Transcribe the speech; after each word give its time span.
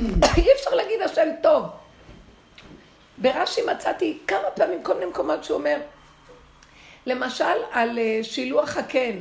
אי 0.36 0.46
אפשר 0.52 0.70
להגיד 0.74 1.02
השם 1.02 1.28
טוב. 1.42 1.64
ברש"י 3.18 3.60
מצאתי 3.72 4.18
כמה 4.26 4.50
פעמים 4.54 4.82
כל 4.82 4.94
מיני 4.94 5.06
מקומות 5.06 5.44
שהוא 5.44 5.58
אומר, 5.58 5.76
למשל 7.06 7.44
על 7.72 7.98
אה, 7.98 8.20
שילוח 8.22 8.76
הקן. 8.76 9.16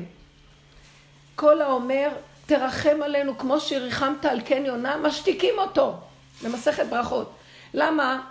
כל 1.35 1.61
האומר, 1.61 2.09
תרחם 2.45 2.99
עלינו 3.03 3.37
כמו 3.37 3.59
שריחמת 3.59 4.25
על 4.25 4.41
קן 4.41 4.65
יונה, 4.65 4.97
משתיקים 4.97 5.59
אותו 5.59 5.93
במסכת 6.43 6.85
ברכות. 6.85 7.31
למה? 7.73 8.21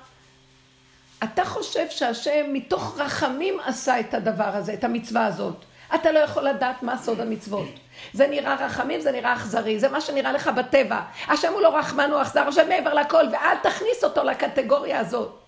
אתה 1.24 1.44
חושב 1.44 1.90
שהשם 1.90 2.46
מתוך 2.52 2.98
רחמים 2.98 3.60
עשה 3.60 4.00
את 4.00 4.14
הדבר 4.14 4.56
הזה, 4.56 4.74
את 4.74 4.84
המצווה 4.84 5.26
הזאת. 5.26 5.64
אתה 5.94 6.12
לא 6.12 6.18
יכול 6.18 6.42
לדעת 6.42 6.82
מה 6.82 6.98
סוד 6.98 7.20
המצוות. 7.20 7.68
זה 8.12 8.26
נראה 8.26 8.54
רחמים, 8.54 9.00
זה 9.00 9.12
נראה 9.12 9.32
אכזרי, 9.32 9.78
זה 9.78 9.88
מה 9.88 10.00
שנראה 10.00 10.32
לך 10.32 10.48
בטבע. 10.48 11.00
השם 11.28 11.52
הוא 11.52 11.60
לא 11.60 11.76
רחמן, 11.76 12.10
הוא 12.10 12.22
אכזר, 12.22 12.48
השם 12.48 12.68
מעבר 12.68 12.94
לכל, 12.94 13.24
ואל 13.32 13.56
תכניס 13.62 14.04
אותו 14.04 14.24
לקטגוריה 14.24 15.00
הזאת. 15.00 15.38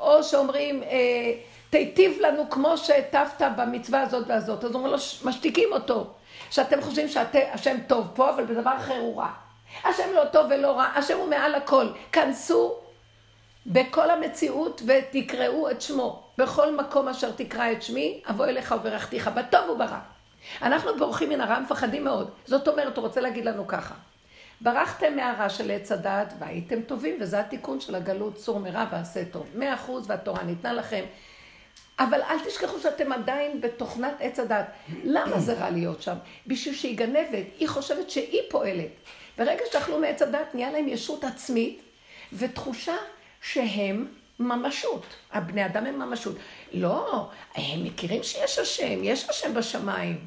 או 0.00 0.22
שאומרים, 0.22 0.82
אה, 0.82 0.88
תיטיב 1.70 2.18
לנו 2.20 2.50
כמו 2.50 2.78
שהיטבת 2.78 3.42
במצווה 3.56 4.02
הזאת 4.02 4.26
והזאת. 4.28 4.64
אז 4.64 4.74
אומרים 4.74 4.92
לו, 4.92 4.98
משתיקים 5.24 5.72
אותו. 5.72 6.06
שאתם 6.50 6.82
חושבים 6.82 7.08
שהשם 7.08 7.76
טוב 7.86 8.06
פה, 8.14 8.30
אבל 8.30 8.44
בדבר 8.44 8.76
אחר 8.76 8.98
הוא 8.98 9.18
רע. 9.18 9.28
השם 9.84 10.12
לא 10.14 10.24
טוב 10.24 10.46
ולא 10.50 10.76
רע, 10.76 10.84
השם 10.94 11.18
הוא 11.18 11.28
מעל 11.28 11.54
הכל. 11.54 11.86
כנסו 12.12 12.74
בכל 13.66 14.10
המציאות 14.10 14.82
ותקראו 14.86 15.70
את 15.70 15.82
שמו. 15.82 16.25
בכל 16.38 16.76
מקום 16.76 17.08
אשר 17.08 17.30
תקרא 17.32 17.72
את 17.72 17.82
שמי, 17.82 18.20
אבוא 18.30 18.46
אליך 18.46 18.74
וברכתיך, 18.80 19.28
בטוב 19.28 19.70
וברע. 19.70 19.98
אנחנו 20.62 20.98
בורחים 20.98 21.28
מן 21.28 21.40
הרע, 21.40 21.60
מפחדים 21.60 22.04
מאוד. 22.04 22.30
זאת 22.44 22.68
אומרת, 22.68 22.96
הוא 22.96 23.06
רוצה 23.06 23.20
להגיד 23.20 23.44
לנו 23.44 23.66
ככה. 23.66 23.94
ברחתם 24.60 25.16
מהרע 25.16 25.48
של 25.48 25.70
עץ 25.70 25.92
הדעת 25.92 26.32
והייתם 26.38 26.82
טובים, 26.82 27.16
וזה 27.20 27.40
התיקון 27.40 27.80
של 27.80 27.94
הגלות, 27.94 28.34
צור 28.34 28.58
מרע 28.58 28.84
ועשה 28.90 29.24
טוב. 29.24 29.46
מאה 29.54 29.74
אחוז 29.74 30.10
והתורה 30.10 30.42
ניתנה 30.42 30.72
לכם. 30.72 31.04
אבל 31.98 32.22
אל 32.22 32.40
תשכחו 32.46 32.78
שאתם 32.78 33.12
עדיין 33.12 33.60
בתוכנת 33.60 34.14
עץ 34.20 34.40
הדעת. 34.40 34.66
למה 35.04 35.40
זה 35.40 35.52
רע 35.52 35.70
להיות 35.70 36.02
שם? 36.02 36.16
בשביל 36.46 36.74
שהיא 36.74 36.98
גנבת, 36.98 37.46
היא 37.58 37.68
חושבת 37.68 38.10
שהיא 38.10 38.40
פועלת. 38.50 38.90
ברגע 39.38 39.62
שאכלו 39.72 39.98
מעץ 39.98 40.22
הדעת 40.22 40.54
נהיה 40.54 40.70
להם 40.70 40.88
ישות 40.88 41.24
עצמית 41.24 41.82
ותחושה 42.32 42.96
שהם 43.40 44.06
ממשות. 44.40 45.06
הבני 45.32 45.66
אדם 45.66 45.86
הם 45.86 45.98
ממשות. 45.98 46.36
לא, 46.72 47.30
הם 47.54 47.84
מכירים 47.84 48.22
שיש 48.22 48.58
השם, 48.58 49.04
יש 49.04 49.28
השם 49.28 49.54
בשמיים. 49.54 50.26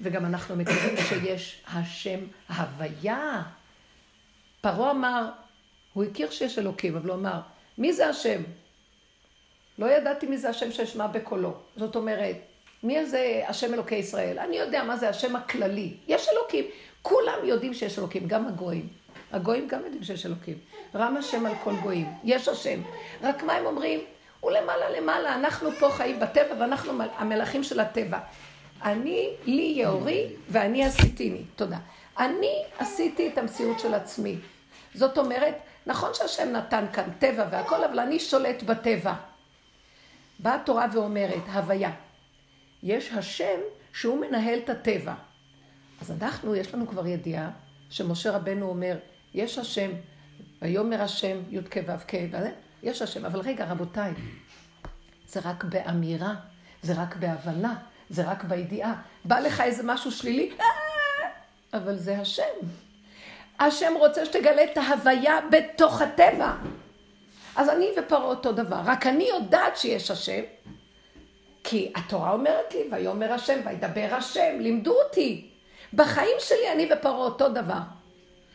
וגם 0.00 0.26
אנחנו 0.26 0.56
מכירים 0.56 0.96
שיש 1.08 1.62
השם 1.74 2.18
הוויה. 2.48 3.42
פרעה 4.60 4.90
אמר, 4.90 5.30
הוא 5.92 6.04
הכיר 6.04 6.30
שיש 6.30 6.58
אלוקים, 6.58 6.96
אבל 6.96 7.08
הוא 7.08 7.16
אמר, 7.16 7.40
מי 7.78 7.92
זה 7.92 8.08
השם? 8.08 8.42
לא 9.78 9.86
ידעתי 9.86 10.26
מי 10.26 10.38
זה 10.38 10.48
השם 10.48 10.72
שאשמע 10.72 11.06
בקולו. 11.06 11.54
זאת 11.76 11.96
אומרת, 11.96 12.36
מי 12.82 13.06
זה 13.06 13.42
השם 13.48 13.74
אלוקי 13.74 13.94
ישראל? 13.94 14.38
אני 14.38 14.56
יודע 14.56 14.84
מה 14.84 14.96
זה 14.96 15.08
השם 15.08 15.36
הכללי. 15.36 15.94
יש 16.08 16.28
אלוקים. 16.28 16.64
כולם 17.02 17.38
יודעים 17.44 17.74
שיש 17.74 17.98
אלוקים, 17.98 18.28
גם 18.28 18.46
הגויים. 18.46 18.88
הגויים 19.32 19.68
גם 19.68 19.84
יודעים 19.84 20.04
שיש 20.04 20.26
אלוקים. 20.26 20.58
רם 20.94 21.16
השם 21.16 21.46
על 21.46 21.52
כל 21.64 21.76
גויים. 21.76 22.12
יש 22.24 22.48
השם. 22.48 22.80
רק 23.22 23.42
מה 23.42 23.52
הם 23.52 23.66
אומרים? 23.66 24.00
הוא 24.40 24.50
למעלה 24.50 24.90
למעלה. 24.90 25.34
אנחנו 25.34 25.70
פה 25.72 25.90
חיים 25.90 26.20
בטבע 26.20 26.54
ואנחנו 26.60 26.92
המלכים 27.16 27.64
של 27.64 27.80
הטבע. 27.80 28.18
אני, 28.84 29.30
לי 29.44 29.74
יאורי 29.76 30.26
ואני 30.48 30.84
עשיתיני. 30.84 31.42
תודה. 31.56 31.78
אני 32.18 32.64
עשיתי 32.78 33.28
את 33.28 33.38
המציאות 33.38 33.80
של 33.80 33.94
עצמי. 33.94 34.36
זאת 34.94 35.18
אומרת, 35.18 35.54
נכון 35.86 36.10
שהשם 36.14 36.48
נתן 36.52 36.84
כאן 36.92 37.08
טבע 37.18 37.46
והכל, 37.50 37.84
אבל 37.84 38.00
אני 38.00 38.18
שולט 38.18 38.62
בטבע. 38.62 39.14
באה 40.38 40.54
התורה 40.54 40.86
ואומרת, 40.92 41.42
הוויה. 41.52 41.90
יש 42.82 43.12
השם 43.12 43.58
שהוא 43.92 44.20
מנהל 44.20 44.58
את 44.58 44.70
הטבע. 44.70 45.14
אז 46.00 46.10
אנחנו, 46.10 46.56
יש 46.56 46.74
לנו 46.74 46.86
כבר 46.86 47.06
ידיעה 47.06 47.50
שמשה 47.90 48.30
רבנו 48.30 48.68
אומר, 48.68 48.96
יש 49.34 49.58
השם, 49.58 49.90
ויאמר 50.62 51.02
השם 51.02 51.36
י"ק 51.50 51.76
ו"ק, 51.86 52.12
יש 52.82 53.02
השם, 53.02 53.24
אבל 53.24 53.40
רגע, 53.40 53.64
רבותיי, 53.64 54.12
זה 55.26 55.40
רק 55.44 55.64
באמירה, 55.64 56.34
זה 56.82 56.92
רק 56.96 57.16
בהבנה, 57.16 57.74
זה 58.10 58.30
רק 58.30 58.44
בידיעה. 58.44 58.94
בא 59.24 59.40
לך 59.40 59.60
איזה 59.60 59.82
משהו 59.84 60.12
שלילי, 60.12 60.50
אה, 60.60 60.66
אבל 61.72 61.96
זה 61.96 62.18
השם. 62.18 62.42
השם 63.60 63.92
רוצה 63.98 64.24
שתגלה 64.24 64.64
את 64.64 64.76
ההוויה 64.76 65.38
בתוך 65.50 66.02
הטבע. 66.02 66.52
אז 67.56 67.68
אני 67.68 67.88
ופרעה 67.98 68.24
אותו 68.24 68.52
דבר, 68.52 68.80
רק 68.84 69.06
אני 69.06 69.24
יודעת 69.24 69.76
שיש 69.76 70.10
השם, 70.10 70.42
כי 71.64 71.92
התורה 71.96 72.32
אומרת 72.32 72.74
לי, 72.74 72.80
ויאמר 72.92 73.32
השם, 73.32 73.60
וידבר 73.64 74.08
השם, 74.12 74.56
לימדו 74.60 74.94
אותי. 75.06 75.50
בחיים 75.94 76.36
שלי 76.38 76.72
אני 76.72 76.88
ופרעה 76.92 77.16
אותו 77.16 77.48
דבר. 77.48 77.80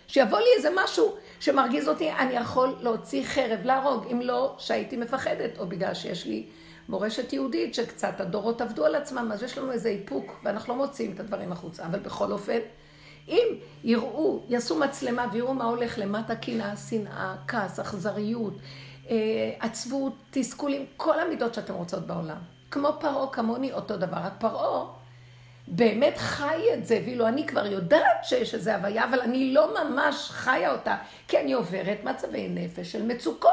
שיבוא 0.07 0.39
לי 0.39 0.45
איזה 0.57 0.69
משהו 0.75 1.15
שמרגיז 1.39 1.87
אותי, 1.87 2.11
אני 2.11 2.33
יכול 2.33 2.75
להוציא 2.81 3.23
חרב, 3.23 3.59
להרוג, 3.63 4.05
אם 4.11 4.21
לא 4.21 4.55
שהייתי 4.57 4.97
מפחדת, 4.97 5.59
או 5.59 5.67
בגלל 5.67 5.93
שיש 5.93 6.25
לי 6.25 6.45
מורשת 6.89 7.33
יהודית 7.33 7.75
שקצת 7.75 8.21
הדורות 8.21 8.61
עבדו 8.61 8.85
על 8.85 8.95
עצמם, 8.95 9.31
אז 9.33 9.43
יש 9.43 9.57
לנו 9.57 9.71
איזה 9.71 9.89
איפוק, 9.89 10.39
ואנחנו 10.43 10.73
לא 10.73 10.85
מוציאים 10.85 11.11
את 11.11 11.19
הדברים 11.19 11.51
החוצה. 11.51 11.85
אבל 11.85 11.99
בכל 11.99 12.31
אופן, 12.31 12.59
אם 13.27 13.47
יראו, 13.83 14.43
יעשו 14.49 14.79
מצלמה 14.79 15.25
ויראו 15.33 15.53
מה 15.53 15.65
הולך 15.65 15.99
למטה, 15.99 16.35
קנאה, 16.35 16.77
שנאה, 16.77 17.35
כעס, 17.47 17.79
אכזריות, 17.79 18.53
אה, 19.09 19.15
עצבות, 19.59 20.13
תסכולים, 20.31 20.85
כל 20.97 21.19
המידות 21.19 21.53
שאתם 21.53 21.73
רוצות 21.73 22.07
בעולם. 22.07 22.37
כמו 22.71 22.89
פרעה, 22.99 23.27
כמוני, 23.31 23.73
אותו 23.73 23.97
דבר. 23.97 24.17
רק 24.17 24.33
פרעה 24.39 24.85
באמת 25.67 26.17
חי 26.17 26.73
את 26.73 26.85
זה, 26.85 27.01
ואילו 27.05 27.27
אני 27.27 27.47
כבר 27.47 27.65
יודעת 27.65 28.23
שיש 28.23 28.53
איזו 28.53 28.71
הוויה, 28.71 29.05
אבל 29.05 29.19
אני 29.19 29.53
לא 29.53 29.73
ממש 29.83 30.29
חיה 30.29 30.71
אותה, 30.71 30.97
כי 31.27 31.39
אני 31.39 31.53
עוברת 31.53 32.03
מצבי 32.03 32.47
נפש 32.49 32.91
של 32.91 33.03
מצוקות. 33.03 33.51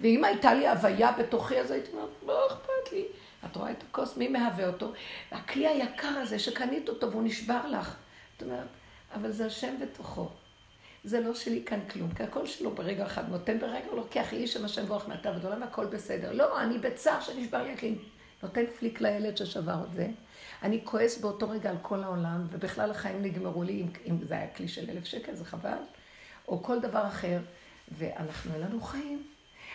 ואם 0.00 0.24
הייתה 0.24 0.54
לי 0.54 0.68
הוויה 0.68 1.12
בתוכי, 1.12 1.60
אז 1.60 1.70
הייתי 1.70 1.92
אומרת, 1.92 2.08
לא 2.26 2.46
אכפת 2.46 2.92
לי. 2.92 3.04
את 3.46 3.56
רואה 3.56 3.70
את 3.70 3.82
הכוס, 3.82 4.16
מי 4.16 4.28
מהווה 4.28 4.66
אותו? 4.66 4.92
הכלי 5.30 5.66
היקר 5.66 6.08
הזה 6.08 6.38
שקנית 6.38 6.88
אותו 6.88 7.10
והוא 7.10 7.22
נשבר 7.22 7.60
לך. 7.66 7.96
את 8.36 8.42
אומרת, 8.42 8.66
אבל 9.14 9.30
זה 9.30 9.46
השם 9.46 9.74
בתוכו. 9.80 10.28
זה 11.04 11.20
לא 11.20 11.34
שלי 11.34 11.62
כאן 11.66 11.80
כלום, 11.90 12.10
כי 12.10 12.22
הכל 12.22 12.46
שלו 12.46 12.70
ברגע 12.70 13.06
אחד 13.06 13.28
נותן 13.28 13.58
ברגע, 13.58 13.86
הוא 13.90 13.96
לוקח 13.96 14.32
איש 14.32 14.52
שם 14.54 14.64
השם 14.64 14.86
ברוך 14.86 15.08
מעתה 15.08 15.30
ועד 15.30 15.44
עולם, 15.44 15.62
הכל 15.62 15.86
בסדר. 15.86 16.32
לא, 16.32 16.60
אני 16.60 16.78
בצער 16.78 17.20
שנשבר 17.20 17.62
לי 17.62 17.72
הכלי. 17.72 17.94
נותן 18.42 18.64
פליק 18.78 19.00
לילד 19.00 19.36
ששבר 19.36 19.84
את 19.90 19.96
זה. 19.96 20.08
אני 20.62 20.80
כועס 20.84 21.20
באותו 21.20 21.50
רגע 21.50 21.70
על 21.70 21.76
כל 21.82 22.02
העולם, 22.02 22.46
ובכלל 22.50 22.90
החיים 22.90 23.22
נגמרו 23.22 23.62
לי, 23.62 23.72
אם, 23.72 23.86
אם 24.06 24.24
זה 24.24 24.34
היה 24.34 24.46
כלי 24.48 24.68
של 24.68 24.90
אלף 24.90 25.04
שקל, 25.04 25.34
זה 25.34 25.44
חבל, 25.44 25.78
או 26.48 26.62
כל 26.62 26.80
דבר 26.80 27.06
אחר, 27.06 27.38
ואנחנו, 27.98 28.54
אין 28.54 28.60
לנו 28.60 28.80
חיים. 28.80 29.22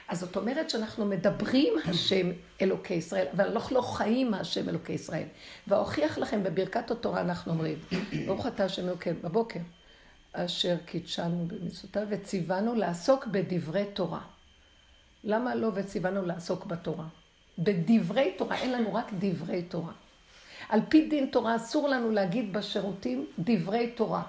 אז 0.08 0.20
זאת 0.20 0.38
אומרת 0.38 0.70
שאנחנו 0.70 1.06
מדברים 1.06 1.74
השם 1.86 2.28
אלוקי 2.62 2.94
ישראל, 2.94 3.28
אבל 3.36 3.48
אנחנו 3.48 3.76
לא 3.76 3.82
חיים 3.82 4.34
השם 4.34 4.70
אלוקי 4.70 4.94
ישראל. 4.94 5.28
ואוכיח 5.68 6.18
לכם 6.18 6.44
בברכת 6.44 6.92
התורה 6.92 7.22
אנחנו 7.22 7.52
אומרים, 7.52 7.80
ברוך 8.28 8.48
אתה 8.48 8.66
השם 8.66 8.88
אלוקי, 8.88 9.14
בבוקר, 9.14 9.60
אשר 10.34 10.76
קידשנו 10.86 11.48
במצוותיו 11.48 12.04
וציוונו 12.10 12.76
לעסוק 12.76 13.28
בדברי 13.28 13.86
תורה. 13.94 14.22
למה 15.24 15.56
לא 15.56 15.72
וציוונו 15.74 16.26
לעסוק 16.26 16.66
בתורה? 16.66 17.06
בדברי 17.60 18.34
תורה, 18.38 18.56
אין 18.56 18.72
לנו 18.72 18.94
רק 18.94 19.12
דברי 19.20 19.64
תורה. 19.64 19.94
על 20.70 20.82
פי 20.90 21.08
דין 21.08 21.26
תורה 21.26 21.56
אסור 21.56 21.90
לנו 21.90 22.12
להגיד 22.12 22.54
בשירותים 22.54 23.26
דברי 23.40 23.92
תורה. 23.92 24.24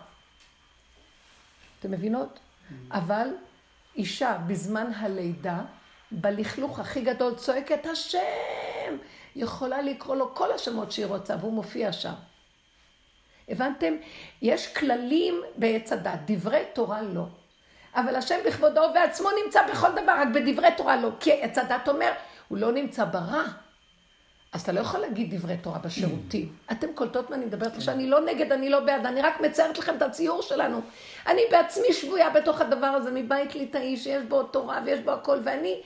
אתם 1.81 1.91
מבינות? 1.91 2.39
אבל 2.91 3.29
אישה 3.97 4.39
בזמן 4.47 4.91
הלידה, 4.97 5.61
בלכלוך 6.11 6.79
הכי 6.79 7.01
גדול 7.01 7.35
צועקת 7.35 7.87
השם, 7.87 8.97
יכולה 9.37 9.83
לקרוא 9.83 10.17
לו 10.17 10.35
כל 10.35 10.53
השמות 10.53 10.93
שהיא 10.93 11.07
רוצה, 11.07 11.37
והוא 11.41 11.53
מופיע 11.53 11.93
שם. 11.93 12.13
הבנתם? 13.49 13.95
יש 14.43 14.75
כללים 14.75 15.43
בעץ 15.57 15.93
הדת, 15.93 16.19
דברי 16.27 16.63
תורה 16.73 17.03
לא. 17.03 17.27
אבל 17.95 18.17
השם 18.17 18.37
בכבודו 18.47 18.81
ובעצמו 18.81 19.29
נמצא 19.45 19.67
בכל 19.71 19.93
דבר, 19.93 20.13
רק 20.13 20.29
בדברי 20.35 20.69
תורה 20.77 20.97
לא. 20.97 21.11
כי 21.21 21.33
עץ 21.33 21.59
הדת 21.59 21.89
אומר, 21.89 22.13
הוא 22.49 22.59
לא 22.59 22.73
נמצא 22.73 23.05
ברע. 23.05 23.45
אז 24.55 24.61
אתה 24.61 24.73
לא 24.73 24.81
יכול 24.81 25.01
להגיד 25.01 25.35
דברי 25.35 25.57
תורה 25.57 25.79
בשירותים. 25.79 26.53
אתם 26.73 26.87
קולטות 26.95 27.31
מה 27.31 27.37
אני 27.37 27.45
מדברת 27.45 27.77
עכשיו? 27.77 27.95
אני 27.95 28.07
לא 28.07 28.21
נגד, 28.21 28.53
אני 28.53 28.71
לא 28.71 28.81
בעד, 28.81 29.07
אני 29.07 29.23
רק 29.23 29.41
מציירת 29.41 29.79
לכם 29.79 29.97
את 29.97 30.03
הציור 30.03 30.43
שלנו. 30.43 30.81
אני 31.27 31.41
בעצמי 31.51 31.93
שבויה 31.93 32.31
בתוך 32.31 32.61
הדבר 32.61 32.87
הזה, 32.87 33.11
מבית 33.11 33.55
ליטאי 33.55 33.97
שיש 33.97 34.23
בו 34.29 34.43
תורה 34.43 34.81
ויש 34.87 35.01
בו 35.01 35.11
הכל, 35.11 35.39
ואני... 35.45 35.81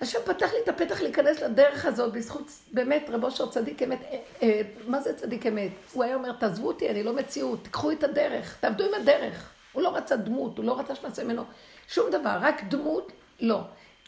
השם 0.00 0.18
פתח 0.24 0.52
לי 0.52 0.58
את 0.64 0.68
הפתח 0.68 1.00
להיכנס 1.00 1.42
לדרך 1.42 1.84
הזאת 1.84 2.12
בזכות, 2.12 2.50
באמת, 2.72 3.10
רבו 3.12 3.26
אושר 3.26 3.48
צדיק 3.48 3.82
אמת. 3.82 3.98
אה, 4.02 4.18
אה, 4.42 4.60
מה 4.86 5.00
זה 5.00 5.14
צדיק 5.14 5.46
אמת? 5.46 5.72
הוא 5.92 6.04
היה 6.04 6.14
אומר, 6.14 6.32
תעזבו 6.32 6.68
אותי, 6.68 6.90
אני 6.90 7.02
לא 7.02 7.12
מציאות, 7.12 7.64
תקחו 7.64 7.90
את 7.90 8.04
הדרך, 8.04 8.56
תעבדו 8.60 8.84
עם 8.84 8.94
הדרך. 9.02 9.50
הוא 9.72 9.82
לא 9.82 9.96
רצה 9.96 10.16
דמות, 10.16 10.58
הוא 10.58 10.64
לא 10.64 10.78
רצה 10.78 10.94
שנעשה 10.94 11.24
ממנו 11.24 11.44
שום 11.88 12.10
דבר, 12.10 12.38
רק 12.40 12.62
דמות, 12.64 13.12
לא. 13.40 13.60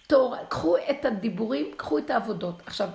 תור, 0.07 0.37
קחו 0.49 0.77
את 0.77 1.05
הדיבורים, 1.05 1.71
קחו 1.77 1.99
את 1.99 2.11
העבודות. 2.11 2.55
עכשיו, 2.67 2.89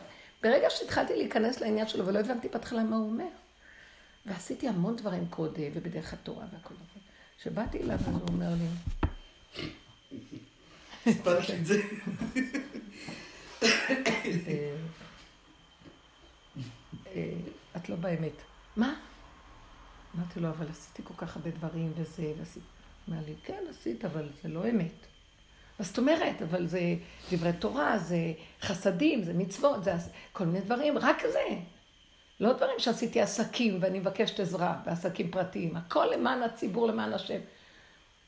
ברגע 0.45 0.69
שהתחלתי 0.69 1.15
להיכנס 1.15 1.61
לעניין 1.61 1.87
שלו 1.87 2.05
ולא 2.05 2.19
הבנתי 2.19 2.47
בהתחלה 2.49 2.83
מה 2.83 2.95
הוא 2.95 3.11
אומר, 3.11 3.27
ועשיתי 4.25 4.67
המון 4.67 4.95
דברים 4.95 5.27
קודם, 5.29 5.63
ובדרך 5.73 6.13
התורה 6.13 6.45
והכל. 6.53 6.73
כשבאתי 7.37 7.77
אליו, 7.77 7.95
אז 7.95 8.07
הוא 8.07 8.27
אומר 8.27 8.49
לי... 8.53 8.67
לי 11.05 11.59
את 11.59 11.65
זה. 11.65 11.81
אה, 14.47 14.75
אה, 17.07 17.33
את 17.75 17.89
לא 17.89 17.95
באמת. 17.95 18.41
מה? 18.75 18.95
אמרתי 20.15 20.39
לו, 20.39 20.49
אבל 20.49 20.69
עשיתי 20.69 21.01
כל 21.03 21.13
כך 21.17 21.35
הרבה 21.35 21.49
דברים 21.49 21.93
וזה, 21.95 22.33
ועשיתי... 22.39 22.65
אמר 23.09 23.19
לי, 23.25 23.33
כן, 23.43 23.63
עשית, 23.69 24.05
אבל 24.05 24.29
זה 24.43 24.49
לא 24.49 24.69
אמת. 24.69 25.14
מה 25.79 25.85
זאת 25.85 25.97
אומרת? 25.97 26.41
אבל 26.41 26.67
זה 26.67 26.95
דברי 27.31 27.53
תורה, 27.53 27.97
זה 27.97 28.33
חסדים, 28.61 29.23
זה 29.23 29.33
מצוות, 29.33 29.83
זה 29.83 29.91
כל 30.33 30.45
מיני 30.45 30.65
דברים, 30.65 30.97
רק 30.97 31.21
זה. 31.31 31.59
לא 32.39 32.53
דברים 32.53 32.79
שעשיתי 32.79 33.21
עסקים 33.21 33.77
ואני 33.81 33.99
מבקשת 33.99 34.39
עזרה 34.39 34.81
בעסקים 34.85 35.31
פרטיים, 35.31 35.75
הכל 35.75 36.07
למען 36.13 36.43
הציבור, 36.43 36.87
למען 36.87 37.13
השם. 37.13 37.39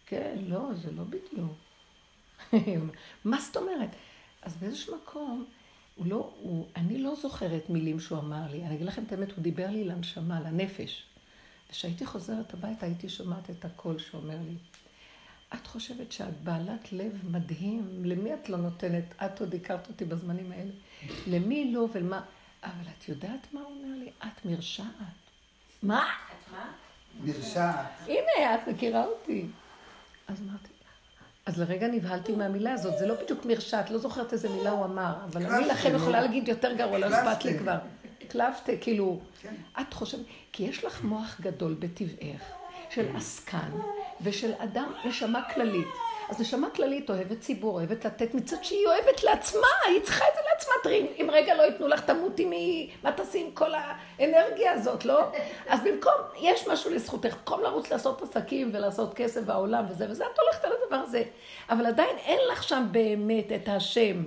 כן, 0.06 0.36
לא, 0.48 0.70
זה 0.74 0.92
לא 0.92 1.04
בדיוק. 1.04 1.54
מה 3.26 3.42
זאת 3.42 3.58
אומרת? 3.58 3.90
אז 4.42 4.56
באיזשהו 4.58 4.96
מקום, 4.96 5.46
הוא 5.96 6.08
לא, 6.08 6.34
הוא, 6.42 6.68
אני 6.76 6.98
לא 6.98 7.16
זוכרת 7.16 7.70
מילים 7.70 8.00
שהוא 8.00 8.20
אמר 8.20 8.52
לי. 8.52 8.64
אני 8.64 8.76
אגיד 8.76 8.88
לכם 8.88 9.04
את 9.04 9.12
האמת, 9.12 9.32
הוא 9.32 9.44
דיבר 9.44 9.70
לי 9.70 9.84
לנשמה, 9.84 10.40
לנפש. 10.40 11.04
וכשהייתי 11.70 12.06
חוזרת 12.06 12.54
הביתה, 12.54 12.86
הייתי 12.86 13.10
שומעת 13.10 13.50
את 13.50 13.66
הקול 13.66 14.00
שאומר 14.00 14.38
לי, 14.48 14.56
את 15.54 15.68
חושבת 15.68 16.12
שאת 16.12 16.42
בעלת 16.44 16.92
לב 16.92 17.12
מדהים, 17.24 18.02
למי 18.04 18.34
את 18.34 18.50
לא 18.50 18.58
נותנת? 18.58 19.04
את 19.26 19.40
עוד 19.42 19.56
הכרת 19.56 19.88
אותי 19.88 20.06
בזמנים 20.06 20.52
האלה. 20.52 20.72
למי 21.28 21.72
לא 21.74 21.88
ולמה? 21.94 22.22
אבל 22.64 22.92
את 22.98 23.10
יודעת 23.10 23.54
מה 23.54 23.60
הוא 23.60 23.70
אומר 23.70 23.98
לי? 23.98 24.12
את 24.24 24.46
מרשעת. 24.46 24.88
מה? 25.84 26.04
את 26.04 26.52
מה? 26.52 26.72
מרשעת. 27.24 27.86
הנה, 28.06 28.56
את 28.56 28.68
מכירה 28.68 29.06
אותי. 29.06 29.46
אז 30.28 30.42
אמרתי, 30.42 30.70
אז 31.46 31.60
לרגע 31.60 31.88
נבהלתי 31.88 32.36
מהמילה 32.36 32.74
הזאת, 32.74 32.98
זה 32.98 33.08
לא 33.08 33.16
בדיוק 33.24 33.46
מרשעת, 33.46 33.90
לא 33.90 33.98
זוכרת 33.98 34.34
איזה 34.34 34.50
מילה 34.50 34.70
הוא 34.70 34.86
אמר, 34.86 35.16
אבל 35.24 35.46
אני 35.46 35.68
לכם 35.68 35.96
יכולה 35.96 36.22
להגיד 36.22 36.48
יותר 36.48 36.74
גרוע, 36.74 36.98
לא 36.98 37.08
אכפת 37.08 37.46
לי 37.46 37.60
כבר. 37.60 37.78
קלפטה, 38.28 38.72
כאילו, 38.82 39.20
כן. 39.42 39.56
את 39.82 39.94
חושבת, 39.94 40.26
כי 40.52 40.64
יש 40.64 40.84
לך 40.84 41.04
מוח 41.04 41.42
גדול 41.42 41.76
בטבעך, 41.80 42.42
של 42.90 43.16
עסקן 43.16 43.72
ושל 44.22 44.54
אדם, 44.58 44.94
נשמה 45.06 45.42
כללית. 45.54 45.88
אז 46.30 46.42
נשמה 46.42 46.70
כללית 46.70 47.10
אוהבת 47.10 47.40
ציבור, 47.40 47.74
אוהבת 47.74 48.06
לתת, 48.06 48.34
מצד 48.34 48.64
שהיא 48.64 48.88
אוהבת 48.88 49.24
לעצמה, 49.24 49.68
היא 49.88 50.02
צריכה 50.04 50.26
את 50.28 50.36
זה 50.36 50.42
לעצמה. 50.54 50.74
תראי, 50.84 51.08
אם 51.22 51.30
רגע 51.32 51.56
לא 51.56 51.64
ייתנו 51.64 51.88
לך, 51.88 52.02
תמותי 52.02 52.46
מ... 52.46 52.52
מה 53.04 53.12
תעשי 53.12 53.42
עם 53.42 53.52
כל 53.52 53.72
האנרגיה 53.74 54.72
הזאת, 54.72 55.06
לא? 55.06 55.22
אז 55.68 55.80
במקום, 55.84 56.14
יש 56.40 56.68
משהו 56.68 56.92
לזכותך, 56.92 57.36
במקום 57.36 57.62
לרוץ 57.62 57.92
לעשות 57.92 58.22
עסקים 58.22 58.70
ולעשות 58.74 59.14
כסף 59.14 59.42
בעולם 59.42 59.86
וזה 59.90 60.06
וזה, 60.10 60.24
את 60.34 60.40
הולכת 60.40 60.66
על 60.66 60.72
הדבר 60.84 60.96
הזה. 60.96 61.24
אבל 61.70 61.86
עדיין 61.86 62.18
אין 62.18 62.40
לך 62.52 62.64
שם 62.64 62.86
באמת 62.92 63.52
את 63.52 63.68
השם. 63.68 64.24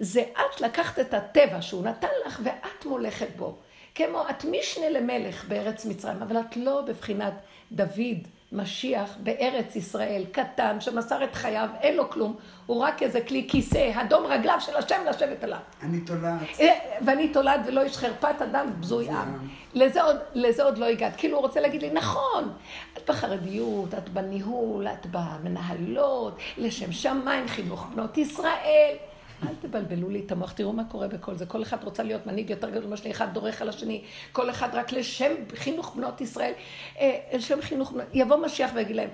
זה 0.00 0.22
את 0.32 0.60
לקחת 0.60 0.98
את 0.98 1.14
הטבע 1.14 1.62
שהוא 1.62 1.84
נתן 1.84 2.08
לך 2.26 2.40
ואת 2.44 2.84
מולכת 2.84 3.28
בו. 3.36 3.56
כמו 3.94 4.22
את 4.30 4.44
משנה 4.44 4.90
למלך 4.90 5.44
בארץ 5.48 5.84
מצרים, 5.84 6.22
אבל 6.22 6.40
את 6.40 6.56
לא 6.56 6.80
בבחינת 6.80 7.34
דוד, 7.72 8.28
משיח 8.52 9.16
בארץ 9.22 9.76
ישראל, 9.76 10.24
קטן, 10.32 10.80
שמסר 10.80 11.24
את 11.24 11.34
חייו, 11.34 11.68
אין 11.80 11.96
לו 11.96 12.10
כלום, 12.10 12.36
הוא 12.66 12.82
רק 12.82 13.02
איזה 13.02 13.20
כלי 13.20 13.46
כיסא, 13.48 13.92
אדום 13.94 14.26
רגליו 14.26 14.56
של 14.60 14.76
השם 14.76 14.96
לשבת 15.10 15.44
עליו. 15.44 15.58
אני 15.82 16.00
תולעת. 16.00 16.40
אה, 16.60 16.74
ואני 17.06 17.28
תולד 17.28 17.60
ולא 17.66 17.82
איש 17.82 17.96
חרפת 17.96 18.42
אדם 18.42 18.66
בזוי 18.80 19.08
עם. 19.08 19.48
לזה 19.74 20.02
עוד, 20.02 20.16
לזה 20.34 20.62
עוד 20.62 20.78
לא 20.78 20.86
הגעת. 20.86 21.12
כאילו 21.16 21.36
הוא 21.36 21.42
רוצה 21.42 21.60
להגיד 21.60 21.82
לי, 21.82 21.90
נכון, 21.90 22.52
את 22.96 23.10
בחרדיות, 23.10 23.94
את 23.94 24.08
בניהול, 24.08 24.88
את 24.88 25.06
במנהלות, 25.10 26.38
לשם 26.58 26.92
שמיים, 26.92 27.48
חינוך 27.48 27.86
בנות 27.94 28.18
ישראל. 28.18 28.94
אל 29.42 29.54
תבלבלו 29.60 30.08
לי 30.08 30.22
את 30.26 30.32
המוח, 30.32 30.52
תראו 30.52 30.72
מה 30.72 30.84
קורה 30.84 31.08
בכל 31.08 31.34
זה. 31.34 31.46
כל 31.46 31.62
אחד 31.62 31.84
רוצה 31.84 32.02
להיות 32.02 32.26
מנהיג 32.26 32.50
יותר 32.50 32.70
גדול 32.70 32.90
מהשני, 32.90 33.10
אחד 33.10 33.34
דורך 33.34 33.62
על 33.62 33.68
השני, 33.68 34.04
כל 34.32 34.50
אחד 34.50 34.68
רק 34.72 34.92
לשם 34.92 35.32
חינוך 35.54 35.96
בנות 35.96 36.20
ישראל. 36.20 36.52
אה, 36.98 37.18
לשם 37.32 37.62
חינוך 37.62 37.92
יבוא 38.12 38.36
משיח 38.36 38.70
ויגיד 38.74 38.96
להם, 38.96 39.10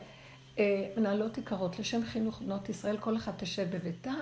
אה, 0.58 0.84
מנהלות 0.96 1.38
יקרות, 1.38 1.78
לשם 1.78 2.04
חינוך 2.04 2.40
בנות 2.40 2.68
ישראל, 2.68 2.96
כל 2.96 3.16
אחד 3.16 3.32
תשב 3.36 3.66
בביתה. 3.70 4.12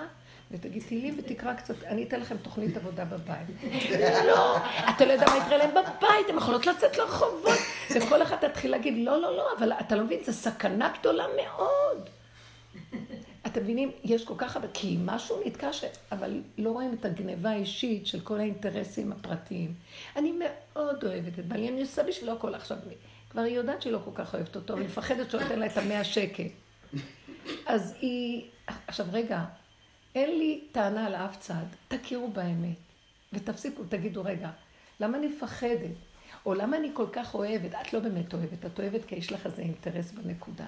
ותגיד 0.50 0.82
תהילים 0.86 1.16
ותקרא 1.18 1.54
קצת, 1.54 1.84
אני 1.84 2.02
אתן 2.02 2.20
לכם 2.20 2.36
תוכנית 2.36 2.76
עבודה 2.76 3.04
בבית. 3.04 3.46
לא, 4.28 4.56
אתה 4.96 5.04
לא 5.04 5.12
יודע 5.12 5.26
מה 5.26 5.36
יקרה 5.36 5.56
להם 5.56 5.70
בבית, 5.70 6.28
הן 6.28 6.36
יכולות 6.36 6.66
לצאת 6.66 6.98
לרחובות. 6.98 7.58
וכל 7.90 8.22
אחד 8.22 8.36
תתחיל 8.36 8.70
להגיד, 8.70 8.94
לא, 9.04 9.20
לא, 9.20 9.36
לא, 9.36 9.46
אבל 9.58 9.72
אתה 9.72 9.96
לא 9.96 10.04
מבין, 10.04 10.18
זו 10.24 10.32
סכנה 10.32 10.92
גדולה 11.00 11.24
מאוד. 11.36 12.08
אתם 13.52 13.60
מבינים, 13.62 13.90
יש 14.04 14.24
כל 14.24 14.34
כך 14.38 14.56
הרבה, 14.56 14.68
כי 14.74 14.96
משהו 15.04 15.42
נתקע 15.46 15.72
ש... 15.72 15.84
אבל 16.12 16.40
לא 16.58 16.70
רואים 16.70 16.94
את 17.00 17.04
הגניבה 17.04 17.50
האישית 17.50 18.06
של 18.06 18.20
כל 18.20 18.40
האינטרסים 18.40 19.12
הפרטיים. 19.12 19.74
אני 20.16 20.32
מאוד 20.38 21.04
אוהבת 21.04 21.38
את 21.38 21.46
בעלי, 21.46 21.68
אני 21.68 21.80
עושה 21.80 22.02
בשבילו 22.02 22.32
הכל 22.32 22.54
עכשיו. 22.54 22.76
כבר 23.30 23.42
היא 23.42 23.56
יודעת 23.56 23.82
שהיא 23.82 23.92
לא 23.92 24.00
כל 24.04 24.10
כך 24.14 24.34
אוהבת 24.34 24.56
אותו, 24.56 24.76
אני 24.76 24.84
מפחדת 24.84 25.30
שהוא 25.30 25.42
נותן 25.42 25.58
לה 25.58 25.66
את 25.66 25.76
המאה 25.76 26.04
שקל. 26.04 26.46
אז 27.66 27.94
היא... 28.00 28.44
עכשיו 28.86 29.06
רגע, 29.12 29.44
אין 30.14 30.38
לי 30.38 30.64
טענה 30.72 31.06
על 31.06 31.14
אף 31.14 31.38
צד, 31.38 31.64
תכירו 31.88 32.28
באמת, 32.28 32.76
ותפסיקו, 33.32 33.82
תגידו, 33.88 34.24
רגע, 34.24 34.50
למה 35.00 35.18
אני 35.18 35.26
מפחדת? 35.26 35.90
או 36.46 36.54
למה 36.54 36.76
אני 36.76 36.90
כל 36.94 37.06
כך 37.12 37.34
אוהבת? 37.34 37.74
את 37.74 37.92
לא 37.92 38.00
באמת 38.00 38.34
אוהבת, 38.34 38.66
את 38.66 38.78
אוהבת 38.78 39.04
כי 39.04 39.14
יש 39.14 39.32
לך 39.32 39.46
איזה 39.46 39.62
אינטרס 39.62 40.10
בנקודה. 40.10 40.66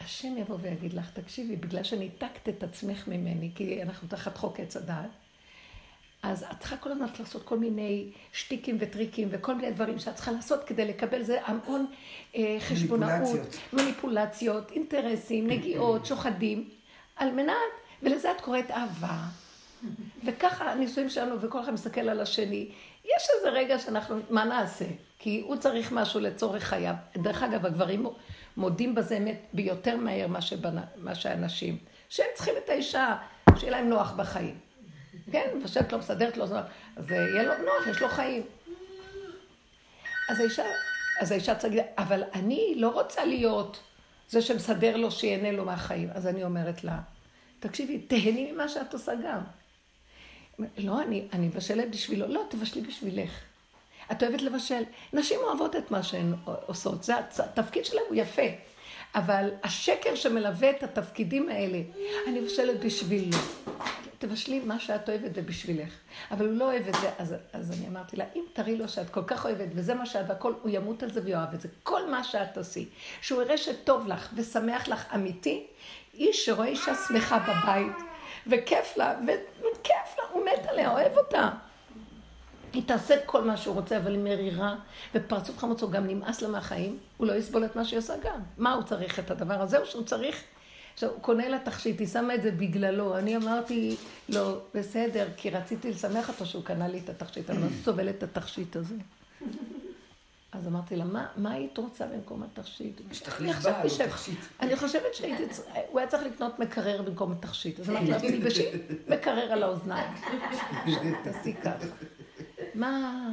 השם 0.00 0.36
יבוא 0.36 0.56
ויגיד 0.60 0.92
לך, 0.92 1.10
תקשיבי, 1.10 1.56
בגלל 1.56 1.82
שניתקת 1.82 2.48
את 2.48 2.62
עצמך 2.62 3.08
ממני, 3.08 3.50
כי 3.54 3.82
אנחנו 3.82 4.08
תחת 4.08 4.36
חוק 4.36 4.60
עץ 4.60 4.76
הדעת, 4.76 5.10
אז 6.22 6.44
את 6.52 6.58
צריכה 6.60 6.76
כל 6.76 6.92
הזמן 6.92 7.06
לעשות 7.18 7.42
כל 7.42 7.58
מיני 7.58 8.10
שטיקים 8.32 8.76
וטריקים 8.80 9.28
וכל 9.30 9.54
מיני 9.54 9.70
דברים 9.70 9.98
שאת 9.98 10.14
צריכה 10.14 10.30
לעשות 10.32 10.64
כדי 10.64 10.84
לקבל 10.84 11.22
זה 11.22 11.38
המון 11.44 11.86
אה, 12.36 12.56
חשבונאות, 12.60 13.10
מניפולציות. 13.12 13.56
מניפולציות, 13.72 14.70
אינטרסים, 14.70 15.46
נגיעות, 15.46 16.06
שוחדים, 16.06 16.68
על 17.16 17.30
מנת, 17.32 17.54
ולזה 18.02 18.30
את 18.30 18.40
קוראת 18.40 18.70
אהבה. 18.70 19.18
וככה 20.24 20.72
הנישואים 20.72 21.10
שלנו, 21.10 21.40
וכל 21.40 21.60
אחד 21.60 21.72
מסתכל 21.72 22.00
על 22.00 22.20
השני. 22.20 22.68
יש 23.04 23.28
איזה 23.36 23.48
רגע 23.48 23.78
שאנחנו, 23.78 24.16
מה 24.30 24.44
נעשה? 24.44 24.84
כי 25.18 25.42
הוא 25.46 25.56
צריך 25.56 25.92
משהו 25.92 26.20
לצורך 26.20 26.62
חייו. 26.62 26.94
דרך 27.16 27.42
אגב, 27.42 27.66
הגברים 27.66 28.06
מודים 28.56 28.94
בזה 28.94 29.16
אמת 29.16 29.46
ביותר 29.52 29.96
מהר 29.96 30.26
מה 30.96 31.14
שהנשים, 31.14 31.78
שהם 32.08 32.26
צריכים 32.34 32.54
את 32.64 32.68
האישה, 32.68 33.16
שיהיה 33.56 33.72
להם 33.72 33.88
נוח 33.88 34.12
בחיים. 34.12 34.58
כן, 35.32 35.50
מבשלת 35.56 35.92
לו, 35.92 35.98
מסדרת 35.98 36.36
לו, 36.36 36.44
אז 36.96 37.10
יהיה 37.10 37.42
לו 37.42 37.52
נוח, 37.58 37.86
יש 37.90 38.02
לו 38.02 38.08
חיים. 38.08 38.42
אז 40.30 40.40
האישה, 40.40 40.64
אז 41.20 41.32
האישה 41.32 41.54
צריכה 41.54 41.76
להגיד, 41.76 41.92
אבל 41.98 42.22
אני 42.34 42.74
לא 42.76 42.88
רוצה 42.88 43.24
להיות 43.24 43.80
זה 44.32 44.42
שמסדר 44.42 44.96
לו, 44.96 45.10
שיהנה 45.10 45.52
לו 45.52 45.64
מהחיים. 45.64 46.08
אז 46.12 46.26
אני 46.26 46.44
אומרת 46.44 46.84
לה, 46.84 47.00
תקשיבי, 47.60 47.98
תהני 47.98 48.52
ממה 48.52 48.68
שאת 48.68 48.92
עושה 48.92 49.12
גם. 49.24 49.40
לא, 50.78 51.02
אני, 51.02 51.28
אני 51.32 51.46
מבשלת 51.46 51.90
בשבילו. 51.90 52.26
לא, 52.26 52.42
תבשלי 52.50 52.82
בשבילך. 52.82 53.30
את 54.12 54.22
אוהבת 54.22 54.42
לבשל. 54.42 54.82
נשים 55.12 55.40
אוהבות 55.42 55.76
את 55.76 55.90
מה 55.90 56.02
שהן 56.02 56.34
עושות, 56.66 57.02
זה 57.02 57.14
התפקיד 57.18 57.84
שלהן 57.84 58.04
הוא 58.08 58.16
יפה. 58.16 58.42
אבל 59.14 59.50
השקר 59.62 60.14
שמלווה 60.14 60.70
את 60.70 60.82
התפקידים 60.82 61.48
האלה, 61.48 61.78
אני 62.28 62.40
מבשלת 62.40 62.84
בשבילו. 62.84 63.38
תבשלי 64.18 64.60
מה 64.60 64.80
שאת 64.80 65.08
אוהבת 65.08 65.30
ובשבילך. 65.34 65.92
אבל 66.30 66.46
הוא 66.46 66.54
לא 66.54 66.64
אוהב 66.64 66.88
את 66.88 66.94
זה, 66.94 67.10
אז, 67.18 67.34
אז 67.52 67.70
אני 67.78 67.88
אמרתי 67.88 68.16
לה, 68.16 68.24
אם 68.36 68.44
תראי 68.52 68.76
לו 68.76 68.88
שאת 68.88 69.10
כל 69.10 69.24
כך 69.26 69.44
אוהבת, 69.44 69.68
וזה 69.74 69.94
מה 69.94 70.06
שאת, 70.06 70.24
והכל, 70.28 70.52
הוא 70.62 70.70
ימות 70.74 71.02
על 71.02 71.10
זה 71.10 71.20
ויאהב 71.24 71.54
את 71.54 71.60
זה. 71.60 71.68
כל 71.82 72.10
מה 72.10 72.24
שאת 72.24 72.54
תעשי, 72.54 72.88
שהוא 73.20 73.42
יראה 73.42 73.58
שטוב 73.58 74.06
לך 74.06 74.28
ושמח 74.36 74.88
לך 74.88 75.14
אמיתי, 75.14 75.66
איש 76.14 76.46
שרואה 76.46 76.66
אישה 76.66 76.92
שמחה 77.08 77.38
בבית, 77.38 77.96
וכיף 78.46 78.96
לה, 78.96 79.14
וכיף 79.58 80.18
לה, 80.18 80.24
הוא 80.32 80.44
מת 80.44 80.66
עליה, 80.66 80.90
אוהב 80.90 81.18
אותה. 81.18 81.50
היא 82.72 82.82
תעשה 82.86 83.14
כל 83.26 83.44
מה 83.44 83.56
שהוא 83.56 83.74
רוצה, 83.74 83.96
אבל 83.96 84.12
היא 84.12 84.20
מרירה, 84.20 84.76
ופרצוף 85.14 85.58
חמוץ 85.58 85.82
הוא 85.82 85.90
גם 85.90 86.06
נמאס 86.06 86.42
לה 86.42 86.48
מהחיים, 86.48 86.98
הוא 87.16 87.26
לא 87.26 87.32
יסבול 87.32 87.64
את 87.64 87.76
מה 87.76 87.84
שהיא 87.84 87.98
עושה 87.98 88.14
גם. 88.24 88.40
מה 88.58 88.72
הוא 88.72 88.82
צריך 88.82 89.18
את 89.18 89.30
הדבר 89.30 89.62
הזה, 89.62 89.78
או 89.78 89.86
שהוא 89.86 90.04
צריך... 90.04 90.42
עכשיו, 90.94 91.10
הוא 91.10 91.20
קונה 91.20 91.48
לה 91.48 91.58
תכשיט, 91.58 92.00
היא 92.00 92.08
שמה 92.08 92.34
את 92.34 92.42
זה 92.42 92.50
בגללו. 92.50 93.18
אני 93.18 93.36
אמרתי 93.36 93.96
לו, 94.28 94.58
בסדר, 94.74 95.28
כי 95.36 95.50
רציתי 95.50 95.90
לשמח 95.90 96.28
אותו 96.28 96.46
שהוא 96.46 96.64
קנה 96.64 96.88
לי 96.88 97.00
את 97.04 97.08
התכשיט, 97.08 97.50
אני 97.50 97.62
לא 97.62 97.66
סובלת 97.84 98.14
את 98.14 98.22
התכשיט 98.22 98.76
הזה. 98.76 98.94
אז 100.52 100.66
אמרתי 100.66 100.96
לה, 100.96 101.04
מה, 101.04 101.26
מה 101.36 101.52
היית 101.52 101.78
רוצה 101.78 102.06
במקום 102.06 102.42
התכשיט? 102.42 103.00
אני 103.40 103.52
תכשיט. 104.10 104.38
אני 104.60 104.76
חושבת 104.76 105.14
שהייתי 105.14 105.48
צריכה, 105.48 105.78
הוא 105.90 106.00
היה 106.00 106.08
צריך 106.08 106.22
לקנות 106.22 106.58
מקרר 106.58 107.02
במקום 107.02 107.32
התכשיט. 107.32 107.80
אז 107.80 107.90
אמרתי 107.90 108.06
לה, 108.06 108.20
תלבשי 108.20 108.70
מקרר 109.08 109.52
על 109.52 109.62
האוזניים. 109.62 110.10
תעשי 111.24 111.54
ככה. 111.54 111.86
מה, 112.74 113.28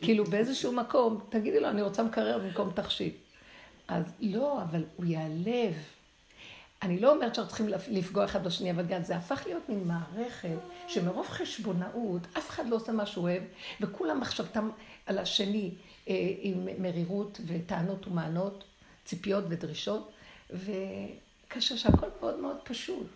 כאילו 0.00 0.24
באיזשהו 0.24 0.72
מקום, 0.72 1.20
תגידי 1.28 1.60
לו, 1.60 1.68
אני 1.68 1.82
רוצה 1.82 2.02
מקרר 2.02 2.38
במקום 2.38 2.70
תכשיט. 2.74 3.16
אז 3.88 4.04
לא, 4.20 4.62
אבל 4.62 4.84
הוא 4.96 5.06
ייעלב. 5.06 5.74
אני 6.82 7.00
לא 7.00 7.14
אומרת 7.14 7.34
שאנחנו 7.34 7.48
צריכים 7.48 7.68
לפגוע 7.88 8.24
אחד 8.24 8.44
בשני, 8.44 8.70
אבל 8.70 8.86
גם 8.86 9.02
זה 9.02 9.16
הפך 9.16 9.42
להיות 9.46 9.68
מין 9.68 9.88
מערכת 9.88 10.58
שמרוב 10.88 11.26
חשבונאות, 11.28 12.22
אף 12.38 12.50
אחד 12.50 12.68
לא 12.68 12.76
עושה 12.76 12.92
מה 12.92 13.06
שהוא 13.06 13.22
אוהב, 13.22 13.42
וכולם 13.80 14.20
מחשבתם 14.20 14.70
על 15.06 15.18
השני 15.18 15.70
אה, 16.08 16.14
עם 16.40 16.68
מרירות 16.78 17.40
וטענות 17.46 18.06
ומענות, 18.06 18.64
ציפיות 19.04 19.44
ודרישות, 19.48 20.12
וכאשר 20.50 21.76
שהכל 21.76 22.06
מאוד 22.20 22.38
מאוד 22.38 22.56
פשוט. 22.64 23.06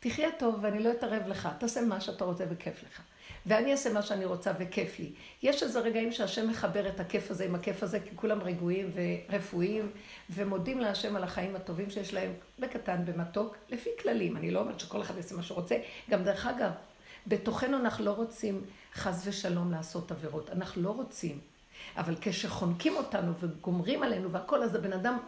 תחיה 0.00 0.28
טוב 0.38 0.58
ואני 0.62 0.82
לא 0.82 0.90
אתערב 0.92 1.28
לך, 1.28 1.48
תעשה 1.58 1.80
מה 1.80 2.00
שאתה 2.00 2.24
רוצה 2.24 2.44
וכיף 2.50 2.82
לך. 2.82 3.02
ואני 3.46 3.72
אעשה 3.72 3.92
מה 3.92 4.02
שאני 4.02 4.24
רוצה 4.24 4.52
וכיף 4.58 4.98
לי. 4.98 5.12
יש 5.42 5.62
איזה 5.62 5.80
רגעים 5.80 6.12
שהשם 6.12 6.50
מחבר 6.50 6.88
את 6.88 7.00
הכיף 7.00 7.30
הזה 7.30 7.44
עם 7.44 7.54
הכיף 7.54 7.82
הזה, 7.82 8.00
כי 8.00 8.10
כולם 8.16 8.42
רגועים 8.42 8.90
ורפואיים, 8.94 9.90
ומודים 10.30 10.80
להשם 10.80 11.16
על 11.16 11.24
החיים 11.24 11.56
הטובים 11.56 11.90
שיש 11.90 12.14
להם, 12.14 12.32
בקטן, 12.58 13.04
במתוק, 13.04 13.56
לפי 13.68 13.90
כללים. 14.02 14.36
אני 14.36 14.50
לא 14.50 14.60
אומרת 14.60 14.80
שכל 14.80 15.02
אחד 15.02 15.16
יעשה 15.16 15.34
מה 15.34 15.42
שרוצה. 15.42 15.76
גם 16.10 16.24
דרך 16.24 16.46
אגב, 16.46 16.70
בתוכנו 17.26 17.76
אנחנו 17.76 18.04
לא 18.04 18.10
רוצים 18.10 18.64
חס 18.94 19.22
ושלום 19.26 19.72
לעשות 19.72 20.10
עבירות. 20.10 20.50
אנחנו 20.50 20.82
לא 20.82 20.90
רוצים. 20.90 21.38
אבל 21.96 22.14
כשחונקים 22.20 22.96
אותנו 22.96 23.32
וגומרים 23.40 24.02
עלינו 24.02 24.32
והכל, 24.32 24.62
אז 24.62 24.74
הבן 24.74 24.92
אדם 24.92 25.18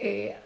אה, 0.00 0.36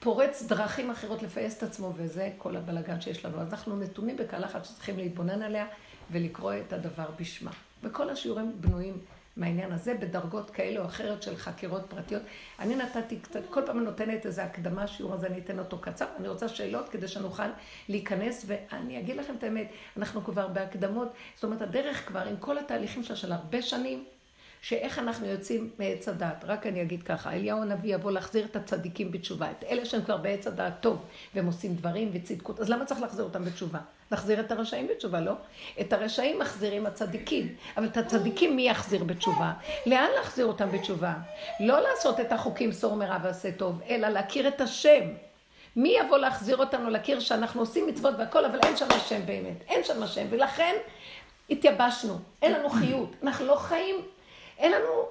פורץ 0.00 0.42
דרכים 0.42 0.90
אחרות 0.90 1.22
לפייס 1.22 1.58
את 1.58 1.62
עצמו, 1.62 1.92
וזה 1.96 2.30
כל 2.38 2.56
הבלגן 2.56 3.00
שיש 3.00 3.24
לנו. 3.24 3.40
אז 3.40 3.50
אנחנו 3.50 3.76
נתונים 3.76 4.16
בקהל 4.16 4.44
אחת 4.44 4.64
שצריכים 4.64 4.98
להתבונן 4.98 5.42
עליה 5.42 5.66
ולקרוא 6.10 6.52
את 6.66 6.72
הדבר 6.72 7.10
בשמה. 7.20 7.50
וכל 7.82 8.10
השיעורים 8.10 8.52
בנויים 8.60 8.98
מהעניין 9.36 9.72
הזה, 9.72 9.94
בדרגות 9.94 10.50
כאלה 10.50 10.80
או 10.80 10.84
אחרת 10.84 11.22
של 11.22 11.36
חקירות 11.36 11.82
פרטיות. 11.88 12.22
אני 12.58 12.76
נתתי 12.76 13.18
קצת, 13.18 13.40
כל 13.50 13.60
פעם 13.66 13.84
נותנת 13.84 14.26
איזו 14.26 14.42
הקדמה, 14.42 14.82
השיעור 14.82 15.14
הזה 15.14 15.26
אני 15.26 15.38
אתן 15.38 15.58
אותו 15.58 15.78
קצר. 15.78 16.06
אני 16.18 16.28
רוצה 16.28 16.48
שאלות 16.48 16.88
כדי 16.88 17.08
שנוכל 17.08 17.48
להיכנס, 17.88 18.44
ואני 18.46 18.98
אגיד 18.98 19.16
לכם 19.16 19.34
את 19.38 19.44
האמת, 19.44 19.70
אנחנו 19.96 20.24
כבר 20.24 20.48
בהקדמות, 20.48 21.08
זאת 21.34 21.44
אומרת, 21.44 21.62
הדרך 21.62 22.08
כבר 22.08 22.20
עם 22.20 22.36
כל 22.36 22.58
התהליכים 22.58 23.02
שלה 23.02 23.16
של 23.16 23.32
הרבה 23.32 23.62
שנים, 23.62 24.04
שאיך 24.62 24.98
אנחנו 24.98 25.26
יוצאים 25.26 25.70
מעץ 25.78 26.08
הדעת. 26.08 26.44
רק 26.44 26.66
אני 26.66 26.82
אגיד 26.82 27.02
ככה, 27.02 27.32
אליהו 27.32 27.62
הנביא 27.62 27.94
יבוא 27.94 28.10
להחזיר 28.10 28.44
את 28.44 28.56
הצדיקים 28.56 29.12
בתשובה, 29.12 29.50
את 29.50 29.64
אלה 29.64 29.84
שהם 29.84 30.02
כבר 30.02 30.16
בעץ 30.16 30.46
הדעת 30.46 30.72
טוב, 30.80 31.04
והם 31.34 31.46
עושים 31.46 31.74
דברים 31.74 32.10
וצדקות, 32.12 32.60
אז 32.60 32.68
למה 32.68 32.84
צריך 32.84 33.00
להחזיר 33.00 33.24
אותם 33.24 33.44
בתשובה? 33.44 33.78
להחזיר 34.10 34.40
את 34.40 34.52
הרשעים 34.52 34.86
בתשובה, 34.86 35.20
לא? 35.20 35.32
את 35.80 35.92
הרשעים 35.92 36.38
מחזירים 36.38 36.86
הצדיקים, 36.86 37.54
אבל 37.76 37.86
את 37.86 37.96
הצדיקים 37.96 38.56
מי 38.56 38.68
יחזיר 38.68 39.04
בתשובה? 39.04 39.52
לאן 39.86 40.08
להחזיר 40.16 40.46
אותם 40.46 40.68
בתשובה? 40.72 41.14
לא 41.60 41.80
לעשות 41.80 42.20
את 42.20 42.32
החוקים 42.32 42.72
סור 42.72 42.96
מרע 42.96 43.18
ועשה 43.22 43.52
טוב, 43.52 43.80
אלא 43.88 44.08
להכיר 44.08 44.48
את 44.48 44.60
השם. 44.60 45.00
מי 45.76 45.96
יבוא 46.04 46.18
להחזיר 46.18 46.56
אותנו 46.56 46.90
להכיר 46.90 47.20
שאנחנו 47.20 47.60
עושים 47.60 47.86
מצוות 47.86 48.14
והכל, 48.18 48.44
אבל 48.44 48.58
אין 48.64 48.76
שם 48.76 48.86
השם 48.90 49.26
באמת, 49.26 49.62
אין 49.68 49.84
שם 49.84 50.02
השם, 50.02 50.26
ולכן 50.30 50.74
התייבשנו, 51.50 52.18
אין 52.42 52.52
לנו 52.52 52.70
חיות, 52.70 53.10
אנחנו 53.22 53.46
לא 53.46 53.54
חיים, 53.54 53.96
אין 54.58 54.72
לנו... 54.72 55.08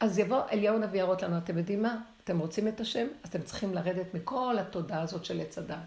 אז 0.00 0.18
יבוא 0.18 0.40
אליהו 0.52 0.78
נביא 0.78 1.00
יראות 1.00 1.22
לנו, 1.22 1.38
אתם 1.38 1.58
יודעים 1.58 1.82
מה? 1.82 1.96
אתם 2.24 2.38
רוצים 2.38 2.68
את 2.68 2.80
השם? 2.80 3.06
אז 3.22 3.28
אתם 3.30 3.42
צריכים 3.42 3.74
לרדת 3.74 4.14
מכל 4.14 4.56
התודעה 4.60 5.02
הזאת 5.02 5.24
של 5.24 5.40
עץ 5.40 5.58
הדעת. 5.58 5.78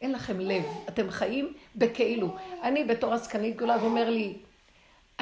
אין 0.00 0.12
לכם 0.12 0.40
לב, 0.40 0.64
אתם 0.88 1.10
חיים 1.10 1.52
בכאילו. 1.76 2.36
אני 2.62 2.84
בתור 2.84 3.14
עסקנית 3.14 3.56
גדולה, 3.56 3.76
ואומר 3.80 4.10
לי, 4.10 4.36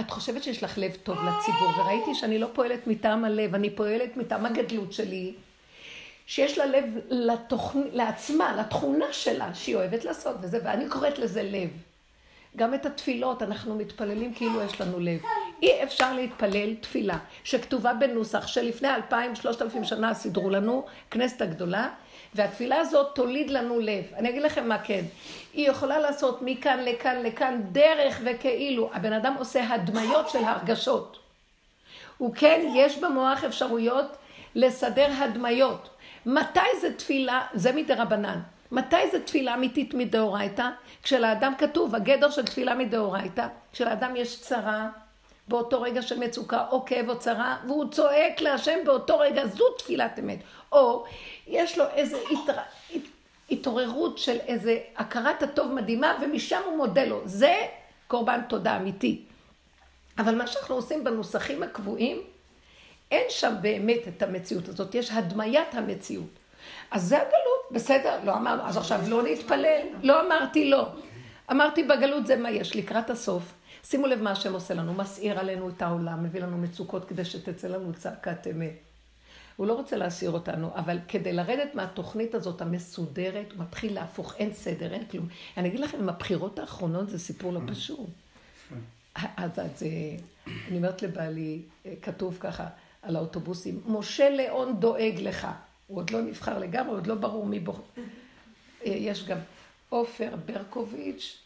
את 0.00 0.10
חושבת 0.10 0.42
שיש 0.42 0.62
לך 0.62 0.78
לב 0.78 0.96
טוב 1.02 1.16
לציבור, 1.16 1.68
וראיתי 1.78 2.14
שאני 2.14 2.38
לא 2.38 2.48
פועלת 2.52 2.86
מטעם 2.86 3.24
הלב, 3.24 3.54
אני 3.54 3.70
פועלת 3.70 4.16
מטעם 4.16 4.46
הגדלות 4.46 4.92
שלי, 4.92 5.34
שיש 6.26 6.58
לה 6.58 6.66
לב 6.66 6.84
לתוכנ... 7.10 7.80
לעצמה, 7.92 8.56
לתכונה 8.56 9.12
שלה, 9.12 9.54
שהיא 9.54 9.76
אוהבת 9.76 10.04
לעשות 10.04 10.36
וזה, 10.40 10.58
ואני 10.64 10.88
קוראת 10.88 11.18
לזה 11.18 11.42
לב. 11.42 11.70
גם 12.56 12.74
את 12.74 12.86
התפילות, 12.86 13.42
אנחנו 13.42 13.76
מתפללים 13.76 14.34
כאילו 14.34 14.62
יש 14.62 14.80
לנו 14.80 15.00
לב. 15.00 15.20
אי 15.62 15.82
אפשר 15.82 16.12
להתפלל 16.12 16.74
תפילה 16.74 17.18
שכתובה 17.44 17.94
בנוסח 17.94 18.46
שלפני 18.46 18.94
אלפיים, 18.94 19.34
שלושת 19.34 19.62
אלפים 19.62 19.84
שנה 19.84 20.14
סידרו 20.14 20.50
לנו, 20.50 20.86
כנסת 21.10 21.42
הגדולה, 21.42 21.88
והתפילה 22.34 22.76
הזאת 22.76 23.14
תוליד 23.14 23.50
לנו 23.50 23.80
לב. 23.80 24.04
אני 24.14 24.30
אגיד 24.30 24.42
לכם 24.42 24.68
מה 24.68 24.78
כן. 24.78 25.04
היא 25.54 25.70
יכולה 25.70 25.98
לעשות 25.98 26.38
מכאן 26.42 26.78
לכאן 26.84 27.22
לכאן 27.22 27.60
דרך 27.72 28.20
וכאילו. 28.24 28.90
הבן 28.92 29.12
אדם 29.12 29.34
עושה 29.38 29.74
הדמיות 29.74 30.28
של 30.28 30.44
הרגשות. 30.44 31.18
הוא 32.18 32.34
כן, 32.34 32.60
יש 32.74 32.98
במוח 32.98 33.44
אפשרויות 33.44 34.16
לסדר 34.54 35.08
הדמיות. 35.18 35.88
מתי 36.26 36.80
זה 36.80 36.94
תפילה, 36.94 37.46
זה 37.54 37.72
מדרבנן. 37.72 38.40
מתי 38.72 39.10
זה 39.12 39.22
תפילה 39.22 39.54
אמיתית 39.54 39.94
מדאורייתא? 39.94 40.68
כשלאדם 41.02 41.52
כתוב, 41.58 41.94
הגדר 41.94 42.30
של 42.30 42.44
תפילה 42.44 42.74
מדאורייתא, 42.74 43.46
כשלאדם 43.72 44.16
יש 44.16 44.40
צרה, 44.40 44.88
באותו 45.48 45.82
רגע 45.82 46.02
של 46.02 46.18
מצוקה 46.18 46.64
או 46.70 46.84
כאב 46.84 47.08
או 47.08 47.18
צרה, 47.18 47.56
והוא 47.66 47.90
צועק 47.90 48.40
להשם 48.40 48.78
באותו 48.84 49.18
רגע, 49.18 49.46
זו 49.46 49.64
תפילת 49.78 50.18
אמת. 50.18 50.38
או 50.72 51.04
יש 51.46 51.78
לו 51.78 51.84
איזו 51.94 52.16
התר... 52.30 52.60
התעוררות 53.50 54.18
של 54.18 54.36
איזה 54.46 54.78
הכרת 54.96 55.42
הטוב 55.42 55.72
מדהימה, 55.72 56.18
ומשם 56.22 56.60
הוא 56.64 56.76
מודה 56.76 57.04
לו. 57.04 57.20
זה 57.24 57.54
קורבן 58.08 58.40
תודה 58.48 58.76
אמיתי. 58.76 59.22
אבל 60.18 60.34
מה 60.34 60.46
שאנחנו 60.46 60.74
עושים 60.74 61.04
בנוסחים 61.04 61.62
הקבועים, 61.62 62.20
אין 63.10 63.24
שם 63.28 63.54
באמת 63.60 64.08
את 64.08 64.22
המציאות 64.22 64.68
הזאת, 64.68 64.94
יש 64.94 65.10
הדמיית 65.10 65.74
המציאות. 65.74 66.38
אז 66.90 67.02
זה 67.02 67.16
הגלות, 67.16 67.70
בסדר, 67.70 68.18
לא 68.24 68.34
אמרנו, 68.34 68.62
אז 68.62 68.76
עכשיו 68.76 69.00
לא 69.08 69.22
נתפלל, 69.22 69.80
לא 70.02 70.26
אמרתי 70.26 70.70
לא. 70.70 70.88
אמרתי 71.50 71.82
בגלות 71.82 72.26
זה 72.26 72.36
מה 72.36 72.50
יש, 72.50 72.76
לקראת 72.76 73.10
הסוף. 73.10 73.42
שימו 73.88 74.06
לב 74.06 74.22
מה 74.22 74.30
השם 74.30 74.52
עושה 74.52 74.74
לנו, 74.74 74.94
מסעיר 74.94 75.38
עלינו 75.38 75.68
את 75.68 75.82
העולם, 75.82 76.24
מביא 76.24 76.40
לנו 76.40 76.58
מצוקות 76.58 77.04
כדי 77.04 77.24
שתצא 77.24 77.68
לנו 77.68 77.92
צעקת 77.94 78.46
אמת. 78.46 78.72
הוא 79.56 79.66
לא 79.66 79.72
רוצה 79.72 79.96
להסיר 79.96 80.30
אותנו, 80.30 80.70
אבל 80.74 80.98
כדי 81.08 81.32
לרדת 81.32 81.74
מהתוכנית 81.74 82.34
הזאת 82.34 82.60
המסודרת, 82.60 83.52
הוא 83.52 83.60
מתחיל 83.60 83.94
להפוך, 83.94 84.36
אין 84.36 84.52
סדר, 84.52 84.92
אין 84.92 85.06
כלום. 85.06 85.28
אני 85.56 85.68
אגיד 85.68 85.80
לכם, 85.80 85.98
עם 85.98 86.08
הבחירות 86.08 86.58
האחרונות 86.58 87.10
זה 87.10 87.18
סיפור 87.18 87.52
לא 87.52 87.60
פשוט. 87.66 88.08
אז, 89.14 89.50
אז 89.56 89.82
אני 90.68 90.76
אומרת 90.76 91.02
לבעלי, 91.02 91.62
כתוב 92.02 92.36
ככה 92.40 92.66
על 93.02 93.16
האוטובוסים, 93.16 93.80
משה 93.86 94.30
ליאון 94.30 94.80
דואג 94.80 95.14
לך. 95.18 95.46
הוא 95.86 95.98
עוד 95.98 96.10
לא 96.10 96.22
נבחר 96.22 96.58
לגמרי, 96.58 96.94
עוד 96.94 97.06
לא 97.06 97.14
ברור 97.14 97.46
מי 97.46 97.60
בוח... 97.60 97.80
יש 98.84 99.26
גם 99.26 99.38
עופר 99.88 100.34
ברקוביץ', 100.46 101.38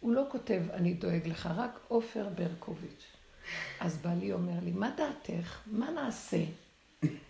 הוא 0.00 0.12
לא 0.12 0.22
כותב 0.28 0.62
אני 0.72 0.94
דואג 0.94 1.26
לך, 1.28 1.48
רק 1.56 1.78
עופר 1.88 2.28
ברקוביץ'. 2.34 3.04
אז 3.80 3.96
בעלי 3.96 4.32
אומר 4.32 4.52
לי, 4.62 4.70
מה 4.70 4.90
דעתך? 4.96 5.58
מה 5.66 5.90
נעשה? 5.90 6.42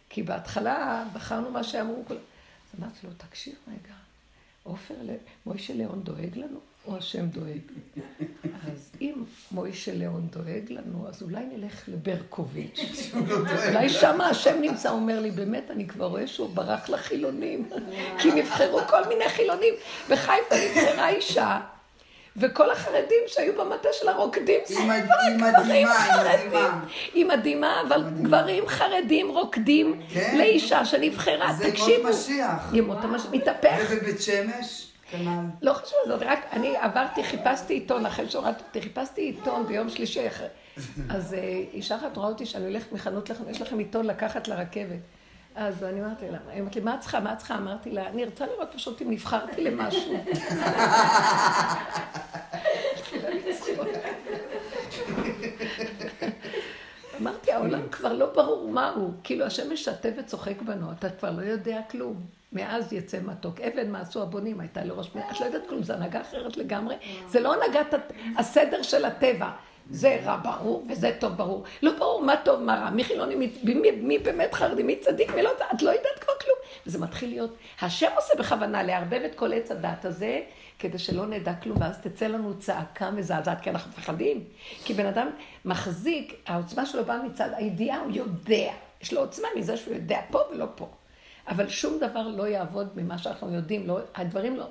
כי 0.08 0.22
בהתחלה 0.22 1.04
בחרנו 1.12 1.50
מה 1.50 1.64
שאמרו 1.64 2.04
כולם. 2.06 2.20
אז 2.20 2.80
אמרתי 2.80 2.98
לו, 3.06 3.10
תקשיב 3.16 3.54
רגע, 3.68 3.94
עופר, 4.62 4.94
מוישה 5.46 5.74
ליאון 5.74 6.02
דואג 6.02 6.36
לנו, 6.38 6.60
או 6.86 6.96
השם 6.96 7.26
דואג? 7.26 7.60
אז 8.66 8.90
אם 9.00 9.24
מוישה 9.52 9.94
ליאון 9.94 10.28
דואג 10.32 10.72
לנו, 10.72 11.08
אז 11.08 11.22
אולי 11.22 11.46
נלך 11.46 11.88
לברקוביץ'. 11.88 13.10
אולי 13.68 13.88
שם 13.88 14.20
השם 14.20 14.60
נמצא, 14.60 14.90
אומר 14.90 15.20
לי, 15.20 15.30
באמת, 15.30 15.70
אני 15.70 15.88
כבר 15.88 16.06
רואה 16.06 16.26
שהוא 16.26 16.54
ברח 16.54 16.88
לחילונים. 16.88 17.68
כי 18.18 18.30
נבחרו 18.30 18.80
כל 18.88 19.08
מיני 19.08 19.28
חילונים. 19.28 19.74
בחיפה 20.10 20.54
נבחרה 20.54 21.08
אישה. 21.08 21.60
וכל 22.40 22.70
החרדים 22.70 23.22
שהיו 23.26 23.52
במטה 23.52 23.88
שלה 23.92 24.12
רוקדים 24.12 24.60
סביבה, 24.64 24.94
גברים 25.36 25.88
חרדים. 25.88 26.60
היא 27.14 27.26
מדהימה, 27.26 27.82
אבל 27.88 28.04
גברים 28.22 28.68
חרדים 28.68 29.28
רוקדים 29.28 30.00
לאישה 30.36 30.84
שנבחרה. 30.84 31.52
תקשיבו. 31.62 31.86
זה 31.86 31.92
ימות 31.92 32.10
משיח. 32.14 32.70
ימות 32.74 32.98
המשיח, 33.02 33.32
מתהפך. 33.32 33.86
ובבית 33.90 34.22
שמש? 34.22 34.88
כנ"ל. 35.10 35.30
לא 35.62 35.72
חשוב, 35.72 35.98
זאת 36.06 36.22
רק, 36.22 36.46
אני 36.52 36.76
עברתי, 36.76 37.24
חיפשתי 37.24 37.74
עיתון, 37.74 38.06
אחרי 38.06 38.30
שהורדתי, 38.30 38.82
חיפשתי 38.82 39.20
עיתון 39.20 39.66
ביום 39.66 39.88
שלישי, 39.88 40.26
אז 41.10 41.36
אישה 41.72 41.96
אחת 41.96 42.16
רואה 42.16 42.28
אותי 42.28 42.46
שאני 42.46 42.64
הולכת 42.64 42.92
מחנות 42.92 43.30
לכם, 43.30 43.44
יש 43.50 43.62
לכם 43.62 43.78
עיתון 43.78 44.06
לקחת 44.06 44.48
לרכבת. 44.48 45.17
אז 45.58 45.84
אני 45.84 46.00
אמרתי 46.00 46.30
לה, 46.30 46.38
היא 46.48 46.60
אמרתי 46.62 46.78
לי, 46.78 46.84
מה 46.84 46.94
את 46.94 47.00
צריכה, 47.00 47.20
מה 47.20 47.32
את 47.32 47.38
צריכה? 47.38 47.54
אמרתי 47.56 47.90
לה, 47.90 48.08
אני 48.08 48.24
רוצה 48.24 48.46
לראות 48.46 48.68
פשוט 48.74 49.02
אם 49.02 49.10
נבחרתי 49.10 49.64
למשהו. 49.64 50.24
אמרתי, 57.20 57.52
העולם 57.52 57.88
כבר 57.90 58.12
לא 58.12 58.26
ברור 58.34 58.68
מה 58.68 58.90
הוא. 58.90 59.12
כאילו 59.24 59.44
השם 59.44 59.72
משתף 59.72 60.10
וצוחק 60.16 60.62
בנו, 60.62 60.92
אתה 60.92 61.10
כבר 61.10 61.30
לא 61.30 61.42
יודע 61.42 61.80
כלום. 61.90 62.26
מאז 62.52 62.92
יצא 62.92 63.18
מתוק. 63.24 63.60
אבן 63.60 63.90
מה 63.90 64.00
עשו 64.00 64.22
הבונים, 64.22 64.60
הייתה 64.60 64.84
לראש 64.84 65.10
מילה. 65.14 65.30
את 65.30 65.40
לא 65.40 65.46
יודעת 65.46 65.68
כלום, 65.68 65.82
זו 65.82 65.92
הנהגה 65.92 66.20
אחרת 66.20 66.56
לגמרי. 66.56 66.96
זה 67.28 67.40
לא 67.40 67.54
הנהגת 67.54 67.94
הסדר 68.38 68.82
של 68.82 69.04
הטבע. 69.04 69.50
זה 69.90 70.20
רע 70.24 70.36
ברור 70.36 70.86
וזה 70.88 71.16
טוב 71.20 71.32
ברור. 71.32 71.64
לא 71.82 71.92
ברור 71.98 72.22
מה 72.24 72.34
טוב, 72.44 72.60
מה 72.60 72.74
רע, 72.74 72.90
מי 72.90 73.04
חילוני, 73.04 73.34
מי, 73.34 73.50
מי, 73.64 73.90
מי 73.90 74.18
באמת 74.18 74.54
חרדי, 74.54 74.82
מי 74.82 74.96
צדיק, 74.96 75.34
מי 75.34 75.42
לא, 75.42 75.50
את 75.74 75.82
לא 75.82 75.90
יודעת 75.90 76.18
כבר 76.20 76.32
כלום. 76.40 76.58
וזה 76.86 76.98
מתחיל 76.98 77.28
להיות, 77.28 77.56
השם 77.80 78.10
עושה 78.16 78.34
בכוונה 78.38 78.82
לערבב 78.82 79.20
את 79.24 79.34
כל 79.34 79.52
עץ 79.52 79.70
הדת 79.70 80.04
הזה, 80.04 80.40
כדי 80.78 80.98
שלא 80.98 81.26
נדע 81.26 81.54
כלום, 81.54 81.80
ואז 81.80 81.98
תצא 81.98 82.26
לנו 82.26 82.58
צעקה 82.58 83.10
מזעזעת, 83.10 83.60
כי 83.60 83.70
אנחנו 83.70 83.90
מפחדים. 83.90 84.44
כי 84.84 84.94
בן 84.94 85.06
אדם 85.06 85.30
מחזיק, 85.64 86.42
העוצמה 86.46 86.86
שלו 86.86 87.04
באה 87.04 87.22
מצד 87.22 87.50
הידיעה, 87.56 88.00
הוא 88.00 88.12
יודע. 88.12 88.72
יש 89.02 89.12
לו 89.12 89.20
עוצמה 89.20 89.48
מזה 89.56 89.76
שהוא 89.76 89.94
יודע 89.94 90.20
פה 90.30 90.38
ולא 90.50 90.66
פה. 90.74 90.88
אבל 91.48 91.68
שום 91.68 91.98
דבר 91.98 92.28
לא 92.28 92.48
יעבוד 92.48 92.88
ממה 92.96 93.18
שאנחנו 93.18 93.54
יודעים, 93.54 93.86
לא, 93.86 93.98
הדברים 94.14 94.56
לא... 94.56 94.64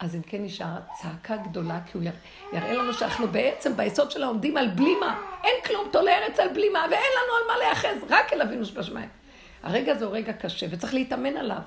אז 0.00 0.14
אם 0.14 0.22
כן 0.22 0.44
נשאר 0.44 0.78
צעקה 1.02 1.36
גדולה, 1.36 1.80
כי 1.86 1.98
הוא 1.98 2.04
יראה 2.52 2.72
לנו 2.72 2.94
שאנחנו 2.94 3.28
בעצם 3.28 3.76
ביסוד 3.76 4.10
שלה 4.10 4.26
עומדים 4.26 4.56
על 4.56 4.68
בלימה. 4.68 5.22
אין 5.44 5.54
כלום, 5.66 5.88
תולה 5.92 6.18
ארץ 6.18 6.38
על 6.38 6.48
בלימה, 6.48 6.86
ואין 6.90 7.10
לנו 7.22 7.36
על 7.36 7.42
מה 7.48 7.58
להיאחז, 7.58 8.04
רק 8.08 8.32
אל 8.32 8.42
אבינו 8.42 8.64
שבשמיים. 8.64 9.08
הרגע 9.62 9.92
הזה 9.92 10.04
הוא 10.04 10.14
רגע 10.14 10.32
קשה, 10.32 10.66
וצריך 10.70 10.94
להתאמן 10.94 11.36
עליו. 11.36 11.60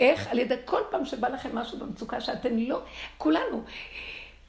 איך? 0.00 0.28
על 0.30 0.38
ידי 0.38 0.56
כל 0.64 0.80
פעם 0.90 1.04
שבא 1.04 1.28
לכם 1.28 1.58
משהו 1.58 1.78
במצוקה 1.78 2.20
שאתם 2.20 2.58
לא... 2.58 2.80
כולנו. 3.18 3.64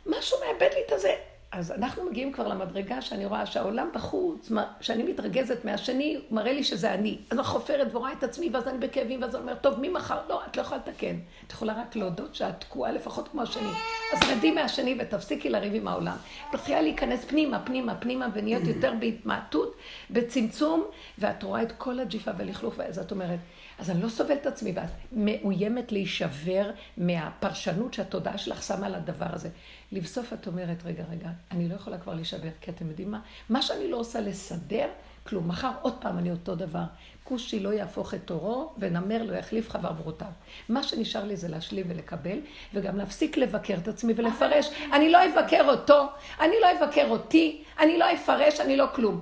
משהו 0.05 0.37
מאבד 0.39 0.69
לי 0.73 0.81
את 0.87 0.91
הזה. 0.91 1.15
אז 1.51 1.71
אנחנו 1.71 2.03
מגיעים 2.09 2.31
כבר 2.31 2.47
למדרגה 2.47 3.01
שאני 3.01 3.25
רואה 3.25 3.45
שהעולם 3.45 3.89
בחוץ, 3.93 4.51
שאני 4.81 5.03
מתרגזת 5.03 5.65
מהשני, 5.65 6.15
הוא 6.29 6.35
מראה 6.35 6.53
לי 6.53 6.63
שזה 6.63 6.93
אני. 6.93 7.17
אז 7.29 7.37
אני 7.37 7.47
חופרת 7.47 7.87
ורואה 7.91 8.13
את 8.13 8.23
עצמי, 8.23 8.49
ואז 8.53 8.67
אני 8.67 8.77
בכאבים, 8.77 9.21
ואז 9.21 9.35
אני 9.35 9.41
אומרת, 9.41 9.61
טוב, 9.61 9.79
מי 9.79 9.89
מחר? 9.89 10.19
לא, 10.29 10.41
את 10.47 10.57
לא 10.57 10.61
יכולה 10.61 10.81
לתקן. 10.87 11.15
את 11.47 11.51
יכולה 11.51 11.73
רק 11.73 11.95
להודות 11.95 12.35
שאת 12.35 12.59
תקועה 12.59 12.91
לפחות 12.91 13.27
כמו 13.27 13.41
השני. 13.41 13.69
אז 14.13 14.19
רדי 14.29 14.51
מהשני 14.51 14.97
ותפסיקי 14.99 15.49
לריב 15.49 15.75
עם 15.75 15.87
העולם. 15.87 16.15
מתחילה 16.53 16.81
להיכנס 16.81 17.25
פנימה, 17.25 17.59
פנימה, 17.59 17.95
פנימה, 17.95 18.27
ונהיות 18.33 18.63
יותר 18.63 18.93
בהתמעטות, 18.99 19.75
בצמצום, 20.09 20.83
ואת 21.17 21.43
רואה 21.43 21.61
את 21.61 21.71
כל 21.71 21.99
הג'יפה 21.99 22.31
ולכלוך, 22.37 22.73
ואז 22.77 22.99
את 22.99 23.11
אומרת, 23.11 23.39
אז 23.81 23.89
אני 23.89 24.01
לא 24.01 24.09
סובלת 24.09 24.41
את 24.41 24.45
עצמי, 24.45 24.71
ואת 24.75 24.89
מאוימת 25.11 25.91
להישבר 25.91 26.71
מהפרשנות 26.97 27.93
שהתודעה 27.93 28.37
שלך 28.37 28.63
שמה 28.63 28.85
על 28.85 28.95
הדבר 28.95 29.25
הזה. 29.29 29.49
לבסוף 29.91 30.33
את 30.33 30.47
אומרת, 30.47 30.77
רגע, 30.85 31.03
רגע, 31.11 31.29
אני 31.51 31.69
לא 31.69 31.75
יכולה 31.75 31.97
כבר 31.97 32.13
להישבר, 32.13 32.49
כי 32.61 32.71
אתם 32.71 32.87
יודעים 32.87 33.11
מה? 33.11 33.19
מה 33.49 33.61
שאני 33.61 33.91
לא 33.91 33.97
עושה 33.97 34.21
לסדר, 34.21 34.87
כלום. 35.27 35.47
מחר 35.47 35.71
עוד 35.81 35.93
פעם 36.01 36.17
אני 36.17 36.31
אותו 36.31 36.55
דבר. 36.55 36.83
כושי 37.23 37.59
לא 37.59 37.69
יהפוך 37.73 38.13
את 38.13 38.19
תורו, 38.25 38.73
ונמר 38.77 39.23
לא 39.23 39.35
יחליף 39.35 39.69
חברותיו. 39.69 40.27
מה 40.69 40.83
שנשאר 40.83 41.23
לי 41.23 41.35
זה 41.35 41.47
להשלים 41.47 41.85
ולקבל, 41.89 42.39
וגם 42.73 42.97
להפסיק 42.97 43.37
לבקר 43.37 43.77
את 43.77 43.87
עצמי 43.87 44.13
ולפרש. 44.15 44.69
אני 44.93 45.09
לא 45.09 45.19
אבקר 45.25 45.69
אותו, 45.69 46.05
אני 46.39 46.55
לא 46.61 46.67
אבקר 46.71 47.07
אותי, 47.09 47.63
אני 47.79 47.97
לא 47.97 48.13
אפרש, 48.13 48.59
אני 48.59 48.77
לא 48.77 48.85
כלום. 48.95 49.21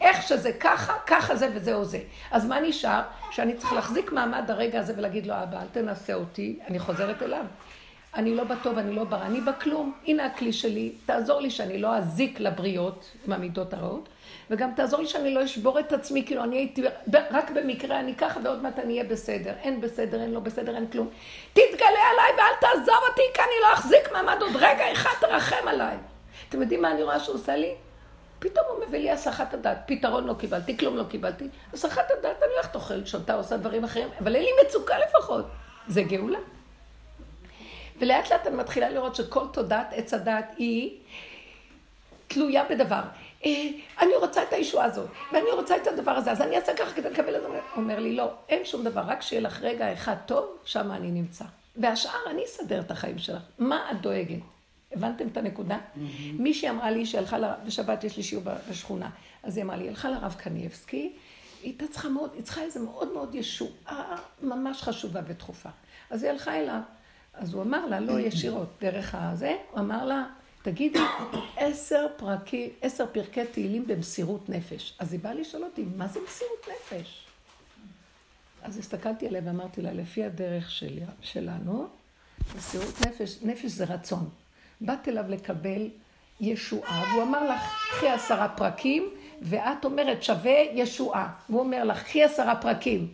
איך 0.00 0.22
שזה 0.22 0.52
ככה, 0.60 0.92
ככה 1.06 1.36
זה 1.36 1.48
וזהו 1.54 1.84
זה. 1.84 1.98
אז 2.30 2.46
מה 2.46 2.60
נשאר? 2.60 3.00
שאני 3.30 3.54
צריך 3.56 3.72
להחזיק 3.72 4.12
מעמד 4.12 4.50
הרגע 4.50 4.80
הזה 4.80 4.92
ולהגיד 4.96 5.26
לו, 5.26 5.34
אבא, 5.34 5.60
אל 5.60 5.66
תנסה 5.72 6.14
אותי, 6.14 6.58
אני 6.68 6.78
חוזרת 6.78 7.22
אליו. 7.22 7.44
אני 8.14 8.34
לא 8.34 8.44
בטוב, 8.44 8.78
אני 8.78 8.92
לא 8.92 9.04
ברע, 9.04 9.26
אני 9.26 9.40
בכלום. 9.40 9.92
הנה 10.06 10.26
הכלי 10.26 10.52
שלי, 10.52 10.92
תעזור 11.06 11.40
לי 11.40 11.50
שאני 11.50 11.78
לא 11.78 11.96
אזיק 11.96 12.40
לבריות 12.40 13.10
עם 13.26 13.32
המידות 13.32 13.74
הרעות, 13.74 14.08
וגם 14.50 14.70
תעזור 14.76 15.00
לי 15.00 15.06
שאני 15.06 15.34
לא 15.34 15.44
אשבור 15.44 15.80
את 15.80 15.92
עצמי, 15.92 16.26
כאילו 16.26 16.44
אני 16.44 16.56
הייתי, 16.56 16.82
רק 17.30 17.50
במקרה 17.50 18.00
אני 18.00 18.14
ככה 18.14 18.40
ועוד 18.44 18.62
מעט 18.62 18.78
אני 18.78 18.98
אהיה 18.98 19.10
בסדר. 19.10 19.52
אין 19.62 19.80
בסדר, 19.80 20.22
אין 20.22 20.30
לא 20.30 20.40
בסדר, 20.40 20.76
אין 20.76 20.86
כלום. 20.86 21.08
תתגלה 21.52 21.88
עליי 22.12 22.32
ואל 22.36 22.56
תעזוב 22.60 22.98
אותי, 23.10 23.22
כי 23.34 23.40
אני 23.40 23.54
לא 23.62 23.72
אחזיק 23.74 24.12
מעמד 24.12 24.42
עוד 24.42 24.56
רגע 24.56 24.92
אחד, 24.92 25.10
תרחם 25.20 25.68
עליי. 25.68 25.96
אתם 26.48 26.62
יודעים 26.62 26.82
מה 26.82 26.90
אני 26.90 27.02
רואה 27.02 27.20
שהוא 27.20 27.34
עושה 27.34 27.56
לי? 27.56 27.74
פתאום 28.42 28.66
הוא 28.68 28.86
מביא 28.86 28.98
לי 28.98 29.10
הסחת 29.10 29.54
הדעת, 29.54 29.78
פתרון 29.86 30.24
לא 30.24 30.34
קיבלתי, 30.38 30.76
כלום 30.76 30.96
לא 30.96 31.04
קיבלתי. 31.04 31.48
הסחת 31.72 32.10
הדעת, 32.10 32.42
אני 32.42 32.52
הולכת 32.52 32.74
אוכלת, 32.74 33.06
שותה, 33.06 33.34
עושה 33.34 33.56
דברים 33.56 33.84
אחרים, 33.84 34.08
אבל 34.20 34.36
אין 34.36 34.44
לי 34.44 34.50
מצוקה 34.66 34.94
לפחות. 34.98 35.46
זה 35.88 36.02
גאולה. 36.02 36.38
ולאט 37.98 38.32
לאט 38.32 38.46
אני 38.46 38.56
מתחילה 38.56 38.90
לראות 38.90 39.14
שכל 39.14 39.44
תודעת 39.52 39.86
עץ 39.92 40.14
הדעת 40.14 40.54
היא 40.56 40.98
תלויה 42.28 42.64
בדבר. 42.70 43.02
אה, 43.44 43.50
אני 44.00 44.14
רוצה 44.20 44.42
את 44.42 44.52
הישועה 44.52 44.84
הזאת, 44.84 45.08
ואני 45.32 45.50
רוצה 45.50 45.76
את 45.76 45.86
הדבר 45.86 46.10
הזה, 46.10 46.30
אז 46.32 46.40
אני 46.40 46.56
אעשה 46.56 46.74
ככה 46.76 46.92
כדי 46.94 47.10
לקבל 47.10 47.36
את 47.36 47.40
זה. 47.42 47.48
הוא 47.48 47.58
אומר 47.76 47.98
לי, 47.98 48.16
לא, 48.16 48.30
אין 48.48 48.64
שום 48.64 48.84
דבר, 48.84 49.02
רק 49.06 49.22
שיהיה 49.22 49.42
לך 49.42 49.60
רגע 49.62 49.92
אחד 49.92 50.16
טוב, 50.26 50.46
שם 50.64 50.92
אני 50.92 51.10
נמצא. 51.10 51.44
והשאר, 51.76 52.30
אני 52.30 52.44
אסדר 52.44 52.80
את 52.80 52.90
החיים 52.90 53.18
שלך. 53.18 53.42
מה 53.58 53.90
את 53.90 54.00
דואגת? 54.00 54.38
הבנתם 54.92 55.28
את 55.28 55.36
הנקודה? 55.36 55.78
מישהי 56.32 56.70
אמרה 56.70 56.90
לי 56.90 57.06
שהלכה, 57.06 57.54
בשבת 57.66 58.04
יש 58.04 58.16
לי 58.16 58.22
שיעור 58.22 58.44
בשכונה, 58.70 59.10
אז 59.42 59.56
היא 59.56 59.64
אמרה 59.64 59.76
לי, 59.76 59.88
הלכה 59.88 60.10
לרב 60.10 60.34
קניאבסקי, 60.38 60.96
היא 60.96 61.12
הייתה 61.62 61.84
צריכה 61.86 62.08
מאוד, 62.08 62.30
היא 62.34 62.42
צריכה 62.42 62.62
איזה 62.62 62.80
מאוד 62.80 63.12
מאוד 63.12 63.34
ישועה 63.34 64.16
ממש 64.42 64.82
חשובה 64.82 65.20
ודחופה. 65.26 65.68
אז 66.10 66.22
היא 66.22 66.30
הלכה 66.30 66.58
אליו, 66.58 66.80
אז 67.34 67.54
הוא 67.54 67.62
אמר 67.62 67.86
לה, 67.86 68.00
לא 68.00 68.20
ישירות, 68.20 68.68
דרך 68.80 69.14
הזה, 69.18 69.56
הוא 69.70 69.80
אמר 69.80 70.04
לה, 70.04 70.24
תגידי, 70.62 70.98
עשר 71.56 72.06
פרקי, 72.16 72.70
עשר 72.82 73.06
פרקי 73.12 73.46
תהילים 73.46 73.86
במסירות 73.86 74.48
נפש. 74.48 74.94
אז 74.98 75.12
היא 75.12 75.20
באה 75.20 75.34
לשאול 75.34 75.64
אותי, 75.64 75.84
מה 75.96 76.08
זה 76.08 76.20
מסירות 76.26 76.68
נפש? 76.68 77.26
אז 78.62 78.78
הסתכלתי 78.78 79.26
עליה 79.26 79.40
ואמרתי 79.44 79.82
לה, 79.82 79.92
לפי 79.92 80.24
הדרך 80.24 80.70
שלי, 80.70 81.00
שלנו, 81.20 81.86
מסירות 82.56 83.06
נפש, 83.06 83.38
נפש 83.42 83.70
זה 83.70 83.84
רצון. 83.84 84.28
באת 84.82 85.08
אליו 85.08 85.24
לקבל 85.28 85.88
ישועה, 86.40 87.04
והוא 87.12 87.22
אמר 87.22 87.44
לך, 87.44 87.60
קחי 87.90 88.08
עשרה 88.08 88.48
פרקים, 88.48 89.10
ואת 89.42 89.84
אומרת, 89.84 90.22
שווה 90.22 90.58
ישועה. 90.72 91.28
והוא 91.48 91.60
אומר 91.60 91.84
לך, 91.84 92.02
קחי 92.02 92.22
עשרה 92.22 92.56
פרקים. 92.56 93.08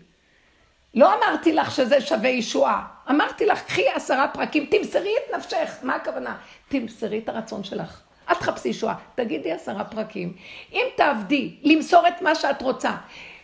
לא 0.95 1.15
אמרתי 1.15 1.53
לך 1.53 1.71
שזה 1.71 2.01
שווה 2.01 2.29
ישועה. 2.29 2.87
אמרתי 3.11 3.47
לך, 3.47 3.63
קחי 3.63 3.89
עשרה 3.89 4.29
פרקים, 4.29 4.67
תמסרי 4.67 5.15
את 5.17 5.35
נפשך. 5.37 5.77
מה 5.83 5.95
הכוונה? 5.95 6.37
תמסרי 6.69 7.19
את 7.19 7.29
הרצון 7.29 7.65
שלך. 7.65 8.01
אל 8.29 8.35
תחפשי 8.35 8.69
ישועה. 8.69 8.95
תגידי 9.15 9.53
עשרה 9.53 9.85
פרקים. 9.85 10.33
אם 10.73 10.85
תעבדי, 10.97 11.55
למסור 11.63 12.09
את 12.09 12.23
מה 12.23 12.35
שאת 12.35 12.63
רוצה, 12.63 12.91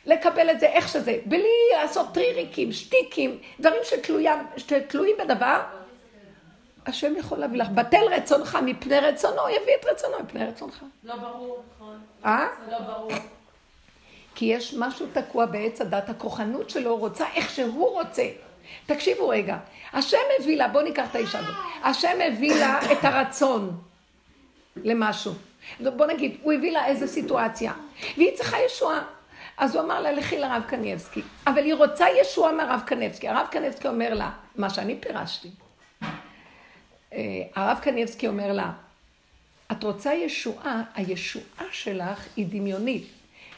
לקבל 0.06 0.50
את 0.50 0.60
זה 0.60 0.66
איך 0.66 0.88
שזה, 0.88 1.18
בלי 1.24 1.48
לעשות 1.76 2.14
טריריקים, 2.14 2.72
שטיקים, 2.72 3.38
דברים 3.60 3.80
שתלויים, 3.84 4.38
שתלויים 4.56 5.16
בדבר, 5.18 5.60
השם 6.86 7.16
יכול 7.16 7.38
להביא 7.38 7.58
לך. 7.58 7.68
בטל 7.68 8.04
רצונך 8.16 8.58
מפני 8.64 9.00
רצונו, 9.00 9.42
יביא 9.48 9.74
את 9.80 9.86
רצונו 9.92 10.14
מפני 10.24 10.46
רצונך. 10.46 10.84
לא 11.04 11.16
ברור, 11.16 11.62
נכון. 11.76 11.98
אה? 12.24 12.46
לא 12.70 12.78
ברור. 12.78 13.10
כי 14.34 14.44
יש 14.44 14.74
משהו 14.78 15.06
תקוע 15.12 15.46
בעץ 15.46 15.80
הדת, 15.80 16.08
הכוחנות 16.08 16.70
שלו 16.70 16.96
רוצה 16.96 17.24
איך 17.34 17.50
שהוא 17.50 17.90
רוצה. 17.90 18.22
תקשיבו 18.86 19.28
רגע, 19.28 19.56
השם 19.92 20.18
הביא 20.40 20.56
לה, 20.56 20.68
בואו 20.68 20.84
ניקח 20.84 21.10
את 21.10 21.14
האישה 21.14 21.38
הזאת, 21.38 21.54
השם 21.82 22.18
הביא 22.26 22.54
לה 22.54 22.80
את 22.92 23.04
הרצון 23.04 23.76
למשהו. 24.76 25.32
בוא 25.80 26.06
נגיד, 26.06 26.36
הוא 26.42 26.52
הביא 26.52 26.72
לה 26.72 26.86
איזו 26.86 27.08
סיטואציה, 27.08 27.72
והיא 28.16 28.36
צריכה 28.36 28.56
ישועה. 28.66 29.02
אז 29.58 29.74
הוא 29.74 29.84
אמר 29.84 30.00
לה, 30.00 30.12
לכי 30.12 30.38
לרב 30.38 30.62
קניבסקי. 30.66 31.22
אבל 31.46 31.64
היא 31.64 31.74
רוצה 31.74 32.06
ישועה 32.20 32.52
מהרב 32.52 32.80
קניבסקי. 32.86 33.28
הרב 33.28 33.46
קניבסקי 33.50 33.88
אומר 33.88 34.14
לה, 34.14 34.30
מה 34.56 34.70
שאני 34.70 34.96
פירשתי. 35.00 35.48
אה, 37.14 37.42
הרב 37.54 37.78
קניבסקי 37.82 38.28
אומר 38.28 38.52
לה, 38.52 38.70
את 39.72 39.84
רוצה 39.84 40.14
ישועה, 40.14 40.82
הישועה 40.94 41.66
שלך 41.72 42.26
היא 42.36 42.46
דמיונית. 42.50 43.06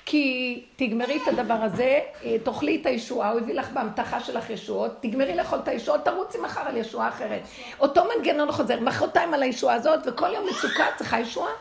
כי 0.09 0.63
תגמרי 0.77 1.19
את 1.23 1.29
הדבר 1.29 1.55
הזה, 1.55 2.01
אה, 2.25 2.37
תאכלי 2.45 2.79
את 2.81 2.87
הישועה, 2.87 3.31
הוא 3.31 3.41
הביא 3.41 3.55
לך 3.55 3.71
בהמתחה 3.73 4.21
שלך 4.21 4.51
ישועות, 4.51 4.93
תגמרי 5.01 5.35
לאכול 5.35 5.59
את 5.59 5.69
הישועות, 5.69 6.05
תרוצי 6.05 6.39
מחר 6.39 6.61
על 6.61 6.77
ישועה 6.77 7.09
אחרת. 7.09 7.43
אותו 7.81 8.03
מנגנון 8.05 8.53
חוזר, 8.53 8.81
מחרתיים 8.81 9.35
על 9.35 9.43
הישועה 9.43 9.75
הזאת, 9.75 10.01
וכל 10.07 10.29
יום 10.35 10.47
מצוקה 10.47 10.85
צריכה 10.97 11.21
ישועה. 11.21 11.53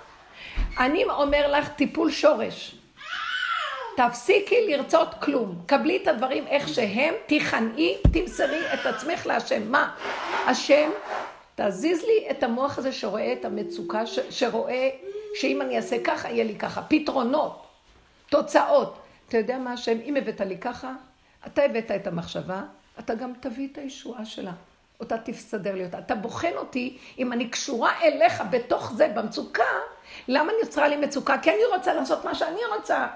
אני 0.79 1.03
אומר 1.03 1.51
לך, 1.51 1.69
טיפול 1.69 2.11
שורש. 2.11 2.75
תפסיקי 3.97 4.67
לרצות 4.67 5.13
כלום. 5.19 5.61
קבלי 5.65 5.97
את 6.03 6.07
הדברים 6.07 6.47
איך 6.47 6.67
שהם, 6.67 7.13
תיכנעי, 7.25 7.97
תמסרי 8.13 8.73
את 8.73 8.85
עצמך 8.85 9.27
להשם. 9.27 9.71
מה? 9.71 9.95
השם, 10.45 10.89
תזיז 11.55 12.03
לי 12.03 12.27
את 12.31 12.43
המוח 12.43 12.77
הזה 12.77 12.91
שרואה 12.91 13.33
את 13.33 13.45
המצוקה, 13.45 14.05
ש... 14.05 14.19
שרואה 14.29 14.89
שאם 15.35 15.61
אני 15.61 15.77
אעשה 15.77 16.03
ככה, 16.03 16.29
יהיה 16.29 16.43
לי 16.43 16.55
ככה. 16.55 16.81
פתרונות. 16.81 17.65
תוצאות. 18.29 18.97
אתה 19.29 19.37
יודע 19.37 19.57
מה 19.57 19.73
השם, 19.73 19.97
אם 20.05 20.15
הבאת 20.15 20.41
לי 20.41 20.57
ככה, 20.57 20.93
אתה 21.47 21.63
הבאת 21.63 21.91
את 21.91 22.07
המחשבה, 22.07 22.61
אתה 22.99 23.15
גם 23.15 23.33
תביא 23.39 23.67
את 23.71 23.77
הישועה 23.77 24.25
שלה. 24.25 24.51
אותה 24.99 25.17
תסדר 25.17 25.75
לי 25.75 25.85
אותה. 25.85 25.99
אתה 25.99 26.15
בוחן 26.15 26.51
אותי, 26.55 26.97
אם 27.19 27.33
אני 27.33 27.49
קשורה 27.49 28.01
אליך 28.01 28.43
בתוך 28.49 28.93
זה, 28.93 29.07
במצוקה, 29.15 29.63
למה 30.27 30.51
נוצרה 30.63 30.87
לי 30.87 30.95
מצוקה? 30.95 31.37
כי 31.37 31.49
אני 31.49 31.65
רוצה 31.77 31.93
לעשות 31.93 32.25
מה 32.25 32.35
שאני 32.35 32.59
רוצה. 32.77 33.07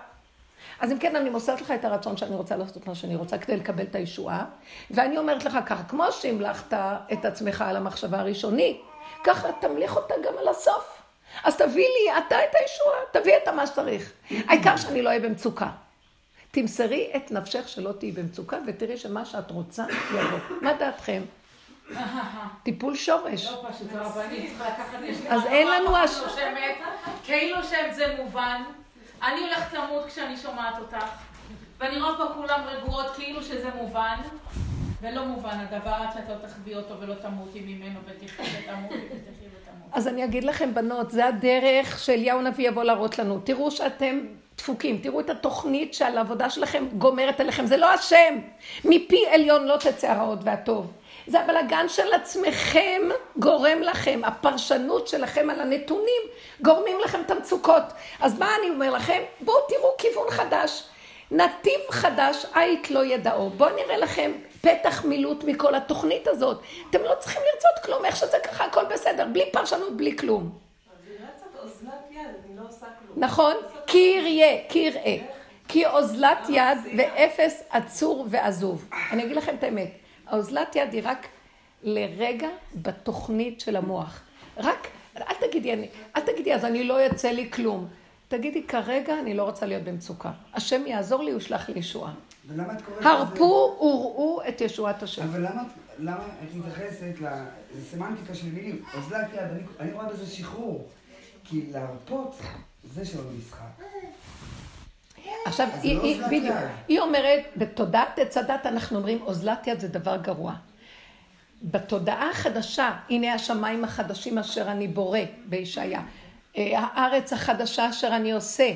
אז 0.82 0.92
אם 0.92 1.00
כן, 1.00 1.16
אני 1.16 1.30
מוסרת 1.30 1.62
לך 1.62 1.72
את 1.72 1.86
הרצון 1.86 2.18
שאני 2.18 2.36
רוצה 2.36 2.56
לעשות 2.56 2.88
מה 2.88 2.96
שאני 2.96 3.16
רוצה 3.16 3.38
כדי 3.38 3.58
לקבל 3.58 3.84
את 3.84 3.96
הישועה, 3.96 4.46
ואני 4.92 5.18
אומרת 5.18 5.46
לך 5.46 5.58
ככה, 5.66 5.84
כמו 5.84 6.12
שהמלכת 6.12 6.74
את 7.14 7.26
עצמך 7.26 7.62
על 7.62 7.76
המחשבה 7.76 8.20
הראשונית, 8.20 8.82
ככה 9.24 9.48
תמליך 9.62 9.96
אותה 9.96 10.14
גם 10.26 10.34
על 10.40 10.48
הסוף. 10.48 11.02
אז 11.44 11.58
תביא 11.58 11.88
לי 11.88 12.18
אתה 12.18 12.44
את 12.44 12.56
הישועה, 12.60 12.98
תביא 13.12 13.34
את 13.44 13.48
מה 13.48 13.68
שצריך. 13.68 14.12
העיקר 14.30 14.78
שאני 14.78 15.02
לא 15.02 15.10
אהיה 15.10 15.20
במצוקה. 15.20 15.70
תמסרי 16.52 17.12
את 17.16 17.32
נפשך 17.32 17.70
שלא 17.70 17.92
תהיי 17.92 18.12
במצוקה, 18.12 18.58
ותראי 18.68 18.98
שמה 18.98 19.26
שאת 19.26 19.52
רוצה 19.52 19.86
יבוא. 20.10 20.40
מה 20.62 20.74
דעתכם? 20.74 21.22
טיפול 22.64 22.96
שורש. 22.96 23.46
לא 23.46 23.66
פשוט, 23.70 23.88
צריכה 23.90 24.70
לקחת 24.70 25.00
אז 25.30 25.46
אין 25.46 25.68
לנו 25.68 25.96
כאילו 27.24 27.64
שזה 27.64 28.16
מובן. 28.18 28.62
אני 29.24 29.42
הולכת 29.42 29.74
למות 29.74 30.06
כשאני 30.06 30.38
שומעת 30.38 30.80
אותך, 30.80 31.06
ואני 31.80 32.02
רואה 32.02 32.18
פה 32.18 32.26
כולם 32.36 32.62
רגועות 32.68 33.06
כאילו 33.16 33.44
שזה 33.44 33.70
מובן, 33.76 34.18
ולא 35.02 35.26
מובן 35.26 35.66
הדבר 35.70 35.90
עד 35.90 36.10
שאת 36.14 36.30
לא 36.30 36.48
תחווי 36.48 36.76
אותו 36.76 37.00
ולא 37.00 37.14
תמותי 37.14 37.60
ממנו 37.60 38.00
ותחי 38.06 38.44
ותמותי 38.44 38.96
ותחי 38.96 39.46
ותמותי. 39.46 39.90
אז 39.92 40.08
אני 40.08 40.26
אגיד 40.26 40.44
לכם, 40.44 40.74
בנות, 40.74 41.12
זה 41.12 41.26
הדרך 41.26 42.00
שאליהו 42.00 42.40
הנביא 42.40 42.68
יבוא 42.68 42.84
להראות 42.84 43.20
לנו. 43.20 43.40
תראו 43.40 43.72
שאתם 43.72 44.20
דפוקים, 44.58 44.98
תראו 44.98 45.20
את 45.20 45.30
התוכנית 45.30 45.94
שעל 45.94 46.18
העבודה 46.18 46.50
שלכם 46.50 46.86
גומרת 46.98 47.40
עליכם. 47.40 47.66
זה 47.66 47.78
לא 47.78 47.94
השם. 47.94 48.40
מפי 48.86 49.28
עליון 49.34 49.66
לא 49.66 49.78
תצא 49.78 50.12
הרעות 50.12 50.40
והטוב. 50.44 50.92
זה 51.30 51.40
הבלגן 51.40 51.90
של 51.90 52.14
עצמכם 52.14 53.02
גורם 53.38 53.82
לכם, 53.82 54.22
הפרשנות 54.24 55.08
שלכם 55.08 55.50
על 55.50 55.62
הנתונים 55.62 56.22
גורמים 56.62 57.00
לכם 57.00 57.22
את 57.22 57.32
המצוקות. 57.32 57.84
אז 58.20 58.40
מה 58.40 58.56
אני 58.60 58.70
אומר 58.70 58.92
לכם? 58.92 59.22
בואו 59.42 59.58
תראו 59.68 59.96
כיוון 59.98 60.30
חדש. 60.30 60.84
נתיב 61.32 61.80
חדש, 61.90 62.46
עית 62.54 62.92
לא 62.92 63.06
ידעו. 63.06 63.50
בואו 63.50 63.76
נראה 63.76 63.98
לכם 63.98 64.32
פתח 64.62 65.06
מילוט 65.06 65.44
מכל 65.44 65.76
התוכנית 65.76 66.28
הזאת. 66.28 66.62
אתם 66.90 67.04
לא 67.04 67.16
צריכים 67.20 67.42
לרצות 67.54 67.86
כלום, 67.86 68.06
איך 68.06 68.16
שזה 68.16 68.38
ככה, 68.44 68.66
הכל 68.66 68.86
בסדר, 68.86 69.26
בלי 69.32 69.52
פרשנות, 69.52 69.98
בלי 69.98 70.18
כלום. 70.18 70.50
נכון? 73.16 73.56
כי 73.88 73.98
יראה, 73.98 74.62
כי 74.70 74.80
יראה. 74.80 75.18
כי 75.68 75.86
אוזלת 75.86 76.50
יד 76.50 76.78
ואפס 76.98 77.64
עצור 77.70 78.26
ועזוב. 78.30 78.90
אני 79.12 79.24
אגיד 79.24 79.38
לכם 79.38 79.56
את 79.56 79.64
האמת, 79.64 79.92
האוזלת 80.30 80.76
יד 80.76 80.94
היא 80.94 81.02
רק 81.06 81.28
לרגע 81.84 82.48
בתוכנית 82.76 83.60
של 83.60 83.76
המוח. 83.76 84.22
רק, 84.58 84.88
אל 85.18 85.36
תגידי, 85.48 85.74
אני, 85.74 85.88
אל 86.16 86.22
תגידי, 86.22 86.54
אז 86.54 86.66
אני 86.66 86.84
לא 86.84 86.94
יוצא 86.94 87.30
לי 87.30 87.52
כלום. 87.52 87.88
תגידי, 88.28 88.64
כרגע 88.64 89.20
אני 89.20 89.34
לא 89.34 89.44
רוצה 89.44 89.66
להיות 89.66 89.84
במצוקה. 89.84 90.32
השם 90.54 90.88
יעזור 90.88 91.24
לי, 91.24 91.32
הוא 91.32 91.40
ישלח 91.40 91.70
לי 91.70 91.80
ישועה. 91.80 92.14
ולמה 92.48 92.74
את 92.74 92.82
קוראת 92.82 93.00
לזה? 93.00 93.10
הרפו 93.10 93.78
וראו 93.80 94.42
את 94.50 94.62
ישועת 94.62 95.04
השם. 95.04 95.24
אבל 95.24 95.40
למה, 95.40 95.64
למה 96.00 96.24
את 96.44 96.56
מתייחסת 96.56 97.14
לסמנטיקה 97.76 98.36
של 98.36 98.48
מילים? 98.48 98.84
אוזלת 98.94 99.28
יד, 99.34 99.40
אני, 99.40 99.62
אני 99.80 99.92
רואה 99.92 100.10
בזה 100.10 100.26
שחרור. 100.26 100.88
כי 101.44 101.66
להרפות, 101.72 102.36
זה 102.94 103.06
שלא 103.06 103.22
במשחק. 103.22 103.84
עכשיו, 105.46 105.68
היא, 105.84 105.98
לא 105.98 106.04
היא, 106.04 106.22
בדיוק. 106.28 106.56
היא 106.88 107.00
אומרת, 107.00 107.44
בתודעת 107.58 108.20
עץ 108.20 108.38
הדת 108.38 108.66
אנחנו 108.66 108.98
אומרים, 108.98 109.22
אוזלת 109.22 109.68
יד 109.68 109.80
זה 109.80 109.88
דבר 109.88 110.18
גרוע. 110.18 110.54
בתודעה 111.64 112.30
החדשה, 112.30 112.92
הנה 113.10 113.34
השמיים 113.34 113.84
החדשים 113.84 114.38
אשר 114.38 114.72
אני 114.72 114.88
בורא, 114.88 115.20
בישעיה. 115.46 116.02
אה, 116.58 116.80
הארץ 116.80 117.34
החדשה 117.34 117.90
אשר 117.90 118.08
אני 118.08 118.32
עושה. 118.32 118.72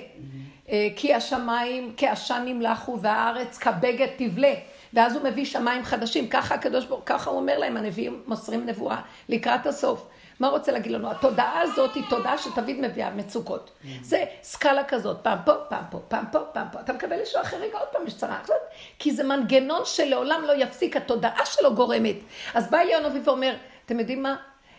אה, 0.69 0.87
כי 0.95 1.13
השמיים 1.13 1.93
כעשן 1.97 2.43
נמלחו 2.45 2.99
והארץ 3.01 3.57
כבגד 3.57 4.07
תבלה. 4.17 4.53
ואז 4.93 5.15
הוא 5.15 5.23
מביא 5.23 5.45
שמיים 5.45 5.83
חדשים. 5.83 6.27
ככה 6.27 6.55
הקדוש 6.55 6.85
ברוך 6.85 7.01
ככה 7.05 7.29
הוא 7.29 7.39
אומר 7.39 7.57
להם, 7.57 7.77
הנביאים 7.77 8.23
מוסרים 8.27 8.65
נבואה 8.65 9.01
לקראת 9.29 9.65
הסוף. 9.65 10.07
מה 10.39 10.47
רוצה 10.47 10.71
להגיד 10.71 10.91
לנו? 10.91 11.11
התודעה 11.11 11.61
הזאת 11.61 11.95
היא 11.95 12.03
תודעה 12.09 12.37
שתמיד 12.37 12.81
מביאה 12.81 13.09
מצוקות. 13.09 13.71
זה 14.01 14.23
סקאלה 14.43 14.83
כזאת, 14.83 15.17
פעם 15.21 15.37
פה, 15.45 15.53
פעם 15.69 15.83
פה, 15.91 15.99
פעם 16.07 16.25
פה, 16.31 16.39
פעם 16.53 16.67
פה. 16.71 16.79
אתה 16.79 16.93
מקבל 16.93 17.19
אישו 17.19 17.41
אחר 17.41 17.57
רגע, 17.57 17.77
עוד 17.77 17.87
פעם 17.91 18.07
יש 18.07 18.17
צרה. 18.17 18.39
עכשיו, 18.41 18.55
כי 18.99 19.11
זה 19.11 19.23
מנגנון 19.23 19.81
שלעולם 19.85 20.41
לא 20.47 20.53
יפסיק, 20.63 20.97
התודעה 20.97 21.45
שלו 21.45 21.75
גורמת. 21.75 22.15
אז 22.53 22.69
בא 22.69 22.77
אליהו 22.79 23.03
הנביא 23.05 23.21
ואומר, 23.25 23.55
אתם 23.85 23.99
יודעים 23.99 24.23
מה? 24.23 24.35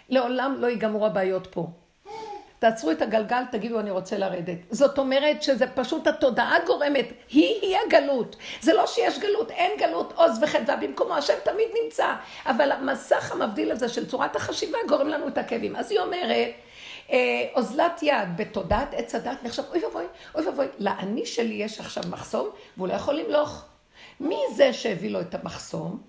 לעולם 0.08 0.54
לא 0.58 0.66
ייגמרו 0.66 1.06
הבעיות 1.06 1.46
פה. 1.46 1.66
תעצרו 2.64 2.90
את 2.90 3.03
הגלגל, 3.03 3.42
תגידו 3.50 3.81
אני 3.81 3.90
רוצה 3.90 4.18
לרדת. 4.18 4.59
זאת 4.70 4.98
אומרת 4.98 5.42
שזה 5.42 5.66
פשוט 5.66 6.07
התודעה 6.07 6.57
גורמת, 6.66 7.09
היא 7.29 7.61
היא 7.62 7.77
הגלות. 7.87 8.37
זה 8.61 8.74
לא 8.74 8.87
שיש 8.87 9.18
גלות, 9.18 9.50
אין 9.50 9.72
גלות, 9.79 10.12
עוז 10.16 10.42
וחדווה 10.42 10.77
במקומו, 10.77 11.14
השם 11.14 11.35
תמיד 11.44 11.68
נמצא. 11.83 12.14
אבל 12.46 12.72
המסך 12.72 13.33
המבדיל 13.33 13.72
הזה 13.72 13.88
של 13.88 14.07
צורת 14.07 14.37
החשיבה 14.37 14.79
גורם 14.88 15.09
לנו 15.09 15.29
את 15.29 15.38
הכאבים. 15.38 15.77
אז 15.77 15.90
היא 15.90 16.00
אומרת, 16.00 16.48
אה, 17.11 17.18
אוזלת 17.55 18.03
יד 18.03 18.37
בתודעת 18.37 18.94
עץ 18.94 19.14
הדת 19.14 19.42
נחשב, 19.42 19.62
אוי 19.70 19.85
ואבוי, 19.85 20.05
אוי 20.35 20.46
ואבוי, 20.46 20.66
לאני 20.79 21.27
שלי 21.27 21.55
יש 21.55 21.81
עכשיו 21.81 22.03
מחסום, 22.11 22.48
והוא 22.77 22.88
לא 22.88 22.92
יכול 22.92 23.14
למלוך. 23.14 23.64
מי 24.20 24.38
זה 24.55 24.72
שהביא 24.72 25.11
לו 25.11 25.20
את 25.20 25.35
המחסום? 25.35 26.03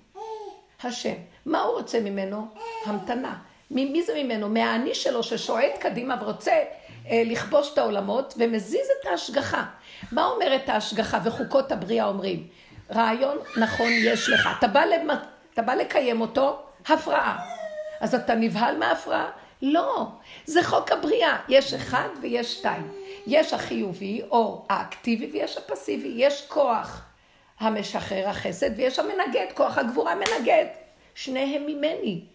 השם. 0.83 1.15
מה 1.45 1.61
הוא 1.61 1.73
רוצה 1.73 1.99
ממנו? 1.99 2.47
המתנה. 2.85 3.37
מי, 3.71 4.03
זה 4.03 4.23
ממנו? 4.23 4.49
מהאני 4.49 4.95
שלו 4.95 5.23
ששועט 5.23 5.77
קדימה 5.79 6.15
ורוצה 6.21 6.51
אה, 6.51 7.21
לכבוש 7.25 7.73
את 7.73 7.77
העולמות 7.77 8.33
ומזיז 8.37 8.87
את 9.01 9.07
ההשגחה. 9.07 9.65
מה 10.11 10.25
אומרת 10.25 10.69
ההשגחה 10.69 11.19
וחוקות 11.23 11.71
הבריאה 11.71 12.05
אומרים? 12.05 12.47
רעיון 12.95 13.37
נכון 13.57 13.87
יש 13.89 14.29
לך. 14.29 14.49
אתה 14.59 14.67
בא, 14.67 14.85
למ... 14.85 15.09
אתה 15.53 15.61
בא 15.61 15.73
לקיים 15.73 16.21
אותו, 16.21 16.59
הפרעה. 16.87 17.45
אז 17.99 18.15
אתה 18.15 18.35
נבהל 18.35 18.77
מההפרעה? 18.77 19.31
לא. 19.61 20.07
זה 20.45 20.63
חוק 20.63 20.91
הבריאה. 20.91 21.37
יש 21.49 21.73
אחד 21.73 22.07
ויש 22.21 22.53
שתיים. 22.53 22.91
יש 23.27 23.53
החיובי 23.53 24.21
או 24.31 24.65
האקטיבי 24.69 25.29
ויש 25.33 25.57
הפסיבי. 25.57 26.13
יש 26.15 26.45
כוח 26.47 27.01
המשחרר 27.59 28.29
החסד 28.29 28.69
ויש 28.77 28.99
המנגד, 28.99 29.45
כוח 29.53 29.77
הגבורה 29.77 30.15
מנגד. 30.15 30.65
שניהם 31.15 31.65
ממני. 31.65 32.34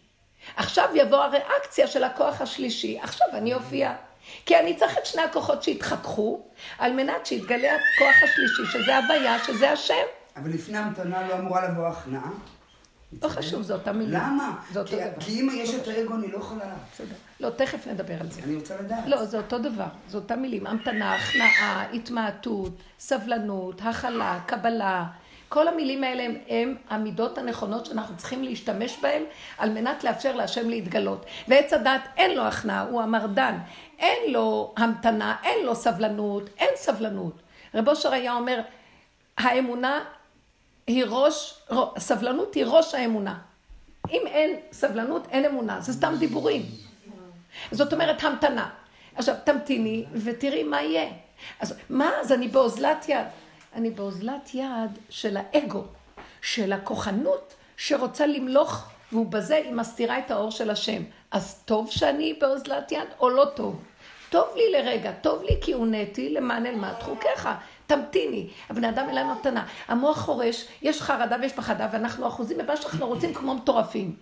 עכשיו 0.57 0.89
יבוא 0.95 1.19
הריאקציה 1.19 1.87
של 1.87 2.05
הכוח 2.05 2.41
השלישי, 2.41 2.99
עכשיו 3.03 3.27
אני 3.33 3.55
אופיע. 3.55 3.93
כי 4.47 4.59
אני 4.59 4.77
צריך 4.77 4.99
את 4.99 5.07
שני 5.07 5.23
הכוחות 5.23 5.63
שיתחככו, 5.63 6.41
על 6.79 6.93
מנת 6.93 7.27
שיתגלה 7.27 7.69
הכוח 7.75 8.15
השלישי, 8.25 8.73
שזה 8.73 8.99
הוויה, 8.99 9.45
שזה 9.45 9.71
השם. 9.71 9.95
אבל 10.37 10.51
לפני 10.51 10.79
המתנה 10.79 11.29
לא 11.29 11.35
אמורה 11.35 11.69
לבוא 11.69 11.87
הכנעה? 11.89 12.31
לא 13.23 13.29
חשוב, 13.29 13.63
זה 13.63 13.73
אותה 13.75 13.93
מילה. 13.93 14.19
למה? 14.19 14.57
זה 14.73 14.79
אותו 14.81 14.91
כי- 14.91 14.97
דבר. 14.97 15.21
כי 15.21 15.41
אם 15.41 15.49
יש 15.53 15.75
את 15.75 15.89
האגו, 15.89 16.15
אני 16.15 16.33
לא 16.33 16.39
יכולה... 16.39 16.65
בסדר. 16.95 17.15
לא, 17.41 17.51
תכף 17.51 17.87
נדבר 17.87 18.15
על 18.21 18.31
זה. 18.31 18.41
אני 18.45 18.55
רוצה 18.57 18.77
לדעת. 18.81 18.99
לא, 19.07 19.25
זה 19.25 19.37
אותו 19.37 19.59
דבר, 19.59 19.85
זה 20.09 20.17
אותם 20.17 20.39
מילים. 20.43 20.67
המתנה, 20.67 21.15
הכנעה, 21.15 21.87
התמעטות, 21.93 22.73
סבלנות, 22.99 23.81
הכלה, 23.85 24.39
קבלה. 24.47 25.05
כל 25.51 25.69
המילים 25.69 26.05
האלה 26.05 26.23
הם, 26.23 26.37
הם 26.49 26.77
המידות 26.89 27.39
הנכונות 27.39 27.87
שאנחנו 27.87 28.17
צריכים 28.17 28.43
להשתמש 28.43 28.99
בהן 29.03 29.23
על 29.59 29.71
מנת 29.71 30.05
לאפשר 30.05 30.37
להשם 30.37 30.69
להתגלות. 30.69 31.27
ועץ 31.49 31.73
הדת 31.73 32.01
אין 32.17 32.37
לו 32.37 32.43
הכנעה, 32.43 32.83
הוא 32.83 33.03
המרדן. 33.03 33.59
אין 33.99 34.33
לו 34.33 34.75
המתנה, 34.77 35.37
אין 35.43 35.67
לו 35.67 35.75
סבלנות, 35.75 36.51
אין 36.59 36.69
סבלנות. 36.77 37.43
רב 37.75 37.89
אושר 37.89 38.13
היה 38.13 38.33
אומר, 38.33 38.61
האמונה 39.39 40.05
היא 40.87 41.05
ראש, 41.09 41.63
סבלנות 41.99 42.55
היא 42.55 42.65
ראש 42.67 42.95
האמונה. 42.95 43.39
אם 44.11 44.23
אין 44.27 44.57
סבלנות, 44.73 45.27
אין 45.31 45.45
אמונה. 45.45 45.81
זה 45.81 45.93
סתם 45.93 46.15
דיבורים. 46.19 46.63
זאת 47.73 47.93
אומרת, 47.93 48.25
המתנה. 48.25 48.69
עכשיו, 49.15 49.35
תמתיני 49.45 50.05
ותראי 50.13 50.63
מה 50.63 50.83
יהיה. 50.83 51.11
אז 51.61 51.75
מה? 51.89 52.11
אז 52.21 52.33
אני 52.33 52.49
באוזלת 52.49 53.09
יד. 53.09 53.27
אני 53.75 53.91
באוזלת 53.91 54.55
יד 54.55 54.99
של 55.09 55.37
האגו, 55.37 55.85
של 56.43 56.73
הכוחנות 56.73 57.55
שרוצה 57.77 58.27
למלוך, 58.27 58.89
והוא 59.13 59.27
בזה 59.27 59.57
היא 59.57 59.73
מסתירה 59.73 60.19
את 60.19 60.31
האור 60.31 60.51
של 60.51 60.71
השם. 60.71 61.03
אז 61.31 61.63
טוב 61.65 61.91
שאני 61.91 62.35
באוזלת 62.41 62.93
יד 62.93 63.09
או 63.21 63.31
לא 63.31 63.45
טוב? 63.55 63.83
טוב 64.31 64.49
לי 64.57 64.73
לרגע, 64.73 65.13
טוב 65.13 65.43
לי 65.43 65.57
כי 65.61 65.73
הונאתי 65.73 66.31
למען 66.31 66.67
אלמד 66.67 66.95
חוקיך. 67.01 67.49
תמתיני. 67.87 68.51
הבן 68.71 68.85
אדם 68.85 69.07
אין 69.09 69.15
לנו 69.15 69.35
מתנה. 69.35 69.67
המוח 69.89 70.19
חורש, 70.19 70.67
יש 70.83 71.03
חרדה 71.03 71.37
ויש 71.41 71.53
פחדה, 71.53 71.89
ואנחנו 71.93 72.27
אחוזים 72.27 72.59
במה 72.59 72.77
שאנחנו 72.77 73.07
רוצים 73.07 73.35
כמו 73.35 73.55
מטורפים. 73.55 74.17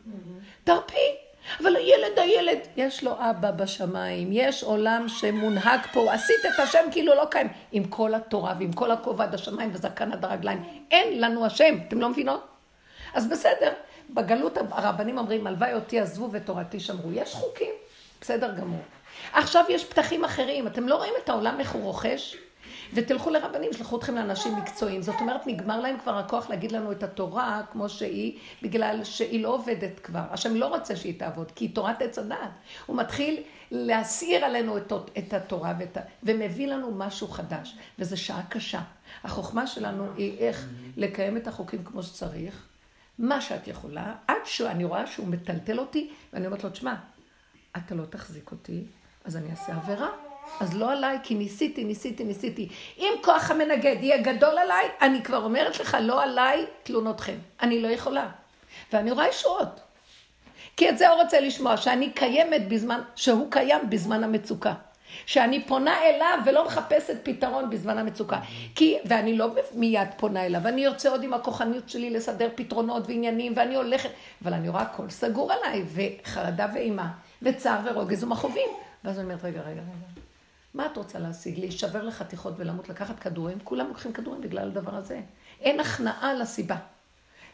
תרפי. 0.65 1.28
אבל 1.63 1.77
הילד, 1.77 2.19
הילד, 2.19 2.59
יש 2.77 3.05
לו 3.05 3.13
אבא 3.31 3.51
בשמיים, 3.51 4.29
יש 4.33 4.63
עולם 4.63 5.07
שמונהג 5.09 5.81
פה, 5.93 6.13
עשית 6.13 6.47
את 6.55 6.61
השם 6.61 6.85
כאילו 6.91 7.15
לא 7.15 7.25
קיים. 7.31 7.49
עם 7.73 7.85
כל 7.85 8.15
התורה 8.15 8.55
ועם 8.59 8.73
כל 8.73 8.91
הכובע 8.91 9.25
עד 9.25 9.35
השמיים 9.35 9.71
וזקן 9.73 10.13
עד 10.13 10.25
הרגליים. 10.25 10.65
אין 10.91 11.21
לנו 11.21 11.47
השם, 11.47 11.79
אתם 11.89 12.01
לא 12.01 12.09
מבינות? 12.09 12.47
אז 13.15 13.29
בסדר, 13.29 13.73
בגלות 14.11 14.59
הרבנים 14.71 15.19
אומרים, 15.19 15.47
הלוואי 15.47 15.75
אותי 15.75 16.01
עזבו 16.01 16.29
ותורתי 16.33 16.81
שמרו. 16.81 17.13
יש 17.13 17.35
חוקים, 17.35 17.73
בסדר 18.21 18.55
גמור. 18.55 18.81
עכשיו 19.33 19.65
יש 19.69 19.85
פתחים 19.85 20.25
אחרים, 20.25 20.67
אתם 20.67 20.89
לא 20.89 20.95
רואים 20.95 21.15
את 21.25 21.29
העולם 21.29 21.61
איך 21.61 21.73
הוא 21.73 21.83
רוכש? 21.83 22.37
ותלכו 22.95 23.31
לרבנים, 23.31 23.73
שלחו 23.73 23.99
אתכם 23.99 24.15
לאנשים 24.15 24.57
מקצועיים. 24.57 25.03
זאת 25.03 25.15
אומרת, 25.21 25.47
נגמר 25.47 25.81
להם 25.81 25.99
כבר 25.99 26.19
הכוח 26.19 26.51
להגיד 26.51 26.73
לנו 26.73 26.93
את 26.93 27.03
התורה 27.03 27.63
כמו 27.73 27.89
שהיא, 27.89 28.39
בגלל 28.63 29.05
שהיא 29.05 29.43
לא 29.43 29.49
עובדת 29.49 30.01
כבר. 30.01 30.23
השם 30.31 30.57
לא 30.57 30.67
רוצה 30.67 30.97
שהיא 30.97 31.19
תעבוד, 31.19 31.51
כי 31.51 31.65
היא 31.65 31.75
תורת 31.75 32.03
עץ 32.03 32.19
הדעת. 32.19 32.51
הוא 32.87 32.97
מתחיל 32.97 33.43
להסעיר 33.71 34.45
עלינו 34.45 34.77
את, 34.77 34.93
את 35.19 35.33
התורה 35.33 35.75
ואת, 35.79 35.99
ומביא 36.23 36.67
לנו 36.67 36.91
משהו 36.91 37.29
חדש, 37.29 37.77
וזו 37.99 38.17
שעה 38.17 38.43
קשה. 38.49 38.81
החוכמה 39.25 39.67
שלנו 39.67 40.07
היא 40.17 40.39
איך 40.39 40.69
לקיים 40.97 41.37
את 41.37 41.49
החוקים 41.49 41.85
כמו 41.85 42.03
שצריך, 42.03 42.67
מה 43.19 43.41
שאת 43.41 43.69
יכולה, 43.69 44.15
עד 44.29 44.37
שאני 44.45 44.85
רואה 44.85 45.07
שהוא 45.07 45.29
מטלטל 45.29 45.79
אותי, 45.79 46.11
ואני 46.33 46.47
אומרת 46.47 46.65
לו, 46.65 46.71
תשמע, 46.71 46.95
אתה 47.77 47.95
לא 47.95 48.05
תחזיק 48.05 48.51
אותי, 48.51 48.85
אז 49.25 49.37
אני 49.37 49.51
אעשה 49.51 49.77
עבירה. 49.77 50.28
אז 50.61 50.77
לא 50.77 50.93
עליי, 50.93 51.19
כי 51.23 51.35
ניסיתי, 51.35 51.85
ניסיתי, 51.85 52.25
ניסיתי. 52.25 52.69
אם 52.99 53.13
כוח 53.25 53.51
המנגד 53.51 53.97
יהיה 54.01 54.23
גדול 54.23 54.59
עליי, 54.59 54.87
אני 55.01 55.23
כבר 55.23 55.45
אומרת 55.45 55.81
לך, 55.81 55.97
לא 56.01 56.23
עליי 56.23 56.67
תלונותכם. 56.83 57.37
אני 57.63 57.83
לא 57.83 57.89
יכולה. 57.89 58.29
ואני 58.93 59.11
רואה 59.11 59.29
ישועות. 59.29 59.81
כי 60.77 60.89
את 60.89 60.99
זה 60.99 61.09
הוא 61.09 61.23
רוצה 61.23 61.41
לשמוע, 61.41 61.77
שאני 61.77 62.11
קיימת 62.11 62.69
בזמן, 62.69 63.01
שהוא 63.17 63.51
קיים 63.51 63.91
בזמן 63.91 64.25
המצוקה. 64.25 64.75
שאני 65.27 65.65
פונה 65.65 66.03
אליו 66.03 66.39
ולא 66.47 66.67
מחפשת 66.67 67.17
פתרון 67.23 67.71
בזמן 67.71 67.99
המצוקה. 67.99 68.41
כי, 68.75 68.99
ואני 69.05 69.37
לא 69.37 69.49
מיד 69.75 70.09
פונה 70.17 70.47
אליו, 70.47 70.69
אני 70.69 70.87
ארצה 70.87 71.11
עוד 71.11 71.23
עם 71.25 71.35
הכוחניות 71.35 71.89
שלי 71.89 72.11
לסדר 72.11 72.49
פתרונות 72.55 73.07
ועניינים, 73.07 73.53
ואני 73.57 73.75
הולכת, 73.75 74.11
אבל 74.43 74.55
אני 74.55 74.69
רואה 74.69 74.83
הכל 74.83 75.09
סגור 75.09 75.53
עליי, 75.53 75.83
וחרדה 75.95 76.67
ואימה, 76.75 77.09
וצער 77.43 77.79
ורוגז 77.85 78.25
ומכאובים. 78.25 78.69
ואז 79.05 79.19
אני 79.19 79.25
אומרת, 79.25 79.45
רגע, 79.45 79.61
רגע, 79.61 79.71
רגע, 79.71 80.18
מה 80.75 80.87
את 80.87 80.97
רוצה 80.97 81.19
להשיג? 81.19 81.59
להישבר 81.59 82.03
לחתיכות 82.03 82.55
ולמות, 82.57 82.89
לקחת 82.89 83.19
כדורים? 83.19 83.59
כולם 83.65 83.89
לוקחים 83.89 84.13
כדורים 84.13 84.41
בגלל 84.41 84.67
הדבר 84.69 84.95
הזה. 84.95 85.21
אין 85.61 85.81
הכנעה 85.81 86.35
לסיבה. 86.35 86.77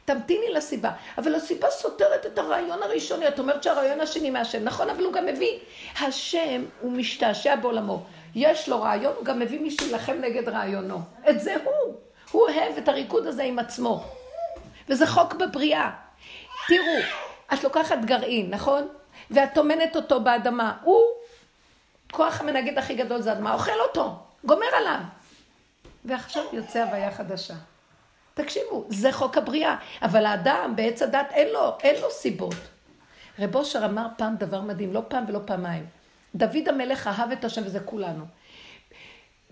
תמתיני 0.05 0.53
לסיבה. 0.53 0.91
אבל 1.19 1.35
הסיבה 1.35 1.71
סותרת 1.71 2.27
את 2.27 2.39
הרעיון 2.39 2.83
הראשוני. 2.83 3.29
את 3.29 3.39
אומרת 3.39 3.63
שהרעיון 3.63 4.01
השני 4.01 4.31
מהשם. 4.31 4.65
נכון, 4.65 4.91
אבל 4.91 5.05
הוא 5.05 5.13
גם 5.13 5.27
מביא. 5.27 5.59
השם, 6.01 6.65
הוא 6.81 6.93
משתעשע 6.93 7.57
בעולמו. 7.57 8.07
יש 8.35 8.69
לו 8.69 8.83
רעיון, 8.83 9.13
הוא 9.17 9.25
גם 9.25 9.39
מביא 9.39 9.61
מי 9.61 9.71
שילחם 9.71 10.17
נגד 10.21 10.49
רעיונו. 10.49 11.01
את 11.31 11.41
זה 11.41 11.57
הוא. 11.65 11.95
הוא 12.31 12.43
אוהב 12.43 12.79
את 12.79 12.89
הריקוד 12.89 13.27
הזה 13.27 13.43
עם 13.43 13.59
עצמו. 13.59 14.05
וזה 14.89 15.07
חוק 15.07 15.35
בבריאה. 15.35 15.91
תראו, 16.69 17.03
את 17.53 17.65
לוקחת 17.65 17.99
גרעין, 18.05 18.51
נכון? 18.51 18.89
ואת 19.31 19.55
טומנת 19.55 19.97
אותו 19.97 20.21
באדמה. 20.21 20.73
הוא, 20.83 21.03
כוח 22.15 22.41
המנגד 22.41 22.79
הכי 22.79 22.95
גדול 22.95 23.21
זה 23.21 23.33
אדמה, 23.33 23.55
אוכל 23.55 23.81
אותו, 23.89 24.17
גומר 24.45 24.67
עליו. 24.77 24.99
ועכשיו 26.05 26.43
יוצא 26.53 26.83
הוויה 26.83 27.11
חדשה. 27.11 27.55
תקשיבו, 28.35 28.85
זה 28.89 29.13
חוק 29.13 29.37
הבריאה. 29.37 29.77
אבל 30.03 30.27
האדם 30.27 30.73
בעץ 30.77 31.03
הדת 31.03 31.27
אין 31.31 31.49
לו, 31.53 31.77
אין 31.83 32.01
לו 32.01 32.11
סיבות. 32.11 32.55
רב 33.39 33.57
אושר 33.57 33.85
אמר 33.85 34.07
פעם 34.17 34.37
דבר 34.37 34.61
מדהים, 34.61 34.93
לא 34.93 35.03
פעם 35.09 35.25
ולא 35.29 35.41
פעמיים. 35.45 35.87
דוד 36.35 36.69
המלך 36.69 37.07
אהב 37.07 37.33
את 37.33 37.45
השם 37.45 37.63
וזה 37.65 37.81
כולנו. 37.81 38.25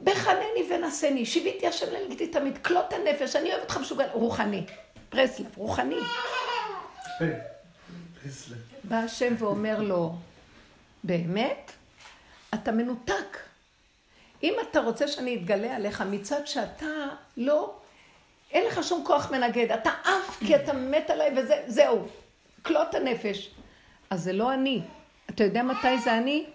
בחנני 0.05 0.71
ונשני, 0.71 1.27
שיוויתי 1.27 1.67
השם 1.67 1.87
לנגדי 1.93 2.27
תמיד, 2.27 2.59
כלות 2.59 2.93
הנפש, 2.93 3.37
אני 3.37 3.51
אוהב 3.51 3.63
אותך 3.63 3.77
משוגע, 3.77 4.05
רוחני. 4.13 4.67
פרסלב, 5.09 5.47
רוחני. 5.57 5.97
בא 8.85 8.97
השם 8.97 9.35
ואומר 9.39 9.81
לו, 9.81 10.15
באמת? 11.05 11.73
אתה 12.55 12.73
מנותק. 12.73 13.39
אם 14.43 14.55
אתה 14.71 14.81
רוצה 14.81 15.09
שאני 15.09 15.37
אתגלה 15.37 15.77
עליך 15.77 16.01
מצד 16.11 16.47
שאתה 16.47 16.87
לא 17.37 17.75
אין 18.53 18.67
לך 18.67 18.83
שום 18.83 19.05
כוח 19.07 19.31
מנגד, 19.31 19.73
אתה 19.73 19.91
עף 20.05 20.39
כי 20.47 20.57
אתה 20.57 20.73
מת 20.73 21.11
עליי 21.11 21.31
וזהו, 21.37 22.07
כלות 22.63 22.95
הנפש. 22.95 23.51
אז 24.11 24.23
זה 24.23 24.33
לא 24.33 24.55
אני. 24.55 24.83
אתה 25.31 25.45
יודע 25.45 25.63
מתי 25.63 25.99
זה 25.99 26.19
אני? 26.19 26.47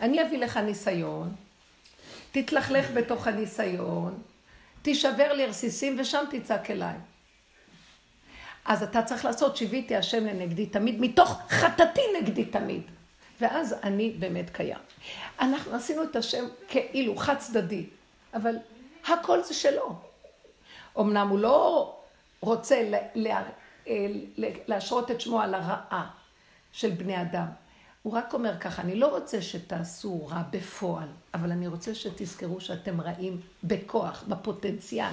אני 0.00 0.22
אביא 0.22 0.38
לך 0.38 0.56
ניסיון, 0.56 1.34
תתלכלך 2.32 2.90
בתוך 2.94 3.26
הניסיון, 3.26 4.22
תישבר 4.82 5.32
לי 5.32 5.46
רסיסים 5.46 5.96
ושם 6.00 6.24
תצעק 6.30 6.70
אליי. 6.70 6.94
אז 8.64 8.82
אתה 8.82 9.02
צריך 9.02 9.24
לעשות 9.24 9.56
שיוויתי 9.56 9.96
השם 9.96 10.26
לנגדי 10.26 10.66
תמיד, 10.66 11.00
מתוך 11.00 11.40
חטאתי 11.48 12.00
נגדי 12.20 12.44
תמיד. 12.44 12.82
ואז 13.40 13.74
אני 13.82 14.10
באמת 14.18 14.50
קיים. 14.50 14.78
אנחנו 15.40 15.74
עשינו 15.74 16.02
את 16.02 16.16
השם 16.16 16.44
כאילו 16.68 17.16
חד 17.16 17.38
צדדי, 17.38 17.86
אבל 18.34 18.56
הכל 19.06 19.42
זה 19.42 19.54
שלו. 19.54 19.94
אמנם 20.98 21.28
הוא 21.28 21.38
לא 21.38 21.96
רוצה 22.40 22.90
להשרות 24.68 25.10
את 25.10 25.20
שמו 25.20 25.40
על 25.40 25.54
הרעה 25.54 26.10
של 26.72 26.90
בני 26.90 27.22
אדם. 27.22 27.46
הוא 28.02 28.12
רק 28.12 28.34
אומר 28.34 28.58
ככה, 28.58 28.82
אני 28.82 28.94
לא 28.94 29.06
רוצה 29.06 29.42
שתעשו 29.42 30.26
רע 30.26 30.42
בפועל, 30.50 31.08
אבל 31.34 31.52
אני 31.52 31.66
רוצה 31.66 31.94
שתזכרו 31.94 32.60
שאתם 32.60 33.00
רעים 33.00 33.40
בכוח, 33.64 34.24
בפוטנציאל. 34.28 35.12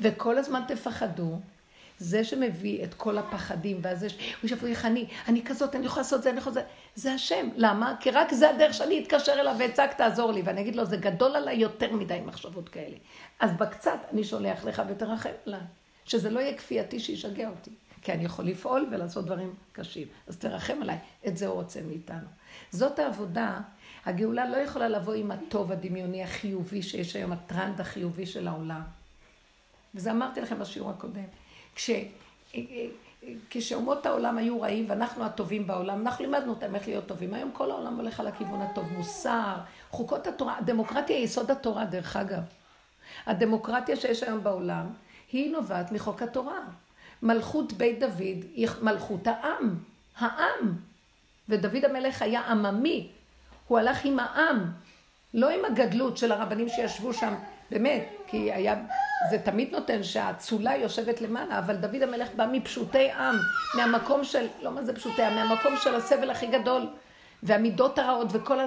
וכל 0.00 0.38
הזמן 0.38 0.62
תפחדו. 0.68 1.38
זה 1.98 2.24
שמביא 2.24 2.84
את 2.84 2.94
כל 2.94 3.18
הפחדים, 3.18 3.78
ואז 3.82 4.04
יש, 4.04 4.12
הוא 4.12 4.50
ישב, 4.50 4.64
איך 4.64 4.84
אני, 4.84 5.06
אני 5.28 5.44
כזאת, 5.44 5.74
אני 5.76 5.86
יכולה 5.86 6.02
לעשות 6.02 6.22
זה, 6.22 6.30
אני 6.30 6.38
יכולה 6.38 6.56
לעשות 6.56 6.70
זה, 6.94 7.02
זה 7.02 7.14
השם. 7.14 7.48
למה? 7.56 7.96
כי 8.00 8.10
רק 8.10 8.34
זה 8.34 8.50
הדרך 8.50 8.74
שאני 8.74 9.02
אתקשר 9.02 9.32
אליו 9.32 9.56
ואצעק, 9.58 9.94
תעזור 9.94 10.32
לי. 10.32 10.42
ואני 10.42 10.60
אגיד 10.60 10.76
לו, 10.76 10.84
זה 10.84 10.96
גדול 10.96 11.36
עליי 11.36 11.56
יותר 11.56 11.92
מדי 11.92 12.20
מחשבות 12.26 12.68
כאלה. 12.68 12.96
אז 13.40 13.50
בקצת 13.52 13.98
אני 14.12 14.24
שולח 14.24 14.64
לך 14.64 14.82
ותרחם 14.88 15.30
עליי. 15.46 15.60
שזה 16.04 16.30
לא 16.30 16.40
יהיה 16.40 16.56
כפייתי 16.56 17.00
שישגע 17.00 17.48
אותי. 17.48 17.70
כי 18.02 18.12
אני 18.12 18.24
יכול 18.24 18.44
לפעול 18.44 18.88
ולעשות 18.90 19.24
דברים 19.24 19.54
קשים. 19.72 20.06
אז 20.26 20.36
תרחם 20.36 20.82
עליי. 20.82 20.98
את 21.26 21.36
זה 21.36 21.46
הוא 21.46 21.54
רוצה 21.54 21.80
מאיתנו. 21.82 22.26
זאת 22.70 22.98
העבודה. 22.98 23.60
הגאולה 24.06 24.50
לא 24.50 24.56
יכולה 24.56 24.88
לבוא 24.88 25.14
עם 25.14 25.30
הטוב 25.30 25.72
הדמיוני 25.72 26.22
החיובי 26.22 26.82
שיש 26.82 27.16
היום, 27.16 27.32
הטרנד 27.32 27.80
החיובי 27.80 28.26
של 28.26 28.48
העולם. 28.48 28.82
וזה 29.94 30.10
אמרתי 30.10 30.40
לכם 30.40 30.58
בשיעור 30.58 30.90
הקודם. 30.90 31.24
כש... 31.78 31.90
כשאומות 33.50 34.06
העולם 34.06 34.38
היו 34.38 34.60
רעים 34.60 34.84
ואנחנו 34.88 35.24
הטובים 35.24 35.66
בעולם, 35.66 36.00
אנחנו 36.00 36.24
לימדנו 36.24 36.50
אותם 36.50 36.74
איך 36.74 36.88
להיות 36.88 37.06
טובים. 37.06 37.34
היום 37.34 37.50
כל 37.52 37.70
העולם 37.70 37.96
הולך 37.96 38.20
על 38.20 38.26
הכיוון 38.26 38.62
הטוב, 38.62 38.92
מוסר, 38.92 39.56
חוקות 39.90 40.26
התורה, 40.26 40.58
הדמוקרטיה 40.58 41.16
היא 41.16 41.24
יסוד 41.24 41.50
התורה 41.50 41.84
דרך 41.84 42.16
אגב. 42.16 42.42
הדמוקרטיה 43.26 43.96
שיש 43.96 44.22
היום 44.22 44.42
בעולם, 44.42 44.86
היא 45.32 45.52
נובעת 45.52 45.92
מחוק 45.92 46.22
התורה. 46.22 46.58
מלכות 47.22 47.72
בית 47.72 48.00
דוד 48.00 48.44
היא 48.54 48.68
מלכות 48.82 49.26
העם, 49.26 49.78
העם. 50.18 50.74
ודוד 51.48 51.84
המלך 51.84 52.22
היה 52.22 52.40
עממי, 52.40 53.08
הוא 53.68 53.78
הלך 53.78 54.04
עם 54.04 54.18
העם, 54.18 54.72
לא 55.34 55.50
עם 55.50 55.64
הגדלות 55.64 56.16
של 56.16 56.32
הרבנים 56.32 56.68
שישבו 56.68 57.14
שם, 57.14 57.34
באמת, 57.70 58.08
כי 58.26 58.52
היה, 58.52 58.74
זה 59.30 59.38
תמיד 59.38 59.72
נותן 59.72 60.02
שהאצולה 60.02 60.76
יושבת 60.76 61.20
למעלה, 61.20 61.58
אבל 61.58 61.76
דוד 61.76 62.02
המלך 62.02 62.28
בא 62.36 62.46
מפשוטי 62.52 63.10
עם, 63.10 63.34
מהמקום 63.74 64.24
של, 64.24 64.46
לא 64.62 64.70
מה 64.70 64.84
זה 64.84 64.94
פשוטי 64.94 65.22
עם, 65.22 65.34
מהמקום 65.34 65.76
של 65.76 65.94
הסבל 65.94 66.30
הכי 66.30 66.46
גדול, 66.46 66.86
והמידות 67.42 67.98
הרעות 67.98 68.28
וכל 68.32 68.58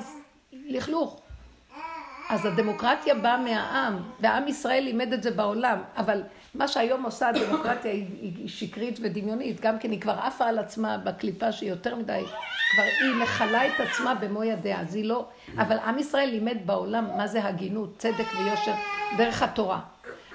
הלכלוך. 0.69 1.21
אז 2.29 2.45
הדמוקרטיה 2.45 3.15
באה 3.15 3.37
מהעם, 3.37 3.99
והעם 4.19 4.47
ישראל 4.47 4.83
לימד 4.83 5.13
את 5.13 5.23
זה 5.23 5.31
בעולם, 5.31 5.81
אבל 5.97 6.23
מה 6.55 6.67
שהיום 6.67 7.03
עושה 7.03 7.29
הדמוקרטיה 7.29 7.91
היא, 7.91 8.49
שקרית 8.49 8.99
ודמיונית, 9.01 9.61
גם 9.61 9.79
כן 9.79 9.91
היא 9.91 10.01
כבר 10.01 10.19
עפה 10.19 10.45
על 10.45 10.59
עצמה 10.59 10.97
בקליפה 10.97 11.51
שהיא 11.51 11.69
יותר 11.69 11.95
מדי, 11.95 12.23
כבר 12.73 12.83
היא 13.01 13.15
מכלה 13.23 13.67
את 13.67 13.79
עצמה 13.79 14.15
במו 14.15 14.43
ידיה, 14.43 14.81
אז 14.81 14.95
היא 14.95 15.05
לא, 15.05 15.25
אבל 15.57 15.77
עם 15.77 15.99
ישראל 15.99 16.29
לימד 16.29 16.57
בעולם 16.65 17.17
מה 17.17 17.27
זה 17.27 17.45
הגינות, 17.45 17.97
צדק 17.97 18.25
ויושר, 18.37 18.73
דרך 19.17 19.43
התורה. 19.43 19.79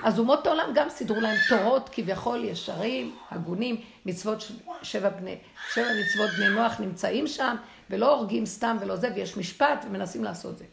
אז 0.07 0.19
אומות 0.19 0.47
העולם 0.47 0.71
גם 0.75 0.89
סידרו 0.89 1.21
להם 1.21 1.37
תורות 1.49 1.89
כביכול 1.93 2.45
ישרים, 2.45 3.17
הגונים, 3.31 3.81
מצוות 4.07 4.45
שבע, 4.83 5.09
בני, 5.09 5.37
שבע 5.75 5.89
מצוות 6.01 6.31
בני 6.31 6.49
נוח 6.49 6.81
נמצאים 6.81 7.27
שם, 7.27 7.57
ולא 7.91 8.15
הורגים 8.15 8.47
סתם 8.47 8.77
ולא 8.81 8.97
זה, 8.97 9.09
ויש 9.15 9.37
משפט 9.37 9.85
ומנסים 9.87 10.25
לעשות 10.25 10.59
זה. 10.59 10.65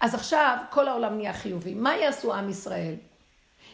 אז 0.00 0.14
עכשיו 0.14 0.58
כל 0.70 0.88
העולם 0.88 1.16
נהיה 1.16 1.32
חיובי. 1.32 1.74
מה 1.74 1.96
יעשו 1.96 2.34
עם 2.34 2.50
ישראל? 2.50 2.94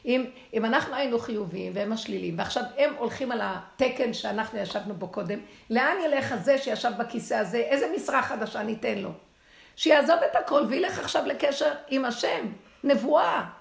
אם, 0.05 0.25
אם 0.55 0.65
אנחנו 0.65 0.95
היינו 0.95 1.19
חיוביים 1.19 1.73
והם 1.75 1.93
השלילים, 1.93 2.39
ועכשיו 2.39 2.63
הם 2.79 2.95
הולכים 2.99 3.33
על 3.33 3.41
התקן 3.43 4.13
שאנחנו 4.13 4.59
ישבנו 4.59 4.95
בו 4.95 5.09
קודם, 5.09 5.39
לאן 5.71 5.97
ילך 6.05 6.33
הזה 6.33 6.59
שישב 6.59 6.93
בכיסא 6.99 7.35
הזה? 7.35 7.59
איזה 7.59 7.93
משרה 7.97 8.23
חדשה 8.23 8.63
ניתן 8.63 8.99
לו? 8.99 9.11
שיעזוב 9.77 10.17
את 10.31 10.37
הכל 10.37 10.65
וילך 10.69 10.99
עכשיו 10.99 11.27
לקשר 11.27 11.73
עם 11.89 12.05
השם, 12.05 12.47
נבואה. 12.85 13.60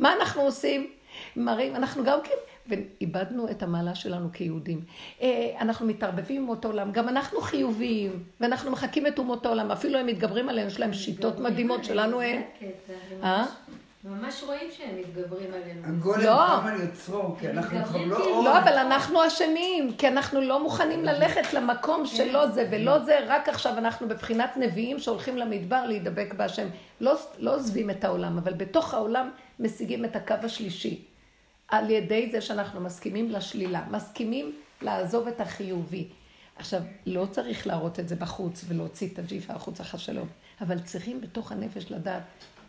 מה 0.00 0.12
אנחנו 0.12 0.42
עושים? 0.42 0.90
מראים, 1.36 1.76
אנחנו 1.76 2.04
גם 2.04 2.18
כן, 2.24 2.34
ואיבדנו 2.66 3.50
את 3.50 3.62
המעלה 3.62 3.94
שלנו 3.94 4.28
כיהודים. 4.32 4.80
אה, 5.22 5.56
אנחנו 5.60 5.86
מתערבבים 5.86 6.42
עם 6.42 6.48
אותו 6.48 6.68
עולם, 6.68 6.92
גם 6.92 7.08
אנחנו 7.08 7.40
חיוביים, 7.40 8.24
ואנחנו 8.40 8.70
מחקים 8.70 9.06
את 9.06 9.18
אומות 9.18 9.46
העולם, 9.46 9.70
אפילו 9.70 9.98
הם 9.98 10.06
מתגברים 10.06 10.48
עלינו, 10.48 10.68
יש 10.68 10.80
להם 10.80 10.92
שיטות 10.92 11.38
מדהימות 11.38 11.84
שלנו 11.84 12.20
אין. 12.20 12.42
אה? 13.22 13.46
ממש 14.04 14.42
רואים 14.42 14.70
שהם 14.70 14.98
מתגברים 14.98 15.54
עלינו. 15.54 15.86
הגולם 15.86 16.24
לא. 16.24 16.60
קם 16.60 16.66
על 16.66 16.80
יוצרו, 16.80 17.36
כי 17.40 17.48
אנחנו 17.48 17.84
כבר 17.84 18.04
לא 18.04 18.16
כאילו. 18.16 18.34
אור. 18.36 18.44
לא, 18.44 18.58
אבל 18.58 18.72
אנחנו 18.72 19.26
אשמים, 19.26 19.92
כי 19.98 20.08
אנחנו 20.08 20.40
לא 20.40 20.62
מוכנים 20.62 21.04
ללכת 21.04 21.52
למקום 21.52 22.06
שלא 22.06 22.46
זה 22.50 22.68
ולא 22.70 22.98
זה, 23.04 23.18
רק 23.26 23.48
עכשיו 23.48 23.78
אנחנו 23.78 24.08
בבחינת 24.08 24.56
נביאים 24.56 24.98
שהולכים 24.98 25.36
למדבר 25.36 25.86
להידבק 25.86 26.34
בהשם. 26.36 26.66
לא, 27.00 27.14
לא 27.38 27.54
עוזבים 27.54 27.90
את 27.90 28.04
העולם, 28.04 28.38
אבל 28.38 28.52
בתוך 28.52 28.94
העולם 28.94 29.30
משיגים 29.60 30.04
את 30.04 30.16
הקו 30.16 30.34
השלישי. 30.42 31.04
על 31.68 31.90
ידי 31.90 32.28
זה 32.32 32.40
שאנחנו 32.40 32.80
מסכימים 32.80 33.30
לשלילה, 33.30 33.82
מסכימים 33.90 34.52
לעזוב 34.82 35.28
את 35.28 35.40
החיובי. 35.40 36.08
עכשיו, 36.56 36.82
לא 37.06 37.26
צריך 37.30 37.66
להראות 37.66 38.00
את 38.00 38.08
זה 38.08 38.16
בחוץ 38.16 38.64
ולהוציא 38.68 39.08
את 39.12 39.18
הג'יפה 39.18 39.52
החוצה 39.52 39.84
חס 39.84 40.00
שלום, 40.00 40.28
אבל 40.60 40.78
צריכים 40.78 41.20
בתוך 41.20 41.52
הנפש 41.52 41.90
לדעת, 41.90 42.22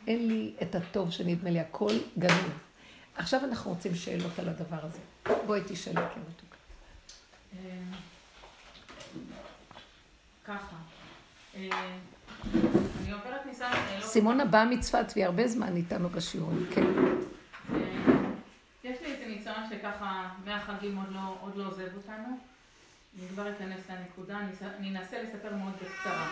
אין 0.07 0.27
לי 0.27 0.53
את 0.61 0.75
הטוב 0.75 1.11
שנדמה 1.11 1.49
לי, 1.49 1.59
הכל 1.59 1.91
גנוב. 2.19 2.51
עכשיו 3.15 3.39
אנחנו 3.45 3.71
רוצים 3.71 3.95
שאלות 3.95 4.39
על 4.39 4.49
הדבר 4.49 4.79
הזה. 4.83 4.99
בואי 5.45 5.61
תשאלי, 5.67 5.95
כן, 5.95 6.21
מתוקה. 6.29 6.55
אה, 7.59 7.69
ככה. 10.45 10.75
אה, 11.55 11.69
אני 13.01 13.11
עוברת 13.11 13.45
ניסיון... 13.45 13.71
אה, 13.71 13.99
לא- 13.99 14.05
סימונה 14.05 14.45
באה 14.45 14.65
מצפת 14.65 15.05
והיא 15.15 15.25
הרבה 15.25 15.47
זמן 15.47 15.75
איתנו 15.75 16.09
בשיעורים, 16.09 16.65
כן. 16.75 16.83
אה, 17.73 17.79
יש 18.83 18.97
לי 19.01 19.13
איזה 19.13 19.25
ניסיון 19.27 19.63
שככה 19.69 20.29
מהחגים 20.45 20.97
עוד 20.97 21.11
לא, 21.11 21.35
עוד 21.41 21.55
לא 21.55 21.67
עוזב 21.67 21.87
אותנו. 21.95 22.37
אני 23.19 23.27
כבר 23.27 23.49
אכנס 23.51 23.79
לנקודה, 23.89 24.39
אני 24.79 24.89
אנסה 24.89 25.23
לספר 25.23 25.55
מאוד 25.55 25.73
בקצרה. 25.73 26.27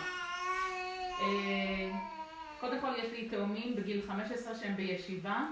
קודם 2.60 2.80
כל 2.80 2.90
יש 2.98 3.12
לי 3.12 3.28
תאומים 3.28 3.76
בגיל 3.76 4.02
15 4.06 4.54
שהם 4.54 4.76
בישיבה, 4.76 5.42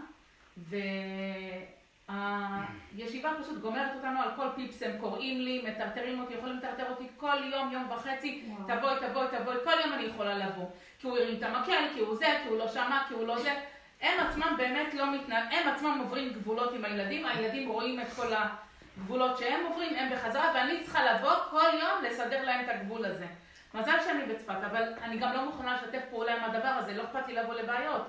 והישיבה 2.09 3.31
פשוט 3.43 3.59
גומרת 3.59 3.95
אותנו 3.97 4.23
על 4.23 4.29
כל 4.37 4.47
פיפס, 4.55 4.83
הם 4.83 4.99
קוראים 5.01 5.41
לי, 5.41 5.65
מטרטרים 5.69 6.21
אותי, 6.21 6.35
יכולים 6.35 6.57
לטרטר 6.57 6.91
אותי 6.91 7.05
כל 7.17 7.37
יום, 7.53 7.73
יום 7.73 7.91
וחצי, 7.91 8.45
וואו. 8.49 8.79
תבואי, 8.79 8.95
תבואי, 9.09 9.27
תבואי, 9.39 9.57
כל 9.65 9.81
יום 9.85 9.93
אני 9.93 10.03
יכולה 10.03 10.39
לבוא. 10.39 10.67
כי 10.99 11.07
הוא 11.07 11.19
הרים 11.19 11.39
את 11.39 11.43
המקל, 11.43 11.85
כי 11.95 12.01
הוא 12.01 12.17
זה, 12.17 12.27
כי 12.43 12.49
הוא 12.49 12.59
לא 12.59 12.69
שמע, 12.69 13.03
כי 13.09 13.15
הוא 13.15 13.27
לא 13.27 13.39
זה. 13.39 13.55
הם 14.01 14.27
עצמם 14.27 14.55
באמת 14.59 14.95
לא 14.95 15.15
מתנהל, 15.15 15.43
הם 15.51 15.69
עצמם 15.69 15.99
עוברים 16.01 16.33
גבולות 16.33 16.75
עם 16.75 16.85
הילדים, 16.85 17.27
הילדים 17.27 17.69
רואים 17.69 18.01
את 18.01 18.09
כל 18.17 18.27
הגבולות 18.33 19.39
שהם 19.39 19.67
עוברים, 19.67 19.95
הם 19.97 20.13
בחזרה, 20.13 20.53
ואני 20.55 20.83
צריכה 20.83 21.13
לבוא 21.13 21.35
כל 21.51 21.71
יום 21.81 22.05
לסדר 22.05 22.45
להם 22.45 22.65
את 22.65 22.69
הגבול 22.69 23.05
הזה. 23.05 23.27
מזל 23.75 23.99
שאני 24.05 24.35
בצפת, 24.35 24.57
אבל 24.71 24.83
אני 25.03 25.19
גם 25.19 25.33
לא 25.33 25.45
מוכנה 25.45 25.77
לשתף 25.77 26.03
פעולה 26.11 26.37
עם 26.37 26.45
הדבר 26.45 26.69
הזה, 26.69 26.95
לא 26.95 27.05
אכפת 27.05 27.29
לי 27.29 27.35
לבוא 27.35 27.55
לבעיות. 27.55 28.03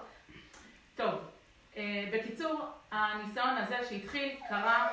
טוב, 0.95 1.13
אה, 1.77 2.09
בקיצור, 2.13 2.61
הניסיון 2.91 3.57
הזה 3.57 3.75
שהתחיל 3.89 4.35
קרה, 4.49 4.87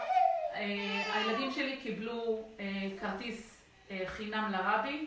אה, 0.54 1.02
הילדים 1.14 1.50
שלי 1.50 1.76
קיבלו 1.82 2.48
אה, 2.60 2.64
כרטיס 3.00 3.62
חינם 4.06 4.52
לרבי 4.52 5.06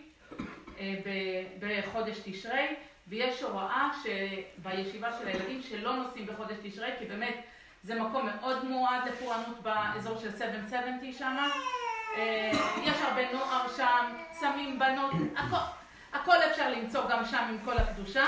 בחודש 1.59 2.19
תשרי, 2.23 2.75
ויש 3.07 3.41
הוראה 3.41 3.89
שבישיבה 4.03 5.19
של 5.19 5.27
הילדים 5.27 5.61
שלא 5.61 5.95
נוסעים 5.95 6.25
בחודש 6.25 6.55
תשרי, 6.63 6.91
כי 6.99 7.05
באמת 7.05 7.35
זה 7.83 8.01
מקום 8.01 8.29
מאוד 8.35 8.65
מועד 8.65 9.07
לפורענות 9.07 9.59
באזור 9.61 10.17
של 10.17 10.37
770 10.37 11.13
שם. 11.13 11.37
אה, 12.17 12.51
יש 12.83 13.01
הרבה 13.01 13.33
נוער 13.33 13.67
שם, 13.77 14.05
סמים, 14.31 14.79
בנות, 14.79 15.11
הכל, 15.37 15.55
הכל 16.13 16.35
אפשר 16.51 16.69
למצוא 16.69 17.01
גם 17.09 17.25
שם 17.25 17.45
עם 17.49 17.57
כל 17.65 17.77
הקדושה. 17.77 18.25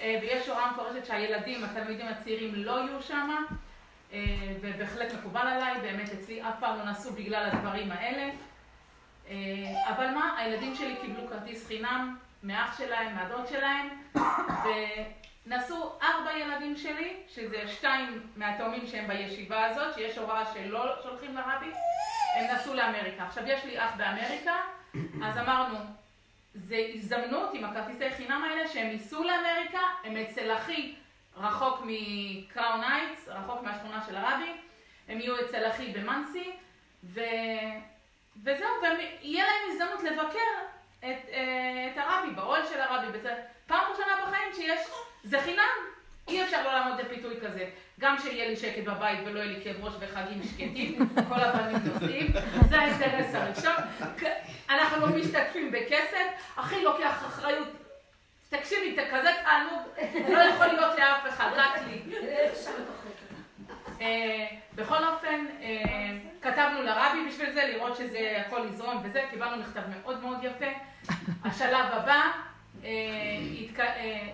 אה, 0.00 0.18
ויש 0.22 0.48
הוראה 0.48 0.72
מפורשת 0.72 1.06
שהילדים, 1.06 1.64
התלמידים 1.64 2.06
הצעירים 2.06 2.54
לא 2.54 2.72
יהיו 2.72 3.02
שם, 3.02 3.30
אה, 4.12 4.18
ובהחלט 4.60 5.14
מקובל 5.14 5.46
עליי, 5.46 5.80
באמת 5.80 6.12
אצלי 6.12 6.42
אף 6.42 6.54
פעם 6.60 6.78
לא 6.78 6.84
נסעו 6.84 7.12
בגלל 7.12 7.50
הדברים 7.52 7.92
האלה. 7.92 8.30
אבל 9.88 10.10
מה, 10.10 10.38
הילדים 10.38 10.74
שלי 10.74 10.96
קיבלו 11.00 11.28
כרטיס 11.28 11.66
חינם 11.66 12.16
מאח 12.42 12.78
שלהם, 12.78 13.14
מהדוד 13.14 13.46
שלהם, 13.46 13.88
ונסעו 15.46 15.98
ארבע 16.02 16.38
ילדים 16.38 16.76
שלי, 16.76 17.16
שזה 17.28 17.68
שתיים 17.68 18.22
מהתאומים 18.36 18.86
שהם 18.86 19.08
בישיבה 19.08 19.66
הזאת, 19.66 19.94
שיש 19.94 20.18
הוראה 20.18 20.44
שלא 20.54 21.02
שולחים 21.02 21.36
לרבי, 21.36 21.70
הם 22.34 22.54
נסעו 22.54 22.74
לאמריקה. 22.74 23.24
עכשיו 23.24 23.48
יש 23.48 23.64
לי 23.64 23.78
אח 23.78 23.90
באמריקה, 23.96 24.56
אז 25.24 25.38
אמרנו, 25.38 25.78
זה 26.54 26.86
הזדמנות 26.94 27.54
עם 27.54 27.64
הכרטיסי 27.64 28.10
חינם 28.10 28.44
האלה 28.44 28.68
שהם 28.68 28.86
ייסעו 28.86 29.24
לאמריקה, 29.24 29.80
הם 30.04 30.16
אצל 30.16 30.52
אחי 30.56 30.94
רחוק 31.36 31.80
מקראון 31.84 32.84
הייטס, 32.84 33.28
רחוק 33.28 33.62
מהשכונה 33.62 34.02
של 34.06 34.16
הרבי, 34.16 34.52
הם 35.08 35.20
יהיו 35.20 35.40
אצל 35.40 35.70
אחי 35.70 35.92
במנסי, 35.92 36.52
ו... 37.04 37.20
וזהו, 38.44 38.68
ויהיה 38.82 39.44
להם 39.44 39.70
הזדמנות 39.70 40.02
לבקר 40.02 40.78
את, 40.98 41.28
אה, 41.32 41.88
את 41.92 41.98
הרבי, 41.98 42.30
באוהל 42.30 42.66
של 42.66 42.80
הרבי, 42.80 43.18
בזה. 43.18 43.34
פעם 43.66 43.90
ראשונה 43.90 44.12
בחיים 44.26 44.52
שיש, 44.54 44.80
זה 45.24 45.40
חינם, 45.40 45.76
אי 46.28 46.44
אפשר 46.44 46.62
לא 46.64 46.72
לעמוד 46.72 47.00
בפיתוי 47.00 47.40
כזה. 47.40 47.70
גם 47.98 48.16
שיהיה 48.18 48.48
לי 48.48 48.56
שקט 48.56 48.84
בבית 48.84 49.18
ולא 49.24 49.40
יהיה 49.40 49.58
לי 49.58 49.64
כאב 49.64 49.84
ראש 49.84 49.94
וחגים 50.00 50.42
שקטים, 50.42 51.08
כל 51.28 51.40
הבנים 51.40 51.76
נוסעים, 51.84 52.26
זה 52.68 52.78
האינטרס 52.78 53.34
הראשון. 53.34 53.84
אנחנו 54.70 55.00
לא 55.00 55.06
משתתפים 55.06 55.72
בכסף, 55.72 56.26
אחי 56.56 56.84
לוקח 56.84 57.26
אחריות. 57.26 57.68
תקשיבי, 58.48 58.94
זה 58.94 59.08
כזה 59.10 59.28
תענוג, 59.44 59.82
לא 60.28 60.38
יכול 60.38 60.66
להיות 60.66 60.98
לאף 60.98 61.28
אחד, 61.28 61.50
רק 61.56 61.80
לי. 61.86 62.02
אה, 64.00 64.46
בכל 64.74 65.04
אופן, 65.04 65.44
אה, 65.62 66.18
כתבנו 66.42 66.82
לרבי 66.82 67.28
בשביל 67.28 67.52
זה, 67.52 67.64
לראות 67.72 67.96
שזה 67.96 68.42
הכל 68.46 68.60
יזרום 68.68 69.00
וזה, 69.04 69.22
קיבלנו 69.30 69.56
מכתב 69.56 69.80
מאוד 70.00 70.20
מאוד 70.22 70.38
יפה. 70.42 70.66
השלב 71.44 71.86
הבא, 71.92 72.22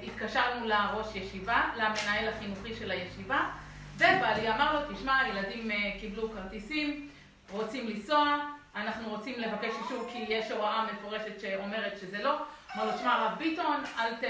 התקשרנו 0.02 0.66
לראש 0.66 1.07
ישיבה, 1.14 1.62
למנהל 1.76 2.28
החינוכי 2.28 2.74
של 2.74 2.90
הישיבה, 2.90 3.40
ובעלי 3.96 4.50
אמר 4.50 4.74
לו, 4.74 4.94
תשמע, 4.94 5.18
הילדים 5.18 5.70
אה, 5.70 5.76
קיבלו 6.00 6.30
כרטיסים, 6.33 7.09
רוצים 7.50 7.88
לנסוע, 7.88 8.37
אנחנו 8.76 9.09
רוצים 9.09 9.40
לבקש 9.40 9.74
אישור 9.83 10.09
כי 10.12 10.24
יש 10.28 10.50
הוראה 10.50 10.87
מפורשת 10.92 11.40
שאומרת 11.40 11.98
שזה 12.00 12.22
לא. 12.22 12.37
אמר 12.76 12.85
לו, 12.85 12.92
תשמע, 12.92 13.14
הרב 13.14 13.38
ביטון, 13.38 13.85
אל 13.98 14.14
ת... 14.14 14.24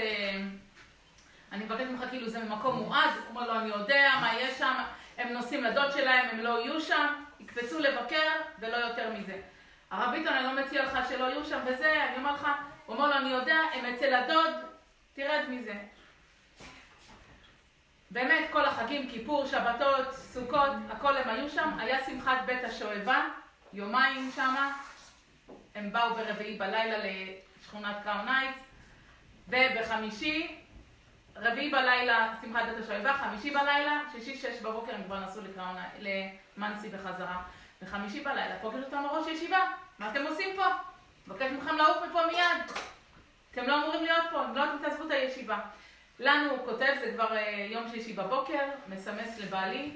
אני 1.51 1.63
מבקשת 1.63 1.89
ממך 1.89 2.03
כאילו 2.09 2.29
זה 2.29 2.39
ממקום 2.39 2.75
מועד, 2.75 3.09
הוא 3.15 3.29
אומר 3.29 3.47
לו, 3.47 3.59
אני 3.59 3.69
יודע 3.69 4.11
מה 4.21 4.33
יש 4.39 4.57
שם, 4.57 4.73
הם 5.17 5.33
נוסעים 5.33 5.63
לדוד 5.63 5.91
שלהם, 5.91 6.27
הם 6.31 6.39
לא 6.39 6.63
יהיו 6.63 6.81
שם, 6.81 7.13
יקפצו 7.39 7.79
לבקר 7.79 8.31
ולא 8.59 8.77
יותר 8.77 9.13
מזה. 9.13 9.41
הרב 9.91 10.11
ביטון, 10.11 10.33
אני 10.33 10.43
לא 10.43 10.63
מציע 10.63 10.85
לך 10.85 10.99
שלא 11.09 11.25
יהיו 11.25 11.45
שם 11.45 11.59
וזה, 11.65 12.03
אני 12.03 12.17
אומר 12.17 12.33
לך, 12.33 12.47
הוא 12.85 12.95
אומר 12.95 13.07
לו, 13.07 13.15
אני 13.15 13.29
יודע, 13.29 13.57
הם 13.73 13.85
אצל 13.85 14.13
הדוד, 14.13 14.53
תרד 15.13 15.45
מזה. 15.49 15.73
באמת, 18.11 18.49
כל 18.51 18.65
החגים, 18.65 19.09
כיפור, 19.09 19.45
שבתות, 19.45 20.13
סוכות, 20.13 20.69
הכל 20.89 21.17
הם 21.17 21.29
היו 21.29 21.49
שם, 21.49 21.79
היה 21.79 22.05
שמחת 22.05 22.37
בית 22.45 22.63
השואבה, 22.63 23.27
יומיים 23.73 24.31
שמה, 24.35 24.77
הם 25.75 25.91
באו 25.91 26.15
ברביעי 26.15 26.57
בלילה 26.57 26.97
לשכונת 26.97 27.95
קראון 28.03 28.27
ובחמישי, 29.47 30.55
רביעי 31.35 31.69
בלילה, 31.69 32.33
שמחת 32.41 32.65
בית 32.65 32.83
השואבה, 32.83 33.13
חמישי 33.13 33.51
בלילה, 33.51 34.01
שישי, 34.11 34.37
שש 34.37 34.61
בבוקר 34.61 34.95
הם 34.95 35.03
כבר 35.03 35.19
נסעו 35.19 35.41
למנסי 35.99 36.89
בחזרה. 36.89 37.41
וחמישי 37.81 38.23
בלילה, 38.23 38.59
פוגש 38.61 38.83
אותנו 38.83 39.13
ראש 39.13 39.27
ישיבה, 39.27 39.59
מה 39.99 40.11
אתם 40.11 40.23
עושים 40.27 40.55
פה? 40.55 40.65
מבקש 41.27 41.51
מכם 41.51 41.75
לעוף 41.75 41.97
מפה 42.09 42.27
מיד. 42.27 42.71
אתם 43.51 43.67
לא 43.67 43.83
אמורים 43.83 44.03
להיות 44.03 44.23
פה, 44.31 44.45
אם 44.45 44.55
לא 44.55 44.63
אתם 44.63 44.77
תעזבו 44.81 45.05
את 45.05 45.11
הישיבה. 45.11 45.59
לנו 46.19 46.51
הוא 46.51 46.65
כותב, 46.65 46.93
זה 46.99 47.11
כבר 47.15 47.37
אה, 47.37 47.67
יום 47.69 47.89
שלישי 47.89 48.13
בבוקר, 48.13 48.59
מסמס 48.87 49.39
לבעלי. 49.39 49.91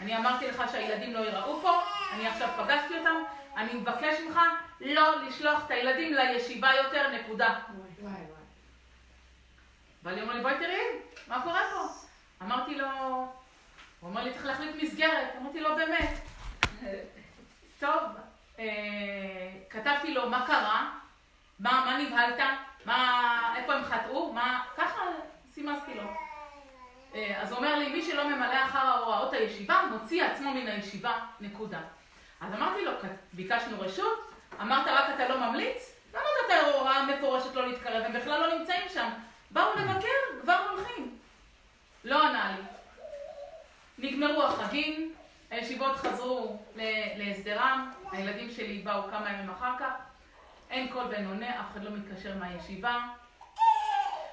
אני 0.00 0.16
אמרתי 0.16 0.48
לך 0.48 0.62
שהילדים 0.72 1.12
לא 1.12 1.18
ייראו 1.18 1.60
פה, 1.60 1.80
אני 2.12 2.28
עכשיו 2.28 2.48
פגשתי 2.56 2.98
אותם, 2.98 3.14
אני 3.56 3.74
מבקש 3.74 4.20
ממך 4.20 4.40
לא 4.80 5.24
לשלוח 5.26 5.66
את 5.66 5.70
הילדים 5.70 6.14
לישיבה 6.14 6.70
יותר, 6.74 7.10
נקודה. 7.10 7.60
בעלי 10.02 10.22
אומר 10.22 10.34
לי, 10.34 10.42
בואי 10.42 10.54
תראי, 10.58 10.82
מה 11.28 11.42
קורה 11.42 11.60
פה? 11.72 11.86
אמרתי 12.42 12.74
לו, 12.74 12.86
הוא 14.00 14.10
אומר 14.10 14.24
לי, 14.24 14.32
צריך 14.32 14.46
להחליף 14.46 14.76
מסגרת. 14.82 15.28
אמרתי 15.40 15.60
לו, 15.60 15.76
באמת. 15.76 16.10
טוב, 17.80 18.02
כתבתי 19.70 20.14
לו, 20.14 20.30
מה 20.30 20.46
קרה? 20.46 20.90
מה, 21.60 21.82
מה 21.86 21.98
נבהלת? 21.98 22.38
מה, 22.84 23.54
איפה 23.56 23.74
הם 23.74 23.84
חטאו? 23.84 24.32
מה, 24.32 24.62
ככה 24.76 25.00
סימסתי 25.50 25.94
לו. 25.94 26.02
אה, 27.14 27.42
אז 27.42 27.50
הוא 27.50 27.58
אומר 27.58 27.78
לי, 27.78 27.92
מי 27.92 28.02
שלא 28.02 28.28
ממלא 28.28 28.64
אחר 28.64 28.98
הוראות 28.98 29.32
הישיבה, 29.32 29.80
מוציא 29.90 30.24
עצמו 30.24 30.50
מן 30.54 30.68
הישיבה, 30.68 31.18
נקודה. 31.40 31.80
אז 32.40 32.54
אמרתי 32.54 32.84
לו, 32.84 32.92
ביקשנו 33.32 33.80
רשות, 33.80 34.32
אמרת 34.60 34.86
רק 34.86 35.04
אתה 35.14 35.28
לא 35.28 35.40
ממליץ? 35.40 35.96
למה 36.14 36.22
נתת 36.44 36.74
הוראה 36.74 37.06
מפורשת 37.06 37.54
לא 37.54 37.68
להתקרב? 37.68 38.02
הם 38.04 38.12
בכלל 38.12 38.40
לא 38.40 38.58
נמצאים 38.58 38.88
שם. 38.94 39.08
באו 39.50 39.72
לבקר, 39.76 40.40
כבר 40.42 40.58
הולכים. 40.70 41.18
לא 42.04 42.28
ענה 42.28 42.56
לי. 42.56 42.62
נגמרו 43.98 44.42
החגים, 44.42 45.14
הישיבות 45.54 45.96
חזרו 45.96 46.56
להסדרם, 47.16 47.90
הילדים 48.12 48.50
שלי 48.50 48.78
באו 48.78 49.02
כמה 49.10 49.32
ימים 49.32 49.50
אחר 49.50 49.72
כך, 49.78 49.92
אין 50.70 50.88
קול 50.88 51.04
בן 51.04 51.26
עונה, 51.26 51.60
אף 51.60 51.72
אחד 51.72 51.84
לא 51.84 51.90
מתקשר 51.90 52.34
מהישיבה. 52.38 53.00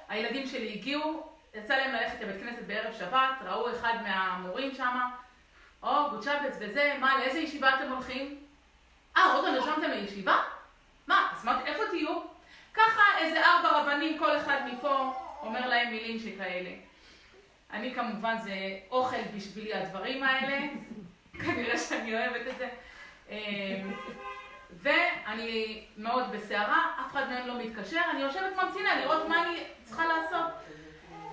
הילדים 0.08 0.46
שלי 0.46 0.72
הגיעו, 0.72 1.32
יצא 1.54 1.76
להם 1.76 1.92
ללכת 1.92 2.20
לבית 2.20 2.40
כנסת 2.40 2.62
בערב 2.66 2.94
שבת, 2.98 3.30
ראו 3.44 3.70
אחד 3.70 3.94
מהמורים 4.02 4.74
שם, 4.74 4.98
או, 5.82 6.10
גוצ'בץ 6.10 6.56
וזה, 6.60 6.94
מה, 7.00 7.18
לאיזה 7.18 7.38
ישיבה 7.38 7.74
אתם 7.74 7.92
הולכים? 7.92 8.38
אה, 9.16 9.32
עוד 9.32 9.44
לא 9.44 9.50
נרשמתם 9.50 9.90
לישיבה? 9.90 10.36
מה, 11.06 11.28
אז 11.32 11.44
מה, 11.44 11.66
איפה 11.66 11.82
תהיו? 11.90 12.20
ככה 12.74 13.02
איזה 13.18 13.44
ארבע 13.44 13.80
רבנים, 13.80 14.18
כל 14.18 14.36
אחד 14.36 14.60
מפה 14.72 15.12
אומר 15.42 15.68
להם 15.68 15.90
מילים 15.90 16.18
שכאלה. 16.18 16.70
אני 17.72 17.94
כמובן, 17.94 18.36
זה 18.38 18.54
אוכל 18.90 19.22
בשבילי 19.36 19.74
הדברים 19.74 20.22
האלה, 20.22 20.66
כנראה 21.46 21.78
שאני 21.78 22.14
אוהבת 22.14 22.48
את 22.48 22.58
זה. 22.58 22.68
אמ, 23.30 23.92
ואני 24.82 25.84
מאוד 25.96 26.32
בסערה, 26.32 26.86
אף 27.00 27.12
אחד 27.12 27.28
מהם 27.28 27.46
לא 27.46 27.58
מתקשר, 27.58 28.00
אני 28.10 28.20
יושבת 28.20 28.52
ממתינה 28.62 29.00
לראות 29.00 29.28
מה 29.28 29.42
אני 29.42 29.64
צריכה 29.84 30.06
לעשות. 30.06 30.50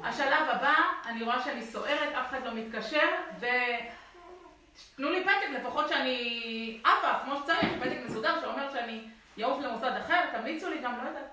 השלב 0.03 0.49
הבא, 0.49 0.75
אני 1.05 1.23
רואה 1.23 1.41
שאני 1.41 1.63
סוערת, 1.63 2.13
אף 2.13 2.29
אחד 2.29 2.45
לא 2.45 2.53
מתקשר, 2.53 3.07
ותנו 3.39 5.09
לי 5.09 5.23
פתק 5.23 5.49
לפחות 5.59 5.89
שאני 5.89 6.79
עפה, 6.83 7.19
כמו 7.23 7.35
שצריך, 7.35 7.69
פתק 7.79 7.97
מסודר 8.05 8.41
שאומר 8.41 8.71
שאני 8.73 9.01
יעוף 9.37 9.63
למוסד 9.63 9.91
אחר, 10.05 10.21
תמליצו 10.31 10.69
לי 10.69 10.79
גם, 10.81 10.97
לא 11.03 11.07
יודעת. 11.07 11.29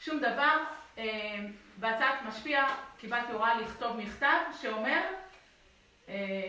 שום 0.00 0.18
דבר. 0.18 0.58
אמ, 0.98 1.52
בהצעת 1.76 2.22
משפיע 2.28 2.64
קיבלתי 2.98 3.32
הוראה 3.32 3.60
לכתוב 3.60 3.96
מכתב 3.96 4.38
שאומר 4.62 5.00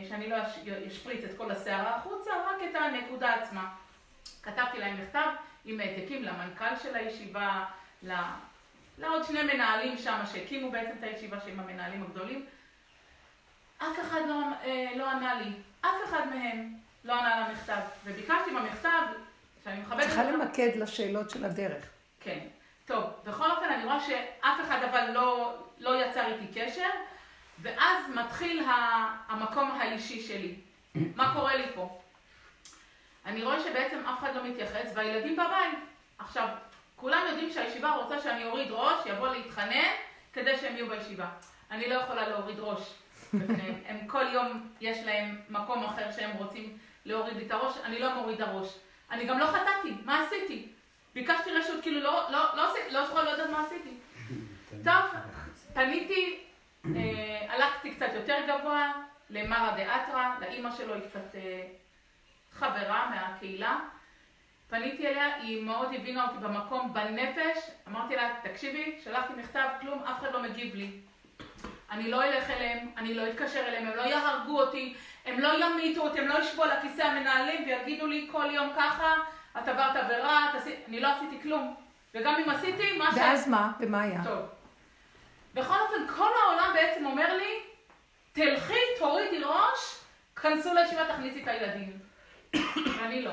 שאני 0.09 0.29
לא 0.29 0.37
אשפריץ 0.87 1.23
את 1.23 1.37
כל 1.37 1.51
הסערה 1.51 1.95
החוצה, 1.95 2.31
רק 2.31 2.57
את 2.69 2.75
הנקודה 2.75 3.33
עצמה. 3.33 3.73
כתבתי 4.43 4.79
להם 4.79 5.01
מכתב 5.01 5.29
עם 5.65 5.79
העתקים 5.79 6.23
למנכ"ל 6.23 6.75
של 6.83 6.95
הישיבה, 6.95 7.65
לעוד 8.97 9.23
שני 9.23 9.43
מנהלים 9.43 9.97
שם 9.97 10.19
שהקימו 10.33 10.71
בעצם 10.71 10.91
את 10.99 11.03
הישיבה 11.03 11.37
שהם 11.45 11.59
המנהלים 11.59 12.03
הגדולים. 12.03 12.45
אף 13.77 13.99
אחד 14.01 14.21
לא, 14.27 14.41
אה, 14.63 14.91
לא 14.95 15.09
ענה 15.09 15.33
לי, 15.33 15.51
אף 15.81 15.95
אחד 16.05 16.27
מהם 16.27 16.73
לא 17.03 17.13
ענה 17.13 17.47
למכתב. 17.49 17.79
וביקשתי 18.05 18.51
במכתב, 18.51 19.01
שאני 19.63 19.81
מכבדת... 19.81 20.01
צריכה 20.01 20.23
למקד 20.23 20.69
לשאלות 20.75 21.29
של 21.29 21.45
הדרך. 21.45 21.89
כן. 22.19 22.39
טוב, 22.85 23.03
בכל 23.25 23.51
אופן 23.51 23.65
אני 23.65 23.83
רואה 23.83 23.99
שאף 23.99 24.57
אחד 24.61 24.83
אבל 24.89 25.11
לא, 25.11 25.57
לא 25.79 26.05
יצר 26.05 26.25
איתי 26.25 26.59
קשר, 26.59 26.89
ואז 27.61 28.09
מתחיל 28.15 28.65
המקום 29.27 29.71
האישי 29.71 30.21
שלי. 30.21 30.55
מה 31.17 31.33
קורה 31.33 31.55
לי 31.55 31.65
פה? 31.75 32.01
אני 33.25 33.43
רואה 33.43 33.59
שבעצם 33.59 33.99
אף 34.05 34.19
אחד 34.19 34.35
לא 34.35 34.43
מתייחס, 34.43 34.91
והילדים 34.95 35.33
בבית. 35.33 35.79
עכשיו, 36.19 36.47
כולם 36.95 37.21
יודעים 37.29 37.51
שהישיבה 37.51 37.91
רוצה 37.91 38.21
שאני 38.21 38.45
אוריד 38.45 38.67
ראש, 38.71 39.05
יבוא 39.05 39.27
להתחנן, 39.27 39.91
כדי 40.33 40.57
שהם 40.57 40.75
יהיו 40.75 40.89
בישיבה. 40.89 41.27
אני 41.71 41.89
לא 41.89 41.95
יכולה 41.95 42.29
להוריד 42.29 42.59
ראש 42.59 42.93
בפניהם. 43.33 43.75
הם 43.87 44.07
כל 44.07 44.25
יום 44.33 44.69
יש 44.81 44.97
להם 45.05 45.35
מקום 45.49 45.83
אחר 45.83 46.11
שהם 46.11 46.31
רוצים 46.37 46.77
להוריד 47.05 47.37
לי 47.37 47.45
את 47.45 47.51
הראש, 47.51 47.77
אני 47.83 47.99
לא 47.99 48.15
מורידה 48.15 48.51
ראש. 48.51 48.77
אני 49.11 49.25
גם 49.25 49.39
לא 49.39 49.45
חטאתי, 49.45 49.93
מה 50.05 50.23
עשיתי? 50.25 50.67
ביקשתי 51.13 51.51
רשות, 51.51 51.81
כאילו 51.81 51.99
לא, 51.99 52.27
לא, 52.31 52.45
לא, 52.55 52.63
לא, 52.63 52.73
לא 52.89 53.05
זוכר, 53.05 53.23
לא 53.23 53.29
יודעת 53.29 53.49
מה 53.49 53.65
עשיתי. 53.65 53.89
טוב, 54.85 55.21
פניתי, 55.73 56.44
הלכתי 57.49 57.95
קצת 57.95 58.09
יותר 58.15 58.37
גבוה 58.47 58.91
למרא 59.29 59.71
דאתרא, 59.71 60.29
לאימא 60.41 60.71
שלו 60.71 60.93
היא 60.93 61.03
קצת 61.09 61.35
אה, 61.35 61.61
חברה 62.51 63.09
מהקהילה. 63.09 63.79
פניתי 64.69 65.07
אליה, 65.07 65.35
היא 65.35 65.63
מאוד 65.63 65.93
הבינה 65.93 66.27
אותי 66.27 66.37
במקום, 66.37 66.93
בנפש. 66.93 67.69
אמרתי 67.87 68.15
לה, 68.15 68.29
תקשיבי, 68.43 68.99
שלחתי 69.03 69.33
מכתב, 69.37 69.67
כלום, 69.81 70.03
אף 70.03 70.19
אחד 70.19 70.33
לא 70.33 70.43
מגיב 70.43 70.75
לי. 70.75 70.91
אני 71.91 72.11
לא 72.11 72.23
אלך 72.23 72.49
אליהם, 72.49 72.87
אני 72.97 73.13
לא 73.13 73.29
אתקשר 73.29 73.59
אליהם, 73.59 73.87
הם 73.87 73.97
לא 73.97 74.01
יהרגו 74.01 74.61
אותי, 74.61 74.95
הם 75.25 75.39
לא 75.39 75.65
ימיתו 75.65 76.01
אותי, 76.01 76.19
הם 76.19 76.27
לא 76.27 76.39
ישבו 76.39 76.63
על 76.63 76.71
הכיסא 76.71 77.01
המנהלים 77.01 77.63
ויגידו 77.65 78.07
לי 78.07 78.29
כל 78.31 78.45
יום 78.51 78.69
ככה, 78.75 79.13
את 79.59 79.67
עברת 79.67 79.95
עבירה, 79.95 80.51
אני 80.87 80.99
לא 80.99 81.07
עשיתי 81.07 81.41
כלום. 81.41 81.75
וגם 82.13 82.35
אם 82.35 82.49
עשיתי, 82.49 82.97
מה 82.97 83.11
ש... 83.11 83.17
ואז 83.17 83.47
מה? 83.47 83.71
ומה 83.79 84.01
היה? 84.01 84.23
טוב. 84.23 84.54
בכל 85.55 85.73
אופן, 85.81 86.07
כל 86.15 86.29
העולם 86.43 86.73
בעצם 86.73 87.05
אומר 87.05 87.37
לי, 87.37 87.59
תלכי, 88.33 88.73
תורידי 88.99 89.43
ראש, 89.43 89.99
כנסו 90.35 90.73
לישיבה, 90.73 91.13
תכניסי 91.13 91.43
את 91.43 91.47
הילדים. 91.47 91.99
ואני 92.99 93.21
לא. 93.21 93.31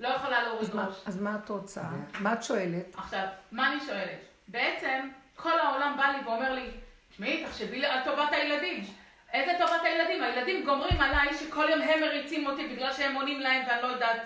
לא 0.00 0.08
יכולה 0.08 0.42
להוריד 0.42 0.74
ראש. 0.74 0.94
אז 1.06 1.20
מה 1.22 1.36
את 1.44 1.48
רוצה? 1.48 1.82
מה 2.20 2.32
את 2.32 2.42
שואלת? 2.42 2.94
עכשיו, 2.94 3.26
מה 3.52 3.72
אני 3.72 3.80
שואלת? 3.80 4.20
בעצם, 4.48 5.08
כל 5.36 5.58
העולם 5.58 5.96
בא 5.96 6.04
לי 6.04 6.24
ואומר 6.24 6.52
לי, 6.52 6.70
תשמעי, 7.10 7.44
תחשבי 7.44 7.86
על 7.86 8.04
טובת 8.04 8.32
הילדים. 8.32 8.84
איזה 9.32 9.52
טובת 9.58 9.80
הילדים? 9.84 10.22
הילדים 10.22 10.64
גומרים 10.64 11.00
עליי 11.00 11.34
שכל 11.34 11.66
יום 11.70 11.82
הם 11.82 12.00
מריצים 12.00 12.46
אותי 12.46 12.68
בגלל 12.68 12.92
שהם 12.92 13.14
עונים 13.14 13.40
להם 13.40 13.62
ואני 13.68 13.82
לא 13.82 13.86
יודעת. 13.86 14.22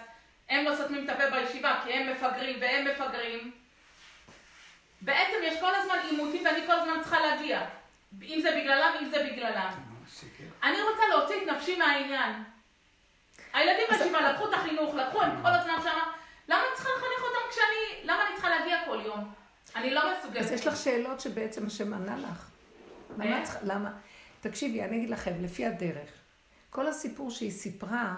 הם 0.48 0.64
לא 0.64 0.76
סותמים 0.76 1.04
את 1.04 1.08
הפה 1.08 1.30
בישיבה 1.30 1.80
כי 1.84 1.92
הם 1.92 2.12
מפגרים 2.12 2.56
והם 2.60 2.84
מפגרים. 2.84 3.52
בעצם 5.04 5.36
יש 5.42 5.60
כל 5.60 5.74
הזמן 5.74 5.96
עימותים 6.10 6.44
ואני 6.44 6.66
כל 6.66 6.72
הזמן 6.72 7.00
צריכה 7.00 7.20
להגיע. 7.20 7.66
אם 8.22 8.38
זה 8.42 8.50
בגללם, 8.50 8.92
אם 9.00 9.08
זה 9.10 9.28
בגללם. 9.30 9.70
אני 10.62 10.82
רוצה 10.82 11.02
להוציא 11.08 11.36
את 11.42 11.56
נפשי 11.56 11.78
מהעניין. 11.78 12.42
הילדים 13.52 13.84
בישיבה 13.90 14.30
לקחו 14.32 14.48
את 14.48 14.54
החינוך, 14.54 14.94
לקחו, 14.94 15.22
הם 15.22 15.42
כל 15.42 15.48
הזמן 15.48 15.74
שמה. 15.82 16.12
למה 16.48 16.60
אני 16.60 16.76
צריכה 16.76 16.90
לחנך 16.90 17.24
אותם 17.24 17.50
כשאני... 17.50 18.04
למה 18.04 18.26
אני 18.26 18.34
צריכה 18.34 18.50
להגיע 18.50 18.76
כל 18.86 19.00
יום? 19.04 19.32
אני 19.76 19.90
לא 19.90 20.02
מסוגלת. 20.12 20.42
אז 20.42 20.52
יש 20.52 20.66
לך 20.66 20.76
שאלות 20.76 21.20
שבעצם 21.20 21.66
השם 21.66 21.94
ענה 21.94 22.16
לך. 22.18 22.48
למה? 23.18 23.44
למה? 23.62 23.90
תקשיבי, 24.40 24.82
אני 24.82 24.96
אגיד 24.96 25.10
לכם, 25.10 25.32
לפי 25.40 25.66
הדרך, 25.66 26.10
כל 26.70 26.86
הסיפור 26.86 27.30
שהיא 27.30 27.50
סיפרה, 27.50 28.14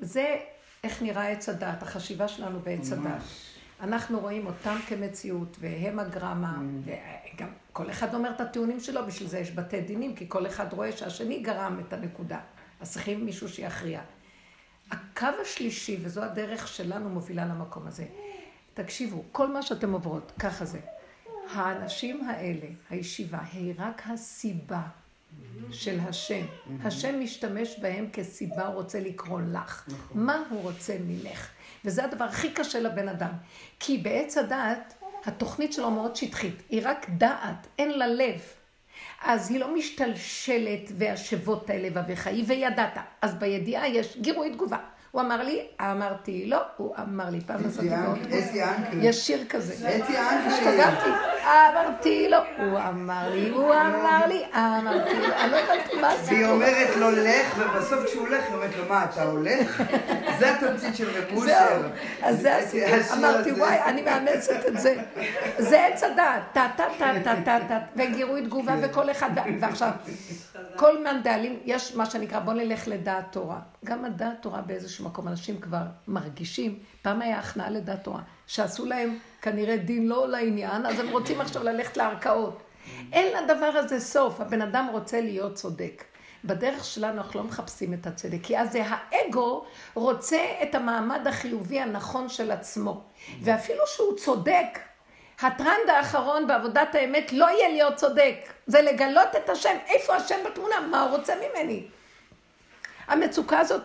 זה 0.00 0.36
איך 0.84 1.02
נראה 1.02 1.28
עץ 1.28 1.48
הדת, 1.48 1.82
החשיבה 1.82 2.28
שלנו 2.28 2.60
בעץ 2.60 2.92
הדת. 2.92 3.22
אנחנו 3.82 4.20
רואים 4.20 4.46
אותם 4.46 4.76
כמציאות, 4.88 5.56
והם 5.60 5.98
הגרמה, 5.98 6.56
mm. 6.56 6.90
וגם 7.34 7.48
כל 7.72 7.90
אחד 7.90 8.14
אומר 8.14 8.30
את 8.30 8.40
הטיעונים 8.40 8.80
שלו, 8.80 9.06
בשביל 9.06 9.28
זה 9.28 9.38
יש 9.38 9.50
בתי 9.50 9.80
דינים, 9.80 10.16
כי 10.16 10.24
כל 10.28 10.46
אחד 10.46 10.72
רואה 10.72 10.92
שהשני 10.92 11.40
גרם 11.40 11.80
את 11.80 11.92
הנקודה. 11.92 12.40
אז 12.80 12.92
צריכים 12.92 13.24
מישהו 13.24 13.48
שיכריע. 13.48 14.00
הקו 14.90 15.26
השלישי, 15.42 15.98
וזו 16.02 16.22
הדרך 16.22 16.68
שלנו 16.68 17.08
מובילה 17.08 17.46
למקום 17.46 17.86
הזה. 17.86 18.04
תקשיבו, 18.74 19.24
כל 19.32 19.52
מה 19.52 19.62
שאתם 19.62 19.92
עוברות, 19.92 20.32
ככה 20.38 20.64
זה. 20.64 20.78
האנשים 21.50 22.28
האלה, 22.28 22.66
הישיבה, 22.90 23.38
היא 23.52 23.74
רק 23.78 24.02
הסיבה 24.06 24.82
של 25.70 26.00
השם. 26.00 26.46
השם 26.84 27.20
משתמש 27.20 27.78
בהם 27.78 28.06
כסיבה, 28.12 28.66
הוא 28.66 28.74
רוצה 28.74 29.00
לקרוא 29.00 29.40
לך. 29.40 29.88
נכון. 29.88 30.24
מה 30.24 30.42
הוא 30.50 30.62
רוצה 30.62 30.96
ממך? 31.06 31.48
וזה 31.84 32.04
הדבר 32.04 32.24
הכי 32.24 32.50
קשה 32.50 32.80
לבן 32.80 33.08
אדם. 33.08 33.32
כי 33.80 33.98
בעץ 33.98 34.38
הדעת, 34.38 34.94
התוכנית 35.24 35.72
שלו 35.72 35.90
מאוד 35.90 36.16
שטחית. 36.16 36.62
היא 36.68 36.80
רק 36.84 37.06
דעת, 37.10 37.66
אין 37.78 37.98
לה 37.98 38.06
לב. 38.06 38.40
אז 39.22 39.50
היא 39.50 39.60
לא 39.60 39.74
משתלשלת 39.74 40.92
והשבות 40.98 41.70
האלה 41.70 41.88
ואביך, 41.92 42.26
היא 42.26 42.44
וידעת. 42.46 42.98
אז 43.22 43.34
בידיעה 43.34 43.88
יש 43.88 44.16
גירוי 44.16 44.50
תגובה. 44.52 44.78
הוא 45.12 45.22
אמר 45.22 45.42
לי, 45.42 45.66
אמרתי 45.80 46.46
לא, 46.46 46.58
הוא 46.76 46.94
אמר 46.98 47.30
לי, 47.30 47.40
פעם 47.40 47.60
נסעתי 47.66 47.88
באוטובוס, 47.88 48.44
יש 49.00 49.26
שיר 49.26 49.44
כזה. 49.48 49.74
אתי 49.74 50.18
אנקרי. 50.18 50.52
השתגעתי, 50.52 51.10
אמרתי 51.44 52.28
לו, 52.28 52.38
הוא 52.58 52.78
אמר 52.78 53.30
לי, 53.30 53.48
הוא 53.48 53.74
אמר 53.74 54.26
לי, 54.26 54.44
אמרתי 54.54 55.14
לו, 55.14 55.34
אני 55.34 55.50
לא 55.52 55.56
יודעת 55.56 55.94
מה 56.00 56.16
זה. 56.16 56.32
והיא 56.32 56.46
אומרת 56.46 56.96
לו 56.96 57.10
לך, 57.10 57.58
ובסוף 57.58 58.04
כשהוא 58.06 58.28
הולך, 58.28 58.44
היא 58.46 58.54
אומרת 58.54 58.76
לו, 58.76 58.84
מה, 58.88 59.04
אתה 59.04 59.22
הולך? 59.22 59.82
זה 60.38 60.54
התמצית 60.54 60.96
של 60.96 61.08
רב 61.10 61.36
אושר. 61.36 61.88
אז 62.22 62.40
זה 62.40 62.56
הסיפור, 62.56 63.18
אמרתי, 63.18 63.52
וואי, 63.52 63.82
אני 63.84 64.02
מאמצת 64.02 64.66
את 64.68 64.80
זה. 64.80 64.94
זה 65.58 65.86
עץ 65.86 66.02
הדעת, 66.02 66.42
טה 66.52 66.66
טה 66.76 66.84
טה 66.98 67.12
טה 67.24 67.34
טה 67.44 67.58
טה, 67.68 67.78
וגירוי 67.96 68.42
תגובה 68.42 68.74
וכל 68.82 69.10
אחד, 69.10 69.30
ועכשיו, 69.60 69.90
כל 70.76 71.02
מאן 71.04 71.20
דאלים, 71.24 71.60
יש 71.64 71.94
מה 71.94 72.06
שנקרא, 72.06 72.40
בוא 72.40 72.52
נלך 72.52 72.88
לדעת 72.88 73.24
תורה. 73.32 73.60
גם 73.84 74.04
הדעת 74.04 74.42
תורה 74.42 74.60
באיזשהו 74.60 75.04
מקום, 75.04 75.28
אנשים 75.28 75.60
כבר 75.60 75.82
מרגישים, 76.08 76.78
פעם 77.02 77.22
היה 77.22 77.38
הכנעה 77.38 77.70
לדעת 77.70 78.04
תורה, 78.04 78.22
שעשו 78.46 78.86
להם 78.86 79.18
כנראה 79.42 79.76
דין 79.76 80.08
לא 80.08 80.28
לעניין, 80.28 80.86
אז 80.86 81.00
הם 81.00 81.08
רוצים 81.08 81.40
עכשיו 81.40 81.62
ללכת 81.64 81.96
לערכאות. 81.96 82.62
אין 83.12 83.44
לדבר 83.44 83.72
הזה 83.74 84.00
סוף, 84.00 84.40
הבן 84.40 84.62
אדם 84.62 84.88
רוצה 84.92 85.20
להיות 85.20 85.54
צודק. 85.54 86.04
בדרך 86.44 86.84
שלנו 86.84 87.18
אנחנו 87.18 87.40
לא 87.40 87.46
מחפשים 87.46 87.94
את 87.94 88.06
הצדק, 88.06 88.38
כי 88.42 88.58
אז 88.58 88.72
זה 88.72 88.82
האגו 88.86 89.64
רוצה 89.94 90.38
את 90.62 90.74
המעמד 90.74 91.26
החיובי 91.26 91.80
הנכון 91.80 92.28
של 92.28 92.50
עצמו. 92.50 93.02
ואפילו 93.40 93.80
שהוא 93.86 94.16
צודק, 94.16 94.78
הטרנד 95.42 95.88
האחרון 95.88 96.46
בעבודת 96.46 96.94
האמת 96.94 97.32
לא 97.32 97.44
יהיה 97.44 97.68
להיות 97.68 97.96
צודק, 97.96 98.34
זה 98.66 98.82
לגלות 98.82 99.28
את 99.36 99.50
השם. 99.50 99.76
איפה 99.88 100.16
השם 100.16 100.36
בתמונה? 100.46 100.80
מה 100.80 101.02
הוא 101.02 101.16
רוצה 101.16 101.34
ממני? 101.36 101.86
המצוקה 103.06 103.58
הזאת, 103.58 103.82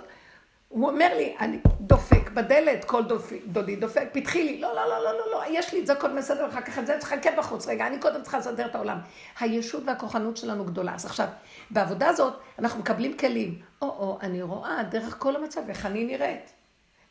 הוא 0.69 0.89
אומר 0.89 1.17
לי, 1.17 1.35
אני 1.39 1.57
דופק 1.79 2.29
בדלת, 2.29 2.85
כל 2.85 3.03
דופק, 3.03 3.37
דודי 3.45 3.75
דופק, 3.75 4.07
פתחי 4.11 4.43
לי, 4.43 4.61
לא, 4.61 4.75
לא, 4.75 4.89
לא, 4.89 5.03
לא, 5.03 5.13
לא, 5.17 5.31
לא, 5.31 5.43
יש 5.49 5.73
לי 5.73 5.81
את 5.81 5.87
זה, 5.87 5.93
הכל 5.93 6.09
מסדר, 6.09 6.49
אחר 6.49 6.61
כך 6.61 6.79
את 6.79 6.87
זה, 6.87 6.97
תחכה 6.99 7.29
בחוץ, 7.37 7.67
רגע, 7.67 7.87
אני 7.87 7.99
קודם 7.99 8.21
צריכה 8.21 8.37
לסדר 8.37 8.65
את 8.65 8.75
העולם. 8.75 8.97
הישות 9.39 9.83
והכוחנות 9.85 10.37
שלנו 10.37 10.65
גדולה. 10.65 10.95
אז 10.95 11.05
עכשיו, 11.05 11.27
בעבודה 11.71 12.07
הזאת, 12.07 12.33
אנחנו 12.59 12.79
מקבלים 12.79 13.17
כלים. 13.17 13.61
או-או, 13.81 14.17
אני 14.21 14.41
רואה 14.41 14.83
דרך 14.83 15.15
כל 15.19 15.35
המצב, 15.35 15.61
איך 15.69 15.85
אני 15.85 16.05
נראית. 16.05 16.51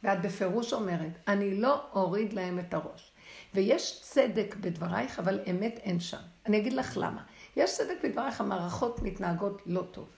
ואת 0.02 0.22
בפירוש 0.22 0.72
אומרת, 0.72 1.12
אני 1.28 1.60
לא 1.60 1.80
אוריד 1.94 2.32
להם 2.32 2.58
את 2.58 2.74
הראש. 2.74 3.12
ויש 3.54 4.00
צדק 4.02 4.54
בדברייך, 4.60 5.18
אבל 5.18 5.40
אמת 5.50 5.80
אין 5.82 6.00
שם. 6.00 6.16
אני 6.46 6.58
אגיד 6.58 6.72
לך 6.72 6.96
למה. 6.96 7.22
יש 7.56 7.74
צדק 7.74 7.96
בדברייך, 8.04 8.40
המערכות 8.40 9.02
מתנהגות 9.02 9.62
לא 9.66 9.82
טוב. 9.90 10.08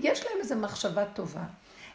יש 0.00 0.24
להם 0.24 0.38
איזו 0.38 0.56
מחשבה 0.56 1.04
טובה, 1.04 1.44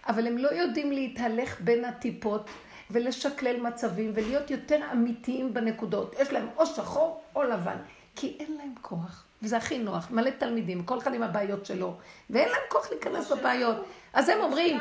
אבל 0.07 0.27
הם 0.27 0.37
לא 0.37 0.49
יודעים 0.49 0.91
להתהלך 0.91 1.61
בין 1.61 1.85
הטיפות 1.85 2.49
ולשקלל 2.91 3.61
מצבים 3.61 4.11
ולהיות 4.15 4.51
יותר 4.51 4.79
אמיתיים 4.91 5.53
בנקודות. 5.53 6.15
יש 6.19 6.31
להם 6.31 6.47
או 6.57 6.65
שחור 6.65 7.21
או 7.35 7.43
לבן, 7.43 7.77
כי 8.15 8.37
אין 8.39 8.57
להם 8.57 8.73
כוח. 8.81 9.25
וזה 9.41 9.57
הכי 9.57 9.77
נוח, 9.77 10.11
מלא 10.11 10.29
תלמידים, 10.29 10.83
כל 10.83 10.97
אחד 10.97 11.13
עם 11.13 11.23
הבעיות 11.23 11.65
שלו, 11.65 11.97
ואין 12.29 12.49
להם 12.49 12.61
כוח 12.69 12.89
להיכנס 12.91 13.31
בבעיות. 13.31 13.85
אז 14.13 14.29
הם 14.29 14.39
אומרים, 14.39 14.79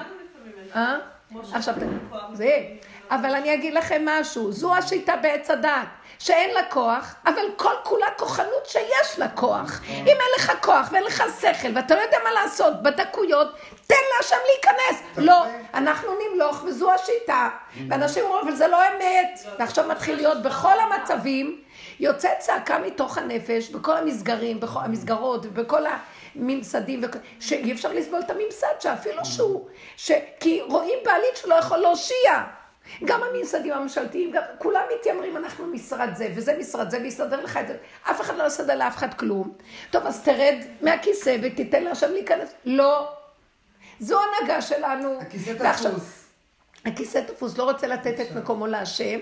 אה? 0.75 0.99
עכשיו, 1.53 1.75
זה, 2.33 2.77
אבל 3.11 3.35
אני 3.35 3.55
אגיד 3.55 3.75
לכם 3.75 4.03
משהו, 4.07 4.53
זו 4.53 4.75
השיטה 4.75 5.17
בעץ 5.17 5.51
הדת, 5.51 5.89
שאין 6.19 6.55
לה 6.55 6.63
כוח, 6.71 7.15
אבל 7.27 7.43
כל 7.57 7.75
כולה 7.83 8.07
כוחנות 8.17 8.67
שיש 8.67 9.19
לה 9.19 9.29
כוח. 9.29 9.81
אם 9.91 10.07
אין 10.07 10.31
לך 10.37 10.53
כוח 10.61 10.89
ואין 10.93 11.05
לך 11.05 11.23
שכל 11.41 11.69
ואתה 11.75 11.95
לא 11.95 12.01
יודע 12.01 12.17
מה 12.25 12.43
לעשות 12.43 12.83
בדקויות, 12.83 13.55
תן 13.87 13.95
להשם 14.17 14.37
להיכנס. 14.47 15.03
לא, 15.17 15.45
אנחנו 15.75 16.09
נמלוך 16.29 16.65
וזו 16.65 16.93
השיטה. 16.93 17.49
ואנשים 17.89 18.25
אומרים, 18.25 18.49
אבל 18.49 18.55
זה 18.57 18.69
לא 18.69 18.79
אמת. 18.89 19.41
ועכשיו 19.59 19.89
מתחיל 19.89 20.17
להיות 20.17 20.43
בכל 20.43 20.81
המצבים, 20.81 21.61
יוצאת 22.01 22.39
צעקה 22.39 22.79
מתוך 22.79 23.19
הנפש, 23.19 23.69
בכל 23.69 23.97
המסגרים, 23.97 24.61
בכל 24.61 24.81
המסגרות, 24.85 25.47
ובכל 25.47 25.83
הממסדים, 26.37 27.01
שאי 27.41 27.73
אפשר 27.73 27.93
לסבול 27.93 28.21
את 28.21 28.31
הממסד, 28.31 28.81
שאפילו 28.81 29.25
שהוא, 29.25 29.69
ש... 29.97 30.13
כי 30.41 30.61
רואים 30.69 30.99
בעלית 31.05 31.37
שלא 31.37 31.55
יכול 31.55 31.79
להושיע. 31.79 32.43
גם 33.05 33.21
הממסדים 33.23 33.73
הממשלתיים, 33.73 34.31
גם, 34.31 34.43
כולם 34.59 34.83
מתיימרים, 34.99 35.37
אנחנו 35.37 35.67
משרד 35.67 36.09
זה, 36.15 36.29
וזה 36.37 36.57
משרד 36.59 36.91
זה, 36.91 36.99
ויסדר 37.03 37.41
לך 37.43 37.57
את 37.57 37.69
זה. 37.69 37.77
אף 38.11 38.21
אחד 38.21 38.37
לא 38.37 38.45
יסדר 38.45 38.75
לאף 38.75 38.97
אחד 38.97 39.15
כלום. 39.15 39.53
טוב, 39.91 40.07
אז 40.07 40.23
תרד 40.23 40.57
מהכיסא 40.81 41.37
ותיתן 41.43 41.83
להשם 41.83 42.13
להיכנס. 42.13 42.55
לא. 42.65 43.09
זו 44.01 44.19
הנהגה 44.21 44.63
שלנו. 44.63 45.21
הכיסא 45.21 45.73
תפוס. 45.73 46.25
הכיסא 46.85 47.21
תפוס, 47.27 47.59
לא 47.59 47.65
רוצה 47.71 47.87
לתת 47.87 48.21
את 48.21 48.37
מקומו 48.37 48.67
להשם. 48.67 49.19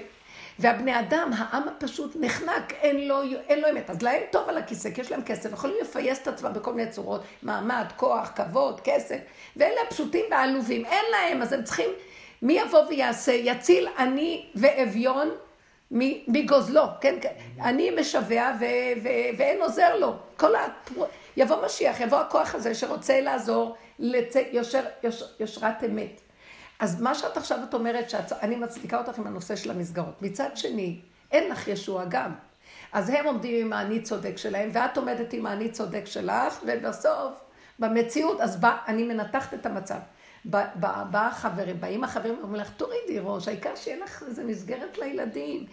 והבני 0.58 1.00
אדם, 1.00 1.30
העם 1.36 1.68
הפשוט 1.68 2.16
נחנק, 2.20 2.72
אין 2.72 3.08
לו, 3.08 3.22
אין 3.48 3.60
לו 3.60 3.68
אמת. 3.70 3.90
אז 3.90 4.02
להם 4.02 4.22
טוב 4.30 4.48
על 4.48 4.58
הכיסא, 4.58 4.90
כי 4.90 5.00
יש 5.00 5.10
להם 5.10 5.22
כסף, 5.22 5.52
יכולים 5.52 5.76
לפייס 5.82 6.18
את 6.22 6.28
עצמם 6.28 6.52
בכל 6.52 6.72
מיני 6.74 6.90
צורות, 6.90 7.22
מעמד, 7.42 7.84
כוח, 7.96 8.32
כבוד, 8.36 8.80
כסף, 8.80 9.18
ואלה 9.56 9.80
הפשוטים 9.86 10.24
והעלובים, 10.30 10.84
אין 10.84 11.04
להם, 11.10 11.42
אז 11.42 11.52
הם 11.52 11.64
צריכים, 11.64 11.90
מי 12.42 12.52
יבוא 12.52 12.80
ויעשה, 12.88 13.32
יציל 13.32 13.88
עני 13.98 14.46
ואביון 14.54 15.30
מגוזלו, 16.28 16.82
כן, 17.00 17.14
כן, 17.20 17.32
אני 17.60 17.90
משווע 18.00 18.52
ואין 19.36 19.62
עוזר 19.62 19.96
לו. 19.96 20.16
כל 20.36 20.54
ה... 20.54 20.66
יבוא 21.36 21.66
משיח, 21.66 22.00
יבוא 22.00 22.18
הכוח 22.18 22.54
הזה 22.54 22.74
שרוצה 22.74 23.20
לעזור 23.20 23.76
ליושר, 23.98 24.42
יושר, 24.52 24.84
יושרת 25.40 25.84
אמת. 25.84 26.20
אז 26.78 27.00
מה 27.02 27.14
שאת 27.14 27.36
עכשיו 27.36 27.58
את 27.68 27.74
אומרת, 27.74 28.10
שאני 28.10 28.56
מצדיקה 28.56 28.98
אותך 28.98 29.18
עם 29.18 29.26
הנושא 29.26 29.56
של 29.56 29.70
המסגרות. 29.70 30.22
מצד 30.22 30.48
שני, 30.54 31.00
אין 31.32 31.50
לך 31.50 31.68
ישוע 31.68 32.04
גם. 32.04 32.32
אז 32.92 33.10
הם 33.10 33.26
עומדים 33.26 33.66
עם 33.66 33.72
האני 33.72 34.02
צודק 34.02 34.36
שלהם, 34.36 34.70
ואת 34.72 34.96
עומדת 34.96 35.32
עם 35.32 35.46
האני 35.46 35.70
צודק 35.70 36.02
שלך, 36.04 36.64
ובסוף, 36.66 37.32
במציאות, 37.78 38.40
אז 38.40 38.60
בא, 38.60 38.76
אני 38.88 39.02
מנתחת 39.02 39.54
את 39.54 39.66
המצב. 39.66 39.98
בא 41.10 41.26
החברים, 41.26 41.80
באים 41.80 42.04
החברים 42.04 42.38
ואומרים 42.38 42.60
לך, 42.62 42.70
תורידי 42.70 43.18
ראש, 43.22 43.48
העיקר 43.48 43.76
שיהיה 43.76 44.04
לך 44.04 44.22
איזה 44.22 44.44
מסגרת 44.44 44.98
לילדים. 44.98 45.66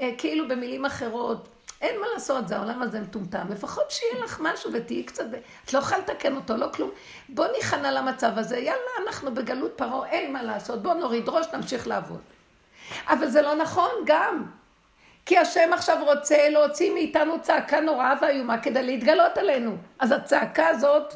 אה, 0.00 0.10
כאילו 0.18 0.48
במילים 0.48 0.84
אחרות, 0.84 1.48
אין 1.80 2.00
מה 2.00 2.06
לעשות, 2.14 2.48
זה 2.48 2.56
העולם 2.56 2.82
הזה 2.82 3.00
מטומטם. 3.00 3.46
לפחות 3.50 3.90
שיהיה 3.90 4.24
לך 4.24 4.40
משהו 4.42 4.70
ותהיי 4.72 5.02
קצת... 5.02 5.24
את 5.64 5.72
לא 5.72 5.78
יכולה 5.78 5.98
לתקן 5.98 6.36
אותו, 6.36 6.56
לא 6.56 6.66
כלום. 6.74 6.90
בוא 7.28 7.46
ניכנע 7.56 7.90
למצב 7.90 8.38
הזה, 8.38 8.58
יאללה, 8.58 8.90
אנחנו 9.06 9.34
בגלות 9.34 9.72
פרעה, 9.76 10.08
אין 10.08 10.32
מה 10.32 10.42
לעשות, 10.42 10.82
בוא 10.82 10.94
נוריד 10.94 11.28
ראש, 11.28 11.46
נמשיך 11.54 11.88
לעבוד. 11.88 12.20
אבל 13.06 13.28
זה 13.28 13.42
לא 13.42 13.54
נכון 13.54 13.90
גם. 14.04 14.46
כי 15.26 15.38
השם 15.38 15.70
עכשיו 15.72 16.04
רוצה 16.04 16.48
להוציא 16.48 16.94
מאיתנו 16.94 17.42
צעקה 17.42 17.80
נוראה 17.80 18.14
ואיומה 18.22 18.58
כדי 18.58 18.82
להתגלות 18.82 19.38
עלינו. 19.38 19.76
אז 19.98 20.12
הצעקה 20.12 20.68
הזאת, 20.68 21.14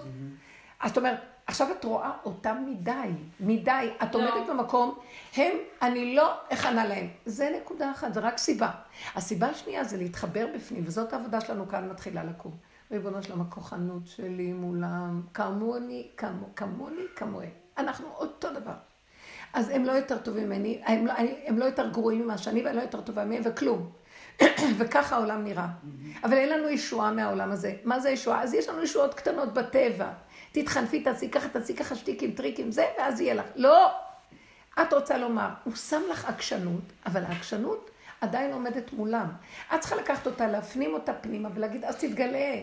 אז 0.81 0.91
זאת 0.91 0.97
אומרת, 0.97 1.19
עכשיו 1.47 1.69
את 1.79 1.85
רואה 1.85 2.11
אותם 2.25 2.65
מדי, 2.67 2.93
מדי. 3.41 3.91
את 4.03 4.15
לא. 4.15 4.21
עומדת 4.21 4.49
במקום, 4.51 4.99
הם, 5.37 5.53
אני 5.83 6.15
לא 6.15 6.33
אכנה 6.49 6.87
להם. 6.87 7.09
זה 7.27 7.57
נקודה 7.61 7.91
אחת, 7.91 8.15
זה 8.15 8.21
רק 8.21 8.39
סיבה. 8.39 8.71
הסיבה 9.15 9.47
השנייה 9.47 9.85
זה 9.85 9.97
להתחבר 9.97 10.47
בפנים, 10.55 10.85
וזאת 10.87 11.13
העבודה 11.13 11.41
שלנו 11.41 11.69
כאן 11.69 11.89
מתחילה 11.89 12.25
לקום. 12.25 12.53
ריבונו 12.91 13.23
שלום, 13.23 13.41
הכוחנות 13.41 14.07
שלי 14.07 14.53
מולם, 14.53 15.23
כמוני, 15.35 16.09
כמו, 16.17 16.47
כמוני, 16.57 17.03
כמוהם. 17.17 17.51
אנחנו 17.79 18.07
אותו 18.15 18.53
דבר. 18.53 18.75
אז 19.53 19.69
הם 19.69 19.85
לא 19.85 19.93
יותר 19.93 20.19
טובים 20.19 20.47
ממני, 20.47 20.83
הם 20.87 21.07
לא, 21.07 21.13
הם 21.47 21.59
לא 21.59 21.65
יותר 21.65 21.89
גרועים 21.89 22.23
ממה 22.23 22.39
שאני, 22.39 22.63
ואני 22.65 22.77
לא 22.77 22.83
יותר 22.83 23.01
טובה 23.01 23.25
מהם, 23.25 23.43
וכלום. 23.45 23.91
וככה 24.79 25.17
העולם 25.17 25.45
נראה. 25.45 25.67
אבל 26.25 26.33
אין 26.33 26.49
לנו 26.49 26.69
ישועה 26.69 27.13
מהעולם 27.13 27.51
הזה. 27.51 27.75
מה 27.85 28.01
זה 28.01 28.11
ישועה? 28.11 28.43
אז 28.43 28.55
יש 28.55 28.69
לנו 28.69 28.83
ישועות 28.83 29.15
קטנות 29.15 29.55
בטבע. 29.55 30.13
תתחנפי, 30.55 31.01
תעשי 31.01 31.31
ככה, 31.31 31.49
תעשי 31.49 31.77
ככה 31.77 31.97
שטיקים, 31.97 32.33
טריקים, 32.33 32.71
זה, 32.71 32.85
ואז 32.99 33.21
יהיה 33.21 33.35
לך. 33.35 33.45
לא! 33.57 33.91
את 34.83 34.93
רוצה 34.93 35.19
לומר, 35.19 35.49
הוא 35.65 35.75
שם 35.75 36.03
לך 36.11 36.25
עקשנות, 36.25 36.93
אבל 37.07 37.25
העקשנות 37.25 37.91
עדיין 38.25 38.53
עומדת 38.53 38.93
מולם. 38.93 39.27
את 39.75 39.81
צריכה 39.81 39.97
לקחת 39.97 40.27
אותה, 40.27 40.47
להפנים 40.47 40.95
אותה 40.95 41.13
פנימה 41.13 41.49
ולהגיד, 41.55 41.85
אז 41.85 41.97
תתגלה. 41.97 42.55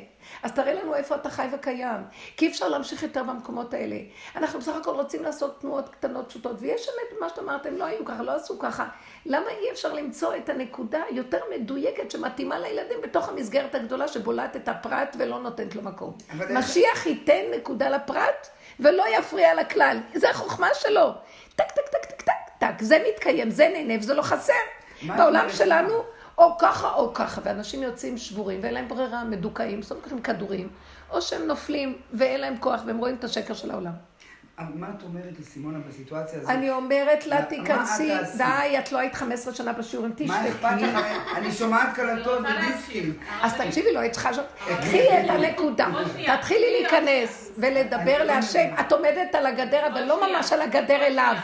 אז 0.44 0.52
תראה 0.52 0.74
לנו 0.74 0.96
איפה 0.96 1.16
אתה 1.16 1.30
חי 1.30 1.48
וקיים. 1.52 2.02
כי 2.38 2.46
אי 2.46 2.52
אפשר 2.52 2.68
להמשיך 2.68 3.04
יותר 3.04 3.24
במקומות 3.24 3.74
האלה. 3.74 3.96
אנחנו 4.36 4.60
בסך 4.60 4.76
הכל 4.76 4.92
רוצים 4.92 5.24
לעשות 5.24 5.62
תנועות 5.62 5.90
קטנות 5.90 6.30
פשוטות, 6.30 6.56
ויש 6.60 6.88
אמת 6.88 7.18
במה 7.18 7.30
שאת 7.30 7.40
אמרת, 7.40 7.66
הם 7.66 7.78
לא 7.78 7.86
היו 7.86 8.06
ככה, 8.06 8.24
לא 8.24 8.32
עשו 8.36 8.60
ככה. 8.60 8.86
למה 9.26 9.50
אי 9.50 9.72
אפשר 9.72 9.94
למצוא 9.94 10.36
את 10.36 10.50
הנקודה 10.50 11.02
יותר 11.12 11.40
מדויקת 11.56 12.12
שמתאימה 12.12 12.60
לילדים 12.60 12.98
בתוך 13.04 13.30
המסגרת 13.30 13.76
הגדולה 13.76 14.08
שבולעת 14.08 14.56
את 14.56 14.68
הפרט 14.68 15.16
ולא 15.20 15.40
נותנת 15.40 15.76
לו 15.76 15.82
מקום? 15.82 16.18
משיח 16.50 17.06
ייתן 17.06 17.42
נקודה 17.58 17.90
לפרט 17.90 18.48
ולא 18.80 19.04
יפריע 19.18 19.56
לכלל. 19.56 19.98
זה 20.14 20.30
החוכמה 20.30 20.68
שלו. 20.74 21.12
טק, 21.56 21.72
טק, 21.72 21.88
טק, 21.88 22.06
טק, 22.06 22.22
טק, 22.22 22.32
טק. 22.60 22.82
זה 22.82 23.04
מתקיים, 23.10 23.50
זה 23.50 23.70
נהנה 23.74 23.94
וזה 24.00 24.14
לא 24.14 24.22
חסר. 24.22 24.54
בעולם 25.08 25.46
שלנו, 25.50 25.94
או 26.38 26.58
ככה 26.58 26.94
או 26.94 27.14
ככה, 27.14 27.42
ואנשים 27.44 27.84
יוצאים 27.84 28.18
שבורים 28.18 28.60
ואין 28.64 28.74
להם 28.74 28.88
ברירה, 28.88 29.24
מדוכאים, 29.24 29.84
שמים 29.84 30.02
לכם 30.06 30.22
כדורים, 30.22 30.70
או 31.10 31.22
שהם 31.22 31.48
נופלים 31.48 31.98
ואין 32.14 32.42
להם 32.42 32.58
כוח 32.58 32.82
והם 32.86 32.98
רואים 32.98 33.16
את 33.16 33.24
השקר 33.24 33.54
של 33.54 33.72
העולם. 33.72 33.92
מה 34.76 34.88
את 34.98 35.04
אומרת 35.04 35.40
לסימונה 35.40 35.80
בסיטואציה 35.90 36.40
הזאת? 36.40 36.50
אני 36.50 36.70
אומרת 36.70 37.26
לה, 37.26 37.46
תיכנסי, 37.46 38.12
די, 38.38 38.80
את 38.80 38.92
לא 38.92 38.98
היית 38.98 39.16
15 39.16 39.54
שנה 39.54 39.74
בשיעורים, 39.74 40.12
תשתקי. 40.12 40.28
מה 40.28 40.48
אכפת 40.48 40.82
לך? 40.82 40.98
אני 41.36 41.52
שומעת 41.52 41.96
קלטות 41.96 42.40
ודיסקים. 42.40 43.14
אז 43.42 43.54
תקשיבי, 43.54 43.94
לא 43.94 44.00
היית 44.00 44.14
צריכה 44.14 44.32
לשאול. 44.32 44.46
קחי 44.66 45.20
את 45.20 45.30
הנקודה, 45.30 45.88
תתחילי 46.38 46.82
להיכנס 46.82 47.52
ולדבר 47.58 48.24
להשם. 48.24 48.70
את 48.80 48.92
עומדת 48.92 49.36
על 49.36 49.46
הגדר, 49.46 49.88
אבל 49.88 50.04
לא 50.04 50.28
ממש 50.28 50.54
על 50.54 50.62
הגדר 50.62 51.04
אליו. 51.04 51.36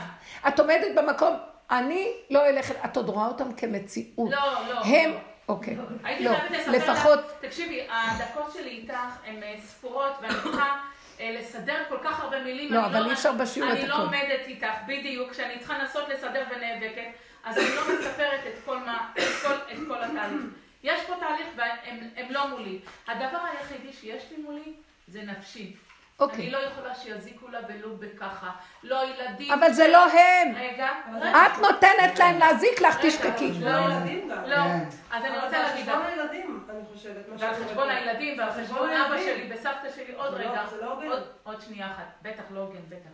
את 0.47 0.59
עומדת 0.59 0.87
במקום, 0.95 1.35
אני 1.71 2.11
לא 2.29 2.49
אלך, 2.49 2.71
את 2.85 2.97
עוד 2.97 3.09
רואה 3.09 3.27
אותם 3.27 3.53
כמציאות. 3.53 4.31
לא, 4.31 4.37
לא. 4.69 4.79
הם, 4.79 5.11
אוקיי. 5.49 5.77
לא, 6.19 6.31
לפחות... 6.67 7.19
תקשיבי, 7.41 7.87
הדקות 7.89 8.53
שלי 8.53 8.69
איתך 8.69 9.17
הן 9.25 9.43
אה, 9.43 9.55
ספורות, 9.65 10.11
ואני 10.21 10.33
צריכה... 10.43 10.79
אה, 11.19 11.35
לסדר 11.39 11.83
כל 11.89 11.97
כך 12.03 12.19
הרבה 12.19 12.43
מילים. 12.43 12.73
לא, 12.73 12.85
אבל 12.85 12.99
לא 12.99 13.07
אי 13.07 13.13
אפשר 13.13 13.31
בשיעור 13.31 13.69
את 13.69 13.77
הכול. 13.77 13.91
אני 13.91 13.99
לא 13.99 14.03
עומדת 14.03 14.47
איתך, 14.47 14.73
בדיוק, 14.87 15.31
כשאני 15.31 15.59
צריכה 15.59 15.77
לנסות 15.77 16.09
לסדר 16.09 16.43
ונאבקת, 16.55 17.07
אז 17.43 17.57
אני 17.57 17.75
לא 17.75 17.81
מספרת 17.99 18.39
את 18.47 18.65
כל, 18.65 18.77
מה, 18.77 19.09
את 19.17 19.23
כל, 19.43 19.53
את 19.53 19.77
כל 19.87 20.03
התהליך. 20.03 20.41
יש 20.83 21.01
פה 21.07 21.13
תהליך 21.19 21.47
והם 21.55 22.31
לא 22.31 22.47
מולי. 22.47 22.79
הדבר 23.07 23.39
היחידי 23.51 23.93
שיש 23.93 24.23
לי 24.31 24.43
מולי 24.43 24.73
זה 25.07 25.21
נפשי. 25.21 25.75
אוקיי. 26.19 26.37
אני 26.43 26.49
לא 26.51 26.57
יכולה 26.57 26.95
שיזיקו 26.95 27.47
לה 27.47 27.59
ולו 27.69 27.97
בככה. 27.97 28.51
לא 28.83 29.01
ילדים. 29.05 29.51
אבל 29.53 29.71
זה 29.73 29.87
לא 29.87 30.05
הם. 30.11 30.55
רגע. 30.55 30.89
את 31.31 31.57
נותנת 31.61 32.19
להם 32.19 32.39
להזיק 32.39 32.81
לך, 32.81 32.97
תשתקי. 33.05 33.51
לא 33.61 33.69
הילדים 33.69 34.29
גם. 34.29 34.43
לא. 34.45 34.55
כן. 34.55 34.85
אז 35.11 35.25
אני 35.25 35.35
רוצה 35.37 35.49
זה 35.49 35.57
על 35.57 35.63
להגיד 35.65 35.85
חשבון. 35.85 36.05
הילדים, 36.05 36.63
אני 36.69 36.79
חושבת. 36.93 37.25
ועל 37.39 37.53
חשבון. 37.55 37.89
הילדים 37.89 38.39
ועל 38.39 38.49
על 38.49 38.63
חשבון 38.65 38.89
אבא. 38.89 39.17
שלי 39.17 39.49
וסבתא 39.53 39.91
שלי. 39.95 40.13
עוד 40.15 40.33
לא- 40.33 40.37
רגע. 40.39 40.65
זה 40.69 40.81
לא 40.81 40.93
הוגן. 40.93 41.07
עוד- 41.07 41.27
עוד 41.43 41.61
שנייה 41.61 41.87
אחת. 41.87 42.05
בטח, 42.21 42.43
לא 42.51 42.59
הוגן, 42.59 42.79
בטח. 42.89 43.09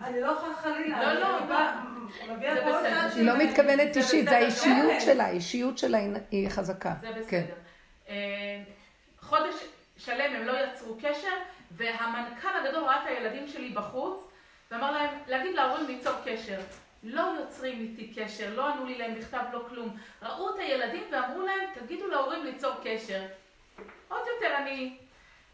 אני 0.00 0.20
לא 0.20 0.26
יכולה 0.32 0.54
חלילה. 0.56 1.14
לא, 1.14 1.20
לא, 1.20 1.38
היא 3.16 3.26
לא 3.26 3.36
מתכוונת 3.38 3.96
אישית, 3.96 4.28
זה. 4.28 4.36
האישיות 4.36 4.90
כן. 4.92 5.00
שלה, 5.00 5.24
האישיות 5.26 5.78
שלה 5.78 5.98
היא- 5.98 6.10
היא 6.30 6.48
חזקה. 6.48 6.92
זה 7.00 7.08
כן. 7.12 7.20
בסדר. 7.20 7.54
אה, 8.08 8.14
חודש 9.20 9.54
שלם 9.96 10.34
הם 10.36 10.42
לא 10.44 10.52
יצרו 10.64 10.96
קשר, 10.98 11.32
והמנכ"ל 11.70 12.48
הגדול 12.48 12.84
ראה 12.84 13.02
את 13.02 13.06
הילדים 13.06 13.48
שלי 13.48 13.68
בחוץ, 13.68 14.28
ואמר 14.70 14.92
להם, 14.92 15.18
להגיד 15.26 15.54
להורים 15.54 15.86
ליצור 15.86 16.12
קשר. 16.24 16.58
לא 17.02 17.22
יוצרים 17.40 17.80
איתי 17.80 18.14
קשר, 18.14 18.54
לא 18.54 18.68
ענו 18.68 18.84
לי 18.84 18.98
להם 18.98 19.14
מכתב, 19.14 19.42
לא 19.52 19.64
כלום. 19.68 19.96
ראו 20.22 20.54
את 20.54 20.58
הילדים 20.58 21.02
ואמרו 21.12 21.42
להם, 21.42 21.60
תגידו 21.74 22.06
להורים 22.06 22.44
ליצור 22.44 22.72
קשר. 22.84 23.20
עוד 24.08 24.20
יותר 24.34 24.56
אני 24.56 24.96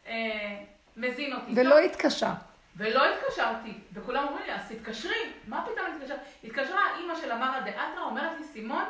אה, 0.07 0.65
מזין 0.97 1.33
אותי. 1.33 1.53
ולא 1.57 1.71
טוב, 1.71 1.85
התקשה. 1.85 2.35
ולא 2.77 3.05
התקשרתי, 3.15 3.73
וכולם 3.93 4.27
אומרים 4.27 4.47
לי, 4.47 4.55
אז 4.55 4.69
תתקשרי, 4.69 5.33
מה 5.49 5.67
פתאום 5.67 5.87
התקשרת? 5.97 6.21
התקשרה 6.45 6.81
האימא 6.81 7.15
של 7.15 7.31
המרא 7.31 7.61
דאתרא, 7.61 8.03
אומרת 8.05 8.39
לי, 8.39 8.45
סימון, 8.45 8.85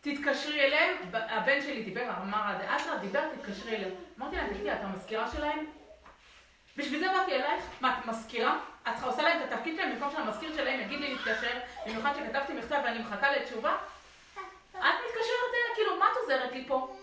תתקשרי 0.00 0.60
אליהם, 0.60 0.96
הבן 1.12 1.60
שלי 1.60 1.82
דיבר 1.82 2.00
על 2.00 2.22
מרא 2.24 2.54
דאתרא, 2.58 2.96
דיבר, 2.96 3.20
תתקשרי 3.34 3.76
אליהם. 3.76 3.94
אמרתי 4.18 4.36
להם, 4.36 4.48
תגידי, 4.48 4.72
את 4.72 4.78
המזכירה 4.82 5.30
שלהם? 5.30 5.66
בשביל 6.76 7.00
זה 7.00 7.06
באתי 7.08 7.32
אלייך, 7.32 7.64
מה, 7.80 7.98
את 7.98 8.06
מזכירה? 8.06 8.58
את 8.82 8.92
צריכה 8.92 9.06
עושה 9.06 9.22
להם 9.22 9.42
את 9.42 9.52
התפקיד 9.52 9.76
שלהם 9.76 9.92
במקום 9.92 10.10
שהמזכיר 10.10 10.56
שלהם 10.56 10.80
יגיד 10.80 11.00
לי 11.00 11.14
להתקשר, 11.14 11.58
במיוחד 11.86 12.10
שכתבתי 12.14 12.52
מכתב 12.52 12.80
ואני 12.84 12.98
מחכה 12.98 13.30
לתשובה? 13.30 13.76
את 14.70 14.78
מתקשרת 14.78 15.50
אליה, 15.54 15.74
כאילו, 15.74 15.96
מה 15.98 16.06
את 16.12 16.16
עוזרת 16.22 16.52
לי 16.52 16.64
פה? 16.68 16.96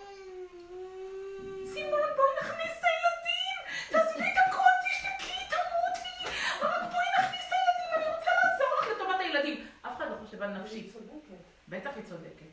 סימון, 1.74 1.99
בואי 2.15 2.30
נכניס 2.41 2.72
את 2.80 2.84
הילדים! 2.84 3.57
תעזבי 3.89 4.24
את 4.24 4.38
הכל, 4.47 4.72
תשתקי, 4.84 5.34
תמותי! 5.49 6.36
רק 6.61 6.82
בואי 6.91 7.05
נכניס 7.19 7.43
את 7.47 7.53
הילדים, 7.53 7.95
אני 7.95 8.15
רוצה 8.15 8.32
לעזור 8.43 8.67
לך 8.82 8.88
לטובת 8.95 9.19
הילדים. 9.19 9.67
אף 9.82 9.97
אחד 9.97 10.05
לא 10.09 10.15
חושב 10.26 10.41
על 10.43 10.49
נפשי. 10.49 10.91
בטח 11.67 11.89
היא 11.95 12.03
צודקת. 12.03 12.51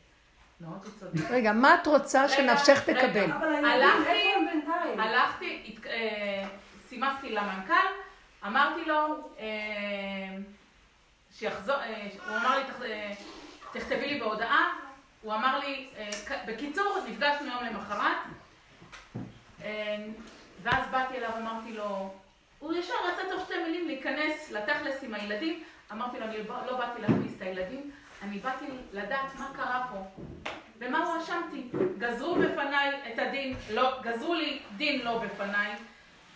רגע, 1.29 1.53
מה 1.53 1.75
את 1.75 1.87
רוצה 1.87 2.29
שנפשך. 2.29 2.83
תקבל? 2.83 3.31
הלכתי-? 3.65 4.33
הלכתי, 4.99 5.75
אה, 5.85 6.47
סימסתי 6.89 7.29
למנכ"ל, 7.29 7.87
אמרתי 8.47 8.85
לו 8.85 9.29
אה, 9.39 9.45
שיחזור, 11.31 11.75
אה, 11.75 12.07
הוא 12.27 12.37
אמר 12.37 12.57
לי, 12.57 12.63
"תכ- 12.63 12.83
אה, 12.85 13.11
תכתבי 13.73 14.07
לי 14.13 14.19
בהודעה, 14.19 14.73
הוא 15.21 15.33
אמר 15.33 15.59
לי, 15.59 15.89
בקיצור, 16.47 16.97
נפגשנו 17.09 17.47
יום 17.47 17.63
למחרת, 17.63 18.17
ואז 20.63 20.87
באתי 20.91 21.17
אליו, 21.17 21.29
אמרתי 21.37 21.73
לו, 21.73 22.13
הוא 22.59 22.73
ישר 22.73 22.93
רצה 23.07 23.21
תוך 23.31 23.45
שתי 23.45 23.63
מילים 23.63 23.87
להיכנס 23.87 24.51
לתכלס 24.51 25.03
עם 25.03 25.13
הילדים, 25.13 25.63
אמרתי 25.91 26.19
לו, 26.19 26.25
אני 26.25 26.43
לא- 26.47 26.65
לא 26.65 26.77
באתי 26.77 27.01
להכניס 27.01 27.33
את 27.37 27.41
הילדים, 27.41 27.91
אני 28.21 28.39
באתי 28.39 28.65
לדעת 28.93 29.35
מה 29.39 29.49
קרה 29.55 29.87
פה. 29.91 30.21
במה 30.79 30.97
הואשמתי? 30.99 31.69
גזרו 31.97 32.35
בפניי 32.35 33.13
את 33.13 33.19
הדין, 33.19 33.55
לא, 33.73 34.01
גזרו 34.01 34.33
לי 34.33 34.59
דין 34.77 35.01
לא 35.05 35.19
בפניי. 35.19 35.71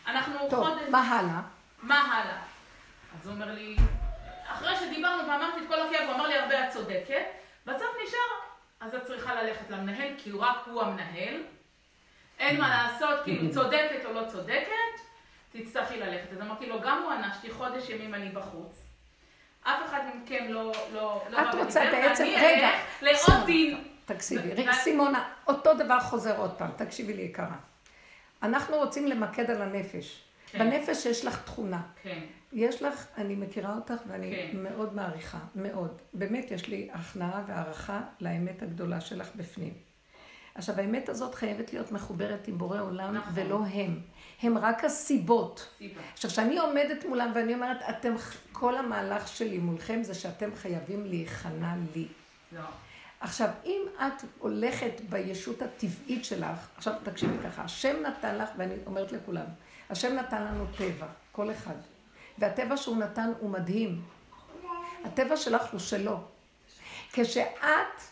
אנחנו 0.07 0.49
טוב, 0.49 0.67
חודש... 0.69 0.81
מה 0.89 1.01
הלאה? 1.01 1.41
מה 1.81 1.99
הלאה? 2.01 2.37
אז 3.21 3.27
הוא 3.27 3.33
אומר 3.35 3.51
לי, 3.53 3.75
אחרי 4.47 4.75
שדיברנו 4.75 5.29
ואמרתי 5.29 5.59
את 5.63 5.67
כל 5.67 5.81
הכאב, 5.87 6.07
הוא 6.07 6.15
אמר 6.15 6.27
לי, 6.27 6.35
הרבה 6.37 6.67
את 6.67 6.73
צודקת, 6.73 7.23
בסוף 7.65 7.89
נשאר, 8.07 8.19
אז 8.79 8.95
את 8.95 9.05
צריכה 9.05 9.33
ללכת 9.43 9.69
למנהל, 9.69 10.09
כי 10.17 10.29
הוא 10.29 10.41
רק 10.43 10.57
הוא 10.65 10.81
המנהל. 10.81 11.41
אין 12.39 12.61
מה 12.61 12.69
לעשות, 12.69 13.19
כאילו 13.23 13.51
צודקת 13.55 14.05
או 14.05 14.13
לא 14.13 14.21
צודקת, 14.31 15.01
תצטרכי 15.51 15.99
ללכת. 15.99 16.31
אז 16.31 16.41
אמרתי 16.41 16.65
לו, 16.65 16.81
גם 16.81 17.01
הוא 17.03 17.11
ענשתי, 17.11 17.51
חודש 17.51 17.89
ימים 17.89 18.13
אני 18.13 18.29
בחוץ. 18.29 18.79
אף 19.63 19.85
אחד 19.85 19.99
מכם 20.15 20.45
לא... 20.49 20.71
לא, 20.93 21.23
לא 21.29 21.41
את 21.41 21.55
רוצה 21.55 21.79
בעצם- 21.91 22.23
רגע, 22.37 22.69
לעוד. 23.01 23.45
דין. 23.45 23.83
תקשיבי, 24.05 24.49
סימונה, 24.73 25.23
אותו 25.47 25.73
דבר 25.73 25.99
חוזר 25.99 26.37
עוד 26.37 26.51
פעם, 26.57 26.69
תקשיבי 26.77 27.13
לי 27.13 27.21
יקרה. 27.21 27.55
אנחנו 28.43 28.77
רוצים 28.77 29.07
למקד 29.07 29.51
על 29.51 29.61
הנפש. 29.61 30.23
כן. 30.51 30.59
בנפש 30.59 31.05
יש 31.05 31.25
לך 31.25 31.43
תכונה. 31.43 31.81
כן, 32.03 32.19
יש 32.53 32.83
לך, 32.83 33.07
אני 33.17 33.35
מכירה 33.35 33.75
אותך 33.75 34.01
ואני 34.07 34.35
כן. 34.35 34.57
מאוד 34.63 34.95
מעריכה, 34.95 35.39
מאוד. 35.55 36.01
באמת, 36.13 36.51
יש 36.51 36.67
לי 36.67 36.89
הכנעה 36.93 37.43
והערכה 37.47 38.01
לאמת 38.19 38.61
הגדולה 38.61 39.01
שלך 39.01 39.29
בפנים. 39.35 39.73
עכשיו, 40.55 40.79
האמת 40.79 41.09
הזאת 41.09 41.35
חייבת 41.35 41.73
להיות 41.73 41.91
מחוברת 41.91 42.47
עם 42.47 42.57
בורא 42.57 42.81
עולם, 42.81 43.15
נכון. 43.15 43.33
ולא 43.35 43.59
הם. 43.73 43.99
הם 44.41 44.57
רק 44.57 44.83
הסיבות. 44.83 45.69
סיבה. 45.77 46.01
עכשיו, 46.13 46.31
כשאני 46.31 46.57
עומדת 46.57 47.05
מולם 47.05 47.31
ואני 47.35 47.53
אומרת, 47.53 47.77
אתם, 47.89 48.13
כל 48.51 48.77
המהלך 48.77 49.27
שלי 49.27 49.57
מולכם 49.57 50.03
זה 50.03 50.13
שאתם 50.13 50.55
חייבים 50.55 51.05
להיכנע 51.05 51.73
לי. 51.95 52.07
לא. 52.51 52.61
עכשיו, 53.23 53.49
אם 53.65 53.81
את 53.95 54.23
הולכת 54.39 55.01
בישות 55.09 55.61
הטבעית 55.61 56.25
שלך, 56.25 56.67
עכשיו 56.77 56.93
תקשיבי 57.03 57.33
ככה, 57.43 57.61
השם 57.61 57.95
נתן 58.03 58.37
לך, 58.37 58.49
ואני 58.57 58.73
אומרת 58.85 59.11
לכולם, 59.11 59.45
השם 59.89 60.15
נתן 60.15 60.43
לנו 60.43 60.65
טבע, 60.77 61.05
כל 61.31 61.51
אחד. 61.51 61.75
והטבע 62.37 62.77
שהוא 62.77 62.97
נתן 62.97 63.31
הוא 63.39 63.49
מדהים. 63.49 64.01
הטבע 65.05 65.37
שלך 65.37 65.71
הוא 65.71 65.79
שלו. 65.79 66.17
כשאת 67.13 67.49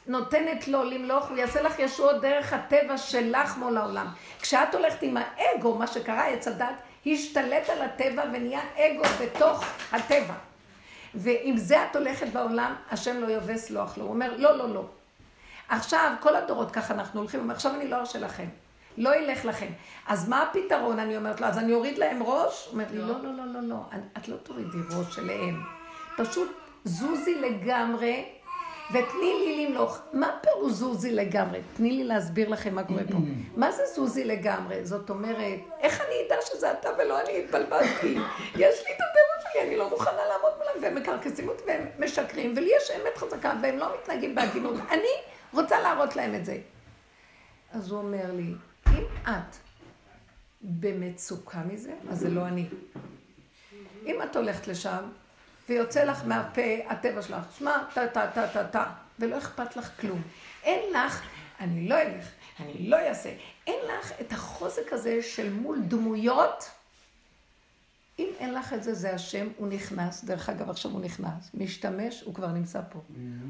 נותנת 0.07 0.67
לו 0.67 0.83
למלוך, 0.83 1.29
הוא 1.29 1.37
יעשה 1.37 1.61
לך 1.61 1.79
ישועות 1.79 2.21
דרך 2.21 2.53
הטבע 2.53 2.97
שלך 2.97 3.57
מול 3.57 3.77
העולם. 3.77 4.07
כשאת 4.41 4.75
הולכת 4.75 5.01
עם 5.01 5.17
האגו, 5.17 5.75
מה 5.75 5.87
שקרה, 5.87 6.27
עץ 6.27 6.47
הדת, 6.47 6.75
השתלט 7.05 7.69
על 7.69 7.81
הטבע 7.81 8.23
ונהיה 8.33 8.61
אגו 8.75 9.03
בתוך 9.21 9.65
הטבע. 9.91 10.35
ועם 11.15 11.57
זה 11.57 11.85
את 11.85 11.95
הולכת 11.95 12.27
בעולם, 12.27 12.75
השם 12.91 13.21
לא 13.21 13.27
יבא 13.31 13.57
סלוח 13.57 13.97
לו. 13.97 14.03
הוא 14.03 14.13
אומר, 14.13 14.37
לא, 14.37 14.57
לא, 14.57 14.73
לא. 14.73 14.85
עכשיו, 15.71 16.13
כל 16.19 16.35
הדורות 16.35 16.71
ככה 16.71 16.93
אנחנו 16.93 17.19
הולכים, 17.19 17.51
עכשיו 17.51 17.75
אני 17.75 17.87
לא 17.87 17.95
ארשה 17.95 18.19
לכם. 18.19 18.45
לא 18.97 19.15
ילך 19.15 19.45
לכם. 19.45 19.67
אז 20.07 20.29
מה 20.29 20.43
הפתרון? 20.43 20.99
אני 20.99 21.17
אומרת 21.17 21.41
לו, 21.41 21.47
אז 21.47 21.57
אני 21.57 21.73
אוריד 21.73 21.97
להם 21.97 22.23
ראש? 22.23 22.65
הוא 22.65 22.73
אומר 22.73 22.85
לי. 22.91 22.97
לא, 22.97 23.07
לא, 23.07 23.33
לא, 23.37 23.43
לא, 23.53 23.59
לא, 23.61 23.75
את 24.17 24.27
לא 24.27 24.35
תורידי 24.35 24.77
ראש 24.97 25.19
אליהם. 25.19 25.61
פשוט 26.17 26.51
זוזי 26.83 27.35
לגמרי, 27.35 28.25
ותני 28.89 29.33
לי 29.45 29.65
למלוך. 29.65 29.99
מה 30.13 30.29
פירוש 30.41 30.71
זוזי 30.71 31.11
לגמרי? 31.11 31.59
תני 31.73 31.91
לי 31.91 32.03
להסביר 32.03 32.49
לכם 32.49 32.75
מה 32.75 32.83
קורה 32.83 33.03
פה. 33.11 33.17
מה 33.55 33.71
זה 33.71 33.83
זוזי 33.95 34.23
לגמרי? 34.23 34.85
זאת 34.85 35.09
אומרת, 35.09 35.59
איך 35.79 36.01
אני 36.01 36.15
אדע 36.27 36.35
שזה 36.45 36.71
אתה 36.71 36.89
ולא 36.97 37.21
אני 37.21 37.39
התבלבלתי? 37.39 38.17
יש 38.55 38.83
לי 38.85 38.91
את 38.95 39.01
הטבע 39.01 39.51
שלי, 39.51 39.61
אני 39.67 39.77
לא 39.77 39.89
מוכנה 39.89 40.25
לעמוד 40.29 40.51
מולם, 40.57 40.83
והם 40.83 40.95
מקרקסים 40.95 41.49
אותי 41.49 41.63
והם 41.67 41.85
משקרים, 41.99 42.53
ולי 42.55 42.71
יש 42.77 42.91
אמת 42.91 43.17
חזקה, 43.17 43.53
והם 43.61 43.77
לא 43.77 43.87
מתנהגים 44.01 44.35
בהגינות. 44.35 44.75
אני 44.89 45.07
רוצה 45.53 45.79
להראות 45.81 46.15
להם 46.15 46.35
את 46.35 46.45
זה. 46.45 46.57
אז 47.71 47.91
הוא 47.91 47.99
אומר 47.99 48.31
לי, 48.33 48.53
אם 48.87 49.03
את 49.23 49.55
במצוקה 50.61 51.59
מזה, 51.59 51.93
אז 52.09 52.19
זה 52.19 52.29
לא 52.29 52.47
אני. 52.47 52.69
אם 54.05 54.15
את 54.23 54.35
הולכת 54.35 54.67
לשם, 54.67 55.03
ויוצא 55.69 56.03
לך 56.03 56.25
מהפה 56.25 56.61
הטבע 56.87 57.21
שלך, 57.21 57.43
שמע, 57.57 57.77
טה 57.93 58.07
טה 58.07 58.27
טה 58.33 58.47
טה 58.47 58.67
טה, 58.67 58.85
ולא 59.19 59.37
אכפת 59.37 59.75
לך 59.75 60.01
כלום. 60.01 60.21
אין 60.63 60.93
לך, 60.93 61.21
אני 61.59 61.87
לא 61.87 62.01
אלך, 62.01 62.25
אני 62.59 62.89
לא 62.89 62.97
אעשה. 62.99 63.29
אין 63.67 63.79
לך 63.85 64.11
את 64.21 64.31
החוזק 64.31 64.93
הזה 64.93 65.23
של 65.23 65.53
מול 65.53 65.79
דמויות. 65.81 66.69
אם 68.21 68.27
אין 68.39 68.53
לך 68.53 68.73
את 68.73 68.83
זה, 68.83 68.93
זה 68.93 69.13
השם, 69.13 69.47
הוא 69.57 69.67
נכנס, 69.67 70.23
דרך 70.23 70.49
אגב, 70.49 70.69
עכשיו 70.69 70.91
הוא 70.91 71.01
נכנס, 71.01 71.51
משתמש, 71.53 72.21
הוא 72.21 72.33
כבר 72.33 72.47
נמצא 72.47 72.81
פה. 72.89 72.99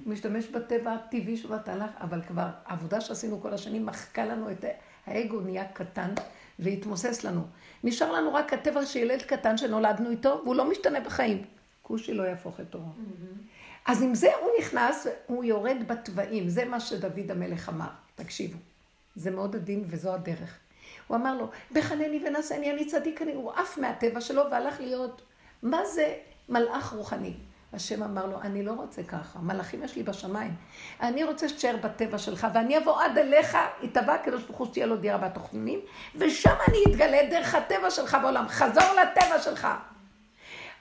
הוא 0.05 0.13
משתמש 0.13 0.47
בטבע 0.47 0.93
הטבעי 0.93 1.37
שהוא 1.37 1.55
נתן 1.55 1.79
לך, 1.79 1.89
אבל 2.01 2.21
כבר 2.21 2.47
העבודה 2.65 3.01
שעשינו 3.01 3.41
כל 3.41 3.53
השנים 3.53 3.85
מחקה 3.85 4.25
לנו 4.25 4.51
את 4.51 4.65
האגו 5.05 5.41
נהיה 5.41 5.65
קטן 5.65 6.13
והתמוסס 6.59 7.23
לנו. 7.23 7.41
נשאר 7.83 8.11
לנו 8.11 8.33
רק 8.33 8.53
הטבע 8.53 8.85
של 8.85 8.99
ילד 8.99 9.21
קטן 9.21 9.57
שנולדנו 9.57 10.09
איתו, 10.09 10.41
והוא 10.43 10.55
לא 10.55 10.71
משתנה 10.71 10.99
בחיים. 10.99 11.45
כושי 11.81 12.13
לא 12.13 12.23
יהפוך 12.23 12.59
את 12.59 12.65
תורו. 12.69 12.91
אז 13.85 14.01
עם 14.01 14.15
זה 14.15 14.29
הוא 14.41 14.49
נכנס, 14.59 15.07
הוא 15.27 15.43
יורד 15.43 15.77
בתוואים, 15.87 16.49
זה 16.49 16.65
מה 16.65 16.79
שדוד 16.79 17.31
המלך 17.31 17.69
אמר. 17.69 17.89
תקשיבו, 18.15 18.57
זה 19.15 19.31
מאוד 19.31 19.55
עדין 19.55 19.83
וזו 19.87 20.13
הדרך. 20.13 20.59
הוא 21.11 21.17
אמר 21.17 21.33
לו, 21.35 21.49
בחנני 21.71 22.23
ונשאני, 22.25 22.71
אני 22.71 22.85
צדיק, 22.85 23.21
אני... 23.21 23.33
הוא 23.33 23.51
עף 23.51 23.77
מהטבע 23.77 24.21
שלו 24.21 24.43
והלך 24.51 24.79
להיות, 24.79 25.21
מה 25.63 25.85
זה 25.85 26.13
מלאך 26.49 26.93
רוחני? 26.93 27.33
השם 27.73 28.03
אמר 28.03 28.25
לו, 28.25 28.41
אני 28.41 28.63
לא 28.63 28.71
רוצה 28.71 29.03
ככה, 29.03 29.39
מלאכים 29.39 29.83
יש 29.83 29.95
לי 29.95 30.03
בשמיים. 30.03 30.53
אני 31.01 31.23
רוצה 31.23 31.49
שתשאר 31.49 31.75
בטבע 31.83 32.17
שלך, 32.17 32.47
ואני 32.53 32.77
אבוא 32.77 33.01
עד 33.01 33.17
אליך, 33.17 33.57
יתבע 33.81 34.13
הקדוש 34.13 34.43
ברוך 34.43 34.57
הוא 34.57 34.67
שתהיה 34.67 34.85
לו 34.85 34.97
דירה 34.97 35.17
בתוכנונים, 35.17 35.79
ושם 36.15 36.55
אני 36.67 36.77
אתגלה 36.87 37.27
דרך 37.29 37.55
הטבע 37.55 37.91
שלך 37.91 38.17
בעולם. 38.21 38.47
חזור 38.47 38.83
לטבע 39.01 39.39
שלך. 39.39 39.67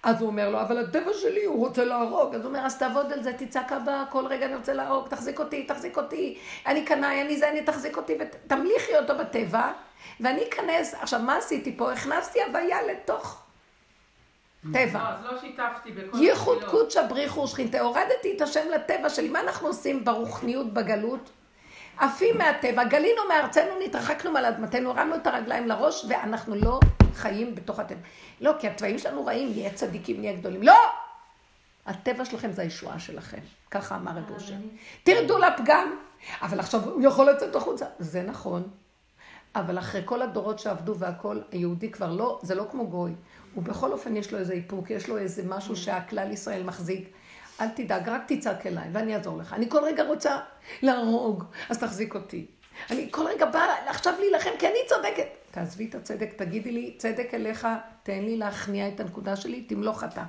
אז 0.02 0.20
הוא 0.20 0.28
אומר 0.28 0.50
לו, 0.50 0.60
אבל 0.60 0.78
הטבע 0.78 1.10
שלי, 1.22 1.44
הוא 1.44 1.66
רוצה 1.66 1.84
להרוג. 1.84 2.34
אז 2.34 2.40
הוא 2.40 2.48
אומר, 2.48 2.66
אז 2.66 2.78
תעבוד 2.78 3.12
על 3.12 3.22
זה, 3.22 3.32
תצעק 3.32 3.72
הבא, 3.72 4.04
כל 4.10 4.26
רגע 4.26 4.46
אני 4.46 4.54
רוצה 4.54 4.72
להרוג, 4.72 5.08
תחזיק 5.08 5.38
אותי, 5.38 5.64
תחזיק 5.64 5.96
אותי, 5.96 6.38
אני 6.66 6.84
קנאי, 6.84 7.22
אני 7.22 7.36
זה, 7.36 7.50
אני 7.50 7.62
תחזיק 7.62 7.96
אותי, 7.96 8.18
ותמליכי 8.20 8.98
אותו 8.98 9.18
בטבע, 9.18 9.72
ואני 10.20 10.48
אכנס. 10.48 10.94
עכשיו, 10.94 11.20
מה 11.20 11.36
עשיתי 11.36 11.76
פה? 11.76 11.92
הכנסתי 11.92 12.42
הוויה 12.42 12.82
לתוך 12.82 13.42
טבע. 14.72 14.98
לא, 14.98 15.08
אז 15.08 15.24
לא 15.24 15.40
שיתפתי 15.40 15.92
בכל 15.92 16.18
ייחוד. 16.22 16.64
קודשא 16.64 17.06
בריחו 17.06 17.40
ושכינתה. 17.40 17.80
הורדתי 17.80 18.36
את 18.36 18.40
השם 18.40 18.68
לטבע 18.74 19.08
שלי. 19.08 19.28
מה 19.28 19.40
אנחנו 19.40 19.68
עושים 19.68 20.04
ברוחניות, 20.04 20.74
בגלות? 20.74 21.30
עפים 21.98 22.38
מהטבע, 22.38 22.84
גלינו 22.84 23.22
מארצנו, 23.28 23.70
נתרחקנו 23.84 24.32
מעל 24.32 24.44
אדמתנו, 24.44 24.90
הרמנו 24.90 25.14
את 25.14 25.26
הרגליים 25.26 25.68
לראש, 25.68 26.04
ואנחנו 26.08 26.54
לא 26.54 26.80
חיים 27.14 27.54
בתוך 27.54 27.78
הטבע. 27.78 28.00
לא, 28.40 28.52
כי 28.58 28.68
התוואים 28.68 28.98
שלנו 28.98 29.26
רעים, 29.26 29.52
נהיה 29.52 29.74
צדיקים, 29.74 30.20
נהיה 30.20 30.32
גדולים. 30.32 30.62
לא! 30.62 30.78
הטבע 31.86 32.24
שלכם 32.24 32.52
זה 32.52 32.62
הישועה 32.62 32.98
שלכם. 32.98 33.38
ככה 33.70 33.96
אמר 33.96 34.12
רב 34.12 34.30
אושר. 34.30 34.54
תרדו 35.02 35.38
לפגם, 35.38 35.96
אבל 36.42 36.60
עכשיו 36.60 36.84
הוא 36.84 37.02
יכול 37.02 37.30
לצאת 37.30 37.56
החוצה. 37.56 37.86
זה 37.98 38.22
נכון. 38.22 38.62
אבל 39.54 39.78
אחרי 39.78 40.02
כל 40.04 40.22
הדורות 40.22 40.58
שעבדו 40.58 40.96
והכל, 40.96 41.40
היהודי 41.52 41.90
כבר 41.90 42.12
לא, 42.12 42.38
זה 42.42 42.54
לא 42.54 42.66
כמו 42.70 42.86
גוי. 42.86 43.12
ובכל 43.56 43.92
אופן 43.92 44.16
יש 44.16 44.32
לו 44.32 44.38
איזה 44.38 44.52
איפוק, 44.52 44.90
יש 44.90 45.08
לו 45.08 45.18
איזה 45.18 45.42
משהו 45.46 45.76
שהכלל 45.76 46.32
ישראל 46.32 46.62
מחזיק. 46.62 47.08
אל 47.60 47.68
תדאג, 47.68 48.08
רק 48.08 48.22
תצעק 48.26 48.66
אליי 48.66 48.88
ואני 48.92 49.16
אעזור 49.16 49.38
לך. 49.38 49.52
אני 49.52 49.70
כל 49.70 49.84
רגע 49.84 50.04
רוצה 50.04 50.38
להרוג, 50.82 51.44
אז 51.68 51.78
תחזיק 51.78 52.14
אותי. 52.14 52.46
אני 52.90 53.08
כל 53.10 53.26
רגע 53.26 53.46
באה 53.46 53.90
עכשיו 53.90 54.14
להילחם 54.20 54.50
כי 54.58 54.66
אני 54.66 54.78
צודקת. 54.88 55.26
תעזבי 55.50 55.88
את 55.88 55.94
הצדק, 55.94 56.32
תגידי 56.36 56.72
לי, 56.72 56.94
צדק 56.98 57.34
אליך, 57.34 57.68
תן 58.02 58.22
לי 58.22 58.36
להכניע 58.36 58.88
את 58.88 59.00
הנקודה 59.00 59.36
שלי, 59.36 59.62
תמלוך 59.62 60.04
אתה. 60.04 60.24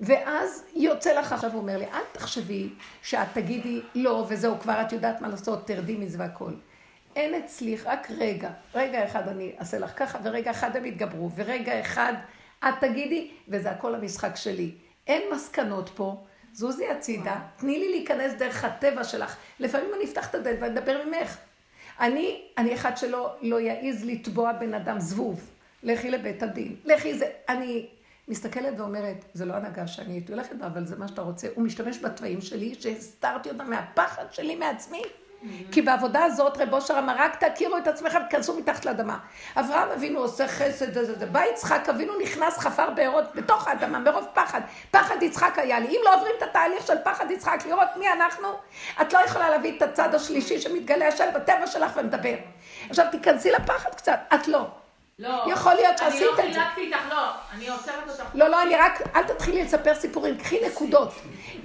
ואז 0.00 0.64
יוצא 0.74 1.20
לך 1.20 1.32
עכשיו, 1.32 1.52
הוא 1.52 1.60
אומר 1.60 1.78
לי, 1.78 1.84
אל 1.84 2.02
תחשבי 2.12 2.68
שאת 3.02 3.28
תגידי 3.32 3.80
לא, 3.94 4.26
וזהו, 4.28 4.58
כבר 4.58 4.82
את 4.86 4.92
יודעת 4.92 5.20
מה 5.20 5.28
לעשות, 5.28 5.66
תרדי 5.66 5.96
מזה 5.96 6.18
והכל. 6.20 6.52
אין 7.16 7.34
אצלי, 7.34 7.76
רק 7.84 8.10
רגע, 8.18 8.50
רגע 8.74 9.04
אחד 9.04 9.28
אני 9.28 9.52
אעשה 9.60 9.78
לך 9.78 9.92
ככה, 9.96 10.18
ורגע 10.22 10.50
אחד 10.50 10.76
הם 10.76 10.84
יתגברו, 10.84 11.30
ורגע 11.34 11.80
אחד 11.80 12.12
את 12.68 12.74
תגידי, 12.80 13.30
וזה 13.48 13.70
הכל 13.70 13.94
המשחק 13.94 14.36
שלי. 14.36 14.74
אין 15.06 15.22
מסקנות 15.34 15.88
פה, 15.88 16.24
זוזי 16.52 16.88
הצידה, 16.88 17.40
תני 17.56 17.78
לי 17.78 17.88
להיכנס 17.88 18.32
דרך 18.32 18.64
הטבע 18.64 19.04
שלך. 19.04 19.36
לפעמים 19.60 19.90
אני 19.96 20.04
אפתח 20.04 20.30
את 20.30 20.34
הדלת 20.34 20.58
ואני 20.60 20.78
אדבר 20.78 21.02
ממך. 21.06 21.36
אני, 22.00 22.42
אני 22.58 22.74
אחד 22.74 22.96
שלא 22.96 23.34
לא 23.42 23.60
יעז 23.60 24.04
לתבוע 24.04 24.52
בן 24.52 24.74
אדם 24.74 25.00
זבוב. 25.00 25.50
לכי 25.82 26.10
לבית 26.10 26.42
הדין, 26.42 26.76
לכי 26.84 27.18
זה, 27.18 27.26
אני 27.48 27.86
מסתכלת 28.28 28.80
ואומרת, 28.80 29.24
זה 29.34 29.44
לא 29.44 29.54
הנהגה 29.54 29.86
שאני 29.86 30.12
הייתי 30.12 30.32
הולכת 30.32 30.56
בה, 30.56 30.66
אבל 30.66 30.86
זה 30.86 30.96
מה 30.96 31.08
שאתה 31.08 31.22
רוצה. 31.22 31.48
הוא 31.54 31.64
משתמש 31.64 31.98
בתוואים 31.98 32.40
שלי, 32.40 32.74
שהסתרתי 32.74 33.48
אותם 33.50 33.70
מהפחד 33.70 34.24
שלי 34.32 34.56
מעצמי. 34.56 35.02
כי 35.72 35.82
בעבודה 35.82 36.24
הזאת 36.24 36.56
רב 36.56 36.74
אושר 36.74 36.98
אמר, 36.98 37.14
רק 37.18 37.44
תכירו 37.44 37.76
את 37.76 37.86
עצמכם, 37.86 38.18
תכנסו 38.28 38.58
מתחת 38.58 38.84
לאדמה. 38.84 39.18
אברהם 39.56 39.88
אבינו 39.90 40.20
עושה 40.20 40.48
חסד, 40.48 40.94
זה 40.94 41.04
זה 41.04 41.18
זה. 41.18 41.26
בא 41.26 41.40
יצחק 41.52 41.88
אבינו 41.88 42.18
נכנס 42.18 42.58
חפר 42.58 42.90
בארות 42.90 43.24
בתוך 43.34 43.68
האדמה, 43.68 43.98
מרוב 43.98 44.26
פחד. 44.34 44.60
פחד 44.90 45.22
יצחק 45.22 45.58
היה 45.58 45.80
לי. 45.80 45.86
אם 45.88 46.00
לא 46.04 46.14
עוברים 46.14 46.32
את 46.38 46.42
התהליך 46.42 46.86
של 46.86 46.96
פחד 47.04 47.30
יצחק, 47.30 47.62
לראות 47.66 47.88
מי 47.96 48.12
אנחנו, 48.12 48.48
את 49.00 49.12
לא 49.12 49.18
יכולה 49.18 49.50
להביא 49.50 49.76
את 49.76 49.82
הצד 49.82 50.14
השלישי 50.14 50.60
שמתגלה 50.60 51.08
השם 51.08 51.28
בטבע 51.34 51.66
שלך 51.66 51.92
ומדבר. 51.96 52.34
עכשיו 52.90 53.06
תיכנסי 53.10 53.50
לפחד 53.50 53.94
קצת, 53.94 54.18
את 54.34 54.48
לא. 54.48 54.66
לא. 55.18 55.44
יכול 55.46 55.74
להיות 55.74 55.98
שעשית 55.98 56.22
את 56.30 56.36
זה. 56.36 56.42
אני 56.42 56.48
לא 56.50 56.54
חילקתי 56.54 56.80
איתך, 56.80 56.98
לא. 57.10 57.30
אני 57.54 57.68
עוצרת 57.68 58.08
אותך. 58.08 58.24
לא, 58.34 58.48
לא, 58.48 58.62
אני 58.62 58.76
רק, 58.76 59.02
אל 59.16 59.22
תתחילי 59.22 59.64
לספר 59.64 59.94
סיפורים, 59.94 60.38
קחי 60.38 60.60
נקודות. 60.66 61.14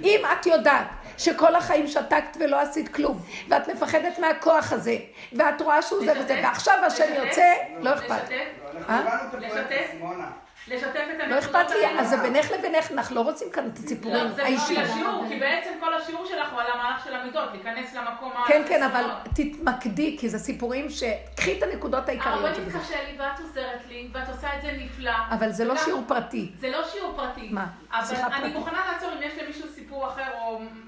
אם 0.04 0.20
את 0.32 0.46
יודעת 0.46 0.86
שכל 1.18 1.54
החיים 1.54 1.86
שתקת 1.86 2.36
ולא 2.40 2.60
עשית 2.60 2.94
כלום, 2.94 3.18
ואת 3.48 3.68
מפחדת 3.68 4.18
מהכוח 4.18 4.72
הזה, 4.72 4.96
ואת 5.32 5.60
רואה 5.60 5.82
שהוא 5.82 6.00
זה 6.04 6.12
וזה, 6.12 6.34
לשתף? 6.34 6.42
ועכשיו 6.42 6.74
השם 6.86 7.04
לשתף? 7.04 7.24
יוצא, 7.24 7.54
לא 7.80 7.94
אכפת. 7.94 8.30
לשתף? 9.38 9.90
אה? 10.70 10.76
לשתף? 10.76 10.88
את 10.94 11.20
הנקודות 11.20 11.28
לא 11.30 11.38
אכפת 11.38 11.70
לי. 11.70 12.00
אז 12.00 12.10
זה 12.10 12.16
בינך 12.16 12.50
לבינך, 12.50 12.90
אנחנו 12.90 13.16
לא 13.16 13.20
רוצים 13.20 13.50
כאן 13.50 13.68
את 13.72 13.78
הסיפורים 13.78 14.24
לא, 14.24 14.30
זה 14.30 14.42
האישיים. 14.42 14.80
השיעור, 14.80 15.24
כי 15.28 15.40
בעצם 15.40 15.70
כל 15.80 15.94
השיעור 15.94 16.26
שלך 16.26 16.52
הוא 16.52 16.60
על 16.60 16.66
המהלך 16.74 17.04
של 17.04 17.14
המידות, 17.14 17.48
להיכנס 17.52 17.94
למקום 17.94 18.32
ה... 18.32 18.48
כן, 18.48 18.62
כן, 18.68 18.82
אבל 18.82 19.04
תתמקדי, 19.34 20.16
כי 20.20 20.28
זה 20.28 20.38
סיפורים 20.38 20.90
ש... 20.90 21.02
קחי 21.36 21.58
את 21.58 21.62
הנקודות 21.62 22.08
העיקריות 22.08 22.40
של 22.40 22.46
הרבנית 22.46 22.72
זה. 22.72 22.78
קשה 22.78 23.04
לי 23.04 23.18
ואת 23.18 23.40
עוזרת 23.40 23.80
לי, 23.88 24.08
ואת 24.12 24.28
עושה 24.28 24.56
את 24.56 24.62
זה 24.62 24.72
נפלא. 24.78 25.12
אבל 25.30 25.50
זה 25.50 25.64
לא 25.64 25.76
שיעור 25.76 26.02
פרטי. 26.06 26.52
זה 26.60 26.70
לא 26.70 26.84
שיעור 26.84 27.12
פרטי. 27.16 27.48
מה? 27.50 27.66
אבל 27.92 28.16
אני. 28.32 28.52
מוכנה 28.52 28.92
לעצור 28.92 29.10
אם 29.12 29.22
יש 29.22 29.42
למישהו 29.42 29.68
סיפור 29.74 30.08
אחר 30.08 30.30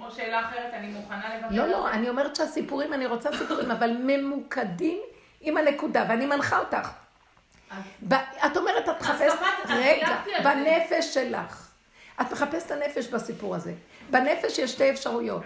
או, 0.00 0.10
שאלה 0.10 0.40
אחרת, 0.40 0.74
אני 0.74 0.86
מוכנה 0.86 1.36
לוותר. 1.36 1.56
לא, 1.56 1.66
לא. 1.66 1.90
אני 1.90 2.08
אומרת 2.08 2.36
שהסיפורים, 2.36 2.92
אני 2.92 3.06
רוצה 3.06 3.32
סיפורים, 3.32 3.70
אבל 3.70 3.90
ממוקדים 4.00 4.98
עם 5.40 5.56
הנקודה, 5.56 6.04
ואני 6.08 6.26
מנחה 6.26 6.58
אותך. 6.58 6.90
ב- 8.08 8.14
את 8.46 8.56
אומרת, 8.56 8.88
את 8.88 9.00
מחפשת, 9.00 9.38
רגע. 9.68 10.08
בנפש 10.44 11.14
שלך. 11.14 11.68
את 12.20 12.32
מחפשת 12.32 12.70
הנפש 12.70 13.06
בסיפור 13.08 13.54
הזה. 13.54 13.72
בנפש 14.10 14.58
יש 14.58 14.70
שתי 14.72 14.90
אפשרויות. 14.90 15.42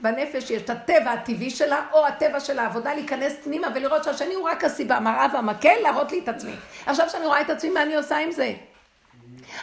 בנפש 0.00 0.50
יש 0.50 0.62
את 0.62 0.70
הטבע 0.70 1.12
הטבעי 1.12 1.50
שלה, 1.50 1.80
או 1.92 2.06
הטבע 2.06 2.40
של 2.40 2.58
העבודה, 2.58 2.94
להיכנס 2.94 3.32
פנימה 3.44 3.68
ולראות 3.74 4.04
שהשני 4.04 4.34
הוא 4.34 4.48
רק 4.50 4.64
הסיבה, 4.64 5.00
מראה 5.00 5.26
והמקל, 5.34 5.74
להראות 5.82 6.12
לי 6.12 6.18
את 6.18 6.28
עצמי. 6.28 6.54
עכשיו 6.86 7.10
שאני 7.10 7.26
רואה 7.26 7.40
את 7.40 7.50
עצמי, 7.50 7.70
מה 7.70 7.82
אני 7.82 7.94
עושה 7.96 8.18
עם 8.18 8.32
זה? 8.32 8.52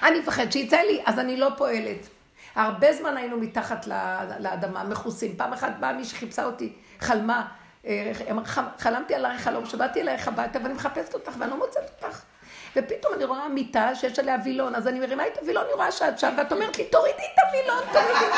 אני 0.04 0.20
מפחד 0.20 0.52
שיצא 0.52 0.78
לי, 0.78 1.02
אז 1.06 1.20
אני 1.20 1.38
לא 1.38 1.50
פועלת. 1.58 1.98
הרבה 2.56 2.94
זמן 2.94 3.18
היינו 3.18 3.38
מתחת 3.38 3.88
לאדמה, 4.40 4.84
מכוסים. 4.84 5.36
פעם 5.38 5.54
אחת 5.54 5.72
באה 5.80 5.94
מי 5.94 6.06
שחיפשה 6.06 6.46
אותי, 6.46 6.74
חלמה, 7.00 7.36
אה, 7.36 7.42
אמרה, 7.42 7.46
"ח- 7.46 7.64
חלמתי 8.78 9.16
עלייך 9.16 9.42
חלום, 9.42 9.66
שבאתי 9.66 10.02
אלייך 10.02 10.28
הביתה 10.28 10.60
ואני 10.64 10.74
מחפשת 10.74 11.14
אותך 11.14 11.32
ואני 11.40 11.52
לא 11.52 11.58
מוצאת 11.58 11.84
אותך. 12.04 12.22
ופתאום 12.76 13.14
אני 13.14 13.24
רואה 13.24 13.48
מיטה 13.50 13.96
שיש 13.96 14.20
עליה 14.20 14.38
וילון, 14.44 14.76
אז 14.76 14.88
אני 14.88 15.00
מרימה 15.00 15.28
את 15.28 15.38
הוילון, 15.38 15.64
אני 15.66 15.74
רואה 15.74 15.92
שאת 15.92 16.20
שם, 16.20 16.34
ואת 16.38 16.52
אומרת 16.52 16.78
לי, 16.78 16.86
תורידי 16.86 17.18
את 17.34 17.40
הוילון, 17.50 17.84
תורידי. 17.94 18.26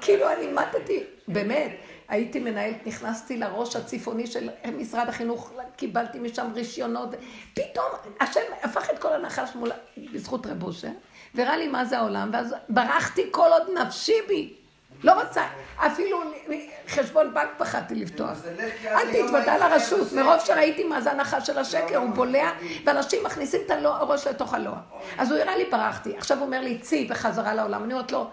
כאילו 0.00 0.32
אני 0.32 0.46
מתתי, 0.46 1.04
באמת. 1.28 1.70
הייתי 2.08 2.38
מנהלת, 2.38 2.86
נכנסתי 2.86 3.36
לראש 3.36 3.76
הצפוני 3.76 4.26
של 4.26 4.50
משרד 4.72 5.08
החינוך, 5.08 5.52
קיבלתי 5.76 6.18
משם 6.18 6.50
רישיונות, 6.54 7.08
פתאום 7.54 7.86
השם 8.20 8.40
הפך 8.62 8.90
את 8.90 8.98
כל 8.98 9.12
הנחש 9.12 9.54
מול, 9.54 9.70
בזכות 10.12 10.46
רב 10.46 10.62
אושר, 10.62 10.88
והראה 11.34 11.56
לי 11.56 11.68
מה 11.68 11.84
זה 11.84 11.98
העולם, 11.98 12.30
ואז 12.32 12.54
ברחתי 12.68 13.22
כל 13.30 13.48
עוד 13.52 13.62
נפשי 13.78 14.16
בי. 14.28 14.59
לא 15.02 15.22
רוצה, 15.22 15.42
אפילו 15.76 16.22
חשבון 16.88 17.34
בנק 17.34 17.48
פחדתי 17.58 17.94
לפתוח. 17.94 18.38
אל 18.86 19.12
תתוודע 19.12 19.58
לרשות, 19.58 20.12
מרוב. 20.12 20.40
שראיתי 20.44 20.84
מה 20.84 21.00
זה 21.00 21.12
הנחש 21.12 21.46
של 21.46 21.58
השקר, 21.58 21.96
הוא 21.96 22.10
בולע, 22.10 22.50
ואנשים 22.84 23.24
מכניסים 23.24 23.60
את 23.66 23.70
הראש 23.70 24.26
לתוך 24.26 24.54
הלוע. 24.54 24.76
אז 25.18 25.30
הוא 25.30 25.40
הראה 25.40 25.56
לי, 25.56 25.64
ברחתי. 25.64 26.16
עכשיו 26.16 26.38
הוא 26.38 26.46
אומר 26.46 26.60
לי, 26.60 26.78
צאי 26.78 27.04
בחזרה 27.04 27.54
לעולם. 27.54 27.84
אני 27.84 27.92
אומרת 27.92 28.12
לו, 28.12 28.30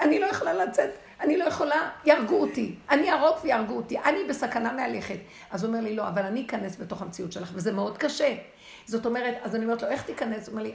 אני 0.00 0.18
לא 0.18 0.26
יכולה 0.26 0.52
לצאת, 0.54 0.90
אני 1.20 1.36
לא 1.36 1.44
יכולה, 1.44 1.90
יהרגו 2.04 2.40
אותי. 2.40 2.74
אני 2.90 3.12
ארוג 3.12 3.36
ויהרגו 3.42 3.76
אותי, 3.76 3.98
אני 3.98 4.24
בסכנה 4.28 4.72
מהלכת. 4.72 5.18
אז 5.50 5.64
הוא 5.64 5.68
אומר 5.68 5.80
לי, 5.80 5.96
לא, 5.96 6.08
אבל 6.08 6.22
אני 6.22 6.46
אכנס 6.46 6.76
בתוך 6.76 7.02
המציאות 7.02 7.32
שלך, 7.32 7.50
וזה 7.54 7.72
מאוד 7.72 7.98
קשה. 7.98 8.34
זאת 8.86 9.06
אומרת, 9.06 9.34
אז 9.42 9.54
אני 9.54 9.64
אומרת 9.64 9.82
לו, 9.82 9.88
איך 9.88 10.02
תיכנס? 10.02 10.46
הוא 10.46 10.52
אומר 10.52 10.62
לי, 10.62 10.74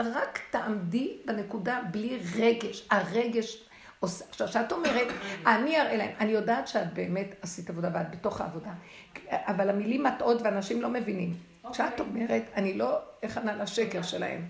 את 0.00 0.06
רק 0.14 0.38
תעמדי 0.50 1.16
בנקודה 1.24 1.80
בלי 1.90 2.18
רגש. 2.38 2.88
הרגש 2.90 3.64
עושה... 4.02 4.24
עכשיו, 4.30 4.48
כשאת 4.48 4.72
אומרת, 4.72 5.08
אני 5.46 5.80
אראה 5.80 5.96
להם, 5.96 6.10
אני 6.20 6.32
יודעת 6.32 6.68
שאת 6.68 6.94
באמת 6.94 7.34
עשית 7.42 7.70
עבודה 7.70 7.90
ואת 7.94 8.10
בתוך 8.10 8.40
העבודה, 8.40 8.70
אבל 9.30 9.70
המילים 9.70 10.02
מטעות 10.02 10.42
ואנשים 10.42 10.82
לא 10.82 10.88
מבינים. 10.88 11.36
כשאת 11.72 12.00
אומרת, 12.00 12.42
אני 12.56 12.74
לא 12.74 12.98
אכנה 13.24 13.54
לשקר 13.54 14.02
שלהם, 14.02 14.46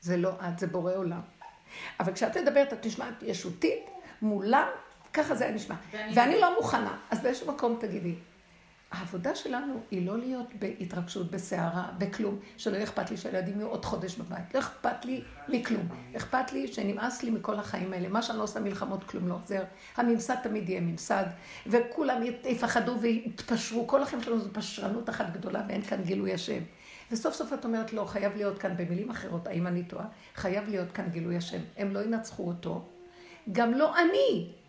זה 0.00 0.16
לא 0.16 0.30
את, 0.48 0.58
זה 0.58 0.66
בורא 0.66 0.94
עולם. 0.94 1.20
אבל 2.00 2.12
כשאת 2.12 2.36
מדברת, 2.36 2.72
את 2.72 2.86
נשמעת 2.86 3.14
ישותית, 3.22 3.90
מולה, 4.22 4.68
ככה 5.12 5.34
זה 5.34 5.44
היה 5.44 5.54
נשמע. 5.54 5.74
ואני 6.14 6.40
לא 6.40 6.54
מוכנה. 6.56 6.98
אז 7.10 7.20
באיזשהו 7.20 7.52
מקום 7.52 7.78
תגידי, 7.80 8.14
העבודה 8.92 9.34
שלנו 9.34 9.80
היא 9.90 10.06
לא 10.06 10.18
להיות 10.18 10.46
בהתרגשות, 10.58 11.30
בסערה, 11.30 11.88
בכלום, 11.98 12.38
שלא 12.56 12.82
אכפת 12.82 13.10
לי 13.10 13.16
שהילדים 13.16 13.58
יהיו 13.58 13.68
עוד 13.68 13.84
חודש 13.84 14.16
בבית. 14.16 14.54
לא 14.54 14.58
אכפת 14.58 15.04
לי 15.04 15.22
מכלום. 15.48 15.88
אכפת 16.16 16.52
לי 16.52 16.68
שנמאס 16.68 17.22
לי 17.22 17.30
מכל 17.30 17.58
החיים 17.58 17.92
האלה. 17.92 18.08
מה 18.08 18.22
שאני 18.22 18.38
לא 18.38 18.42
עושה 18.42 18.60
מלחמות, 18.60 19.04
כלום 19.04 19.28
לא 19.28 19.38
עוזר. 19.42 19.62
הממסד 19.96 20.36
תמיד 20.42 20.68
יהיה 20.68 20.80
ממסד, 20.80 21.24
וכולם 21.66 22.22
יפחדו 22.44 23.00
ויתפשרו. 23.00 23.86
כל 23.86 24.02
החיים 24.02 24.22
שלנו 24.22 24.38
זו 24.38 24.48
פשרנות 24.52 25.10
אחת 25.10 25.32
גדולה 25.32 25.62
ואין 25.68 25.82
כאן 25.82 26.02
גילוי 26.02 26.34
השם. 26.34 26.62
וסוף 27.12 27.34
סוף 27.34 27.52
את 27.52 27.64
אומרת, 27.64 27.92
לא, 27.92 28.04
חייב 28.04 28.36
להיות 28.36 28.58
כאן, 28.58 28.76
במילים 28.76 29.10
אחרות, 29.10 29.46
האם 29.46 29.66
אני 29.66 29.84
טועה? 29.84 30.04
חייב 30.34 30.68
להיות 30.68 30.92
כאן 30.92 31.08
גילוי 31.08 31.36
השם. 31.36 31.60
הם 31.76 31.94
לא 31.94 32.04
ינצחו 32.04 32.48
אותו. 32.48 32.88
גם 33.52 33.72
לא 33.72 33.94
אני. 33.98 34.61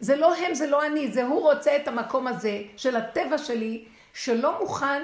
זה 0.00 0.16
לא 0.16 0.36
הם, 0.36 0.54
זה 0.54 0.66
לא 0.66 0.86
אני, 0.86 1.12
זה 1.12 1.24
הוא 1.24 1.42
רוצה 1.52 1.76
את 1.76 1.88
המקום 1.88 2.26
הזה 2.26 2.62
של 2.76 2.96
הטבע 2.96 3.38
שלי, 3.38 3.84
שלא 4.14 4.60
מוכן 4.60 5.02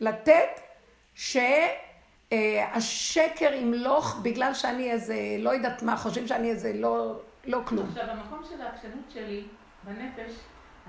לתת 0.00 0.60
שהשקר 1.14 2.32
ימלוך 3.52 4.20
בגלל 4.22 4.54
שאני 4.54 4.90
איזה, 4.90 5.16
לא 5.38 5.50
יודעת 5.50 5.82
מה, 5.82 5.96
חושבים 5.96 6.26
שאני 6.26 6.50
איזה 6.50 6.72
לא, 6.74 7.20
לא 7.44 7.60
כלום. 7.64 7.88
עכשיו, 7.88 8.04
במקום 8.12 8.42
של 8.50 8.62
העקשנות 8.62 9.10
שלי, 9.14 9.44
בנפש, 9.84 10.32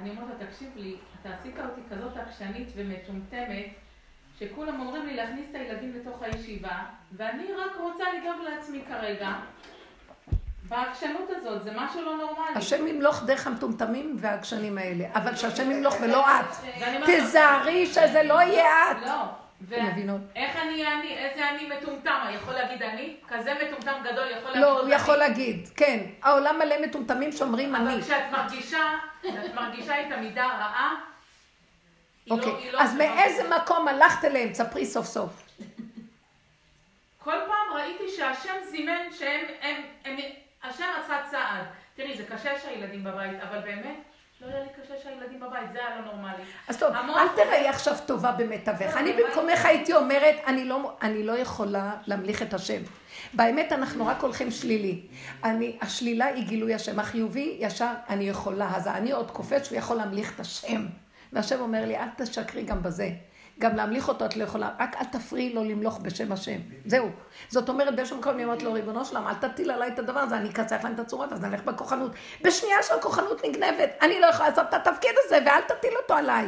אני 0.02 0.10
אומרת 0.10 0.28
לה, 0.40 0.46
תקשיב 0.46 0.70
לי, 0.76 0.96
אתה 1.22 1.30
עשית 1.40 1.56
אותי 1.60 1.82
כזאת 1.90 2.18
עקשנית 2.18 2.68
ומטומטמת, 2.76 3.68
שכולם 4.40 4.80
אומרים 4.80 5.06
לי 5.08 5.16
להכניס 5.16 5.46
את 5.50 5.56
הילדים 5.56 5.94
לתוך 5.96 6.22
הישיבה, 6.22 6.80
ואני 7.12 7.54
רק 7.54 7.72
רוצה 7.80 8.04
לדאוג 8.14 8.42
לעצמי 8.50 8.82
כרגע. 8.88 9.32
בעקשנות 10.72 11.30
הזאת, 11.30 11.64
זה 11.64 11.72
משהו 11.76 12.02
לא 12.02 12.18
נורמלי. 12.18 12.56
השם 12.56 12.88
ימלוך 12.88 13.24
דרך 13.24 13.48
המטומטמים 13.48 14.16
והעקשנים 14.20 14.78
האלה, 14.78 15.06
אבל 15.14 15.36
שהשם 15.36 15.72
ימלוך 15.72 15.96
ולא 16.02 16.26
את. 16.30 16.46
ואני 16.80 16.96
אומרת 16.96 17.10
לה, 17.10 17.22
תזהרי 17.22 17.86
שזה 17.86 18.24
לא 18.24 18.42
יהיה 18.42 18.92
את. 18.92 18.98
לא. 19.06 19.24
מבינות? 19.62 20.22
איך 20.36 20.56
אני 20.56 20.88
אני, 20.88 21.18
איזה 21.18 21.50
אני 21.50 21.70
מטומטם, 21.70 22.20
יכול 22.36 22.54
להגיד 22.54 22.84
אני? 22.84 23.16
כזה 23.28 23.54
מטומטם 23.54 23.94
גדול 24.04 24.28
יכול 24.32 24.52
להגיד 24.52 24.62
לא, 24.62 24.72
הוא 24.80 24.86
אני? 24.86 24.96
יכול 24.96 25.16
להגיד, 25.16 25.68
כן. 25.76 26.00
העולם 26.24 26.60
מלא 26.60 26.82
מטומטמים 26.82 27.32
שאומרים 27.32 27.76
אני. 27.76 27.94
אבל 27.94 28.02
כשאת 28.02 28.32
מרגישה, 28.32 28.90
כשאת 29.22 29.54
מרגישה 29.56 30.02
את 30.02 30.12
המידה 30.12 30.44
הרעה, 30.46 30.96
היא 32.26 32.38
לא- 32.38 32.44
אוקיי, 32.44 32.72
לא... 32.72 32.82
אז 32.82 32.96
מאיזה 32.96 33.50
מקום 33.50 33.88
הלכת 33.88 34.26
אליהם? 34.26 34.54
ספרי 34.54 34.86
סוף 34.86 35.06
סוף. 35.06 35.32
כל 37.24 37.38
פעם 37.48 37.78
ראיתי 37.78 38.04
שהשם 38.18 38.56
זימן 38.70 39.02
שהם, 39.20 39.42
הם, 39.62 39.76
הם, 40.06 40.16
השם 40.64 40.86
עשה 41.04 41.16
צעד. 41.32 41.64
תראי, 41.96 42.18
זה 42.18 42.24
קשה 42.24 42.60
שהילדים 42.60 43.04
בבית, 43.04 43.40
אבל 43.50 43.60
באמת, 43.60 43.98
לא 44.42 44.48
היה 44.48 44.64
לי 44.64 44.70
קשה 44.82 44.94
שהילדים 45.04 45.40
בבית, 45.40 45.72
זה 45.74 45.80
היה 45.80 46.00
לא 46.00 46.06
נורמלי. 46.06 46.44
אז 46.68 46.78
טוב, 46.78 46.94
אל 46.96 47.28
תראי 47.36 47.68
עכשיו 47.68 47.96
טובה 48.06 48.32
במתווך. 48.32 48.98
אני 48.98 49.14
במקומך 49.14 49.66
הייתי 49.66 49.94
אומרת, 49.94 50.36
אני 50.48 50.66
לא, 50.66 50.98
אני 51.02 51.24
לא 51.24 51.38
יכולה 51.38 51.94
להמליך 52.08 52.42
את 52.42 52.54
השם. 52.54 52.82
באמת 53.34 53.72
אנחנו 53.72 54.08
רק 54.08 54.22
הולכים 54.22 54.52
שלילי. 54.52 55.08
אני, 55.44 55.78
השלילה 55.82 56.26
היא 56.26 56.48
גילוי 56.48 56.74
השם. 56.74 57.00
החיובי, 57.00 57.58
ישר 57.60 57.94
אני 58.10 58.30
יכולה. 58.30 58.72
אז 58.76 58.88
אני 58.88 59.12
עוד 59.12 59.32
קופץ 59.32 59.66
שהוא 59.66 59.78
יכול 59.78 59.98
להמליך 59.98 60.36
את 60.36 60.40
השם. 60.40 60.86
והשם 61.34 61.60
אומר 61.60 61.86
לי, 61.86 61.98
אל 61.98 62.08
תשקרי 62.18 62.64
גם 62.64 62.84
בזה. 62.84 63.10
גם 63.62 63.76
להמליך 63.76 64.08
אותו 64.08 64.26
את 64.26 64.38
לא 64.38 64.44
יכולה, 64.44 64.70
רק 64.80 64.96
אל 65.02 65.06
תפריעי 65.06 65.54
לו 65.54 65.64
למלוך 65.64 66.00
בשם 66.02 66.32
השם. 66.32 66.58
זהו. 66.86 67.10
זאת 67.50 67.70
אומרת, 67.70 67.96
באיזשהו 67.96 68.18
מקום 68.18 68.34
אני 68.34 68.44
אומרת 68.44 68.64
לו, 68.64 68.74
ריבונו 68.74 69.06
שלם, 69.06 69.28
אל 69.28 69.34
תטיל 69.34 69.72
עליי 69.72 69.88
את 69.94 70.00
הדבר 70.00 70.20
הזה, 70.20 70.36
אני 70.36 70.50
אקצח 70.50 70.84
להם 70.84 70.94
את 70.94 71.00
הצורות, 71.00 71.32
אז 71.34 71.42
נלך 71.42 71.62
בכוחנות. 71.64 72.12
בשנייה 72.42 72.84
שהכוחנות 72.84 73.46
נגנבת, 73.46 73.90
אני 74.02 74.20
לא 74.20 74.26
יכולה 74.26 74.50
לעשות 74.50 74.66
את 74.70 74.88
התפקיד 74.88 75.12
הזה, 75.26 75.40
ואל 75.46 75.62
תטיל 75.62 75.94
אותו 75.98 76.14
עליי. 76.14 76.46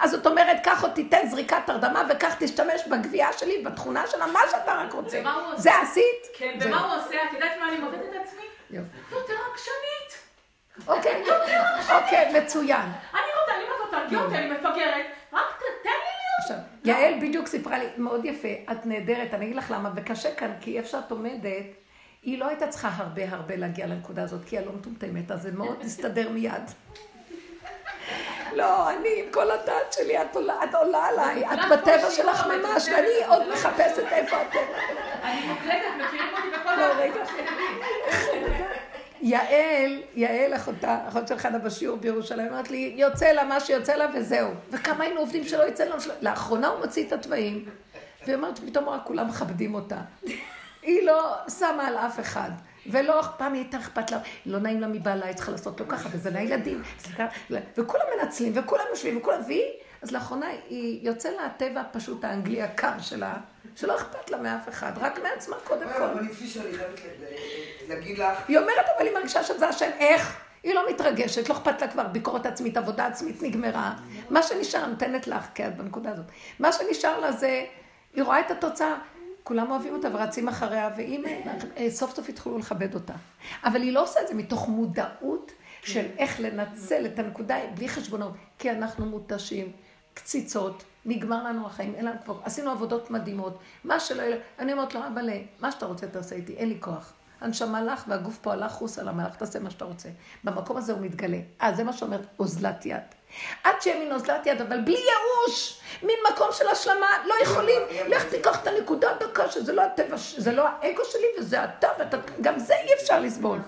אז 0.00 0.10
זאת 0.10 0.26
אומרת, 0.26 0.56
קח 0.64 0.84
אותי, 0.84 1.04
תן 1.04 1.26
זריקת 1.30 1.68
הרדמה, 1.68 2.02
וכך 2.10 2.34
תשתמש 2.38 2.80
בגבייה 2.90 3.32
שלי, 3.32 3.62
בתכונה 3.64 4.06
שלה, 4.06 4.26
מה 4.26 4.40
שאתה 4.50 4.74
רק 4.74 4.92
רוצה. 4.92 5.22
זה 5.56 5.78
עשית? 5.80 6.26
כן. 6.38 6.58
ומה 6.60 6.80
הוא 6.84 7.00
עושה? 7.04 7.14
את 7.28 7.32
יודעת 7.32 7.52
מה 7.60 7.68
אני 7.68 7.78
מודדת 7.78 8.00
את 8.16 8.26
עצמי? 8.26 8.42
יותר 8.70 9.34
עקשנית. 9.52 10.28
אוקיי, 10.88 11.22
אוקיי, 11.94 12.40
מצוין. 12.42 12.80
אני 13.14 13.20
רוצה, 13.40 13.54
אני 13.54 13.62
אומרת 13.64 13.78
לו, 13.80 13.98
תרגיע 13.98 14.18
אותי, 14.20 14.34
אני 14.36 14.50
מפגרת, 14.50 15.06
רק 15.32 15.46
ת- 15.58 15.82
תן 15.82 15.90
לי 15.90 15.94
להיות. 15.94 16.07
עכשיו, 16.38 16.56
יעל 16.84 17.14
בדיוק 17.20 17.46
סיפרה 17.46 17.78
לי, 17.78 17.84
מאוד 17.96 18.24
יפה, 18.24 18.48
את 18.72 18.86
נהדרת, 18.86 19.34
אני 19.34 19.44
אגיד 19.44 19.56
לך 19.56 19.70
למה, 19.70 19.90
וקשה 19.96 20.34
כאן, 20.34 20.52
כי 20.60 20.78
איפה 20.78 20.88
שאת 20.88 21.10
עומדת, 21.10 21.66
היא 22.22 22.38
לא 22.38 22.48
הייתה 22.48 22.68
צריכה 22.68 22.90
הרבה 22.96 23.22
הרבה 23.28 23.56
להגיע 23.56 23.86
לנקודה 23.86 24.22
הזאת, 24.22 24.44
כי 24.44 24.58
היא 24.58 24.66
לא 24.66 24.72
מטומטמת, 24.72 25.30
אז 25.30 25.42
זה 25.42 25.52
מאוד 25.52 25.80
הסתדר 25.84 26.30
מיד. 26.30 26.62
לא, 28.52 28.90
אני 28.90 29.08
עם 29.16 29.32
כל 29.32 29.50
הדעת 29.50 29.92
שלי, 29.92 30.22
את 30.22 30.36
עולה, 30.36 30.64
את 30.64 30.74
עולה 30.74 31.06
עליי, 31.06 31.44
את 31.46 31.58
בטבע 31.72 32.10
שלך 32.10 32.46
ממש, 32.46 32.88
ואני. 32.88 33.26
עוד 33.28 33.42
מחפשת 33.52 34.04
איפה 34.12 34.36
הטבע. 34.36 34.60
אני 35.22 35.46
מוקלטת, 35.46 36.06
מכירים 36.06 36.28
אותי 36.36 36.48
בכל 36.60 36.76
לא, 36.76 36.84
ה... 36.84 36.96
רגע. 36.96 37.24
יעל, 39.20 40.02
יעל 40.14 40.54
אחותה, 40.54 40.98
אחות 41.08 41.28
של 41.28 41.38
חנה 41.38 41.58
בשיעור 41.58 41.96
בירושלים, 41.96 42.48
אמרת 42.48 42.70
לי, 42.70 42.94
יוצא 42.96 43.32
לה 43.32 43.44
מה 43.44 43.60
שיוצא 43.60 43.94
לה 43.94 44.06
וזהו. 44.14 44.50
וכמה 44.70 45.04
היינו 45.04 45.20
עובדים 45.20 45.44
שלא 45.44 45.68
יצא 45.68 45.84
לנו, 45.84 46.00
שלא- 46.00 46.14
לאחרונה 46.22 46.68
הוא 46.68 46.80
מוציא 46.80 47.06
את 47.06 47.12
התוואים, 47.12 47.64
והיא 48.26 48.34
אומרת 48.36 48.56
שפתאום 48.56 48.88
רק 48.88 49.00
כולם 49.04 49.28
מכבדים 49.28 49.74
אותה. 49.74 49.96
היא 50.82 51.06
לא 51.06 51.34
שמה 51.58 51.86
על 51.88 51.96
אף 51.96 52.20
אחד. 52.20 52.50
ולא, 52.90 53.22
פעם 53.36 53.52
היא 53.52 53.62
הייתה 53.62 53.78
אכפת 53.78 54.10
לה, 54.10 54.18
לא 54.46 54.58
נעים 54.58 54.80
לה 54.80 54.86
מבעלה, 54.86 55.26
היא 55.26 55.34
צריכה 55.34 55.52
לעשות 55.52 55.80
לו 55.80 55.88
ככה, 55.88 56.08
וזה 56.12 56.30
לילדים, 56.30 56.82
וכולם 57.78 58.04
מנצלים, 58.20 58.52
וכולם 58.54 58.84
יושבים, 58.90 59.16
וכולם, 59.16 59.40
והיא, 59.46 59.62
אז 60.02 60.12
לאחרונה 60.12 60.46
היא 60.68 61.06
יוצא 61.06 61.30
לה 61.30 61.46
הטבע 61.46 61.80
הפשוט 61.80 62.24
האנגלי 62.24 62.62
הקר 62.62 63.00
שלה, 63.00 63.36
שלא 63.76 63.96
אכפת 63.96 64.30
לה 64.30 64.38
מאף 64.38 64.68
אחד, 64.68 64.92
רק 64.96 65.18
מעצמה 65.22 65.56
קודם 65.64 65.88
כל. 65.96 66.02
אבל 66.02 66.22
לפי 66.22 66.46
שאני 66.46 66.72
חייבת 66.72 67.00
להגיד 67.88 68.18
לך, 68.18 68.38
היא 68.48 68.58
אומרת, 68.58 68.86
אבל 68.96 69.06
היא 69.06 69.14
מרגישה 69.14 69.42
שזה 69.42 69.68
השם, 69.68 69.90
איך? 69.98 70.40
היא 70.62 70.74
לא 70.74 70.90
מתרגשת, 70.90 71.48
לא 71.48 71.54
אכפת 71.54 71.80
לה 71.80 71.88
כבר 71.88 72.06
ביקורת 72.06 72.46
עצמית, 72.46 72.76
עבודה 72.76 73.06
עצמית 73.06 73.42
נגמרה. 73.42 73.94
מה 74.30 74.42
שנשאר, 74.42 74.86
נותנת 74.86 75.26
לך, 75.26 75.46
כי 75.54 75.66
את 75.66 75.76
בנקודה 75.76 76.10
הזאת. 76.10 76.26
מה 76.58 76.72
שנשאר 76.72 77.20
לה 77.20 77.32
זה, 77.32 77.64
היא 78.14 78.22
רואה 78.22 78.40
את 78.40 78.50
התוצאה, 78.50 78.94
כולם 79.42 79.70
אוהבים 79.70 79.94
אותה 79.94 80.08
ורצים 80.12 80.48
אחריה, 80.48 80.90
ואם 80.96 81.24
אה, 81.76 81.90
סוף 81.90 82.16
סוף 82.16 82.28
יתחילו 82.28 82.58
לכבד 82.58 82.94
אותה. 82.94 83.14
אבל 83.64 83.82
היא 83.82 83.92
לא 83.92 84.02
עושה 84.02 84.20
את 84.22 84.28
זה 84.28 84.34
מתוך 84.34 84.68
מודעות 84.68 85.52
של 85.82 86.06
איך 86.18 86.40
לנצל 86.40 87.06
את 87.06 87.18
הנקודה 87.18 87.56
בלי 87.74 87.88
חשבונות, 87.88 88.32
כי 88.58 88.70
אנחנו 88.70 89.06
מותשים, 89.06 89.72
קציצות, 90.18 90.84
נגמר 91.04 91.44
לנו 91.44 91.66
החיים, 91.66 91.94
אין 91.94 92.04
לנו 92.04 92.16
כבר, 92.24 92.40
עשינו 92.44 92.70
עבודות 92.70 93.10
מדהימות, 93.10 93.58
מה 93.84 94.00
שלא 94.00 94.22
יהיה, 94.22 94.36
אני 94.58 94.72
אומרת 94.72 94.94
לו, 94.94 95.00
אבל 95.14 95.30
מה 95.60 95.72
שאתה 95.72 95.86
רוצה 95.86 96.06
תעשה 96.06 96.34
איתי, 96.34 96.54
אין 96.54 96.68
לי 96.68 96.76
כוח. 96.80 97.12
הנשמה 97.40 97.82
לך 97.82 98.04
והגוף 98.08 98.38
פה 98.38 98.52
הלך 98.52 98.72
חוס 98.72 98.98
על 98.98 99.08
המלאך, 99.08 99.36
תעשה 99.36 99.58
מה 99.58 99.70
שאתה 99.70 99.84
רוצה. 99.84 100.08
במקום 100.44 100.76
הזה 100.76 100.92
הוא 100.92 101.00
מתגלה. 101.00 101.38
אה, 101.62 101.74
זה 101.74 101.84
מה 101.84 101.92
שאומר 101.92 102.20
אוזלת 102.38 102.86
יד. 102.86 102.96
עד 103.64 103.74
שיהיה 103.80 103.98
מין 103.98 104.12
אוזלת 104.12 104.46
יד, 104.46 104.60
אבל 104.60 104.80
בלי 104.80 104.98
ייאוש, 104.98 105.80
מין 106.02 106.16
מקום 106.32 106.48
של 106.52 106.68
השלמה, 106.68 107.06
לא 107.26 107.34
יכולים. 107.42 107.82
לך 108.08 108.24
תיקח 108.24 108.62
את 108.62 108.66
הנקודה 108.66 109.10
הדקה, 109.10 109.50
שזה 109.50 109.72
לא 109.72 109.82
הטבע, 109.82 110.16
זה 110.36 110.52
לא 110.52 110.64
האגו 110.66 111.04
שלי 111.04 111.26
וזה 111.38 111.64
אתה, 111.64 111.88
ואתה, 111.98 112.16
גם 112.40 112.58
זה 112.58 112.74
אי 112.74 112.94
אפשר 112.94 113.20
לסבול. 113.20 113.58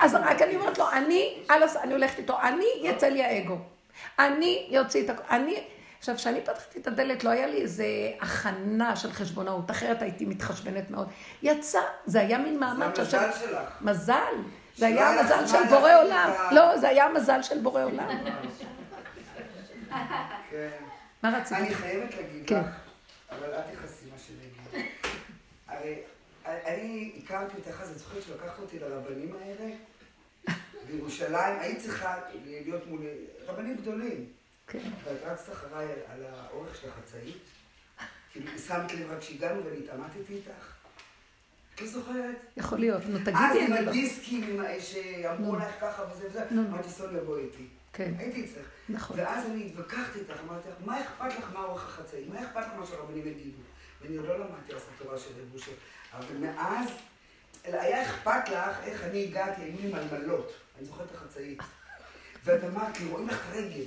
אז 0.00 0.14
רק 0.14 0.42
אני 0.42 0.56
אומרת 0.56 0.78
לו, 0.78 0.90
אני, 0.92 1.38
אני 1.82 1.92
הולכת 1.92 2.18
איתו, 2.18 2.40
אני, 2.42 2.66
יצא 2.82 3.06
לי 3.06 3.24
האגו. 3.24 3.56
אני 4.18 4.66
יוציא 4.70 5.04
את 5.04 5.10
הכ... 5.10 5.20
אני... 5.30 5.64
עכשיו, 6.04 6.16
כשאני 6.16 6.40
פתחתי 6.40 6.78
את 6.78 6.86
הדלת, 6.86 7.24
לא 7.24 7.30
היה 7.30 7.46
לי 7.46 7.62
איזה 7.62 7.84
הכנה 8.20 8.96
של 8.96 9.12
חשבונאות, 9.12 9.70
אחרת 9.70 10.02
הייתי 10.02 10.24
מתחשבנת 10.26 10.90
מאוד. 10.90 11.08
יצא, 11.42 11.78
זה 12.06 12.20
היה 12.20 12.38
מין 12.38 12.60
מעמד 12.60 12.94
זה 12.96 13.04
שהשם- 13.04 13.18
המזל 13.18 13.38
שלך. 13.46 13.68
מזל. 13.80 14.14
זה 14.76 14.86
היה 14.86 15.10
היה 15.10 15.22
לך 15.22 15.26
מזל 15.26 15.46
זמן 15.46 15.58
של 15.62 15.74
בורא 15.74 15.94
עולם. 16.02 16.30
לא, 16.52 16.78
זה 16.78 16.88
היה 16.88 17.08
מזל 17.08 17.42
של 17.42 17.58
בורא 17.60 17.82
עולם. 17.84 18.08
כן. 20.50 20.68
מה 21.22 21.38
רצית? 21.38 21.58
אני 21.58 21.74
חייבת 21.74 22.14
להגיד 22.14 22.42
כן. 22.46 22.60
לך, 22.60 22.66
אבל 23.30 23.54
אל 23.54 23.60
תכעסי 23.74 24.04
מה 24.12 24.18
שאני 24.18 24.38
אגיד. 24.78 24.90
הרי 25.68 25.94
אני 26.44 27.12
הכרתי 27.24 27.56
אותך 27.56 27.80
אז, 27.80 27.90
את 27.90 27.98
זוכרת 27.98 28.22
שלקחת 28.22 28.58
אותי 28.58 28.78
לרבנים 28.78 29.34
האלה? 29.42 29.70
בירושלים, 30.86 31.58
היית 31.60 31.78
צריכה 31.82 32.14
להיות 32.44 32.86
מול 32.86 33.00
רבנים 33.46 33.76
גדולים. 33.76 34.24
כן. 34.66 34.90
ואת 35.04 35.22
רצת 35.24 35.52
אחריי 35.52 35.88
על 36.08 36.24
האורך 36.24 36.76
של 36.76 36.88
החצאית. 36.88 37.42
כאילו, 38.32 38.58
שמת 38.58 38.92
לב 38.92 39.10
רק 39.10 39.22
שהגענו 39.22 39.64
ואני 39.64 39.78
התעמתתי 39.78 40.34
איתך. 40.34 40.74
את 41.74 41.80
לא 41.80 41.86
זוכרת? 41.86 42.36
יכול 42.56 42.78
להיות. 42.78 43.02
נו, 43.06 43.16
אז 43.16 43.22
תגידי, 43.24 43.64
עם 43.66 43.72
אני 43.72 43.84
לא... 43.84 43.90
הדיסקים 43.90 44.60
עם 44.60 44.80
שאמרו. 44.80 45.56
לך 45.56 45.80
ככה 45.80 46.02
וזה 46.12 46.28
וזה. 46.28 46.44
אמרתי 46.50 46.88
סוניה 46.88 47.20
בואי 47.20 47.42
איתי. 47.42 47.66
כן, 47.92 48.14
הייתי 48.18 48.44
אצלך. 48.44 48.66
נכון. 48.88 49.20
ואז 49.20 49.46
אני 49.46 49.66
התווכחתי 49.66 50.18
איתך, 50.18 50.40
אמרתי 50.48 50.68
לך, 50.68 50.74
מה 50.84 51.00
אכפת 51.00 51.38
לך 51.38 51.52
מה 51.52 51.64
אורך 51.64 51.84
החצאית? 51.84 52.28
מה 52.28 52.42
אכפת 52.42 52.60
לך 52.60 52.72
מה 52.78 52.86
שהרבנים 52.86 53.26
יגידו? 53.26 53.58
ואני 54.00 54.16
עוד 54.16 54.26
לא 54.26 54.38
למדתי 54.38 54.74
אז 54.74 54.82
התורה 54.96 55.18
של 55.18 55.30
רב 55.40 55.48
בושר. 55.52 55.72
אבל 56.12 56.36
מאז, 56.36 56.88
היה 57.64 58.02
אכפת 58.02 58.48
לך 58.48 58.76
איך 58.84 59.04
אני 59.04 59.24
הגעתי, 59.24 59.62
היו 59.62 59.76
לי 59.80 59.92
מלמלות. 59.92 60.52
אני 60.78 60.86
זוכרת 60.86 61.06
את 61.10 61.14
החצאית. 61.14 61.58
ואת 62.44 62.64
אמרת 62.64 63.00
לי, 63.00 63.06
רואים 63.06 63.28
לך 63.28 63.34
את 63.34 63.54
הרגל. 63.54 63.84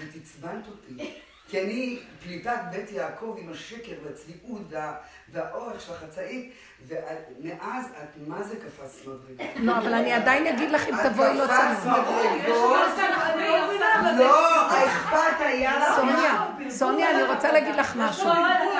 ואת 0.00 0.22
עצבנת 0.22 0.66
אותי. 0.68 1.14
כי 1.50 1.62
אני 1.62 1.98
פליטת 2.22 2.58
בית 2.70 2.92
יעקב 2.92 3.36
עם 3.38 3.52
השקר 3.52 3.92
והצביעות 4.04 4.62
וה, 4.70 4.94
והאורך 5.32 5.80
של 5.80 5.92
החצאית, 5.92 6.52
ומאז 6.86 7.84
את 8.02 8.08
מה 8.26 8.42
זה 8.42 8.56
קפצת 8.56 9.06
מדרגה. 9.06 9.44
לא, 9.56 9.78
אבל 9.78 9.94
אני 9.94 10.12
עדיין 10.12 10.46
אגיד 10.46 10.70
לך 10.70 10.88
אם 10.88 10.94
את 10.94 11.00
תבואי 11.12 11.38
לא 11.38 11.44
קפצת 11.46 11.58
צנוע. 11.82 12.00
מדרגות. 12.00 12.98
אני 12.98 14.18
לא. 14.18 14.18
לא, 14.18 14.70
האכפת 14.70 15.40
היה 15.40 15.78
לך. 15.78 15.94
סוניה, 15.96 16.46
סוניה, 16.70 17.10
אני 17.10 17.22
רוצה 17.22 17.52
להגיד 17.52 17.74
לך 17.76 17.96
משהו. 17.96 18.30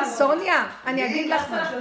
סוניה, 0.04 0.66
אני 0.86 1.06
אגיד 1.06 1.30
לך 1.30 1.50
משהו. 1.50 1.78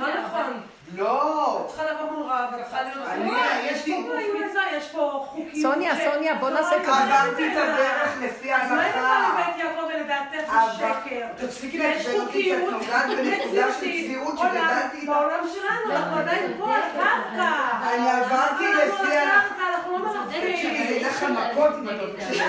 לא. 0.95 1.03
לא. 1.05 1.61
את 1.61 1.67
צריכה 1.67 1.83
לבוא 1.91 2.11
מול 2.11 2.31
רב, 2.31 2.53
את 2.59 2.63
צריכה 2.63 2.81
להיות... 2.81 3.07
אני 3.07 3.31
יש 3.71 3.85
פה 3.85 4.13
מצווה, 4.45 4.61
יש 4.77 4.87
פה 4.87 5.25
חוקים. 5.27 5.61
סוניה, 5.61 6.11
סוניה, 6.11 6.35
בוא 6.35 6.49
נעשה 6.49 6.77
לא, 6.77 6.83
כזה. 6.83 6.91
עברתי 6.93 7.47
את 7.47 7.57
הדרך 7.57 8.17
לפי 8.21 8.53
אז 8.55 8.71
מה 8.71 8.75
אם 8.75 8.79
ההלכה. 8.79 9.43
אתה 9.43 9.51
בבית 9.51 9.65
יעקב 9.65 9.87
ולדעתך 9.89 10.53
זה 10.77 10.87
שקר? 10.87 11.45
תפסיקי 11.47 11.81
אותי, 12.19 12.31
כי 12.31 12.55
את 12.55 12.59
נוגעת 12.71 13.05
בנקודה 13.07 13.67
של. 13.73 13.79
צביעות 13.79 14.37
שגדלתי 14.37 14.97
איתה. 14.97 15.11
בעולם 15.11 15.43
שלנו, 15.53 15.95
אנחנו 15.95 16.17
עדיין 16.17 16.53
פה 16.59 16.75
על 16.75 16.81
קרקע. 16.93 17.51
אני 17.93 18.11
עברתי 18.11 18.63
לפי 18.73 19.17
ההלכה. 19.17 19.55
אנחנו 19.75 19.97
לא 19.97 20.09
תקשיבי, 20.27 20.51
מרחבים. 20.53 21.01
זה 21.01 21.07
לך 21.09 21.23
מכות 21.23 21.73
אם 21.79 21.89
את 21.89 21.93
לא 21.93 22.13
תקשיבי. 22.13 22.45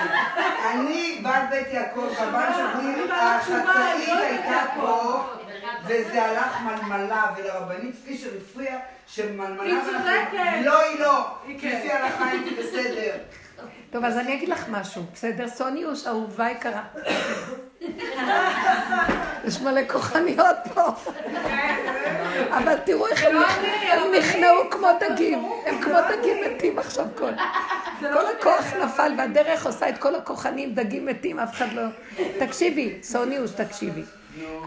אני 0.71 1.21
בת 1.23 1.43
בית 1.51 1.73
יעקב, 1.73 2.07
בבן 2.23 2.53
שלי, 2.55 3.13
החצאית 3.13 4.19
הייתה 4.21 4.61
פה, 4.77 5.23
וזה 5.89 6.23
הלך 6.23 6.61
מלמלה, 6.61 7.27
ולרבנית 7.37 7.95
פישר 8.05 8.29
הפריע 8.41 8.79
שמלמלה... 9.07 9.63
היא 9.63 9.75
צודקת. 9.85 10.65
לא, 10.65 10.81
היא 10.83 11.01
לא. 11.01 11.27
כן. 11.61 11.79
לפי 11.79 11.93
ההלכה 11.93 12.31
הייתי 12.31 12.51
בסדר. 12.55 13.13
טוב, 13.91 14.05
אז 14.05 14.19
אני 14.19 14.35
אגיד 14.35 14.49
לך 14.49 14.69
משהו, 14.71 15.03
בסדר? 15.13 15.49
סוניוש, 15.49 16.07
אהובה 16.07 16.51
יקרה. 16.51 16.83
יש 19.45 19.61
מלא 19.61 19.81
כוחניות 19.89 20.57
פה. 20.75 20.83
אבל 22.51 22.77
תראו 22.85 23.07
איך 23.07 23.25
הם 23.25 23.37
הם 23.91 24.13
נכנעו 24.19 24.71
כמו 24.71 24.89
דגים. 25.01 25.51
הם 25.67 25.81
כמו 25.83 25.97
דגים 26.11 26.37
מתים 26.47 26.79
עכשיו 26.79 27.05
כל. 27.19 27.31
כל 28.01 28.27
הכוח 28.39 28.73
נפל 28.85 29.13
והדרך 29.19 29.67
עושה 29.67 29.89
את 29.89 29.99
כל 29.99 30.15
הכוחנים, 30.15 30.75
דגים 30.75 31.07
מתים, 31.07 31.39
אף 31.39 31.55
אחד 31.55 31.73
לא... 31.73 31.83
תקשיבי, 32.39 32.99
סוניוש, 33.03 33.51
תקשיבי. 33.51 34.03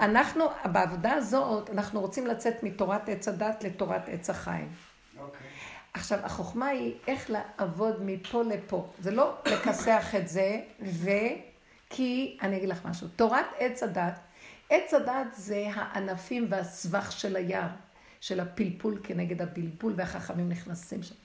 אנחנו, 0.01 0.45
בעבודה 0.71 1.13
הזאת, 1.13 1.69
אנחנו 1.69 2.01
רוצים 2.01 2.27
לצאת 2.27 2.63
מתורת 2.63 3.09
עץ 3.09 3.27
הדת 3.27 3.63
לתורת 3.63 4.09
עץ 4.09 4.29
החיים. 4.29 4.69
אוקיי. 5.19 5.47
עכשיו, 5.93 6.19
החוכמה 6.23 6.67
היא 6.67 6.95
איך 7.07 7.29
לעבוד 7.29 8.03
מפה 8.05 8.43
לפה. 8.43 8.87
זה 8.99 9.11
לא 9.11 9.33
לכסח 9.45 10.15
את 10.15 10.27
זה, 10.27 10.61
ו... 10.81 11.09
כי, 11.93 12.37
אני 12.41 12.57
אגיד 12.57 12.69
לך 12.69 12.85
משהו, 12.85 13.07
תורת 13.15 13.45
עץ 13.59 13.83
הדת, 13.83 14.19
עץ 14.69 14.93
הדת 14.93 15.27
זה 15.33 15.67
הענפים 15.73 16.47
והסבך 16.49 17.11
של 17.11 17.35
היער, 17.35 17.67
של 18.21 18.39
הפלפול 18.39 18.99
כנגד 19.03 19.41
הבלבול, 19.41 19.93
והחכמים 19.95 20.49
נכנסים 20.49 21.03
שם. 21.03 21.15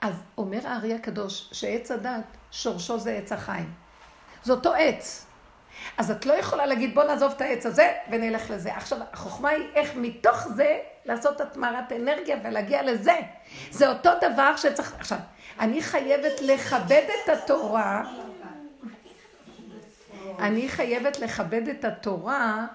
אז 0.00 0.14
אומר 0.38 0.66
הארי 0.66 0.94
הקדוש 0.94 1.48
שעץ 1.52 1.90
הדת, 1.90 2.24
שורשו 2.50 2.98
זה 2.98 3.12
עץ 3.12 3.32
החיים. 3.32 3.72
זה 4.42 4.52
אותו 4.52 4.74
עץ. 4.74 5.26
אז 5.98 6.10
את 6.10 6.26
לא 6.26 6.32
יכולה 6.32 6.66
להגיד, 6.66 6.94
בוא 6.94 7.04
נעזוב 7.04 7.32
את 7.36 7.40
העץ 7.40 7.66
הזה 7.66 7.92
ונלך 8.10 8.50
לזה. 8.50 8.76
עכשיו, 8.76 8.98
החוכמה 9.12 9.48
היא 9.48 9.64
איך 9.74 9.90
מתוך 9.96 10.48
זה 10.48 10.78
לעשות 11.04 11.40
התמרת 11.40 11.92
אנרגיה 11.92 12.36
ולהגיע 12.44 12.82
לזה. 12.82 13.16
זה 13.70 13.88
אותו 13.88 14.10
דבר 14.20 14.56
שצריך... 14.56 14.94
עכשיו, 14.98 15.18
אני 15.60 15.82
חייבת 15.82 16.40
לכבד 16.40 17.02
את 17.24 17.28
התורה. 17.28 18.02
אני 20.38 20.68
חייבת 20.68 21.18
לכבד 21.18 21.68
את 21.68 21.84
התורה, 21.84 22.66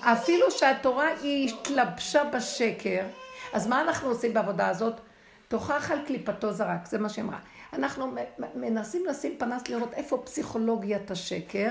אפילו 0.00 0.50
שהתורה 0.50 1.08
היא 1.22 1.54
התלבשה 1.54 2.24
בשקר. 2.24 3.04
אז 3.52 3.66
מה 3.66 3.80
אנחנו 3.80 4.08
עושים 4.08 4.34
בעבודה 4.34 4.68
הזאת? 4.68 5.00
תוכח 5.48 5.90
על 5.90 5.98
קליפתו 6.06 6.52
זרק, 6.52 6.86
זה 6.86 6.98
מה 6.98 7.08
שהיא 7.08 7.24
אמרה. 7.24 7.38
אנחנו 7.72 8.14
מנסים 8.54 9.06
לשים 9.06 9.36
פנס 9.38 9.68
לראות 9.68 9.94
איפה 9.94 10.22
פסיכולוגיית 10.24 11.10
השקר. 11.10 11.68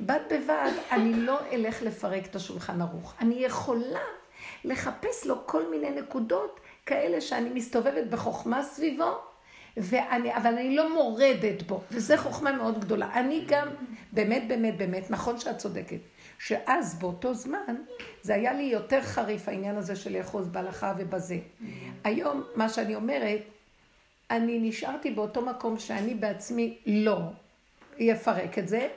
בד 0.00 0.20
בבד, 0.30 0.70
אני 0.90 1.14
לא 1.14 1.38
אלך 1.52 1.82
לפרק 1.82 2.26
את 2.26 2.36
השולחן 2.36 2.80
ערוך. 2.80 3.14
אני 3.20 3.34
יכולה 3.34 4.04
לחפש 4.64 5.26
לו 5.26 5.46
כל 5.46 5.70
מיני 5.70 5.90
נקודות 5.90 6.60
כאלה 6.86 7.20
שאני 7.20 7.50
מסתובבת 7.50 8.06
בחוכמה 8.06 8.62
סביבו, 8.62 9.18
ואני, 9.76 10.36
אבל 10.36 10.54
אני 10.54 10.76
לא 10.76 10.94
מורדת 10.94 11.62
בו, 11.62 11.80
וזו 11.90 12.16
חוכמה 12.16 12.52
מאוד 12.52 12.80
גדולה. 12.80 13.10
אני 13.14 13.44
גם, 13.46 13.68
באמת, 14.12 14.48
באמת, 14.48 14.76
באמת, 14.76 15.10
נכון 15.10 15.38
שאת 15.38 15.58
צודקת, 15.58 15.98
שאז 16.38 16.98
באותו 16.98 17.34
זמן, 17.34 17.74
זה 18.22 18.34
היה 18.34 18.52
לי 18.52 18.62
יותר 18.62 19.02
חריף 19.02 19.48
העניין 19.48 19.76
הזה 19.76 19.96
של 19.96 20.18
לאחוז 20.18 20.48
בהלכה 20.48 20.94
ובזה. 20.98 21.38
היום, 22.04 22.42
מה 22.56 22.68
שאני 22.68 22.94
אומרת, 22.94 23.40
אני 24.30 24.58
נשארתי 24.58 25.10
באותו 25.10 25.42
מקום 25.42 25.78
שאני 25.78 26.14
בעצמי 26.14 26.78
לא 26.86 27.18
אפרק 28.12 28.58
את 28.58 28.68
זה, 28.68 28.88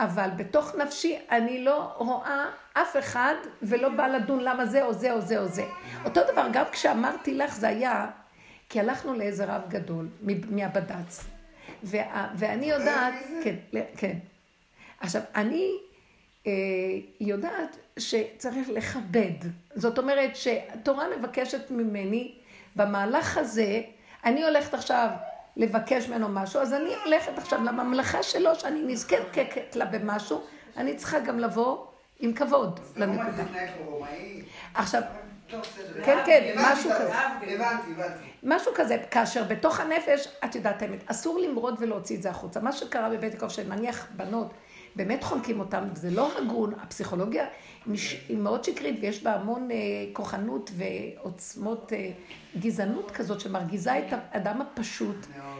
אבל 0.00 0.30
בתוך 0.36 0.74
נפשי 0.74 1.18
אני 1.30 1.64
לא 1.64 1.92
רואה 1.96 2.46
אף 2.72 2.96
אחד 2.98 3.34
ולא 3.62 3.88
באה 3.88 4.08
לדון 4.08 4.40
למה 4.40 4.66
זה 4.66 4.84
או 4.84 4.92
זה 4.92 5.12
או 5.12 5.20
זה 5.20 5.38
או 5.38 5.48
זה. 5.48 5.64
אותו 6.04 6.20
דבר, 6.32 6.48
גם 6.52 6.64
כשאמרתי 6.72 7.34
לך 7.34 7.54
זה 7.54 7.68
היה, 7.68 8.06
כי 8.68 8.80
הלכנו 8.80 9.14
לאיזה 9.14 9.44
רב 9.44 9.62
גדול 9.68 10.08
מהבד"ץ, 10.50 11.24
וה, 11.82 12.28
ואני 12.34 12.66
יודעת, 12.70 13.14
כן, 13.44 13.54
כן. 13.96 14.18
עכשיו, 15.00 15.22
אני 15.34 15.70
אה, 16.46 16.52
יודעת 17.20 17.76
שצריך 17.98 18.68
לכבד. 18.68 19.48
זאת 19.74 19.98
אומרת 19.98 20.36
שהתורה 20.36 21.04
מבקשת 21.18 21.70
ממני, 21.70 22.34
במהלך 22.76 23.38
הזה, 23.38 23.82
אני 24.24 24.44
הולכת 24.44 24.74
עכשיו 24.74 25.08
לבקש 25.56 26.08
ממנו 26.08 26.28
משהו, 26.28 26.60
אז 26.60 26.72
אני 26.72 26.94
הולכת 27.04 27.38
עכשיו 27.38 27.64
לממלכה 27.64 28.22
שלו, 28.22 28.54
שאני 28.54 28.82
נזקקת 28.86 29.76
לה 29.76 29.84
במשהו, 29.84 30.40
אני 30.76 30.96
צריכה 30.96 31.20
גם 31.20 31.38
לבוא 31.38 31.86
עם 32.18 32.32
כבוד 32.32 32.80
לנקודה. 32.96 33.44
עכשיו. 34.74 35.02
כן, 36.04 36.18
כן, 36.26 36.54
משהו 36.56 36.90
כזה. 36.90 37.14
הבנתי, 37.18 37.92
הבנתי. 37.92 38.24
משהו 38.42 38.72
כזה, 38.74 38.96
כאשר 39.10 39.44
בתוך 39.44 39.80
הנפש, 39.80 40.28
את 40.44 40.54
יודעת 40.54 40.82
האמת, 40.82 41.10
אסור 41.10 41.38
למרוד 41.38 41.74
ולהוציא 41.78 42.16
את 42.16 42.22
זה 42.22 42.30
החוצה. 42.30 42.60
מה 42.60 42.72
שקרה 42.72 43.08
בבית 43.08 43.34
יעקב, 43.34 43.48
שנניח 43.48 44.06
בנות, 44.16 44.54
באמת 44.96 45.24
חונקים 45.24 45.60
אותן, 45.60 45.88
וזה 45.92 46.10
לא 46.10 46.38
הגון, 46.38 46.74
הפסיכולוגיה 46.82 47.46
היא 47.86 47.92
מש- 47.92 48.24
היא 48.28 48.36
מאוד 48.36 48.64
שקרית, 48.64 48.98
ויש 49.02 49.22
בה 49.22 49.34
המון 49.34 49.70
אה, 49.70 49.76
כוחנות 50.12 50.70
ועוצמות 50.76 51.92
אה, 51.92 52.10
גזענות 52.60 53.10
כזאת, 53.10 53.40
שמרגיזה 53.40 53.98
את 53.98 54.04
האדם 54.32 54.60
הפשוט. 54.60 55.16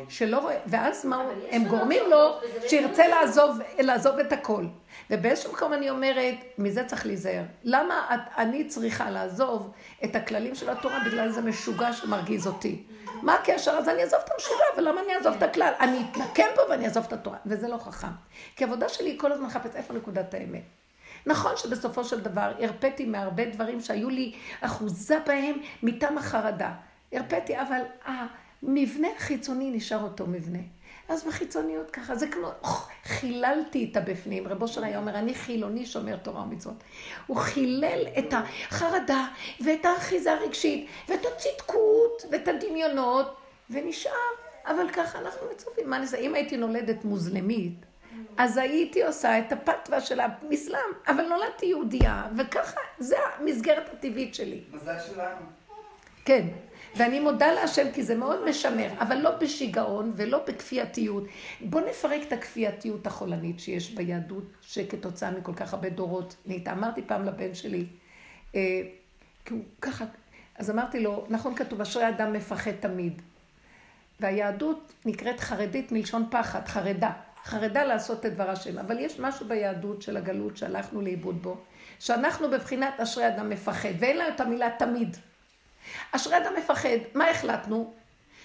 שלא 0.09 0.39
רואה, 0.39 0.57
ואז 0.67 1.07
מה, 1.07 1.23
הם 1.51 1.65
גורמים 1.65 2.03
לו 2.11 2.39
שירצה 2.69 3.09
לעזוב, 3.09 3.59
לעזוב 3.79 4.19
את 4.19 4.33
הכל. 4.33 4.65
ובאיזשהו 5.11 5.53
מקום 5.53 5.73
אני 5.73 5.91
אומרת, 5.91 6.35
מזה 6.59 6.85
צריך 6.85 7.07
להיזהר. 7.07 7.43
למה 7.65 8.07
את, 8.15 8.21
אני 8.39 8.65
צריכה 8.69 9.11
לעזוב 9.11 9.71
את 10.05 10.17
הכללים 10.17 10.55
של 10.55 10.71
התורה 10.71 10.99
בגלל 11.07 11.27
איזה 11.29 11.41
משוגע 11.43 11.93
שמרגיז 11.93 12.47
אותי? 12.47 12.83
מה 13.23 13.35
הקשר? 13.35 13.71
אז 13.71 13.89
אני 13.89 14.03
אעזוב 14.03 14.21
את 14.25 14.31
המשוגע, 14.35 14.65
ולמה 14.79 15.01
אני 15.01 15.15
אעזוב 15.17 15.35
את 15.37 15.43
הכלל? 15.43 15.73
אני 15.81 16.03
אתנקם 16.13 16.47
פה 16.55 16.63
ואני 16.71 16.85
אעזוב 16.85 17.05
את 17.09 17.13
התורה. 17.13 17.37
וזה 17.47 17.69
לא 17.69 17.77
חכם. 17.79 18.09
כי 18.57 18.65
העבודה 18.65 18.89
שלי 18.89 19.11
היא 19.11 19.19
כל 19.19 19.33
הזמן 19.33 19.47
לחפש 19.47 19.77
איפה 19.77 19.95
נקודת 19.95 20.35
האמת. 20.35 20.63
נכון 21.27 21.53
שבסופו 21.57 22.05
של 22.05 22.21
דבר 22.21 22.53
הרפאתי 22.59 23.05
מהרבה 23.05 23.45
דברים 23.45 23.81
שהיו 23.81 24.11
לי 24.11 24.33
אחוזה 24.61 25.19
בהם 25.27 25.57
מטעם 25.83 26.19
החרדה. 26.19 26.73
הרפאתי, 27.13 27.61
אבל 27.61 27.81
המבנה 28.05 29.09
החיצוני 29.17 29.71
נשאר 29.71 30.03
אותו 30.03 30.27
מבנה. 30.27 30.59
אז 31.09 31.25
בחיצוניות 31.25 31.91
ככה, 31.91 32.15
זה 32.15 32.27
כמו, 32.29 32.49
חיללתי 33.05 33.89
את 33.91 33.97
הבפנים. 33.97 34.49
רב 34.49 34.63
אושר 34.63 34.85
היה 34.85 34.99
אומר, 34.99 35.19
אני 35.19 35.35
חילוני 35.35 35.87
שומר 35.87 36.17
תורה 36.17 36.43
ומצוות. 36.43 36.85
הוא 37.27 37.37
חילל 37.37 38.07
את 38.19 38.35
החרדה 38.35 39.27
ואת 39.65 39.85
האחיזה 39.85 40.33
הרגשית 40.33 40.87
ואת 41.09 41.21
הצדקות 41.21 42.23
ואת 42.31 42.49
הדמיונות, 42.49 43.37
ונשאר. 43.71 44.13
אבל 44.67 44.91
ככה 44.93 45.19
אנחנו 45.19 45.47
מצווים. 45.53 45.91
מה 45.91 45.99
נעשה? 45.99 46.17
אם 46.17 46.35
הייתי 46.35 46.57
נולדת 46.57 47.05
מוזלמית, 47.05 47.87
אז 48.37 48.57
הייתי 48.57 49.03
עושה 49.03 49.39
את 49.39 49.53
הפתווה 49.53 50.01
של 50.01 50.21
המסלם, 50.21 50.79
אבל 51.09 51.23
נולדתי 51.23 51.67
יהודייה, 51.67 52.27
וככה, 52.39 52.81
זה 52.99 53.17
המסגרת 53.39 53.89
הטבעית 53.93 54.35
שלי. 54.35 54.61
מזל 54.73 54.97
שלנו. 55.07 55.47
כן, 56.25 56.47
ואני 56.97 57.21
מודה 57.21 57.53
להשם 57.53 57.93
כי 57.95 58.03
זה 58.03 58.15
מאוד 58.15 58.49
משמר, 58.49 58.89
אבל 58.99 59.17
לא 59.17 59.31
בשיגעון 59.31 60.13
ולא 60.17 60.45
בכפייתיות. 60.47 61.25
בוא 61.61 61.81
נפרק 61.81 62.21
את 62.27 62.33
הכפייתיות 62.33 63.07
החולנית 63.07 63.61
שיש 63.61 63.91
ביהדות, 63.91 64.45
שכתוצאה 64.61 65.31
מכל 65.31 65.55
כך 65.55 65.75
הרבה 65.75 65.89
דורות 65.89 66.37
נהייתה. 66.47 66.73
אמרתי 66.73 67.03
פעם 67.03 67.25
לבן 67.25 67.55
שלי, 67.55 67.87
אה, 68.55 68.61
כי 69.45 69.55
הוא 69.55 69.63
ככה, 69.81 70.05
אז 70.59 70.71
אמרתי 70.71 71.01
לו, 71.01 71.27
נכון 71.29 71.55
כתוב, 71.55 71.81
אשרי 71.81 72.09
אדם 72.09 72.33
מפחד 72.33 72.73
תמיד. 72.81 73.23
והיהדות 74.21 74.93
נקראת 75.05 75.41
חרדית 75.41 75.93
מלשון 75.93 76.27
פחד, 76.31 76.69
חרדה. 76.69 77.11
חרדה 77.45 77.85
לעשות 77.85 78.27
את 78.27 78.35
דבר 78.35 78.51
השם. 78.51 78.79
אבל 78.79 78.99
יש 78.99 79.21
משהו 79.21 79.47
ביהדות 79.47 80.03
של 80.03 80.17
הגלות 80.17 80.57
שהלכנו 80.57 81.01
לאיבוד 81.01 81.43
בו, 81.43 81.57
שאנחנו 81.99 82.51
בבחינת 82.51 83.01
אשרי 83.01 83.29
אדם 83.29 83.51
מפחד, 83.51 83.89
ואין 83.99 84.19
לנו 84.19 84.29
את 84.29 84.41
המילה 84.41 84.71
תמיד. 84.79 85.17
אשרי 86.13 86.37
אדם 86.37 86.53
מפחד, 86.59 86.99
מה 87.15 87.31
החלטנו? 87.31 87.95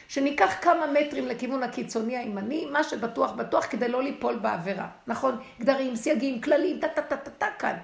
שניקח 0.08 0.56
כמה 0.62 0.88
מטרים 0.88 1.28
לכיוון 1.28 1.64
הקיצוני 1.64 2.18
הימני, 2.18 2.66
מה 2.66 2.84
שבטוח 2.84 3.32
בטוח 3.32 3.66
כדי 3.70 3.88
לא 3.88 4.04
ליפול 4.04 4.36
בעבירה. 4.36 4.88
נכון? 5.08 5.39
גדרים, 5.60 5.96
סייגים, 5.96 6.41
כללים, 6.41 6.80
טה-טה-טה-טה 6.80 7.48
כאן. 7.60 7.78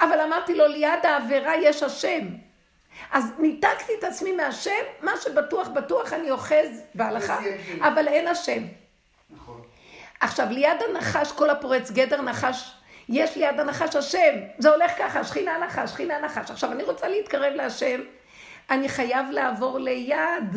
אבל 0.00 0.20
אמרתי 0.20 0.54
לו, 0.54 0.66
ליד 0.66 1.06
העבירה 1.06 1.56
יש 1.56 1.82
השם. 1.82 2.26
אז 3.12 3.32
ניתקתי 3.38 3.92
את 3.98 4.04
עצמי 4.04 4.32
מהשם, 4.32 4.70
מה 5.02 5.12
שבטוח 5.22 5.68
בטוח 5.68 6.12
אני 6.12 6.30
אוחז 6.30 6.82
בהלכה. 6.94 7.40
אבל 7.80 8.08
אין 8.08 8.28
השם. 8.28 8.62
עכשיו, 10.20 10.46
ליד 10.50 10.82
הנחש, 10.88 11.32
כל 11.32 11.50
הפורץ 11.50 11.90
גדר 11.90 12.22
נחש, 12.22 12.72
יש 13.08 13.36
ליד 13.36 13.60
הנחש 13.60 13.96
השם. 13.96 14.34
זה 14.58 14.70
הולך 14.70 14.92
ככה, 14.98 15.24
שכינה 15.24 15.58
נחש, 15.58 15.90
שכינה 15.90 16.18
נחש. 16.18 16.50
עכשיו, 16.50 16.72
אני 16.72 16.82
רוצה 16.82 17.08
להתקרב 17.08 17.52
להשם, 17.54 18.00
אני 18.70 18.88
חייב 18.88 19.26
לעבור 19.30 19.78
ליד. 19.78 20.56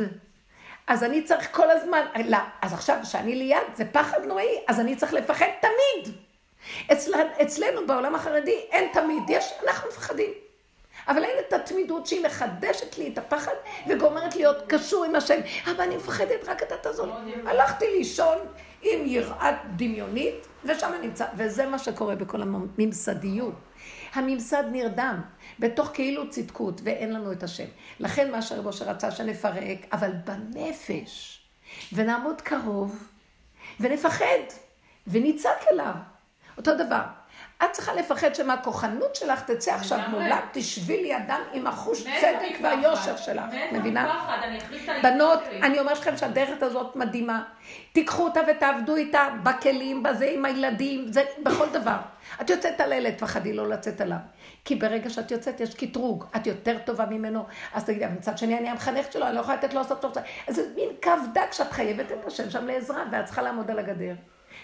אז 0.87 1.03
אני 1.03 1.23
צריך 1.23 1.47
כל 1.51 1.69
הזמן, 1.69 2.05
לא, 2.25 2.37
אז 2.61 2.73
עכשיו, 2.73 2.97
כשאני 3.03 3.35
ליד, 3.35 3.75
זה 3.75 3.85
פחד 3.91 4.25
נוראי, 4.25 4.63
אז 4.67 4.79
אני 4.79 4.95
צריך 4.95 5.13
לפחד 5.13 5.45
תמיד. 5.61 6.15
אצל, 6.91 7.11
אצלנו, 7.41 7.87
בעולם 7.87 8.15
החרדי, 8.15 8.65
אין 8.71 8.89
תמיד, 8.93 9.23
יש, 9.29 9.53
אנחנו 9.67 9.89
מפחדים. 9.89 10.31
אבל 11.07 11.23
אין 11.23 11.39
את 11.47 11.53
התמידות 11.53 12.07
שהיא 12.07 12.25
מחדשת 12.25 12.97
לי 12.97 13.09
את 13.13 13.17
הפחד 13.17 13.51
וגומרת 13.87 14.35
להיות 14.35 14.57
קשור 14.67 15.03
עם 15.03 15.15
השם. 15.15 15.39
אבל 15.65 15.81
אני 15.81 15.95
מפחדת, 15.95 16.47
רק 16.47 16.63
אתה 16.63 16.77
תעזור 16.77 17.07
לי. 17.25 17.33
הלכתי 17.45 17.85
לישון 17.97 18.37
עם 18.81 19.05
יראת 19.05 19.55
דמיונית, 19.75 20.47
ושם 20.65 20.91
נמצא, 21.01 21.25
וזה 21.37 21.65
מה 21.65 21.79
שקורה 21.79 22.15
בכל 22.15 22.41
הממסדיות. 22.41 23.53
הממסד 24.13 24.63
נרדם 24.71 25.21
בתוך 25.59 25.91
כאילו 25.93 26.29
צדקות, 26.29 26.81
ואין 26.83 27.13
לנו 27.13 27.31
את 27.31 27.43
השם. 27.43 27.65
לכן 27.99 28.31
מה 28.31 28.41
שרבו 28.41 28.73
שרצה 28.73 29.11
שנפרק, 29.11 29.77
אבל 29.93 30.11
בנפש, 30.25 31.41
ונעמוד 31.93 32.41
קרוב, 32.41 33.07
ונפחד, 33.79 34.25
ונצעק 35.07 35.65
אליו. 35.71 35.93
אותו 36.57 36.71
דבר. 36.77 37.03
את 37.63 37.71
צריכה 37.71 37.93
לפחד 37.93 38.35
שמהכוחנות 38.35 39.15
שלך 39.15 39.43
תצא 39.43 39.73
עכשיו. 39.73 39.99
מולה, 40.07 40.39
תשבי 40.51 41.01
לידם 41.01 41.41
עם 41.53 41.67
החוש 41.67 42.01
צדק. 42.01 42.59
והיושר 42.61 43.17
שלך, 43.17 43.43
מבינה? 43.71 44.21
בנות. 45.03 45.39
אני 45.63 45.79
אומרת 45.79 45.97
לכם 45.99 46.17
שהדרך 46.17 46.63
הזאת 46.63 46.95
מדהימה. 46.95 47.43
תיקחו 47.93 48.23
אותה 48.23 48.39
ותעבדו 48.47 48.95
איתה 48.95 49.27
בכלים, 49.43 50.03
בזה, 50.03 50.29
עם 50.33 50.45
הילדים, 50.45 51.11
זה 51.11 51.23
בכל 51.43 51.69
דבר. 51.73 51.97
את 52.41 52.49
יוצאת 52.49 52.81
על 52.81 52.91
הילד, 52.91 53.13
תפחדי 53.13 53.53
לא 53.53 53.69
לצאת 53.69 54.01
עליו. 54.01 54.17
כי 54.65 54.75
ברגע 54.75 55.09
שאת 55.09 55.31
יוצאת 55.31 55.59
יש 55.59 55.75
קטרוג, 55.75 56.25
את 56.35 56.47
יותר 56.47 56.77
טובה 56.85 57.05
ממנו, 57.05 57.45
אז 57.73 57.85
תגידי, 57.85 58.05
אבל 58.05 58.13
מצד 58.13 58.37
שני 58.37 58.57
אני 58.57 58.69
המחנכת 58.69 59.11
שלו, 59.11 59.27
אני 59.27 59.35
לא 59.35 59.39
יכולה 59.39 59.57
לתת 59.57 59.73
לו 59.73 59.79
לעשות 59.79 60.01
טוב. 60.01 60.11
אז 60.47 60.55
זה 60.55 60.61
מין 60.75 60.89
קו 61.03 61.11
דק 61.33 61.51
שאת 61.51 61.71
חייבת 61.71 62.11
את 62.11 62.25
השם 62.25 62.49
שם 62.49 62.67
לעזרה, 62.67 63.03
ואת 63.11 63.25
צריכה 63.25 63.41
לעמוד 63.41 63.71
על 63.71 63.79
הגדר. 63.79 64.13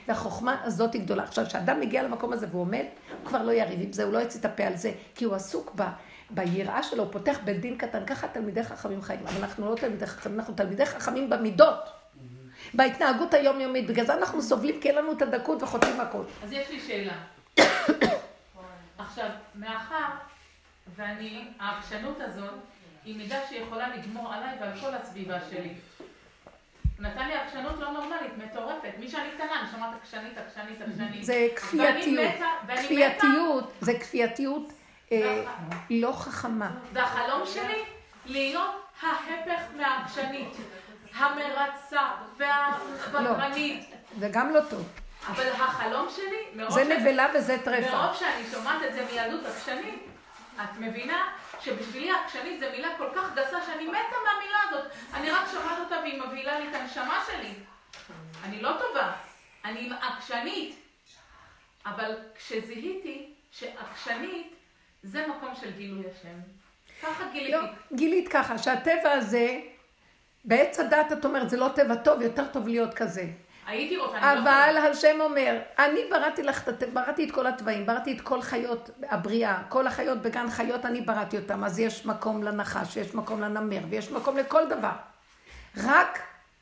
והחוכמה 0.08 0.62
הזאת 0.64 0.94
היא 0.94 1.02
גדולה. 1.02 1.24
עכשיו, 1.24 1.46
כשאדם 1.46 1.80
מגיע 1.80 2.04
למקום 2.04 2.34
הזה 2.34 2.48
והוא 2.52 2.62
עומד, 2.62 2.86
הוא 3.10 3.26
כבר 3.26 3.44
לא 3.44 3.52
יריב 3.52 3.80
עם 3.82 3.94
זה, 3.94 4.04
הוא 4.04 4.14
לא 4.14 4.20
יוציא 4.20 4.40
את 4.40 4.46
הפה 4.46 4.64
על 4.64 4.76
זה, 4.76 4.92
כי 5.16 5.26
הוא 5.26 5.36
עסוק 5.36 5.72
ב... 5.76 5.84
ביראה 6.30 6.84
שלו, 6.84 7.04
הוא 7.04 7.12
פותח 7.12 7.40
בית 7.44 7.62
דין 7.62 7.78
קטן, 7.78 8.06
ככה 8.06 8.28
תלמידי 8.28 8.64
חכמים 8.64 9.02
חיים, 9.02 9.20
אבל 9.28 9.44
אנחנו 9.44 9.72
לא 9.72 9.76
תלמידי 9.76 10.06
חכמים, 10.06 10.40
אנחנו 10.40 10.54
תלמידי 10.54 10.86
חכמים 10.86 11.30
במידות, 11.30 11.90
בהתנהגות 12.74 13.34
היומיומית, 13.34 13.88
בגלל 13.88 14.06
זה 14.06 14.14
אנחנו 14.14 14.42
סובלים 14.42 14.82
כי 14.82 14.90
אין 14.90 14.96
לנו 14.98 15.12
את 15.12 15.22
הדקות 15.22 15.64
וחוטאים 15.64 16.00
הכל. 16.02 16.22
אז 16.44 16.52
יש 16.52 16.70
לי 16.70 16.80
שאלה. 16.80 17.14
עכשיו, 18.98 19.30
מאחר 19.56 20.06
ואני, 20.96 21.48
העקשנות 21.60 22.18
הזאת 22.22 22.54
היא 23.06 23.18
מידה 23.18 23.40
שיכולה 23.50 23.96
לגמור 23.96 24.34
עליי 24.34 24.58
ועל 24.62 24.80
כל 24.80 24.94
הסביבה 24.96 25.38
שלי. 25.50 25.74
נתן 27.00 27.28
לי 27.28 27.34
עקשנות 27.34 27.80
לא 27.80 27.92
נורמלית, 27.92 28.32
מטורפת. 28.38 28.92
מי 29.00 29.10
שאני 29.10 29.30
קטנה, 29.36 29.60
אני 29.62 29.70
שומעת 29.72 29.90
עקשנית, 30.02 30.38
עקשנית, 30.38 30.82
עקשנית. 30.82 31.24
זה 31.26 31.48
כפייתיות. 31.56 32.32
כפייתיות, 32.78 33.72
זה 33.82 34.00
כפייתיות 34.00 34.74
אה, 35.12 35.44
לא 35.90 36.12
חכמה. 36.12 36.72
והחלום 36.94 37.42
שלי 37.46 37.84
להיות 38.26 38.86
ההפך 39.02 39.62
מהעקשנית, 39.78 40.58
המרצה 41.16 42.02
והוותרנית. 42.38 43.90
זה 44.20 44.30
גם 44.32 44.50
לא 44.54 44.62
טוב. 44.70 44.90
אבל 45.28 45.50
החלום 45.52 46.08
שלי, 46.16 46.38
מרוב 46.54 46.74
זה 46.74 46.84
נבלה 46.84 47.28
וזה 47.36 47.58
טרפה. 47.64 47.96
מרוב 47.96 48.16
שאני 48.16 48.44
שומעת 48.52 48.82
את 48.88 48.94
זה 48.94 49.06
מילדות 49.12 49.46
עקשנית, 49.46 50.04
את 50.56 50.80
מבינה 50.80 51.28
שבשבילי 51.60 52.12
עקשנית 52.12 52.60
זה 52.60 52.72
מילה 52.72 52.98
כל 52.98 53.08
כך 53.16 53.34
גסה 53.36 53.58
שאני 53.66 53.88
מתה 53.88 54.16
מהמילה 54.26 54.58
הזאת. 54.70 54.92
אני 55.14 55.32
רק 55.32 55.48
שומעת 55.52 55.80
אותה 55.80 55.96
והיא 56.00 56.22
מבהילה 56.22 56.60
לי 56.60 56.70
את 56.70 56.76
הנשמה 56.76 57.24
שלי. 57.28 57.54
אני 58.44 58.62
לא 58.62 58.72
טובה, 58.80 59.14
אני 59.66 59.90
עקשנית. 60.02 60.76
אבל 61.86 62.16
כשזיהיתי 62.36 63.34
שעקשנית 63.52 64.56
זה 65.04 65.28
מקום 65.28 65.56
של 65.62 65.72
גילוי 65.72 66.04
השם. 66.12 66.40
ככה 67.02 67.24
גיליתי. 67.32 67.52
לא, 67.52 67.60
גילית 67.94 68.28
ככה, 68.28 68.58
שהטבע 68.58 69.12
הזה, 69.12 69.60
בעץ 70.46 70.80
הדת 70.80 71.12
את 71.12 71.26
אומרת, 71.26 71.50
זה 71.50 71.58
לא 71.58 71.68
טבע 71.76 71.96
טוב, 71.96 72.22
יותר 72.22 72.48
טוב 72.48 72.68
להיות 72.68 72.94
כזה. 72.94 73.26
הייתי 73.68 73.98
רוצה, 73.98 74.36
לא 74.36 74.40
אבל. 74.40 74.78
השם 74.92 75.18
אומר, 75.22 75.60
אני 75.80 76.00
בראתי 76.10 76.44
לך, 76.44 76.70
בראתי 76.94 77.26
את 77.26 77.32
כל 77.32 77.48
התוואים, 77.48 77.86
בראתי 77.86 78.14
את 78.14 78.22
כל 78.22 78.42
חיות 78.42 78.90
הבריאה, 79.10 79.58
כל 79.70 79.88
החיות 79.88 80.22
בגן 80.22 80.50
חיות, 80.50 80.86
אני 80.86 81.02
בראתי 81.02 81.38
אותם, 81.38 81.64
אז 81.64 81.80
יש 81.80 82.06
מקום 82.06 82.44
לנחש, 82.44 82.98
ויש 82.98 83.16
מקום 83.16 83.42
לנמר, 83.42 83.80
ויש 83.90 84.12
מקום 84.12 84.38
לכל 84.38 84.70
דבר. 84.70 84.92
רק 85.78 86.20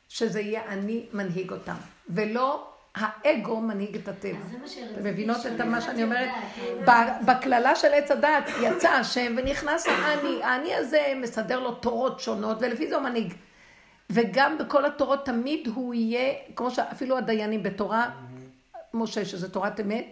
שזה 0.08 0.40
יהיה 0.40 0.62
אני 0.68 1.06
מנהיג 1.12 1.52
אותם, 1.52 1.74
ולא 2.08 2.68
האגו 2.94 3.60
מנהיג 3.60 3.96
את 3.96 4.08
הטבע. 4.08 4.38
אתם 4.94 5.04
מבינות 5.04 5.46
את 5.46 5.60
מה 5.60 5.80
שאני 5.80 6.02
אומרת? 6.02 6.28
בקללה 7.26 7.76
של 7.76 7.94
עץ 7.94 8.10
הדת 8.10 8.44
יצא 8.62 8.88
השם 8.88 9.34
ונכנס 9.38 9.86
האני, 9.86 10.42
האני 10.42 10.74
הזה 10.74 11.12
מסדר 11.16 11.60
לו 11.60 11.74
תורות 11.74 12.20
שונות 12.20 12.56
ולפי 12.60 12.88
זה 12.88 12.96
הוא 12.96 13.04
מנהיג. 13.04 13.34
וגם 14.10 14.58
בכל 14.58 14.84
התורות 14.84 15.26
תמיד 15.26 15.66
הוא 15.66 15.94
יהיה, 15.94 16.34
כמו 16.56 16.70
שאפילו 16.70 17.18
הדיינים 17.18 17.62
בתורה, 17.62 18.10
משה 18.94 19.24
שזה 19.24 19.52
תורת 19.52 19.80
אמת, 19.80 20.06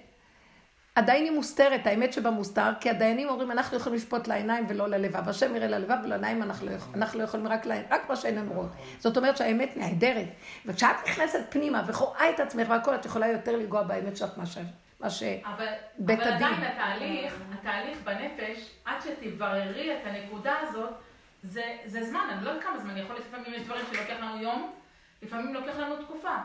עדיין 0.95 1.25
היא 1.25 1.33
מוסתרת, 1.33 1.87
האמת 1.87 2.13
שבה 2.13 2.31
מוסתר, 2.31 2.71
כי 2.81 2.91
הדיינים 2.91 3.29
אומרים 3.29 3.51
אנחנו 3.51 3.77
יכולים 3.77 3.99
לשפוט 3.99 4.29
לעיניים 4.29 4.67
ולא 4.69 4.87
ללבב, 4.87 5.29
השם 5.29 5.57
יראה 5.57 5.69
ללבב 5.69 5.97
ולעיניים 6.05 6.43
אנחנו 6.43 6.67
לא, 6.67 6.73
יכולים, 6.73 7.03
אנחנו 7.03 7.19
לא 7.19 7.25
יכולים 7.25 7.49
רק 7.49 7.67
לעין, 7.67 7.85
רק 7.91 8.09
מה 8.09 8.17
שאיננו 8.17 8.53
רואות. 8.53 8.71
זאת 8.99 9.17
אומרת 9.17 9.37
שהאמת 9.37 9.77
נהדרת, 9.77 10.27
וכשאת 10.67 10.97
נכנסת 11.07 11.41
פנימה 11.51 11.83
ורואה 11.87 12.31
את 12.31 12.41
עצמך 12.41 12.69
והכל, 12.69 12.95
את 12.95 13.05
יכולה 13.05 13.27
יותר 13.27 13.57
לנגוע 13.57 13.83
באמת 13.83 14.17
שלך 14.17 14.31
מה 14.37 14.47
ש... 14.47 14.59
מה 15.01 15.11
ש... 15.11 15.23
אבל. 15.23 15.67
עדיין 16.09 16.63
התהליך, 16.63 17.35
התהליך 17.61 17.99
בנפש, 18.05 18.71
עד 18.85 18.97
שתבררי 19.03 19.93
את 19.93 20.07
הנקודה 20.07 20.55
הזאת, 20.63 20.91
זה, 21.45 21.77
זה 21.87 22.05
זמן, 22.05 22.27
אני 22.31 22.45
לא 22.45 22.51
יודעת 22.51 22.65
כמה 22.65 22.79
זמן, 22.79 22.97
יכול 22.97 23.15
להיות 23.15 23.27
לפעמים 23.29 23.55
יש 23.55 23.63
דברים 23.63 23.85
שלוקח 23.93 24.15
לנו 24.21 24.43
יום, 24.43 24.73
לפעמים 25.23 25.55
לוקח 25.55 25.77
לנו 25.79 25.97
תקופה. 26.05 26.37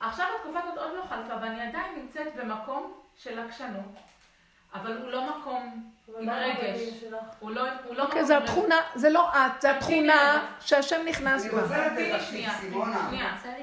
עכשיו 0.00 0.26
התקופה 0.36 0.58
הזאת 0.60 0.78
עוד 0.78 0.90
לא 0.96 1.02
חלפה, 1.08 1.34
ואני 1.42 1.60
עדיין 1.68 1.98
נמצאת 1.98 2.34
במקום 2.36 2.92
של 3.16 3.38
עקשנות, 3.38 3.94
אבל 4.74 4.96
הוא 5.02 5.10
לא 5.10 5.38
מקום 5.38 5.92
עם 6.20 6.30
רגש. 6.30 6.80
הוא 7.38 7.50
לא, 7.50 7.62
הוא 7.84 7.94
לא 7.94 8.02
אוקיי, 8.02 8.22
מקום 8.22 8.24
זה 8.24 8.36
רגש. 8.38 8.50
התכונה, 8.50 8.76
זה 8.94 9.10
לא 9.10 9.30
את, 9.34 9.60
זה 9.60 9.70
התכונה 9.70 10.46
שהשם 10.60 11.06
נכנס 11.08 11.46
בה. 11.46 11.88
תמתיני 11.88 12.20
שנייה. 12.20 12.58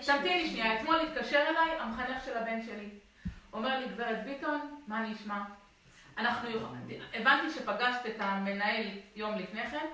תמתיני 0.05 0.49
שנייה. 0.49 0.79
אתמול 0.79 0.99
התקשר 0.99 1.45
אליי 1.49 1.79
המחנך 1.79 2.25
של 2.25 2.37
הבן 2.37 2.61
שלי. 2.61 2.89
אומר 3.53 3.79
לי, 3.79 3.87
גברת 3.87 4.23
ביטון, 4.25 4.81
מה 4.87 4.99
נשמע? 4.99 5.39
אנחנו, 6.17 6.49
הבנתי 7.13 7.49
שפגשת 7.49 8.05
את 8.07 8.15
המנהל 8.19 8.85
יום 9.15 9.35
לפני 9.35 9.67
כן, 9.67 9.85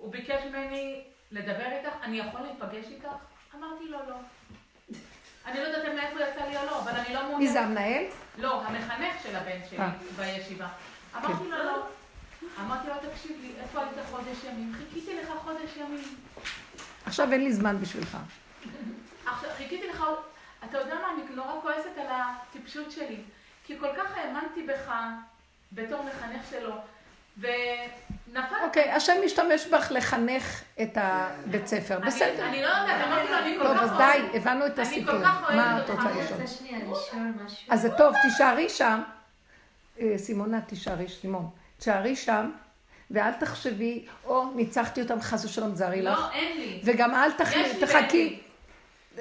הוא 0.00 0.12
ביקש 0.12 0.44
ממני 0.44 1.04
לדבר 1.30 1.66
איתך, 1.72 1.94
אני 2.02 2.18
יכול 2.18 2.40
להיפגש 2.40 2.84
איתך? 2.90 3.08
אמרתי 3.54 3.84
לו 3.84 3.98
לא. 4.08 4.16
אני 5.46 5.60
לא 5.60 5.64
יודעת 5.64 5.94
מאיפה 5.94 6.20
יצא 6.20 6.44
לי 6.48 6.56
או 6.56 6.64
לא, 6.66 6.82
אבל 6.82 6.92
אני 6.92 7.14
לא 7.14 7.20
מעוניינת. 7.20 7.38
מי 7.38 7.48
זה 7.48 7.60
המנהל? 7.60 8.04
לא, 8.38 8.62
המחנך 8.62 9.22
של 9.22 9.36
הבן 9.36 9.58
שלי 9.70 9.78
אה. 9.78 9.90
בישיבה. 10.16 10.68
אמרתי 11.16 11.44
לו 11.44 11.64
לא. 11.64 11.86
אמרתי 12.60 12.88
לו, 12.88 12.94
תקשיב 13.10 13.36
לי, 13.40 13.52
איפה 13.62 13.80
היית 13.80 14.06
חודש 14.10 14.44
ימים? 14.44 14.72
חיכיתי 14.78 15.16
לך 15.16 15.28
חודש 15.44 15.76
ימים. 15.76 16.16
עכשיו 17.06 17.32
אין 17.32 17.44
לי 17.44 17.52
זמן 17.52 17.80
בשבילך. 17.80 18.16
חיכיתי 19.56 19.88
לך, 19.88 20.04
אתה 20.64 20.78
יודע 20.78 20.94
מה, 20.94 21.10
אני 21.14 21.34
נורא 21.34 21.60
כועסת 21.62 21.98
על 21.98 22.06
הטיפשות 22.10 22.90
שלי. 22.90 23.22
כי 23.64 23.78
כל 23.78 23.88
כך 23.96 24.16
האמנתי 24.16 24.62
בך 24.62 24.92
בתור 25.72 26.02
מחנך 26.02 26.42
שלו, 26.50 26.74
ונפל... 27.40 28.54
אוקיי, 28.64 28.90
השם 28.90 29.12
משתמש 29.24 29.66
בך 29.66 29.92
לחנך 29.94 30.62
את 30.82 30.98
הבית 31.00 31.66
ספר, 31.66 31.98
בסדר. 32.06 32.46
אני 32.48 32.62
לא 32.62 32.66
יודעת, 32.68 33.06
אמרתי 33.06 33.30
לו, 33.32 33.38
אני 33.38 33.56
כל 33.58 33.64
טוב, 33.64 33.76
כך 33.76 33.82
אז 33.82 33.90
אוהבת- 33.90 34.30
די, 34.32 34.38
הבנו 34.38 34.66
את 34.66 34.78
הסיפור. 34.78 35.14
מה 35.18 35.80
את. 35.84 35.90
רוצה 35.90 36.02
לשאול? 36.10 36.40
אז 37.70 37.80
זה 37.82 37.90
טוב, 37.96 38.14
תישארי 38.22 38.68
שם. 38.68 39.00
אה, 40.00 40.14
סימונה, 40.18 40.60
תישארי, 40.60 41.08
סימון. 41.08 41.50
תישארי 41.78 42.16
שם, 42.16 42.50
ואל 43.10 43.32
תחשבי, 43.32 44.06
או 44.24 44.44
ניצחתי 44.54 45.02
אותם 45.02 45.20
חס 45.20 45.44
ושלום, 45.44 45.72
תזהרי 45.72 46.02
לך. 46.02 46.18
לא, 46.18 46.32
אין 46.32 46.56
לי. 46.60 46.80
וגם 46.84 47.14
אל 47.14 47.32
תח- 47.32 47.52
יש 47.56 47.74
לי 47.74 47.86
תחכי. 47.86 48.40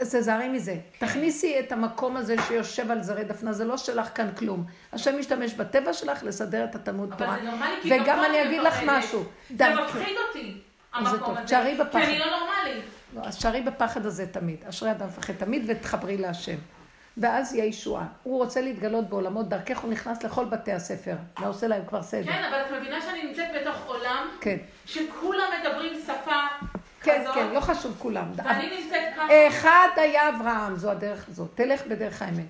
תזהרי 0.02 0.50
מזה. 0.50 0.76
תכניסי 0.98 1.60
את 1.60 1.72
המקום 1.72 2.18
הזה 2.18 2.36
שיושב 2.48 2.92
על 2.92 3.04
זרי 3.04 3.24
דפנה, 3.24 3.54
זה 3.54 3.66
לא 3.66 3.78
שלך 3.78 4.10
כאן 4.16 4.30
כלום. 4.38 4.66
השם 4.94 5.20
משתמש 5.20 5.54
בטבע 5.54 5.94
שלך 5.94 6.24
לסדר 6.24 6.64
את 6.64 6.76
התלמוד 6.76 7.14
אבל 7.14 7.26
תורה. 7.26 7.38
זה 7.38 7.44
נורמלי, 7.44 7.82
כי 7.82 8.02
וגם 8.02 8.24
אני 8.24 8.44
אגיד 8.44 8.62
לך. 8.62 8.80
משהו. 8.86 9.24
זה. 9.58 9.76
מפחיד 9.76 10.16
אותי, 10.28 10.58
המקום. 10.94 11.38
הזה. 11.38 11.46
תשארי 11.46 11.76
בפחד. 11.76 12.00
כי 12.00 12.06
אני 12.06 12.20
לא 12.20 12.26
נורמלית. 12.26 12.84
לא, 13.16 13.22
אז 13.24 13.36
שערי 13.36 13.62
בפחד 13.62 14.06
הזה 14.06 14.28
תמיד. 14.28 14.64
אשרי 14.70 14.92
אדם 14.92 15.08
מפחד 15.08 15.34
תמיד 15.34 15.64
ותחברי 15.68 16.18
להשם. 16.18 16.56
ואז 17.18 17.54
יהיה 17.54 17.66
ישועה. 17.66 18.06
הוא 18.24 18.38
רוצה 18.38 18.62
להתגלות 18.62 19.10
בעולמות, 19.10 19.50
דרכך 19.50 19.80
הוא 19.80 19.92
נכנס 19.92 20.24
לכל 20.24 20.46
בתי 20.46 20.72
הספר, 20.72 21.16
ועושה 21.40 21.68
להם 21.68 21.86
כבר 21.88 22.02
סדר. 22.04 22.24
כן, 22.32 22.44
אבל 22.50 22.58
את 22.62 22.82
מבינה 22.82 23.02
שאני 23.02 23.24
נמצאת 23.24 23.48
בתוך 23.62 23.86
עולם 23.86 24.28
כן, 24.42 24.58
שכולם 24.86 25.46
מדברים 25.62 26.00
שפה 26.06 26.68
כן, 27.10 27.26
כן, 27.34 27.54
לא 27.54 27.60
חשוב 27.60 27.96
כולם. 28.00 28.26
ואני 28.36 28.82
נמצאת 28.82 29.02
ככה. 29.16 29.48
אחד 29.48 29.88
היה 29.96 30.30
אברהם, 30.30 30.76
זו 30.76 30.92
הדרך 30.92 31.30
הזאת. 31.30 31.50
תלך 31.56 31.88
בדרך 31.88 32.22
האמת. 32.22 32.46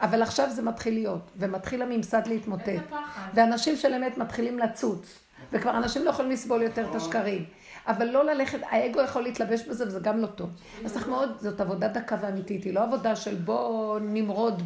אבל 0.00 0.22
עכשיו 0.22 0.50
זה 0.50 0.62
מתחיל 0.62 0.94
להיות, 0.94 1.30
ומתחיל 1.36 1.82
הממסד 1.82 2.26
להתמוטט. 2.26 2.68
איזה 2.68 2.82
פחד. 2.90 3.28
ואנשים 3.34 3.76
של 3.76 3.94
אמת 3.94 4.18
מתחילים 4.18 4.58
לצוץ. 4.58 5.18
וכבר 5.52 5.76
אנשים 5.76 6.04
לא 6.04 6.10
יכולים 6.10 6.30
לסבול 6.30 6.62
יותר 6.62 6.90
את 6.90 6.94
השקרים. 6.94 7.44
אבל 7.86 8.06
לא 8.06 8.24
ללכת, 8.24 8.58
האגו 8.70 9.00
יכול 9.00 9.22
להתלבש 9.22 9.62
בזה 9.62 9.86
וזה 9.86 10.00
גם 10.00 10.18
לא 10.18 10.26
טוב. 10.26 10.50
אז 10.84 10.92
צריך 10.92 11.08
מאוד, 11.08 11.30
זאת 11.40 11.60
עבודה 11.60 11.88
דקה 11.88 12.16
ואמיתית, 12.20 12.64
היא 12.64 12.74
לא 12.74 12.82
עבודה 12.82 13.16
של 13.16 13.34
בוא 13.34 13.98
נמרוד 14.02 14.62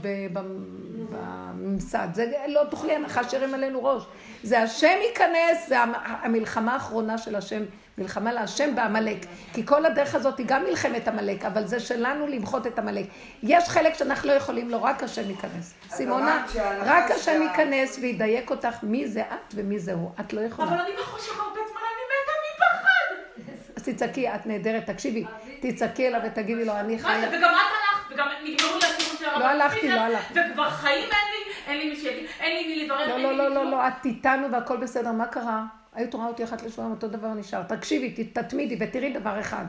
בממסד. 1.11 2.09
זה 2.13 2.27
לא 2.49 2.63
תוכלי 2.71 2.95
הנחה 2.95 3.25
שירים 3.29 3.55
עלינו 3.55 3.85
ראש. 3.85 4.03
זה 4.43 4.63
השם 4.63 4.97
ייכנס, 5.09 5.69
זה 5.69 5.79
המ- 5.81 5.95
המלחמה 6.05 6.75
האחרונה 6.75 7.19
של 7.19 7.37
השם, 7.37 7.63
מלחמה 7.99 8.33
להשם 8.33 8.75
בעמלק. 8.75 9.19
כי 9.53 9.67
כל 9.67 9.87
הדרך 9.87 10.15
הזאת 10.15 10.39
היא 10.39 10.47
גם 10.49 10.65
מלחמת 10.65 11.09
עמלק, 11.09 11.45
אבל 11.45 11.67
זה 11.67 11.81
שלנו 11.81 12.27
למחות 12.27 12.67
את 12.67 12.79
עמלק. 12.79 13.07
יש 13.43 13.69
חלק 13.69 13.95
שאנחנו 13.95 14.29
לא 14.29 14.33
יכולים 14.33 14.71
לו, 14.71 14.83
רק 14.83 15.03
השם 15.03 15.31
ייכנס. 15.31 15.75
סימונה, 15.91 16.47
רק 16.85 17.11
השם 17.11 17.43
ייכנס 17.43 17.99
וידייק 18.03 18.51
אותך 18.51 18.75
מי 18.83 19.09
זה 19.09 19.21
את 19.23 19.55
ומי 19.55 19.79
זה 19.79 19.93
הוא. 19.93 20.11
את 20.21 20.33
לא 20.33 20.41
יכולה. 20.41 20.69
אבל 20.69 20.79
אני 20.79 20.91
בחושך 21.01 21.39
הרבה 21.41 21.61
זמן, 21.71 21.81
אני 21.81 22.03
מתה 22.07 22.33
מפחד. 22.55 23.51
אז 23.77 23.83
תצעקי, 23.83 24.29
את 24.35 24.47
נהדרת, 24.47 24.87
תקשיבי, 24.87 25.25
תצעקי 25.61 26.09
אליו 26.09 26.21
ותגידי 26.27 26.65
לו, 26.65 26.73
אני? 26.77 26.99
חיה. 26.99 27.29
וגם 27.29 27.37
את 27.39 27.43
הלכת, 27.45 28.15
וגם 28.15 28.27
נגמרו 28.45 28.73
הרב. 28.75 29.10
לא 29.39 29.45
הלכתי, 29.45 29.89
לא 29.89 30.01
הלכתי. 30.01 30.35
וכבר 30.41 30.71
חיים 30.71 31.05
אין 31.05 31.11
לי, 31.11 31.53
אין 31.67 31.79
לי 31.79 31.91
מי 31.91 31.97
שיגיד, 31.97 32.31
אין 32.41 32.57
לי 32.57 32.77
מי 32.77 32.85
לברר, 32.85 33.07
לא, 33.07 33.13
אין 33.15 33.23
לא, 33.23 33.31
לי 33.31 33.37
לא, 33.37 33.49
לא, 33.49 33.61
כלום. 33.61 33.71
לא, 33.71 33.89
את 33.89 34.05
איתנו 34.05 34.53
והכל 34.53 34.77
בסדר, 34.77 35.13
מה 35.13 35.27
קרה? 35.27 35.65
היית 35.95 36.15
רואה 36.15 36.27
אותי 36.27 36.45
אחת 36.45 36.63
לשבועיים, 36.63 36.93
אותו 36.95 37.09
דבר 37.09 37.35
נשאר. 37.35 37.63
תקשיבי, 37.63 38.25
תתמידי 38.25 38.77
ותראי 38.81 39.13
דבר 39.13 39.41
אחד. 39.41 39.65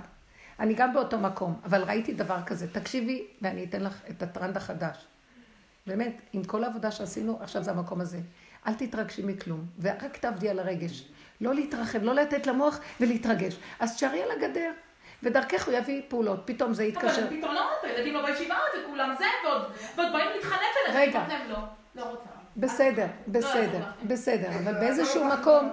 אני 0.60 0.74
גם 0.74 0.94
באותו 0.94 1.20
מקום, 1.20 1.60
אבל 1.66 1.84
ראיתי 1.84 2.14
דבר 2.14 2.38
כזה. 2.46 2.68
תקשיבי, 2.74 3.24
ואני 3.42 3.64
אתן 3.64 3.84
לך 3.84 4.02
את 4.10 4.24
הטרנד 4.24 4.58
החדש. 4.58 4.98
באמת, 5.88 6.22
עם 6.34 6.44
כל 6.44 6.64
העבודה 6.64 6.92
שעשינו, 6.92 7.38
עכשיו 7.42 7.64
זה 7.64 7.72
המקום 7.72 8.02
הזה. 8.02 8.20
אל 8.68 8.74
תתרגשי 8.74 9.22
מכלום, 9.26 9.66
ורק 9.80 10.18
תעבדי 10.18 10.50
על 10.50 10.60
הרגש. 10.60 11.04
לא 11.42 11.56
להתרחב, 11.56 12.04
לא 12.04 12.16
לתת 12.16 12.48
למוח 12.48 12.80
ולהתרגש. 13.00 13.58
אז 13.80 13.96
תשארי 13.96 14.24
על 14.24 14.32
הגדר, 14.32 14.72
ודרכך 15.24 15.68
הוא 15.68 15.74
יביא 15.74 16.02
פעולות. 16.08 16.40
פתאום 16.46 16.74
זה 16.74 16.84
יתקשר. 16.84 17.28
אבל 17.28 17.38
פתרונות, 17.38 17.64
הילדים 17.84 18.14
לא 18.14 18.26
בישיבה, 18.26 18.56
וכולם 18.84 19.16
זה, 19.20 19.26
ועוד 19.96 20.14
באים 20.14 20.30
להתחנף 20.36 20.62
אליך. 20.88 20.96
רגע. 20.96 21.26
לא, 21.50 21.58
לא 21.96 22.10
רוצה. 22.10 22.30
בסדר, 22.58 23.08
בסדר. 23.28 23.84
בסדר, 24.04 24.50
אבל 24.64 24.74
לא 24.74 24.80
באיזשהו 24.80 25.26
מקום, 25.26 25.70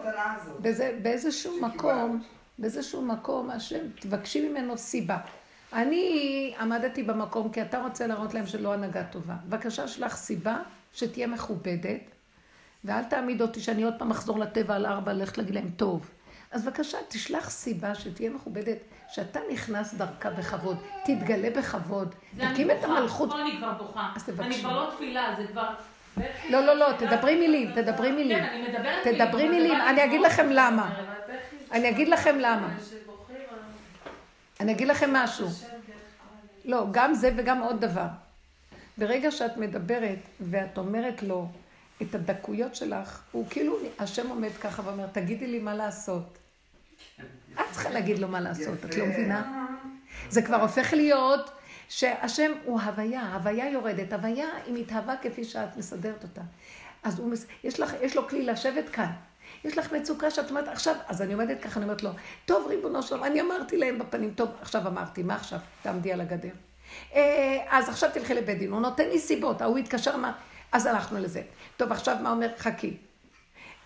באיזשהו. 1.02 1.60
מקום, 1.60 2.22
באיזשהו 2.58 3.02
מקום, 3.02 3.50
השם, 3.50 3.90
תבקשי 4.00 4.48
ממנו 4.48 4.78
סיבה. 4.78 5.16
אני 5.72 6.54
עמדתי 6.60 7.02
במקום 7.02 7.52
כי 7.52 7.62
אתה 7.62 7.82
רוצה 7.82 8.06
להראות 8.06 8.34
להם 8.34 8.46
שלא 8.46 8.74
הנהגה 8.74 9.04
טובה. 9.04 9.34
בבקשה, 9.46 9.88
שלח 9.88 10.16
סיבה 10.16 10.56
שתהיה 10.92 11.26
מכובדת, 11.26 12.00
ואל 12.84 13.04
תעמיד 13.04 13.42
אותי 13.42 13.60
שאני 13.60 13.82
עוד 13.82 13.94
פעם 13.98 14.10
אחזור 14.10 14.38
לטבע 14.38 14.74
על 14.74 14.86
ארבע, 14.86 15.12
ללכת 15.12 15.38
להגיד 15.38 15.54
להם 15.54 15.70
טוב. 15.76 16.10
אז 16.50 16.64
בבקשה, 16.64 16.98
תשלח 17.08 17.50
סיבה 17.50 17.94
שתהיה 17.94 18.30
מכובדת, 18.30 18.78
שאתה 19.10 19.40
נכנס 19.52 19.94
דרכה 19.94 20.30
בכבוד, 20.30 20.76
תתגלה 21.04 21.50
בכבוד, 21.50 22.14
תקים 22.38 22.70
את 22.70 22.84
המלכות. 22.84 23.30
פה 23.30 23.40
אני 23.40 23.56
כבר 23.58 23.72
בוכה. 23.72 24.08
אז 24.16 24.24
תבקשי. 24.24 24.48
אני 24.48 24.54
כבר 24.54 24.84
לא 24.84 24.90
תפילה, 24.94 25.34
זה 25.38 25.46
כבר... 25.46 25.68
לא, 26.50 26.60
לא, 26.60 26.74
לא, 26.74 26.92
תדברי 26.98 27.40
מילים, 27.40 27.72
תדברי 27.72 28.12
מילים. 28.12 28.38
כן, 28.38 28.44
אני 28.44 28.68
מדברת 28.68 29.06
תדברי 29.06 29.48
מילים, 29.48 29.72
זה 29.72 29.78
בא 29.78 29.90
אני 29.90 30.04
אגיד. 30.04 30.20
לכם 30.20 30.50
למה. 30.50 30.94
אני 31.72 31.88
אגיד 31.88 32.08
לכם 32.08 32.38
למה. 32.38 32.76
אני 34.60 34.72
אגיד 34.72 34.88
לכם 34.88 35.12
משהו. 35.12 35.48
לא, 36.64 36.86
גם 36.90 37.14
זה 37.14 37.30
וגם 37.36 37.62
עוד 37.62 37.80
דבר. 37.80 38.06
ברגע 38.98 39.30
שאת 39.30 39.56
מדברת 39.56 40.18
ואת 40.40 40.78
אומרת 40.78 41.22
לו 41.22 41.48
את 42.02 42.14
הדקויות 42.14 42.74
שלך, 42.74 43.22
הוא 43.32 43.46
כאילו, 43.50 43.76
השם 43.98 44.28
עומד 44.28 44.52
ככה 44.60 44.82
ואומר, 44.84 45.06
תגידי 45.06 45.46
לי 45.46 45.58
מה 45.58 45.74
לעשות. 45.74 46.38
את 47.60 47.72
צריכה 47.72 47.90
להגיד 47.90 48.18
לו 48.18 48.28
מה 48.28 48.40
לעשות, 48.40 48.84
את 48.84 48.96
לא. 48.96 49.06
מבינה? 49.06 49.66
זה 50.28 50.42
כבר 50.42 50.56
הופך 50.56 50.92
להיות 50.92 51.50
שהשם 51.88 52.52
הוא 52.64 52.80
הוויה, 52.80 53.34
הוויה 53.34 53.70
יורדת, 53.70 54.12
הוויה 54.12 54.46
היא 54.66 54.74
מתהווה 54.74 55.14
כפי 55.22 55.44
שאת 55.44 55.76
מסדרת 55.76 56.22
אותה. 56.22 56.40
אז 57.02 57.18
הוא, 57.18 57.30
מס- 57.30 57.46
יש, 57.64 57.80
לך, 57.80 57.94
יש 58.02 58.16
לו 58.16 58.28
כלי 58.28 58.46
לשבת 58.46 58.88
כאן. 58.88 59.10
יש 59.64 59.78
לך 59.78 59.92
מצוקה 59.92 60.30
שאת 60.30 60.50
אומרת, 60.50 60.68
עכשיו, 60.68 60.94
אז 61.08 61.22
אני 61.22 61.32
עומדת 61.32 61.62
ככה, 61.62 61.76
אני 61.80 61.84
אומרת 61.84 62.02
לו, 62.02 62.10
טוב, 62.46 62.66
ריבונו 62.66 63.02
שלום, 63.02 63.24
אני 63.24 63.40
אמרתי 63.40 63.76
להם 63.76 63.98
בפנים, 63.98 64.32
טוב, 64.34 64.48
עכשיו 64.60 64.86
אמרתי, 64.88 65.22
מה 65.22 65.34
עכשיו? 65.34 65.58
תעמדי 65.82 66.12
על 66.12 66.20
הגדר. 66.20 66.48
"אה, 67.14 67.56
אז 67.70 67.88
עכשיו 67.88 68.10
תלכי 68.14 68.34
לבית 68.34 68.58
דין, 68.58 68.72
הוא 68.72 68.80
נותן 68.80 69.08
לי 69.08 69.18
סיבות, 69.18 69.62
ההוא 69.62 69.78
התקשר, 69.78 70.16
מה? 70.16 70.32
אז 70.72 70.86
הלכנו 70.86 71.18
לזה. 71.18 71.42
טוב, 71.76 71.92
עכשיו 71.92 72.16
מה 72.22 72.30
אומר? 72.30 72.48
חכי. 72.58 72.96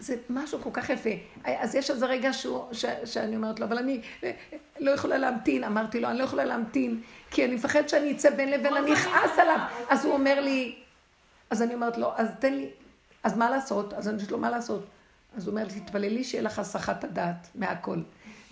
זה 0.02 0.16
משהו 0.30 0.58
כל 0.60 0.70
כך 0.72 0.90
יפה. 0.90 1.10
אז 1.44 1.74
יש 1.74 1.90
איזה 1.90 2.06
רגע 2.06 2.32
שהוא, 2.32 2.64
ש, 2.72 2.84
שאני 3.04 3.36
אומרת 3.36 3.60
לו, 3.60 3.66
אבל 3.66 3.78
אני 3.78 4.00
אה, 4.24 4.30
לא 4.80 4.90
יכולה 4.90 5.18
להמתין. 5.18 5.64
אמרתי 5.64 6.00
לו, 6.00 6.08
אני 6.08 6.18
לא 6.18 6.24
יכולה 6.24 6.44
להמתין, 6.44 7.02
כי 7.30 7.44
אני 7.44 7.54
מפחד 7.54 7.88
שאני 7.88 8.12
אצא 8.12 8.30
בין 8.30 8.50
לבין, 8.50 8.76
אני 8.76 8.92
אכעס 8.92 9.38
עליו. 9.38 9.58
אז 9.88 10.04
הוא 10.04 10.14
אומר 10.14 10.40
לי, 10.40 10.74
אז 11.50 11.62
אני 11.62 11.74
אומרת 11.74 11.98
לו, 11.98 12.12
אז 12.16 12.28
תן 12.38 12.54
לי, 12.54 12.70
אז 13.22 13.36
מה 13.36 13.50
לעשות? 13.50 13.94
אז 13.94 14.08
אני 14.08 14.16
אומרת 14.16 14.30
לו, 14.30 14.38
מה 14.38 14.50
לעשות? 14.50 14.84
אז 15.36 15.46
הוא 15.46 15.52
אומר 15.52 15.64
לי, 15.64 15.80
תתפללי 15.80 16.24
שיהיה 16.24 16.42
לך 16.42 16.58
הסחת 16.58 17.04
הדעת 17.04 17.48
מהכל. 17.54 17.98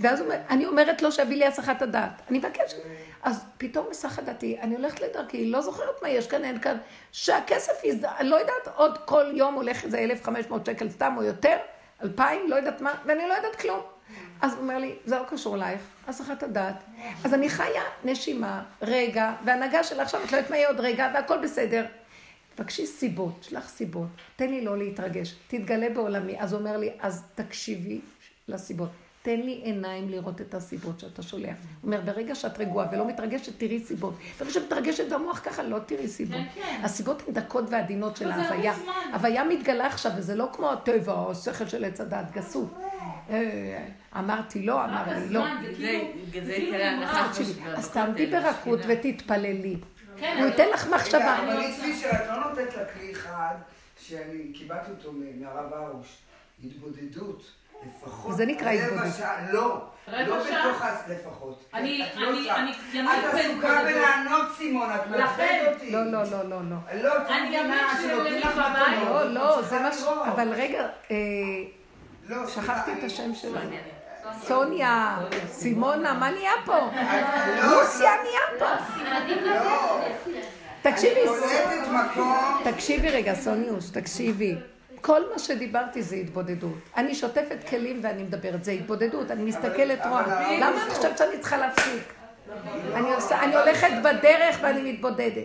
ואז 0.00 0.20
אומר, 0.20 0.36
אני 0.50 0.66
אומרת 0.66 1.02
לו 1.02 1.12
שיביא 1.12 1.36
לי 1.36 1.46
הסחת 1.46 1.82
הדעת. 1.82 2.22
אני 2.30 2.38
מבקשת. 2.38 2.76
אז 3.22 3.44
פתאום 3.58 3.86
מסחת 3.90 4.22
דעתי, 4.22 4.58
אני 4.60 4.74
הולכת 4.74 5.00
לדרכי, 5.00 5.46
לא 5.46 5.60
זוכרת 5.60 6.02
מה 6.02 6.08
יש 6.08 6.26
כאן, 6.26 6.44
אין 6.44 6.60
כאן, 6.60 6.76
שהכסף 7.12 7.84
יזד... 7.84 8.04
אני 8.04 8.28
לא 8.28 8.36
יודעת, 8.36 8.68
עוד 8.76 8.98
כל 8.98 9.24
יום 9.34 9.54
הולך 9.54 9.84
איזה 9.84 9.98
1,500 9.98 10.66
שקל 10.66 10.90
סתם 10.90 11.14
או 11.16 11.22
יותר, 11.22 11.56
2,000, 12.02 12.50
לא 12.50 12.56
יודעת 12.56 12.80
מה, 12.80 12.94
ואני 13.06 13.28
לא 13.28 13.34
יודעת 13.34 13.56
כלום. 13.56 13.80
אז 14.42 14.52
הוא 14.52 14.62
אומר 14.62 14.78
לי, 14.78 14.94
זה 15.04 15.16
לא 15.16 15.24
קשור 15.30 15.56
אלייך, 15.56 15.80
הסחת 16.06 16.42
הדעת. 16.42 16.84
אז 17.24 17.34
אני 17.34 17.48
חיה 17.48 17.82
נשימה, 18.04 18.62
רגע, 18.82 19.32
והנהגה 19.44 19.84
של 19.84 20.00
עכשיו, 20.00 20.24
את 20.24 20.32
לא 20.32 20.36
יודעת 20.36 20.50
מה 20.50 20.56
יהיה 20.56 20.68
עוד 20.68 20.80
רגע, 20.80 21.10
והכל 21.14 21.38
בסדר. 21.38 21.86
תבקשי 22.54 22.86
סיבות, 22.86 23.34
שלח 23.42 23.68
סיבות, 23.68 24.08
תן 24.36 24.50
לי 24.50 24.64
לא 24.64 24.78
להתרגש, 24.78 25.34
תתגלה 25.48 25.88
בעולמי. 25.88 26.40
אז 26.40 26.52
הוא 26.52 26.60
אומר 26.60 26.76
לי, 26.76 26.90
אז 27.00 27.24
תקשיבי 27.34 28.00
לסיבות. 28.48 28.90
תן 29.22 29.40
לי 29.40 29.52
עיניים 29.64 30.08
לראות 30.08 30.40
את 30.40 30.54
הסיבות 30.54 31.00
שאתה 31.00 31.22
שולח. 31.22 31.48
הוא 31.80 31.92
אומר, 31.92 32.00
ברגע 32.00 32.34
שאת 32.34 32.58
רגועה 32.58 32.86
ולא 32.92 33.06
מתרגשת, 33.08 33.58
תראי 33.58 33.80
סיבות. 33.80 34.14
ברגע 34.40 34.50
שאת 34.52 34.62
מתרגשת 34.66 35.12
במוח 35.12 35.40
ככה, 35.44 35.62
לא 35.62 35.78
תראי 35.86 36.08
סיבות. 36.08 36.36
כן, 36.54 36.62
כן. 36.62 36.80
הסיבות 36.84 37.22
הן 37.28 37.34
דקות 37.34 37.64
ועדינות 37.70 38.16
של 38.16 38.30
ההוויה. 38.30 38.72
הרבה 38.72 38.82
זמן. 38.84 39.14
הוויה 39.14 39.44
מתגלה 39.44 39.86
עכשיו, 39.86 40.12
וזה 40.16 40.34
לא 40.34 40.48
כמו 40.52 40.72
הטבע 40.72 41.12
או 41.12 41.30
השכל 41.30 41.68
של 41.68 41.84
עץ 41.84 42.00
הדעת, 42.00 42.32
גסות. 42.32 42.74
אה, 43.30 43.86
אמרתי 44.18 44.62
לא, 44.62 44.84
אמר 44.84 45.02
לי 45.08 45.28
לא. 45.28 45.44
הזמן, 45.46 45.62
זה 45.66 45.74
כאילו... 45.74 46.04
כאילו 47.34 47.76
אז 47.76 47.90
תעמדי 47.90 48.26
ברכות. 48.26 48.80
ותתפללי. 48.88 49.76
כן, 50.16 50.36
הוא 50.38 50.46
ייתן 50.46 50.64
לא- 50.66 50.72
לך 50.74 50.86
מחשבה. 50.94 51.38
אבל 51.38 51.56
רוצה- 51.56 51.68
ליצבי 51.68 51.96
שאת 51.96 52.26
לא 52.28 52.48
נותנת 52.50 52.74
לה 52.76 52.84
כלי 52.84 53.12
אחד, 53.12 53.54
שאני 54.00 54.52
קיבלתי 54.54 54.90
אותו 54.90 55.12
מהרב 55.12 55.72
הרוש, 55.72 56.16
התבודדות. 56.64 57.50
לפחות 57.86 58.36
זה 58.36 58.46
נקרא 58.46 58.72
רבע. 58.72 59.10
שעה, 59.18 59.36
לא, 59.52 59.80
רבע 60.08 60.22
לא 60.26 60.44
שעה? 60.44 60.68
בתוך 60.68 60.82
הה... 60.82 60.96
לפחות. 61.08 61.64
אני- 61.74 62.02
את 62.06 62.16
לא 62.16 62.28
אני-. 62.30 62.50
אני 62.50 62.72
את 62.72 63.34
עסוקה. 63.34 63.82
בלענות 63.84 64.46
סימון, 64.58 64.88
את. 64.94 65.06
מעצבנת 65.10 65.74
אותי. 65.74 65.90
לא, 65.90 66.04
לא, 66.04 66.22
לא, 66.30 66.42
לא, 66.48 66.60
לא. 66.70 67.02
לא, 67.02 67.12
אני 67.28 67.56
ימית 67.56 67.80
שנותנים 68.02 68.38
לך 68.38 68.52
בבית. 68.54 68.98
מתנות, 68.98 69.08
לא, 69.08 69.30
לא, 69.34 69.56
ממשיכה 69.56 69.62
זה 69.62 69.80
מה 69.80 69.92
ש... 69.92 70.00
לראות. 70.02 70.26
אבל 70.28 70.52
רגע, 70.52 70.86
אה, 71.10 71.16
לא, 72.28 72.46
שכחתי 72.46 72.92
את 72.98 73.04
השם 73.04 73.34
שלה. 73.34 73.60
סוניה. 74.42 75.18
סימונה, 75.48 76.12
מה 76.14 76.30
נהיה 76.30 76.52
פה? 76.64 76.76
לא, 77.56 77.80
רוסיה 77.80 78.10
נהיה 78.22 78.58
פה. 78.58 78.66
לא. 79.44 80.00
תקשיבי. 80.82 81.20
תקשיבי 82.64 83.08
רגע, 83.10 83.34
סוניוש, 83.34 83.90
תקשיבי. 83.90 84.54
כל 85.00 85.20
מה 85.32 85.38
שדיברתי 85.38 86.02
זה 86.02 86.16
התבודדות. 86.16 86.74
אני 86.96 87.14
שוטפת 87.14 87.68
כלים 87.68 88.00
ואני 88.02 88.22
מדברת, 88.22 88.64
זה 88.64 88.72
התבודדות. 88.72 89.30
אני 89.30 89.42
מסתכלת, 89.42 90.06
רואה, 90.06 90.22
למה 90.60 90.82
אני 90.82 90.90
חושבת 90.90 91.18
שאני 91.18 91.38
צריכה 91.40 91.56
להפסיק? 91.56 92.02
אני 92.94 93.14
עושה- 93.14 93.42
אני 93.44 93.56
הולכת 93.56 93.88
בדרך 94.04 94.56
ואני 94.62 94.92
מתבודדת. 94.92 95.44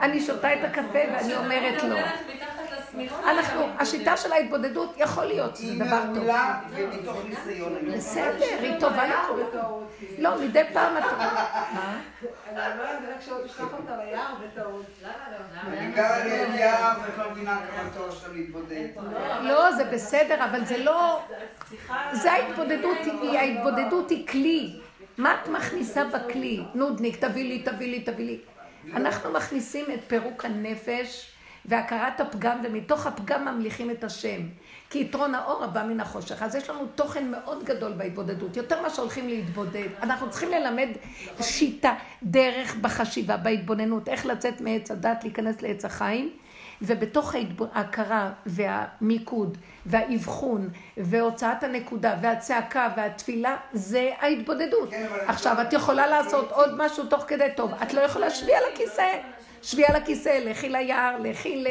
אני 0.00 0.20
שותה 0.20 0.54
את 0.54 0.58
הקפה 0.64 0.82
ואני 1.12 1.34
אומרת 1.36 1.82
לא. 1.82 1.96
אנחנו, 3.24 3.68
השיטה 3.78 4.16
של 4.16 4.32
ההתבודדות, 4.32 4.94
יכול 4.96 5.24
להיות 5.24 5.56
שזה 5.56 5.66
היא 5.66 5.80
דבר 5.80 6.00
טוב. 6.02 6.16
מעולה 6.18 6.60
ומתוך 6.70 7.16
ניסיון. 7.28 7.74
בסדר, 7.96 8.30
היא 8.60 8.80
טובה 8.80 9.06
לכולם. 9.06 9.46
לא, 10.18 10.40
מדי 10.40 10.62
פעם 10.72 10.96
את... 10.98 11.02
מה? 11.74 12.00
אני 12.48 12.72
אומרת, 12.72 12.98
רק 13.16 13.22
שלא 13.22 13.36
תשלח 13.46 13.66
אותה 13.72 13.96
ליער 14.04 14.34
בטעות. 14.44 14.86
אני 15.68 15.92
גרה 15.92 16.24
ליד 16.24 16.54
יער 16.54 16.92
ואת 17.02 17.18
לא 17.18 17.30
מבינה 17.30 17.60
כמה 17.76 17.88
טוב 17.96 18.14
שאתה 18.18 18.32
מתבודד. 18.32 18.86
לא, 19.42 19.72
זה 19.72 19.84
בסדר, 19.84 20.44
אבל 20.44 20.64
זה 20.64 20.78
לא... 20.78 21.22
זה 22.12 22.32
ההתבודדות, 22.32 22.98
היא- 23.04 23.38
ההתבודדות 23.38 24.10
היא 24.10 24.26
כלי. 24.26 24.76
מה 25.18 25.34
את 25.42 25.48
מכניסה 25.48 26.04
בכלי? 26.04 26.62
נודניק, 26.74 27.16
תביא 27.24 27.44
לי, 27.44 27.58
תביא 27.62 27.90
לי, 27.90 28.00
תביא 28.00 28.26
לי. 28.26 28.38
אנחנו 28.94 29.32
מכניסים 29.32 29.84
את 29.94 30.00
פירוק 30.06 30.44
הנפש 30.44 31.32
והכרת 31.66 32.20
הפגם, 32.20 32.58
ומתוך 32.64 33.06
הפגם 33.06 33.44
ממליכים 33.44 33.90
את 33.90 34.04
השם. 34.04 34.40
כי 34.90 34.98
יתרון 34.98 35.34
האור 35.34 35.64
הבא 35.64 35.82
מן 35.82 36.00
החושך. 36.00 36.42
אז 36.42 36.54
יש 36.54 36.70
לנו 36.70 36.86
תוכן 36.94 37.30
מאוד 37.30 37.64
גדול 37.64 37.92
בהתבודדות, 37.92 38.56
יותר 38.56 38.80
ממה 38.80 38.90
שהולכים 38.90 39.28
להתבודד. 39.28 39.88
אנחנו 40.02 40.30
צריכים 40.30 40.50
ללמד 40.50 40.88
שיטה, 41.40 41.94
דרך 42.22 42.76
בחשיבה, 42.76 43.36
בהתבוננות, 43.36 44.08
איך 44.08 44.26
לצאת 44.26 44.60
מעץ 44.60 44.90
הדת, 44.90 45.24
להיכנס 45.24 45.62
לעץ 45.62 45.84
החיים. 45.84 46.30
ובתוך 46.82 47.34
ההכרה 47.72 48.32
והמיקוד 48.46 49.58
והאבחון 49.86 50.68
והוצאת 50.96 51.62
הנקודה 51.62 52.16
והצעקה 52.22 52.88
והתפילה 52.96 53.56
זה 53.72 54.10
ההתבודדות. 54.20 54.90
כן, 54.90 55.06
עכשיו, 55.26 55.56
את 55.62 55.72
יכולה 55.72 56.06
לעשות 56.06 56.52
עוד 56.52 56.76
משהו 56.76 57.06
תוך 57.06 57.24
כדי 57.28 57.48
טוב. 57.56 57.72
את 57.82 57.94
לא 57.94 58.00
יכולה 58.00 58.30
שבי 58.30 58.54
על 58.54 58.62
הכיסא. 58.72 59.06
שבי 59.66 59.84
על 59.84 59.96
הכיסא, 59.96 60.38
לכי 60.44 60.68
ליער, 60.68 61.18
לכי, 61.18 61.56
ל... 61.56 61.68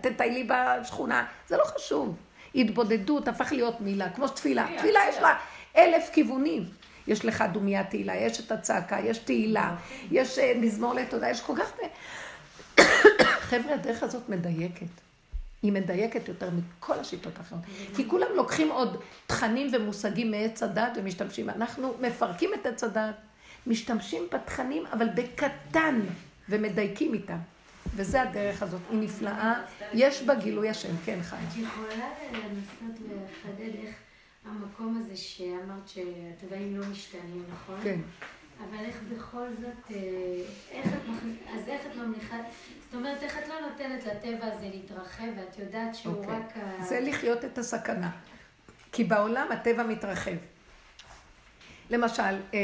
תטיילי 0.00 0.48
בשכונה. 0.48 1.26
זה 1.48 1.56
לא 1.56 1.64
חשוב. 1.64 2.16
התבודדות 2.54 3.28
הפך 3.28 3.52
להיות 3.52 3.80
מילה, 3.80 4.10
כמו 4.10 4.28
תפילה. 4.28 4.66
תפילה 4.78 5.00
יש 5.08 5.16
לה 5.16 5.38
אלף 5.76 6.10
כיוונים. 6.12 6.64
יש 7.06 7.24
לך 7.24 7.44
דומיית 7.52 7.90
תהילה, 7.90 8.16
יש 8.16 8.40
את 8.40 8.52
הצעקה, 8.52 8.98
יש 9.00 9.18
תהילה, 9.18 9.76
יש 10.10 10.38
אה, 10.38 10.52
מזמור 10.60 10.94
לתודה, 10.94 11.30
יש 11.30 11.40
כל 11.40 11.54
כך... 11.56 11.72
חבר'ה, 13.50 13.74
הדרך 13.74 14.02
הזאת 14.02 14.28
מדייקת. 14.28 14.86
היא 15.62 15.72
מדייקת 15.72 16.28
יותר 16.28 16.48
מכל 16.50 16.98
השיטות 16.98 17.32
האחרות. 17.38 17.60
כי 17.96 18.08
כולם 18.08 18.26
לוקחים 18.34 18.70
עוד 18.70 18.96
תכנים 19.26 19.70
ומושגים 19.72 20.30
מעץ 20.30 20.62
הדת 20.62 20.92
ומשתמשים. 20.96 21.50
אנחנו 21.50 21.94
מפרקים 22.00 22.50
את 22.54 22.66
עץ 22.66 22.84
הדת, 22.84 23.14
משתמשים 23.66 24.22
בתכנים, 24.32 24.86
אבל 24.92 25.08
בקטן, 25.08 26.00
ומדייקים 26.48 27.14
איתם. 27.14 27.38
וזה 27.96 28.22
הדרך 28.22 28.62
הזאת, 28.62 28.80
היא 28.90 28.98
נפלאה, 28.98 29.54
יש 29.92 30.22
בה 30.22 30.34
גילוי 30.34 30.68
השם, 30.68 30.96
כן 31.04 31.18
חיים. 31.22 31.48
את 31.48 31.56
יכולה 31.56 32.08
לנסות 32.32 33.00
לחדד 33.00 33.74
איך 33.84 33.94
המקום 34.44 34.98
הזה 35.00 35.16
שאמרת 35.16 35.88
שהתוואים 35.88 36.76
לא 36.76 36.86
משתנים, 36.86 37.44
נכון? 37.52 37.80
כן. 37.82 38.00
אבל 38.58 38.84
איך 38.84 38.96
בכל 39.12 39.46
זאת, 39.60 39.90
אה, 39.90 39.96
איך 40.70 40.86
את 40.86 41.08
מכניסה, 41.08 41.50
אז 41.54 41.68
איך 41.68 41.82
את 41.86 41.96
ממליכה, 41.96 42.36
זאת 42.84 42.94
אומרת, 42.94 43.22
איך 43.22 43.38
את 43.38 43.48
לא 43.48 43.54
נותנת 43.60 44.06
לטבע 44.06 44.46
הזה 44.46 44.68
להתרחב, 44.74 45.24
ואת 45.36 45.58
יודעת 45.58 45.94
שהוא 45.94 46.14
אוקיי. 46.14 46.36
רק 46.36 46.56
ה... 46.56 46.84
זה 46.84 47.00
לחיות 47.00 47.44
את 47.44 47.58
הסכנה. 47.58 48.10
כי 48.92 49.04
בעולם 49.04 49.52
הטבע 49.52 49.82
מתרחב. 49.82 50.36
למשל, 51.90 52.22
אה, 52.22 52.60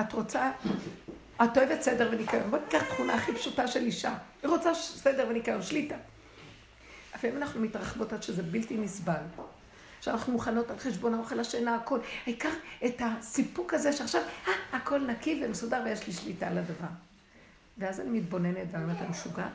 את 0.00 0.12
רוצה, 0.12 0.50
את 1.36 1.58
אוהבת 1.58 1.82
סדר 1.82 2.08
וניקיון. 2.12 2.50
בואי 2.50 2.62
ניקח 2.62 2.82
תכונה 2.82 3.14
הכי 3.14 3.34
פשוטה 3.34 3.68
של 3.68 3.80
אישה. 3.80 4.14
היא 4.42 4.50
רוצה 4.50 4.74
סדר 4.74 5.26
וניקיון, 5.28 5.62
שליטה. 5.62 5.96
לפעמים 7.14 7.36
אנחנו 7.36 7.60
מתרחבות 7.60 8.12
עד 8.12 8.22
שזה 8.22 8.42
בלתי 8.42 8.76
נסבל. 8.76 9.22
שאנחנו 10.00 10.32
מוכנות 10.32 10.70
על 10.70 10.78
חשבון 10.78 11.14
האוכל, 11.14 11.40
השינה, 11.40 11.74
הכל. 11.74 11.98
העיקר 12.26 12.48
את 12.84 13.00
הסיפוק 13.00 13.74
הזה 13.74 13.92
שעכשיו, 13.92 14.22
אה, 14.48 14.52
הכל 14.72 15.00
נקי 15.00 15.42
ומסודר 15.44 15.82
ויש 15.84 16.06
לי 16.06 16.12
שליטה 16.12 16.48
על 16.48 16.58
הדבר. 16.58 16.88
ואז 17.78 18.00
אני 18.00 18.10
מתבוננת 18.10 18.66
ואני 18.70 18.84
אומרת, 18.84 18.98
אני 19.00 19.08
משוגעת? 19.08 19.52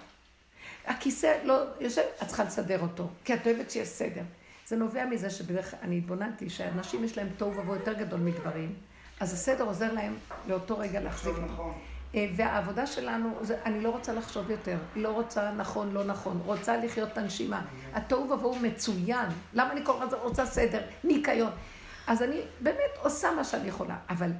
הכיסא 0.86 1.38
לא 1.44 1.64
יושב, 1.80 2.02
את 2.22 2.28
צריכה 2.28 2.44
לסדר 2.44 2.80
אותו, 2.80 3.08
כי 3.26 3.34
את 3.34 3.48
אוהבת 3.48 3.72
שיש 3.72 3.88
סדר. 3.88 4.22
זה 4.68 4.76
נובע 4.76 5.06
מזה 5.06 5.30
שבדרך 5.30 5.72
כלל 5.72 5.80
אני 5.84 5.98
התבוננתי 5.98 6.50
שאנשים 6.50 7.04
יש 7.04 7.18
להם 7.18 7.28
תוהו 7.38 7.52
ובוהו 7.58 7.76
יותר 7.76 7.94
גדול 7.94 8.20
מגברים, 8.20 8.76
אז 9.20 9.34
הסדר 9.34 9.64
עוזר 9.64 9.94
להם 9.94 10.16
לאותו 10.48 10.78
רגע 10.78 11.00
להחזיק. 11.00 11.34
נכון. 11.46 11.74
אה, 12.16 12.28
והעבודה 12.36 12.88
שלנו, 12.88 13.38
זה, 13.42 13.58
אני 13.66 13.82
לא 13.82 13.90
רוצה 13.90 14.14
לחשוב 14.14 14.52
יותר, 14.52 14.78
לא 14.96 15.10
רוצה 15.10 15.52
נכון, 15.52 15.94
לא 15.94 16.04
נכון, 16.04 16.42
רוצה 16.46 16.78
לחיות 16.78 17.10
את 17.14 17.18
הנשימה. 17.18 17.66
התוהו 17.94 18.32
ובוהו 18.32 18.60
מצוין, 18.60 19.26
למה 19.54 19.72
אני 19.72 19.86
כל 19.86 20.02
הזמן 20.02 20.18
רוצה 20.20 20.46
סדר, 20.46 20.82
ניקיון? 21.04 21.52
אז 22.08 22.24
אני 22.24 22.42
באמת 22.60 22.92
עושה 23.02 23.32
מה 23.32 23.44
שאני 23.44 23.68
יכולה, 23.68 23.98
אבל 24.10 24.32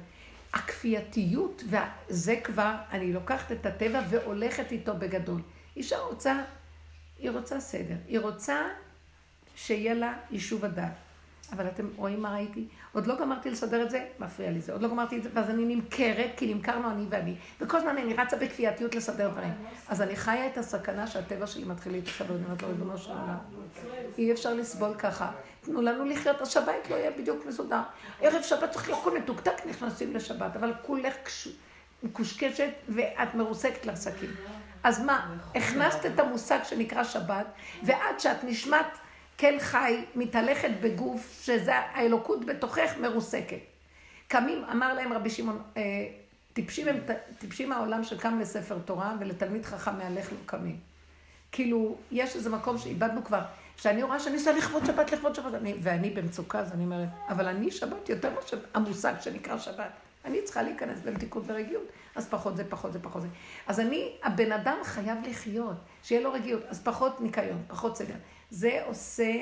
הכפייתיות, 0.54 1.62
וזה 1.68 2.36
כבר, 2.44 2.74
אני 2.90 3.12
לוקחת 3.12 3.52
את 3.52 3.66
הטבע 3.66 4.00
והולכת 4.08 4.72
איתו 4.72 4.94
בגדול. 4.96 5.40
אישה 5.76 5.98
רוצה, 5.98 6.40
היא 7.18 7.30
רוצה 7.30 7.60
סדר, 7.60 7.94
היא 8.06 8.20
רוצה 8.20 8.62
שיהיה 9.56 9.94
לה 9.94 10.12
יישוב 10.30 10.64
הדעת. 10.64 11.07
אבל 11.52 11.66
אתם 11.68 11.88
רואים 11.96 12.22
מה 12.22 12.32
ראיתי? 12.34 12.66
עוד 12.92 13.06
לא 13.06 13.18
גמרתי 13.20 13.50
לסדר 13.50 13.82
את 13.82 13.90
זה, 13.90 14.06
מפריע 14.18 14.50
לי 14.50 14.60
זה. 14.60 14.72
עוד 14.72 14.82
לא 14.82 14.88
גמרתי 14.88 15.16
את 15.18 15.22
זה, 15.22 15.28
ואז 15.34 15.50
אני 15.50 15.74
נמכרת, 15.74 16.30
כי 16.36 16.54
נמכרנו 16.54 16.90
אני 16.90 17.06
ואני. 17.10 17.34
וכל 17.60 17.76
הזמן 17.76 17.96
אני 17.98 18.14
רצה 18.14 18.36
בכפייתיות 18.36 18.94
לסדר 18.94 19.28
דברים. 19.30 19.52
אז 19.88 20.02
אני 20.02 20.16
חיה 20.16 20.46
את 20.46 20.58
הסכנה 20.58 21.06
שהטבע 21.06 21.46
שלי 21.46 21.64
מתחיל 21.64 21.92
להתחבר, 21.92 22.34
אני 22.36 22.44
אומרת 22.44 22.62
לו, 22.62 22.68
ריבונו 22.68 22.98
של 22.98 23.10
עולם, 23.10 23.36
אי 24.18 24.32
אפשר 24.32 24.54
לסבול 24.54 24.94
ככה. 24.94 25.30
תנו 25.60 25.82
לנו 25.82 26.04
לחיות, 26.04 26.40
אז 26.42 26.48
שבת 26.48 26.90
לא 26.90 26.96
יהיה 26.96 27.10
בדיוק 27.10 27.46
מסודר. 27.46 27.80
ערב 28.20 28.42
שבת 28.42 28.70
צריך 28.70 28.88
להיות 28.88 29.06
מתוקתק, 29.16 29.66
נכנסים 29.68 30.14
לשבת, 30.16 30.56
אבל 30.56 30.72
כולך 30.82 31.14
קש- 31.24 31.48
מקושקשת 32.02 32.70
ואת 32.88 33.34
מרוסקת 33.34 33.86
לעסקים. 33.86 34.30
אז 34.84 35.04
מה, 35.04 35.36
הכנסת 35.54 36.06
את 36.06 36.20
המושג 36.20 36.58
שנקרא 36.64 37.04
שבת, 37.04 37.46
ועד 37.82 38.20
שאת 38.20 38.44
נשמת 38.44 38.86
כל 39.40 39.58
חי, 39.60 40.04
מתהלכת 40.14 40.70
בגוף, 40.80 41.40
שזה 41.42 41.74
האלוקות 41.74 42.44
בתוכך 42.44 42.94
מרוסקת. 43.00 43.58
קמים, 44.28 44.64
אמר 44.72 44.94
להם 44.94 45.12
רבי 45.12 45.30
שמעון, 45.30 45.62
אה, 45.76 45.82
טיפשים 46.52 46.86
טיפשים 47.38 47.72
העולם 47.72 48.04
שקם 48.04 48.38
לספר 48.40 48.78
תורה, 48.78 49.14
ולתלמיד 49.20 49.66
חכם 49.66 49.98
מהלך 49.98 50.32
לא 50.32 50.38
קמים. 50.46 50.76
כאילו, 51.52 51.96
יש 52.10 52.36
איזה 52.36 52.50
מקום 52.50 52.78
שאיבדנו 52.78 53.24
כבר, 53.24 53.40
שאני 53.76 54.02
רואה 54.02 54.20
שאני 54.20 54.36
עושה 54.36 54.52
לכבוד 54.52 54.86
שבת, 54.86 55.12
לכבוד 55.12 55.34
שבת, 55.34 55.54
אני, 55.54 55.74
ואני 55.82 56.10
במצוקה, 56.10 56.58
אז 56.58 56.72
אני 56.72 56.84
אומרת, 56.84 57.08
אבל 57.28 57.46
אני 57.46 57.70
שבת 57.70 58.08
יותר 58.08 58.30
מאשר 58.34 58.58
המושג 58.74 59.14
שנקרא 59.20 59.58
שבת. 59.58 59.90
אני 60.28 60.42
צריכה 60.42 60.62
להיכנס 60.62 60.98
במתיקות 61.04 61.42
ורגיעות, 61.46 61.84
אז 62.14 62.28
פחות 62.28 62.56
זה, 62.56 62.64
פחות 62.70 62.92
זה, 62.92 62.98
פחות 63.02 63.22
זה. 63.22 63.28
אז 63.66 63.80
אני, 63.80 64.12
הבן 64.22 64.52
אדם 64.52 64.76
חייב 64.84 65.18
לחיות, 65.28 65.76
שיהיה 66.02 66.20
לו 66.20 66.32
רגיעות, 66.32 66.62
אז 66.68 66.82
פחות 66.82 67.20
ניקיון, 67.20 67.62
פחות 67.68 67.96
סדר. 67.96 68.14
זה 68.50 68.80
עושה 68.86 69.32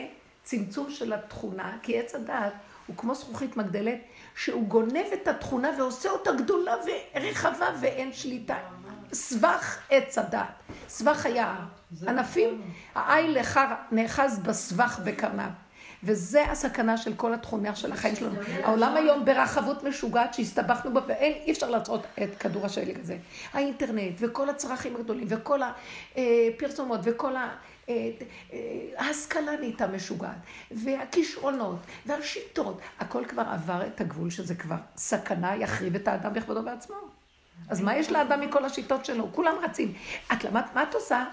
צמצום 0.42 0.90
של 0.90 1.12
התכונה, 1.12 1.78
כי 1.82 1.98
עץ 1.98 2.14
הדעת 2.14 2.52
הוא 2.86 2.96
כמו 2.96 3.14
זכוכית 3.14 3.56
מגדלת, 3.56 3.98
שהוא 4.36 4.68
גונב 4.68 5.06
את 5.22 5.28
התכונה 5.28 5.70
ועושה 5.78 6.10
אותה 6.10 6.30
גדולה 6.32 6.74
ורחבה 7.14 7.66
ואין 7.80 8.12
שליטה. 8.12 8.56
סבך 9.12 9.78
עץ 9.90 10.18
הדעת, 10.18 10.48
סבך 10.88 11.26
היער, 11.26 11.60
ענפים, 12.08 12.62
העין 12.94 13.36
נאחז 13.90 14.38
בסבך 14.38 15.00
בקרניו. 15.04 15.50
וזה 16.04 16.50
הסכנה 16.50 16.96
של 16.96 17.14
כל 17.14 17.34
התכונה 17.34 17.76
של 17.76 17.92
החיים 17.92 18.16
שלנו. 18.16 18.40
העולם 18.62 18.96
היום 18.96 19.24
ברחבות 19.24 19.84
משוגעת 19.84 20.34
שהסתבכנו 20.34 20.94
בה, 20.94 21.00
ואין, 21.06 21.32
אי 21.32 21.52
אפשר 21.52 21.70
לעצור 21.70 21.98
את 22.22 22.34
כדור 22.40 22.66
השלג 22.66 23.00
הזה. 23.00 23.16
האינטרנט, 23.52 24.14
וכל 24.18 24.50
הצרכים 24.50 24.96
הגדולים, 24.96 25.26
וכל 25.30 25.60
הפרסומות, 26.16 27.00
וכל 27.02 27.36
ה... 27.36 27.48
ההשכלה 28.96 29.56
נהייתה 29.56 29.86
משוגעת, 29.86 30.36
והכישרונות, 30.70 31.78
והשיטות, 32.06 32.80
הכל 32.98 33.24
כבר 33.28 33.42
עבר 33.42 33.86
את 33.86 34.00
הגבול 34.00 34.30
שזה 34.30 34.54
כבר 34.54 34.76
סכנה, 34.96 35.56
יחריב 35.56 35.94
את 35.94 36.08
האדם 36.08 36.34
בכבודו 36.34 36.62
בעצמו. 36.62 36.96
אז 37.68 37.80
מה 37.80 37.96
יש 37.96 38.12
לאדם 38.12 38.40
מכל 38.40 38.64
השיטות 38.64 39.04
שלו? 39.04 39.28
כולם 39.32 39.54
רצים. 39.62 39.92
את 40.32 40.44
למדת, 40.44 40.74
מה 40.74 40.82
את 40.82 40.94
עושה? 40.94 41.24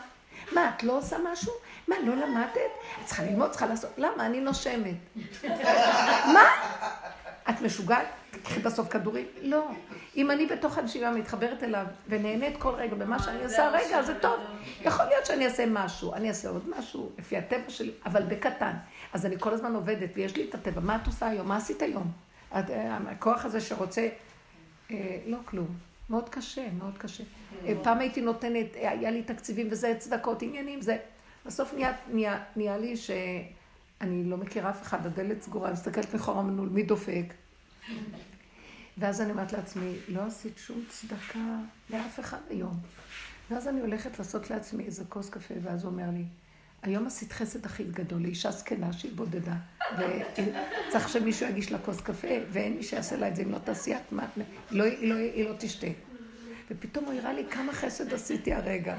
מה, 0.52 0.72
את 0.76 0.84
לא 0.84 0.98
עושה 0.98 1.18
משהו? 1.32 1.54
מה, 1.88 1.96
לא 2.06 2.16
למדת? 2.16 2.56
את 3.02 3.06
צריכה 3.06 3.24
ללמוד, 3.24 3.50
צריכה 3.50 3.66
לעשות. 3.66 3.92
למה? 3.98 4.26
אני 4.26 4.40
נושמת. 4.40 4.96
מה? 6.36 6.44
את 7.50 7.62
משוגעת? 7.62 8.08
תקחי 8.32 8.60
בסוף 8.60 8.90
כדורים? 8.90 9.26
לא. 9.42 9.68
אם 10.16 10.32
אני 10.32 10.46
בתוך 10.46 10.78
הנשימה 10.78 11.12
מתחברת 11.12 11.64
אליו 11.64 11.86
ונהנית 12.08 12.58
כל 12.58 12.70
רגע 12.70 12.96
במה 12.96 13.20
שאני 13.20 13.44
עושה, 13.44 13.70
רגע, 13.70 14.02
זה 14.02 14.20
טוב. 14.20 14.40
יכול 14.82 15.06
להיות 15.06 15.26
שאני 15.26 15.46
אעשה 15.46 15.66
משהו, 15.68 16.14
אני 16.14 16.30
אעשה 16.30 16.50
עוד 16.50 16.70
משהו, 16.78 17.12
לפי 17.18 17.38
הטבע 17.38 17.70
שלי, 17.70 17.92
אבל 18.06 18.24
בקטן. 18.24 18.74
אז 19.14 19.26
אני 19.26 19.36
כל 19.40 19.54
הזמן 19.54 19.76
עובדת, 19.76 20.10
ויש 20.14 20.36
לי 20.36 20.50
את 20.50 20.56
הטבע. 20.56 20.82
מה 20.82 20.96
את 20.96 21.08
עושה 21.08 21.28
היום? 21.28 21.48
מה 21.48 21.58
עשית 21.58 21.82
היום? 21.82 22.12
אה, 22.54 22.98
הכוח 23.08 23.46
הזה 23.46 23.62
שרוצה... 23.62 24.08
אה, 24.92 25.18
לא 25.26 25.38
כלום. 25.46 25.68
מאוד 26.10 26.30
קשה, 26.30 26.68
מאוד 26.78 26.98
קשה. 26.98 27.24
אה, 27.66 27.74
פעם 27.84 28.00
הייתי 28.00 28.22
נותנת, 28.22 28.76
היה 28.76 29.12
לי 29.12 29.24
תקציבים 29.24 29.68
וזה, 29.72 29.96
צדקות, 29.98 30.42
עניינים, 30.42 30.82
זה... 30.82 30.98
בסוף 31.46 31.74
נהיה, 31.74 31.94
נהיה, 32.14 32.44
נהיה 32.56 32.78
לי 32.78 32.98
שאני 32.98 34.24
לא 34.24 34.38
מכירה 34.38 34.70
אף 34.70 34.82
אחד, 34.82 35.06
הדלת 35.06 35.42
סגורה, 35.42 35.68
אני 35.68 35.74
מסתכלת 35.74 36.14
מחור 36.14 36.40
המנעול, 36.40 36.70
מי 36.70 36.84
דופק? 36.84 37.34
ואז 38.98 39.22
אני 39.22 39.32
אומרת 39.32 39.54
לעצמי, 39.54 39.94
לא 40.08 40.22
עשית 40.22 40.58
שום 40.58 40.84
צדקה 40.90 41.58
לאף 41.90 42.20
אחד 42.20 42.38
היום. 42.50 42.80
ואז 43.52 43.68
אני 43.68 43.82
הולכת 43.82 44.20
לעשות 44.20 44.50
לעצמי 44.50 44.86
איזה 44.86 45.04
כוס 45.10 45.30
קפה, 45.30 45.54
ואז 45.64 45.84
הוא 45.84 45.92
אומר 45.92 46.10
לי, 46.14 46.24
היום 46.82 47.08
עשית 47.08 47.32
חסד 47.32 47.66
הכי 47.66 47.84
גדול 47.84 48.22
לאישה 48.22 48.52
זקנה 48.52 48.94
שהיא 48.94 49.12
בודדה, 49.16 49.56
וצריך 49.98 51.10
שמישהו 51.10 51.50
יגיש 51.50 51.72
לה 51.72 51.80
כוס 51.80 52.02
קפה, 52.02 52.28
ואין 52.52 52.78
מי 52.78 52.84
שיעשה 52.84 53.18
לה 53.18 53.28
את 53.28 53.36
זה 53.36 53.42
אם 53.42 53.52
לא 53.52 53.58
תעשיית 53.58 54.12
מה, 54.12 54.28
לא, 54.72 54.84
היא, 54.84 55.10
לא, 55.10 55.16
היא 55.16 55.46
לא 55.50 55.54
תשתה. 55.60 55.88
ופתאום 56.72 57.06
הוא 57.06 57.14
הראה 57.14 57.34
לי 57.34 57.46
כמה 57.52 57.74
חסד 57.74 58.14
עשיתי 58.14 58.54
הרגע. 58.54 58.96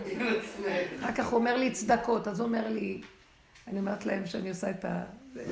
אחר 1.00 1.12
כך 1.12 1.26
הוא 1.26 1.38
אומר 1.38 1.56
לי 1.56 1.70
צדקות, 1.70 2.28
אז 2.28 2.40
הוא 2.40 2.46
אומר 2.46 2.68
לי, 2.68 3.00
אני 3.68 3.78
אומרת 3.78 4.06
להם 4.06 4.26
שאני 4.26 4.48
עושה 4.48 4.70
את 4.70 4.84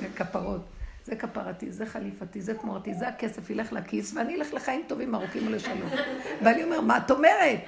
הכפרות. 0.03 0.61
זה 1.05 1.17
כפרתי, 1.17 1.73
זה 1.73 1.87
חליפתי, 1.87 2.41
זה 2.41 2.55
תמורתי, 2.55 2.95
זה 2.95 3.09
הכסף 3.09 3.51
ילך 3.51 3.73
לכיס, 3.73 4.15
ואני 4.17 4.35
אלך 4.35 4.55
לחיים 4.55 4.85
טובים, 4.87 5.15
ארוכים 5.15 5.47
ולשלום. 5.47 5.91
ואני 6.43 6.65
אומר, 6.65 6.81
מה 6.81 6.97
את 6.97 7.11
אומרת? 7.11 7.61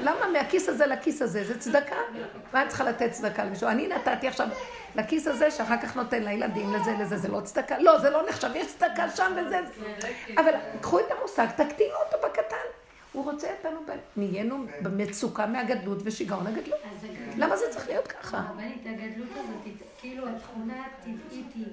למה 0.00 0.28
מהכיס 0.32 0.68
הזה 0.68 0.86
לכיס 0.86 1.22
הזה? 1.22 1.44
זה 1.44 1.58
צדקה. 1.58 1.96
מה 2.52 2.62
את 2.62 2.68
צריכה 2.68 2.84
לתת 2.84 3.10
צדקה 3.10 3.44
למישהו? 3.44 3.68
אני 3.68 3.88
נתתי 3.88 4.28
עכשיו 4.28 4.48
לכיס 4.94 5.26
הזה, 5.26 5.50
שאחר 5.50 5.76
כך 5.82 5.96
נותן 5.96 6.22
לילדים, 6.22 6.74
לזה, 6.74 6.92
לזה, 7.00 7.16
זה 7.16 7.28
לא 7.28 7.40
צדקה? 7.40 7.78
לא, 7.78 7.98
זה 7.98 8.10
לא 8.10 8.22
נחשב, 8.28 8.50
יש 8.54 8.66
צדקה 8.66 9.10
שם 9.10 9.32
וזה. 9.36 9.60
אבל 10.36 10.52
קחו 10.80 11.00
את 11.00 11.06
המושג, 11.18 11.46
תקטינו 11.56 11.94
אותו 12.06 12.28
בקטן. 12.28 12.79
הוא 13.12 13.24
רוצה 13.24 13.48
אותנו, 13.58 13.80
נהיינו 14.16 14.64
במצוקה 14.82 15.46
מהגדלות 15.46 15.98
ושיגעון 16.04 16.46
הגדלות. 16.46 16.80
למה 17.36 17.56
זה 17.56 17.64
צריך 17.70 17.88
להיות 17.88 18.06
ככה? 18.06 18.38
הרבנית, 18.38 18.86
הגדלות 18.86 19.28
הזאת, 19.32 19.76
כאילו 20.00 20.28
התכונה 20.28 20.86
הטבעית 20.86 21.46
היא... 21.54 21.66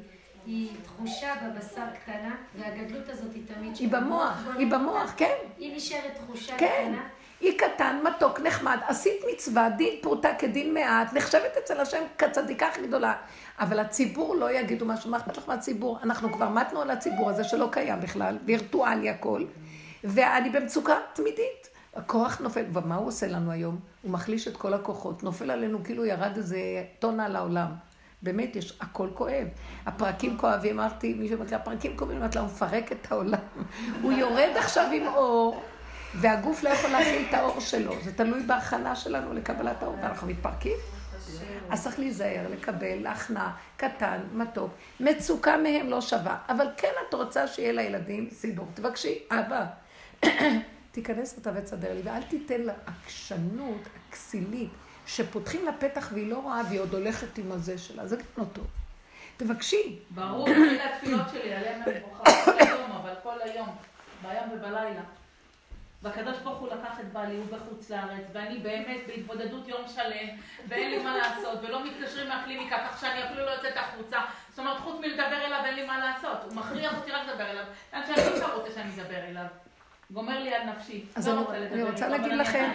היא 0.47 0.69
תחושה 0.83 1.33
בבשר 1.43 1.85
קטנה, 2.03 2.35
והגדלות 2.59 3.09
הזאת 3.09 3.33
היא 3.33 3.43
תמיד... 3.55 3.75
היא 3.79 3.89
במוח, 3.89 4.47
היא 4.57 4.71
במוח, 4.71 5.13
כן. 5.17 5.33
היא 5.57 5.75
נשארת 5.75 6.15
תחושה 6.15 6.57
כן. 6.57 6.85
קטנה. 6.89 7.07
היא 7.41 7.59
קטן, 7.59 7.99
מתוק, 8.03 8.39
נחמד, 8.39 8.77
עשית 8.87 9.21
מצווה, 9.33 9.69
דין 9.69 9.93
פרוטה 10.01 10.29
כדין 10.39 10.73
מעט, 10.73 11.13
נחשבת 11.13 11.57
אצל 11.63 11.79
השם 11.79 12.03
כצדיקה 12.17 12.67
הכי 12.67 12.87
גדולה. 12.87 13.13
אבל 13.59 13.79
הציבור 13.79 14.35
לא 14.35 14.51
יגידו 14.51 14.85
משהו, 14.85 15.09
מה 15.09 15.17
אכפת 15.17 15.37
לך 15.37 15.47
מהציבור? 15.47 15.99
אנחנו 16.03 16.33
כבר 16.33 16.49
מתנו 16.49 16.81
על 16.81 16.91
הציבור 16.91 17.29
הזה 17.29 17.43
שלא 17.43 17.67
קיים 17.71 18.01
בכלל, 18.01 18.37
וירטואלי 18.45 19.09
הכל, 19.09 19.43
ואני 20.03 20.49
במצוקה 20.49 20.95
תמידית. 21.13 21.69
הכוח 21.95 22.39
נופל, 22.39 22.65
ומה 22.73 22.95
הוא 22.95 23.07
עושה 23.07 23.27
לנו 23.27 23.51
היום? 23.51 23.79
הוא 24.01 24.11
מחליש 24.11 24.47
את 24.47 24.57
כל 24.57 24.73
הכוחות, 24.73 25.23
נופל 25.23 25.51
עלינו 25.51 25.83
כאילו 25.83 26.05
ירד 26.05 26.31
איזה 26.37 26.59
טונה 26.99 27.25
על 27.25 27.35
העולם. 27.35 27.67
באמת, 28.21 28.55
יש, 28.55 28.77
הכל 28.81 29.09
כואב. 29.13 29.47
הפרקים 29.85 30.37
כואבים, 30.37 30.79
אמרתי, 30.79 31.13
מישהו 31.13 31.37
אמרתי, 31.37 31.55
הפרקים 31.55 31.97
כואבים, 31.97 32.17
אמרתי 32.17 32.37
לה, 32.37 32.41
הוא 32.41 32.51
מפרק 32.51 32.91
את 32.91 33.11
העולם. 33.11 33.39
הוא 34.01 34.11
יורד 34.11 34.51
עכשיו 34.55 34.89
עם 34.93 35.07
אור, 35.07 35.63
והגוף 36.15 36.63
לא 36.63 36.69
יכול 36.69 36.89
להכיל 36.89 37.25
את 37.29 37.33
האור 37.33 37.59
שלו. 37.59 37.93
זה 38.03 38.13
תלוי 38.13 38.43
בהכנה 38.43 38.95
שלנו 38.95 39.33
לקבלת 39.33 39.83
האור, 39.83 39.95
ואנחנו 40.01 40.27
מתפרקים. 40.27 40.77
אז 41.69 41.83
צריך 41.83 41.99
להיזהר, 41.99 42.45
לקבל, 42.51 42.97
להכנע, 43.01 43.49
קטן, 43.77 44.19
מתוק. 44.33 44.71
מצוקה 44.99 45.57
מהם 45.57 45.89
לא 45.89 46.01
שווה. 46.01 46.37
אבל 46.49 46.67
כן 46.77 46.91
את 47.09 47.13
רוצה 47.13 47.47
שיהיה 47.47 47.71
לילדים 47.71 48.29
סידור. 48.31 48.67
תבקשי, 48.73 49.19
אבא, 49.31 49.65
תיכנס 50.91 51.37
אתה 51.37 51.51
ותסדר 51.55 51.93
לי, 51.93 52.01
ואל 52.03 52.23
תיתן 52.23 52.61
לה 52.61 52.73
עקשנות, 52.85 53.81
הכסילית. 54.09 54.69
שפותחים 55.07 55.65
לה 55.65 55.71
פתח 55.73 56.09
והיא 56.13 56.29
לא 56.31 56.37
רואה 56.37 56.61
והיא 56.67 56.79
עוד 56.79 56.93
הולכת 56.93 57.37
עם 57.37 57.51
הזה 57.51 57.77
שלה, 57.77 58.07
זה 58.07 58.15
גם 58.15 58.23
לא 58.37 58.43
טוב. 58.53 58.67
תבקשי. 59.37 59.99
ברור, 60.09 60.47
אלה 60.71 60.95
התפילות 60.95 61.29
שלי, 61.31 61.53
עליהם 61.53 61.81
אני 61.87 61.99
בוכה 61.99 62.31
כל 62.45 62.59
היום, 62.59 62.91
אבל 62.91 63.13
כל 63.23 63.41
היום, 63.41 63.75
ביום 64.21 64.51
ובלילה. 64.53 65.03
והקדוש 66.01 66.37
ברוך 66.37 66.59
הוא 66.59 66.67
לקח 66.67 66.99
את 66.99 67.13
בעלי, 67.13 67.35
הוא 67.35 67.45
בחוץ 67.45 67.89
לארץ, 67.89 68.23
ואני 68.33 68.59
באמת 68.59 68.99
בהתבודדות 69.07 69.67
יום 69.67 69.87
שלם, 69.87 70.27
ואין 70.67 70.91
לי 70.91 71.03
מה 71.03 71.17
לעשות, 71.17 71.59
ולא 71.63 71.85
מתקשרים 71.85 72.29
מהקליניקה, 72.29 72.77
כך 72.89 73.01
שאני 73.01 73.23
אפילו 73.23 73.45
לא 73.45 73.51
יוצאת 73.51 73.73
החוצה. 73.77 74.17
זאת 74.49 74.59
אומרת, 74.59 74.79
חוץ 74.79 74.99
מלדבר 75.01 75.45
אליו, 75.45 75.65
אין 75.65 75.75
לי 75.75 75.85
מה 75.85 75.97
לעשות. 75.97 76.37
הוא 76.43 76.53
מכריח 76.53 76.97
אותי 76.97 77.11
רק 77.11 77.27
לדבר 77.27 77.49
אליו, 77.49 77.63
לאן 77.93 78.01
שאני 78.05 78.39
לא 78.39 78.55
רוצה 78.55 78.71
שאני 78.71 79.01
אדבר 79.01 79.23
אליו. 79.23 79.45
גומר 80.11 80.39
לי 80.39 80.53
על 80.53 80.69
נפשי. 80.69 81.05
אז 81.15 81.27
לא 81.27 81.53
אני 81.55 81.83
רוצה 81.83 82.07
להגיד 82.07 82.33
לכם, 82.33 82.69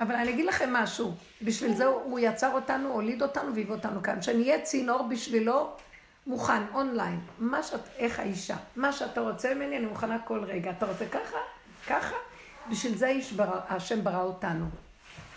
אבל 0.00 0.14
אני 0.14 0.30
אגיד 0.30 0.46
לכם 0.46 0.72
משהו, 0.72 1.14
בשביל 1.42 1.74
זה 1.74 1.84
הוא 1.84 2.18
יצר 2.18 2.52
אותנו, 2.52 2.88
הוליד 2.88 3.22
אותנו 3.22 3.46
והביא 3.46 3.74
אותנו 3.74 4.02
כאן, 4.02 4.22
שנהיה 4.22 4.60
צינור 4.60 5.02
בשבילו 5.02 5.70
מוכן, 6.26 6.62
אונליין. 6.74 7.20
מה 7.38 7.62
שאת, 7.62 7.80
איך 7.96 8.20
האישה, 8.20 8.56
מה 8.76 8.92
שאתה 8.92 9.20
רוצה 9.20 9.54
ממני, 9.54 9.76
אני 9.76 9.86
מוכנה 9.86 10.18
כל 10.18 10.44
רגע. 10.44 10.70
אתה 10.70 10.86
רוצה 10.86 11.06
ככה? 11.06 11.38
ככה? 11.86 12.14
בשביל 12.70 12.96
זה 12.96 13.12
ברא, 13.36 13.60
השם 13.68 14.04
ברא 14.04 14.22
אותנו. 14.22 14.66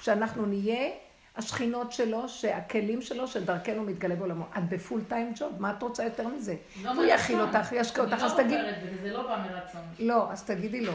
שאנחנו 0.01 0.45
נהיה 0.45 0.89
השכינות 1.37 1.91
שלו, 1.91 2.29
שהכלים 2.29 3.01
שלו, 3.01 3.27
שדרכנו 3.27 3.83
מתגלה 3.83 4.15
בעולמו. 4.15 4.45
את 4.57 4.69
בפול 4.69 5.01
טיים 5.09 5.33
ג'וב, 5.35 5.53
מה 5.59 5.73
את 5.77 5.83
רוצה 5.83 6.03
יותר 6.03 6.27
מזה? 6.27 6.55
לא 6.83 6.91
הוא 6.91 7.03
יכיל 7.03 7.41
אותך, 7.41 7.71
ישקה 7.71 8.01
אותך, 8.01 8.23
אז 8.23 8.33
תגידי... 8.33 8.55
אני 8.55 8.65
לא 8.65 8.71
בזה, 8.71 9.01
זה 9.01 9.13
לא 9.13 9.23
בא 9.23 9.45
מרצון. 9.51 9.81
לא, 9.99 10.31
אז 10.31 10.43
תגידי 10.43 10.81
לו. 10.81 10.93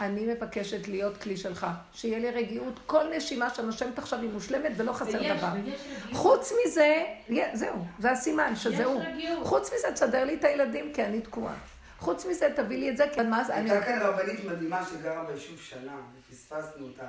אני 0.00 0.26
מבקשת 0.26 0.88
להיות 0.88 1.16
כלי 1.16 1.36
שלך, 1.36 1.66
שיהיה 1.92 2.18
לי 2.18 2.30
רגיעות, 2.30 2.80
כל 2.86 3.04
נשימה 3.16 3.50
שנושמת 3.50 3.98
עכשיו 3.98 4.20
היא 4.20 4.30
מושלמת 4.30 4.72
ולא 4.76 4.92
חסר 4.92 5.18
ויש, 5.18 5.38
דבר. 5.38 5.48
ויש 5.64 5.80
חוץ 6.12 6.52
מזה, 6.66 7.04
זהו, 7.52 7.84
זה 7.98 8.10
הסימן 8.10 8.56
שזהו. 8.56 9.00
חוץ 9.42 9.70
מזה, 9.74 9.92
תסדר 9.94 10.24
לי 10.24 10.34
את 10.34 10.44
הילדים 10.44 10.92
כי 10.94 11.04
אני 11.04 11.20
תקועה. 11.20 11.54
חוץ 11.98 12.26
מזה, 12.26 12.48
תביא 12.56 12.78
לי 12.78 12.90
את 12.90 12.96
זה, 12.96 13.04
כי 13.14 13.20
מה 13.22 13.44
זה... 13.44 13.54
הייתה 13.54 13.82
כאן 13.82 13.98
רבנית 14.02 14.44
מדהימה 14.44 14.84
שגרה 14.90 15.24
ביישוב 15.24 15.60
שנה, 15.60 15.96
ופספסנו 16.30 16.86
אותה. 16.86 17.06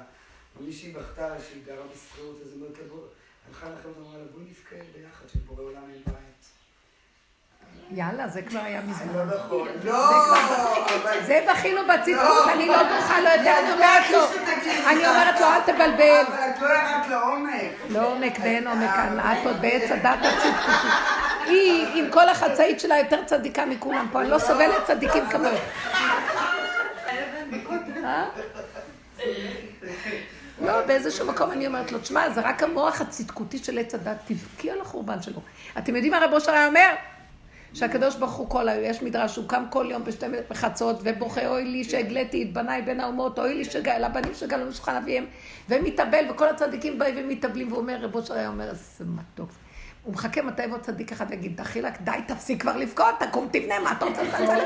ומישהי 0.60 0.92
בכתה 0.92 1.36
שהיא 1.50 1.62
גרה 1.66 1.84
בשכירות, 1.94 2.36
אז 2.46 2.52
היא 2.52 2.62
אומרת 2.62 2.78
לה, 2.78 2.86
הלכה 3.50 3.68
לכם 3.70 3.90
ואמרה 3.96 4.18
לה, 4.18 4.24
בואי 4.34 4.46
נבכה 4.50 4.76
ביחד, 4.76 5.26
שבורא 5.34 5.62
עולם 5.62 5.84
אין 5.94 6.02
בית. 6.06 6.16
יאללה, 7.92 8.28
זה 8.28 8.42
כבר 8.42 8.60
היה 8.60 8.82
מזמן. 8.82 9.14
לא 9.14 9.26
נכון. 9.26 9.68
לא, 9.84 10.00
זה 11.26 11.46
בכינו 11.52 11.82
בציטוט, 11.88 12.48
אני 12.54 12.68
לא 12.68 12.84
דוחה 12.84 13.20
לו 13.20 13.30
יותר, 13.38 13.54
אני 13.60 13.74
אומרת 13.74 14.10
לו, 14.12 14.20
אני 14.88 15.08
אומרת 15.08 15.40
לו, 15.40 15.46
אל 15.46 15.62
תבלבל. 15.62 16.26
אבל 16.28 16.50
את 16.50 16.62
לא 16.62 16.68
ירדת 16.68 17.08
לעומק. 17.10 17.72
לעומק 17.90 18.34
ואין 18.44 18.68
עומק, 18.68 18.90
את 19.20 19.46
עוד 19.46 19.62
בעץ 19.62 19.92
הדת 19.92 20.20
הצדקותית. 20.20 20.92
היא, 21.46 21.88
עם 21.94 22.12
כל 22.12 22.30
החצאית 22.30 22.80
שלה, 22.80 23.00
יותר 23.00 23.24
צדיקה 23.26 23.66
מכולם 23.66 24.08
פה, 24.12 24.22
אני 24.22 24.30
לא 24.30 24.40
סובלת 24.40 24.86
צדיקים 24.88 25.24
כמוך. 25.30 25.60
לא, 30.62 30.86
באיזשהו 30.86 31.28
מקום 31.28 31.52
אני 31.52 31.68
אומרת 31.68 31.92
לו, 31.92 32.00
תשמע, 32.00 32.30
זה 32.30 32.42
רק 32.42 32.64
המוח 32.64 33.02
הצדקותי 33.02 33.58
של 33.58 33.80
עץ 33.80 33.96
הדת, 33.96 34.18
תבכי 34.26 34.72
על 34.72 34.82
החורבן 34.82 35.22
שלו. 35.22 35.42
אתם 35.78 35.96
יודעים 35.96 36.14
מה 36.14 36.20
רב 36.26 36.34
אושר 36.34 36.52
היה 36.52 36.68
אומר? 36.68 36.90
שהקדוש 37.74 38.16
ברוך 38.16 38.34
הוא 38.34 38.50
כל 38.50 38.70
היום, 38.70 38.84
יש 38.86 39.02
מדרש, 39.02 39.36
הוא 39.36 39.50
קם 39.50 39.64
כל 39.70 39.88
יום 39.92 40.04
בשתי 40.04 40.26
חצות 40.54 41.00
ובוכה, 41.04 41.48
אוי 41.48 41.66
לי 41.66 41.84
שהגליתי 41.84 42.44
את 42.44 42.54
בניי 42.54 42.82
בין 42.82 43.00
האומות, 43.00 43.40
אוי 43.40 43.54
לי 43.54 43.66
שגל, 43.66 44.04
הבנים 44.04 44.34
שגלו 44.34 44.66
לשולחן 44.66 44.96
אביהם, 44.96 45.26
ומתאבל, 45.70 46.26
וכל 46.30 46.48
הצדיקים 46.48 47.00
באים 47.00 47.16
ומתאבלים, 47.18 47.68
והוא 47.68 47.80
אומר, 47.80 47.98
רבו 48.02 48.24
שהיה 48.24 48.48
אומר, 48.48 48.70
איזה 48.70 49.06
מתוק. 49.06 49.50
הוא 50.06 50.14
מחכה 50.14 50.42
מתי 50.42 50.64
יבוא 50.64 50.78
צדיק 50.78 51.12
אחד 51.12 51.26
ויגיד, 51.30 51.58
דחילק, 51.58 52.02
די, 52.02 52.12
תפסיק 52.28 52.62
כבר 52.62 52.78
לבכות, 52.78 53.16
תקום, 53.20 53.48
תבנה, 53.52 53.80
מה 53.80 53.92
אתה 53.92 54.06
רוצה 54.06 54.24
לצלצל? 54.24 54.60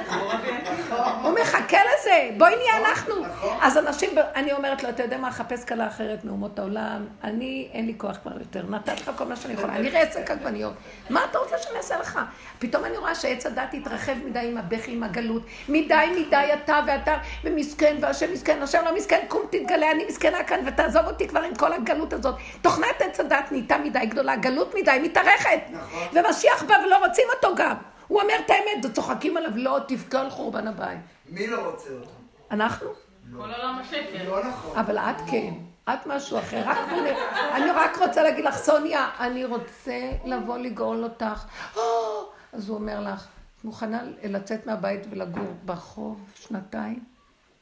הוא 1.21 1.31
מחכה 1.41 1.77
לזה, 1.77 2.29
בואי 2.37 2.55
נהיה 2.55 2.87
אנחנו. 2.87 3.15
אז 3.61 3.77
אנשים, 3.77 4.09
אני 4.35 4.53
אומרת 4.53 4.83
לו, 4.83 4.89
אתה 4.89 5.03
יודע 5.03 5.17
מה, 5.17 5.31
חפש 5.31 5.65
כלה 5.65 5.87
אחרת 5.87 6.25
מאומות 6.25 6.59
העולם, 6.59 7.05
אני, 7.23 7.69
אין 7.73 7.85
לי 7.85 7.93
כוח 7.97 8.17
כבר 8.23 8.31
יותר, 8.39 8.63
נתתי 8.69 8.91
לך 8.91 9.11
כל 9.15 9.25
מה 9.25 9.35
שאני 9.35 9.53
יכולה, 9.53 9.75
אני 9.75 9.89
רואה 9.89 10.01
עסק 10.01 10.31
עגבניות, 10.31 10.73
מה 11.09 11.25
אתה 11.29 11.37
רוצה 11.37 11.57
שאני 11.57 11.77
אעשה 11.77 11.99
לך? 11.99 12.19
פתאום 12.59 12.85
אני 12.85 12.97
רואה 12.97 13.15
שעץ 13.15 13.45
הדת 13.45 13.73
התרחב 13.73 14.15
מדי 14.25 14.39
עם 14.39 14.57
הבכי, 14.57 14.91
עם 14.91 15.03
הגלות, 15.03 15.43
מדי 15.69 16.05
מדי 16.19 16.49
אתה 16.53 16.79
ואתה, 16.87 17.17
ומסכן, 17.43 17.95
והשם 18.01 18.33
מסכן, 18.33 18.61
השם 18.61 18.81
לא 18.85 18.95
מסכן, 18.95 19.19
קום 19.27 19.41
תתגלה, 19.51 19.91
אני 19.91 20.05
מסכנה 20.05 20.43
כאן, 20.43 20.59
ותעזוב 20.65 21.05
אותי 21.05 21.27
כבר 21.27 21.41
עם 21.41 21.55
כל 21.55 21.73
הגלות 21.73 22.13
הזאת. 22.13 22.35
תוכנת 22.61 23.01
עץ 23.01 23.19
הדת 23.19 23.51
נהייתה 23.51 23.77
מדי 23.77 24.05
גדולה, 24.05 24.35
גלות 24.35 24.75
מדי, 24.75 24.99
מתערב. 25.03 25.28
מערכת. 25.29 25.59
נכון. 25.71 26.07
ומשיח 26.13 26.63
בא 26.63 26.73
ולא 26.85 27.05
רוצים 27.07 27.27
אותו 27.35 27.55
גם. 27.55 27.75
הוא 28.07 28.21
אומר 28.21 28.33
את 28.45 28.49
האמת, 28.49 28.93
צוחקים 28.95 29.37
עליו, 29.37 29.51
לא, 29.55 29.79
תבכה 29.87 30.21
על 30.21 30.29
חורבן 30.29 30.67
הבית. 30.67 30.99
מי 31.29 31.47
לא 31.47 31.69
רוצה 31.71 31.89
אותו? 31.89 32.09
אנחנו? 32.51 32.87
כל 33.37 33.51
עולם 33.53 33.79
השקר. 33.81 34.29
לא 34.29 34.43
נכון. 34.47 34.77
אבל 34.77 34.97
את 34.97 35.21
כן, 35.31 35.53
את 35.89 36.05
משהו 36.05 36.39
אחר. 36.39 36.61
רק 36.65 36.77
אני, 36.89 37.09
אני 37.51 37.71
רק 37.71 37.97
רוצה 37.97 38.23
להגיד 38.23 38.45
לך, 38.45 38.55
סוניה, 38.55 39.09
אני 39.19 39.45
רוצה 39.45 40.11
לבוא 40.25 40.57
לגאול 40.57 41.03
אותך. 41.03 41.45
"או", 41.75 41.81
אז 42.53 42.69
הוא 42.69 42.77
אומר 42.77 42.99
לך, 43.13 43.27
את 43.59 43.65
מוכנה 43.65 44.01
לצאת 44.23 44.65
מהבית 44.65 45.01
ולגור 45.09 45.53
ברחוב 45.65 46.19
שנתיים 46.35 47.03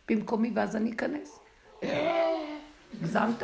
במקומי, 0.10 0.52
ואז 0.56 0.76
אני 0.76 0.92
אכנס? 0.92 1.40
"אה, 1.84 2.34
הגזמת. 3.02 3.44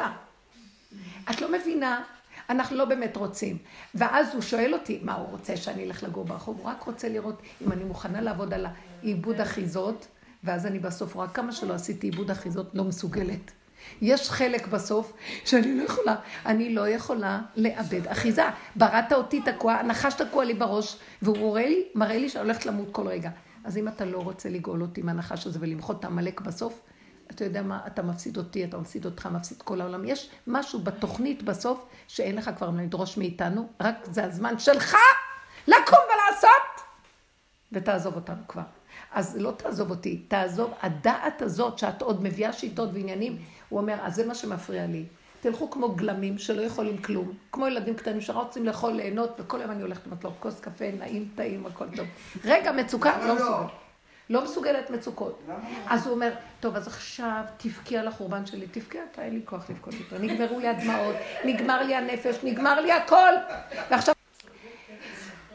את 1.31 1.41
לא 1.41 1.51
מבינה, 1.51 2.03
אנחנו 2.49 2.77
לא 2.77 2.85
באמת 2.85 3.17
רוצים. 3.17 3.57
ואז 3.95 4.33
הוא 4.33 4.41
שואל 4.41 4.73
אותי, 4.73 4.99
מה 5.03 5.13
הוא 5.13 5.27
רוצה 5.29 5.57
שאני 5.57 5.83
אלך 5.83 6.03
לגור 6.03 6.25
ברחוב? 6.25 6.57
הוא 6.59 6.69
רק 6.69 6.83
רוצה 6.83 7.09
לראות 7.09 7.41
אם 7.61 7.71
אני 7.71 7.83
מוכנה 7.83 8.21
לעבוד 8.21 8.53
על 8.53 8.65
העיבוד 9.01 9.41
אחיזות, 9.41 10.07
ואז 10.43 10.65
אני 10.65 10.79
בסוף 10.79 11.15
רואה 11.15 11.27
כמה 11.27 11.51
שלא 11.51 11.73
עשיתי 11.73 12.07
עיבוד 12.07 12.31
אחיזות, 12.31 12.69
לא 12.73 12.83
מסוגלת. 12.83 13.51
יש 14.01 14.29
חלק 14.29 14.67
בסוף 14.67 15.13
שאני 15.45 15.77
לא 15.77 15.83
יכולה, 15.83 16.15
אני 16.45 16.75
לא 16.75 16.87
יכולה 16.87 17.41
לאבד 17.55 18.07
אחיזה. 18.07 18.43
בראת 18.75 19.13
אותי 19.13 19.41
תקוע, 19.41 19.73
הנחש 19.73 20.13
תקוע 20.13 20.45
לי 20.45 20.53
בראש, 20.53 20.97
והוא 21.21 21.37
מראה 21.37 21.67
לי, 21.67 21.83
מראה 21.95 22.17
לי 22.17 22.29
שאני 22.29 22.43
הולכת 22.43 22.65
למות 22.65 22.87
כל 22.91 23.07
רגע. 23.07 23.29
אז 23.63 23.77
אם 23.77 23.87
אתה 23.87 24.05
לא 24.05 24.17
רוצה 24.17 24.49
לגאול 24.49 24.81
אותי 24.81 25.01
מהנחש 25.01 25.47
הזה 25.47 25.59
ולמחות 25.61 25.99
את 25.99 26.05
העמלק 26.05 26.41
בסוף, 26.41 26.81
אתה 27.31 27.43
יודע 27.43 27.61
מה, 27.61 27.79
אתה 27.87 28.01
מפסיד 28.01 28.37
אותי, 28.37 28.63
אתה 28.63 28.77
מפסיד 28.77 29.05
אותך, 29.05 29.25
מפסיד 29.25 29.61
כל 29.61 29.81
העולם. 29.81 30.05
יש 30.05 30.29
משהו 30.47 30.79
בתוכנית 30.79 31.43
בסוף 31.43 31.85
שאין 32.07 32.35
לך 32.35 32.51
כבר 32.57 32.69
לדרוש 32.69 33.17
מאיתנו, 33.17 33.69
רק 33.79 33.95
זה 34.03 34.23
הזמן 34.23 34.59
שלך 34.59 34.95
לקום 35.67 35.99
ולעשות, 36.13 36.87
ותעזוב 37.71 38.15
אותנו 38.15 38.41
כבר. 38.47 38.61
אז 39.11 39.37
לא 39.37 39.53
תעזוב 39.57 39.89
אותי, 39.89 40.17
תעזוב, 40.27 40.73
הדעת 40.81 41.41
הזאת 41.41 41.79
שאת 41.79 42.01
עוד 42.01 42.23
מביאה 42.23 42.53
שיטות 42.53 42.89
ועניינים, 42.93 43.37
הוא 43.69 43.79
אומר, 43.79 43.95
אז 44.01 44.15
זה 44.15 44.25
מה 44.25 44.35
שמפריע 44.35 44.87
לי. 44.87 45.05
תלכו 45.41 45.69
כמו 45.69 45.95
גלמים 45.95 46.37
שלא 46.37 46.61
יכולים 46.61 46.97
כלום, 46.97 47.33
כמו 47.51 47.67
ילדים 47.67 47.95
קטנים 47.95 48.21
שרק 48.21 48.35
רוצים 48.35 48.65
לאכול, 48.65 48.91
ליהנות, 48.91 49.39
וכל 49.39 49.61
יום 49.61 49.71
אני 49.71 49.81
הולכת 49.81 50.07
למטלוק 50.07 50.33
כוס 50.39 50.59
קפה, 50.59 50.85
נעים, 50.99 51.29
טעים, 51.35 51.65
הכל 51.65 51.85
טוב. 51.95 52.07
רגע, 52.45 52.71
מצוקה, 52.71 53.17
למה 53.17 53.27
לא 53.27 53.39
לא? 53.39 53.82
לא 54.29 54.43
מסוגלת 54.43 54.89
מצוקות. 54.89 55.39
לא? 55.47 55.53
אז 55.87 56.05
הוא 56.05 56.15
אומר, 56.15 56.33
טוב, 56.59 56.75
אז 56.75 56.87
עכשיו 56.87 57.43
תבכי 57.57 57.97
על 57.97 58.07
החורבן 58.07 58.45
שלי, 58.45 58.67
תבכי 58.67 58.97
אתה, 59.11 59.21
אין 59.21 59.33
לי 59.33 59.41
כוח 59.45 59.69
לבכות 59.69 59.93
איתו. 59.93 60.15
נגמרו 60.19 60.59
לי 60.59 60.67
הדמעות, 60.67 61.15
נגמר 61.45 61.83
לי 61.83 61.95
הנפש, 61.95 62.35
נגמר 62.43 62.81
לי 62.81 62.91
הכל. 62.91 63.33
ועכשיו... 63.91 64.13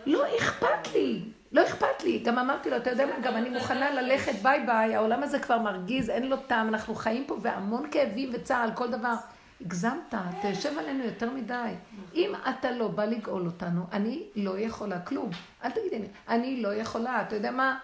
לא 0.06 0.24
אכפת 0.38 0.94
לי, 0.94 1.22
לא 1.52 1.66
אכפת 1.66 2.02
לי. 2.04 2.18
גם 2.18 2.38
אמרתי 2.38 2.70
לו, 2.70 2.76
אתה 2.76 2.90
יודע 2.90 3.06
מה, 3.06 3.12
גם 3.22 3.36
אני 3.36 3.50
מוכנה 3.50 3.90
ללכת 3.90 4.32
ביי 4.42 4.66
ביי, 4.66 4.94
העולם 4.94 5.22
הזה 5.22 5.38
כבר 5.38 5.58
מרגיז, 5.58 6.10
אין 6.10 6.28
לו 6.28 6.36
טעם, 6.36 6.68
אנחנו 6.68 6.94
חיים 6.94 7.24
פה 7.26 7.36
והמון 7.40 7.88
כאבים 7.90 8.30
וצער, 8.32 8.68
כל 8.74 8.90
דבר. 8.90 9.14
הגזמת, 9.60 10.14
אתה 10.38 10.48
יושב 10.48 10.78
עלינו 10.78 11.04
יותר 11.04 11.30
מדי. 11.30 11.72
אם 12.14 12.32
אתה 12.48 12.70
לא 12.70 12.88
בא 12.88 13.04
לגאול 13.04 13.46
אותנו, 13.46 13.86
אני 13.92 14.22
לא 14.36 14.58
יכולה 14.58 15.00
כלום. 15.00 15.30
אל 15.64 15.70
תגידי 15.70 15.98
לי, 15.98 16.08
אני 16.28 16.62
לא 16.62 16.74
יכולה, 16.74 17.22
אתה 17.22 17.36
יודע 17.36 17.50
מה? 17.50 17.78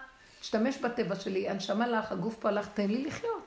תשתמש 0.45 0.77
בטבע 0.77 1.15
שלי, 1.15 1.49
הנשמה 1.49 1.87
לך, 1.87 2.11
הגוף 2.11 2.35
פה 2.35 2.49
הלך, 2.49 2.67
תן 2.73 2.87
לי 2.87 3.05
לחיות. 3.05 3.43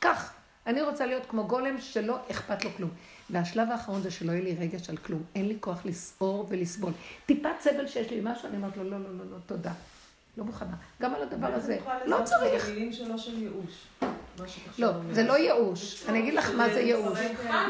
כך. 0.00 0.32
אני 0.66 0.82
רוצה 0.82 1.06
להיות 1.06 1.26
כמו 1.28 1.46
גולם 1.46 1.80
שלא 1.80 2.18
אכפת 2.30 2.64
לו 2.64 2.70
כלום. 2.76 2.90
והשלב 3.30 3.70
האחרון 3.70 4.02
זה 4.02 4.10
שלא 4.10 4.32
יהיה 4.32 4.42
לי 4.42 4.54
רגש 4.54 4.90
על 4.90 4.96
כלום. 4.96 5.22
אין 5.34 5.48
לי 5.48 5.56
כוח 5.60 5.86
לסעור 5.86 6.46
ולסבול. 6.48 6.92
טיפת 7.26 7.50
סבל 7.60 7.86
שיש 7.86 8.10
לי 8.10 8.20
משהו, 8.22 8.48
אני 8.48 8.56
אומרת 8.56 8.76
לו, 8.76 8.84
לא, 8.84 9.00
לא, 9.00 9.10
לא, 9.18 9.24
לא, 9.30 9.36
תודה. 9.46 9.72
לא 10.36 10.44
מוכנה. 10.44 10.76
גם 11.00 11.14
על 11.14 11.22
הדבר 11.22 11.54
הזה. 11.54 11.78
לא 12.06 12.18
צריך. 12.24 12.64
זה 12.66 12.72
מילים 12.72 12.92
שלו 12.92 13.18
של 13.18 13.42
ייאוש. 13.42 13.86
לא. 14.78 14.88
זה 15.10 15.22
לא 15.22 15.38
ייאוש. 15.38 16.04
אני 16.08 16.18
אגיד 16.18 16.34
לך 16.34 16.50
מה 16.56 16.68
זה 16.68 16.80
ייאוש. 16.80 17.18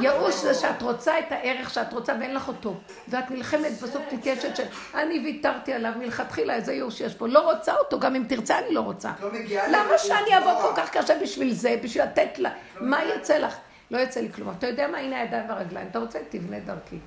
ייאוש 0.01 0.35
זה 0.35 0.55
שאת 0.55 0.83
רוצה 0.83 1.19
את 1.19 1.33
הערך 1.33 1.71
שאת 1.71 1.93
רוצה 1.93 2.13
ואין 2.21 2.35
לך 2.35 2.49
אותו. 2.49 2.75
ואת 3.09 3.31
נלחמת 3.31 3.73
בסוף 3.83 4.03
תיקשת 4.09 4.57
של 4.57 4.65
אני 4.95 5.19
ויתרתי 5.25 5.73
עליו 5.73 5.93
מלכתחילה, 5.99 6.55
איזה 6.55 6.73
ייאוש 6.73 7.01
יש 7.01 7.15
פה. 7.15 7.29
לא 7.29 7.53
רוצה 7.53 7.75
אותו, 7.75 8.01
גם 8.01 8.15
אם 8.15 8.25
תרצה 8.29 8.59
אני 8.59 8.75
לא 8.75 8.81
רוצה. 8.81 9.13
לא 9.23 9.33
מגיעה 9.33 9.69
למה 9.69 9.99
שאני 9.99 10.35
אעבוד. 10.35 10.57
כל 10.63 10.73
כך 10.77 10.91
קשה 10.91 11.19
בשביל 11.23 11.55
זה, 11.55 11.77
בשביל 11.83 12.05
לתת 12.05 12.39
לה? 12.39 12.51
מה 12.81 13.05
יצא 13.05 13.39
לך? 13.39 13.57
לא 13.91 13.99
יצא 13.99 14.21
לי 14.21 14.33
כלום. 14.33 14.55
אתה 14.59 14.67
יודע 14.67 14.89
מה? 14.89 14.99
הנה 14.99 15.21
הידיים 15.21 15.49
והרגליים. 15.49 15.89
אתה 15.91 15.99
רוצה? 15.99 16.19
תבנה 16.29 16.59
דרכי. 16.61 16.99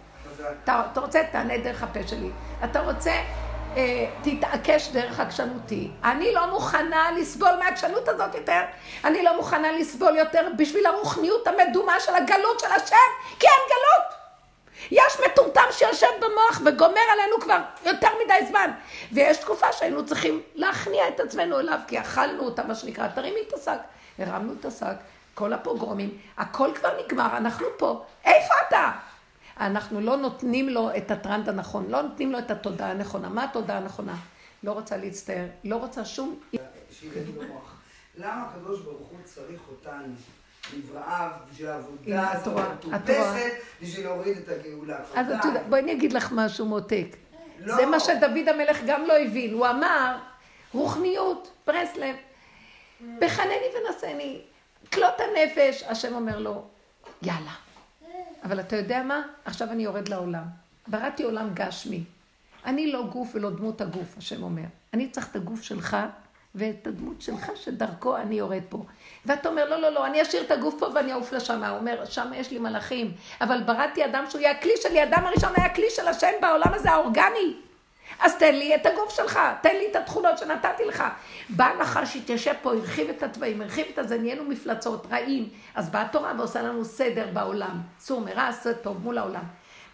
אתה 0.63 0.83
רוצה? 0.95 1.19
תענה 1.31 1.57
דרך 1.57 1.83
הפה 1.83 2.07
שלי. 2.07 2.29
אתה 2.63 2.79
רוצה? 2.79 3.11
אה, 3.77 4.05
תתעקש 4.21 4.87
דרך 4.87 5.19
עקשנותי. 5.19 5.91
אני 6.03 6.33
לא 6.33 6.51
מוכנה 6.51 7.11
לסבול 7.11 7.55
מהעקשנות 7.59 8.07
הזאת 8.07 8.35
יותר. 8.35 8.61
אני 9.03 9.23
לא 9.23 9.37
מוכנה 9.37 9.71
לסבול 9.71 10.15
יותר 10.15 10.47
בשביל 10.57 10.85
הרוחניות 10.85 11.47
המדומה 11.47 11.99
של 11.99 12.15
הגלות 12.15 12.59
של 12.59 12.71
השם, 12.71 12.95
כי 13.39 13.47
אין 13.47 13.65
גלות. 13.67 14.15
יש 14.91 15.19
מטומטם 15.25 15.61
שיושב 15.71 16.07
במוח 16.19 16.61
וגומר 16.65 17.01
עלינו 17.13 17.39
כבר 17.41 17.59
יותר 17.85 18.09
מדי 18.25 18.45
זמן. 18.47 18.71
ויש 19.11 19.37
תקופה 19.37 19.73
שהיינו 19.73 20.05
צריכים 20.05 20.41
להכניע 20.55 21.07
את 21.07 21.19
עצמנו 21.19 21.59
אליו, 21.59 21.79
כי 21.87 21.99
אכלנו 21.99 22.43
אותה, 22.43 22.63
מה 22.63 22.75
שנקרא, 22.75 23.07
תרימי 23.07 23.39
את 23.47 23.53
השק. 23.53 23.79
הרמנו 24.19 24.53
את 24.59 24.65
השק, 24.65 24.95
כל 25.33 25.53
הפוגרומים, 25.53 26.17
הכל 26.37 26.69
כבר 26.75 26.89
נגמר, 27.05 27.37
אנחנו 27.37 27.67
פה. 27.77 28.03
איפה 28.25 28.53
אתה? 28.67 28.91
אנחנו 29.59 30.01
לא 30.01 30.17
נותנים 30.17 30.69
לו 30.69 30.89
את 30.97 31.11
הטרנד 31.11 31.49
הנכון, 31.49 31.85
לא 31.89 32.01
נותנים 32.01 32.31
לו 32.31 32.39
את 32.39 32.51
התודעה 32.51 32.91
הנכונה. 32.91 33.29
מה 33.29 33.43
התודעה 33.43 33.77
הנכונה? 33.77 34.15
לא 34.63 34.71
רוצה 34.71 34.97
להצטער, 34.97 35.45
לא 35.63 35.75
רוצה 35.75 36.05
שום... 36.05 36.39
במוח. 37.37 37.75
למה 38.17 38.43
הקדוש 38.43 38.81
ברוך 38.81 39.07
הוא 39.09 39.19
צריך 39.23 39.61
אותנו, 39.71 40.13
נבראיו, 40.77 41.31
בשביל 41.51 41.69
העבודה 41.69 42.31
את 42.33 42.35
הזאת. 42.35 42.57
המטופשת, 42.83 43.53
בשביל 43.81 44.05
להוריד 44.05 44.37
את 44.37 44.49
הגאולה. 44.49 44.97
אז 45.15 45.27
את. 45.31 45.45
יודעת, 45.45 45.67
בואי 45.69 45.81
אני 45.81 45.91
אגיד 45.91 46.13
לך 46.13 46.31
משהו 46.31 46.65
מותק. 46.65 47.07
לא. 47.59 47.75
זה 47.75 47.85
מה 47.85 47.99
שדוד 47.99 48.47
המלך 48.47 48.77
גם 48.87 49.05
לא 49.05 49.13
הבין. 49.19 49.53
הוא 49.53 49.67
אמר, 49.67 50.17
רוחניות, 50.73 51.51
ברסלב, 51.67 52.15
בחנני 53.01 53.67
ונשני, 53.75 54.41
כלות 54.93 55.13
הנפש. 55.19 55.83
השם 55.83 56.15
אומר 56.15 56.39
לו, 56.39 56.67
יאללה. 57.21 57.64
אבל 58.45 58.59
אתה 58.59 58.75
יודע 58.75 59.03
מה? 59.03 59.21
עכשיו 59.45 59.71
אני 59.71 59.83
יורד 59.83 60.07
לעולם. 60.07 60.43
בראתי 60.87 61.23
עולם 61.23 61.49
גשמי. 61.53 62.03
אני 62.65 62.91
לא 62.91 63.03
גוף 63.03 63.31
ולא 63.33 63.49
דמות 63.49 63.81
הגוף, 63.81 64.17
השם 64.17 64.43
אומר. 64.43 64.63
אני 64.93 65.09
צריך 65.09 65.27
את 65.31 65.35
הגוף 65.35 65.61
שלך 65.61 65.97
ואת 66.55 66.87
הדמות 66.87 67.21
שלך 67.21 67.51
שדרכו 67.55 68.17
אני 68.17 68.35
יורד 68.35 68.61
פה. 68.69 68.85
ואתה 69.25 69.49
אומר, 69.49 69.69
לא, 69.69 69.81
לא, 69.81 69.89
לא, 69.89 70.05
אני 70.05 70.21
אשאיר 70.21 70.43
את 70.43 70.51
הגוף 70.51 70.75
פה 70.79 70.87
ואני 70.95 71.13
אעוף 71.13 71.33
לשם. 71.33 71.63
הוא 71.63 71.77
אומר, 71.77 72.05
שם 72.05 72.31
יש 72.35 72.51
לי 72.51 72.59
מלאכים. 72.59 73.11
אבל 73.41 73.63
בראתי 73.63 74.05
אדם 74.05 74.23
שהוא 74.29 74.41
יהיה 74.41 74.51
הכלי 74.51 74.73
שלי, 74.81 75.03
אדם 75.03 75.25
הראשון 75.25 75.53
היה 75.55 75.69
כלי 75.69 75.89
של 75.89 76.07
השם 76.07 76.31
בעולם 76.41 76.73
הזה, 76.73 76.91
האורגני. 76.91 77.55
אז 78.19 78.35
תן 78.37 78.55
לי 78.55 78.75
את 78.75 78.85
הגוף 78.85 79.15
שלך, 79.15 79.39
תן 79.61 79.75
לי 79.75 79.87
את 79.91 79.95
התכונות 79.95 80.37
שנתתי 80.37 80.85
לך. 80.85 81.03
בא 81.49 81.69
נחש, 81.79 82.15
התיישב 82.15 82.53
פה, 82.61 82.73
הרחיב 82.73 83.09
את 83.09 83.23
התוואים, 83.23 83.61
הרחיב 83.61 83.87
את 83.93 83.97
הזה, 83.97 84.17
נהיינו 84.17 84.43
מפלצות, 84.43 85.07
רעים. 85.11 85.49
אז 85.75 85.89
באה 85.89 86.01
התורה 86.01 86.33
ועושה 86.37 86.61
לנו 86.61 86.85
סדר 86.85 87.27
בעולם. 87.33 87.81
סור 87.99 88.21
מרע, 88.21 88.47
עשה 88.47 88.73
טוב 88.73 88.97
מול 89.03 89.17
העולם. 89.17 89.43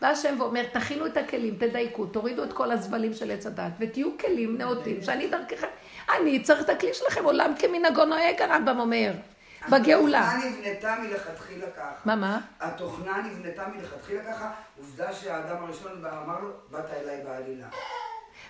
בא 0.02 0.08
השם 0.08 0.36
ואומר, 0.40 0.64
תכינו 0.74 1.06
את 1.06 1.18
הכלים, 1.18 1.56
תדייקו, 1.56 2.06
תורידו 2.06 2.44
את 2.44 2.54
כל 2.54 2.72
הזבלים 2.72 3.14
של 3.14 3.32
עץ 3.32 3.46
הדת, 3.46 3.72
ותהיו 3.80 4.18
כלים 4.18 4.58
נאותים, 4.58 5.02
שאני 5.02 5.28
דרככם. 5.28 5.68
אני 6.18 6.42
צריך 6.44 6.62
את 6.62 6.70
הכלי 6.70 6.94
שלכם, 6.94 7.24
עולם 7.24 7.54
כמנהגו 7.60 8.06
נוהג, 8.06 8.42
הרמב"ם 8.42 8.80
אומר, 8.80 9.12
בגאולה. 9.70 10.32
התוכנה 10.32 10.50
נבנתה 10.50 10.96
מלכתחילה 11.02 11.68
ככה. 11.78 11.94
מה, 12.06 12.16
מה? 12.16 12.40
התוכנה 12.60 13.18
נבנתה 13.18 13.68
מלכתחילה 13.76 14.24
ככה, 14.24 14.52
עובדה 14.78 15.14
שהאדם 15.14 15.64
הראשון 15.64 16.06
אמר 16.06 16.40
לו, 16.40 16.50
באת 16.72 16.86
אליי 16.94 17.22
בעלילה. 17.24 17.68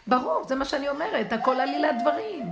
ברור, 0.07 0.43
זה 0.47 0.55
מה 0.55 0.65
שאני 0.65 0.89
אומרת, 0.89 1.33
הכל 1.33 1.59
עלילת 1.59 1.95
דברים. 2.01 2.45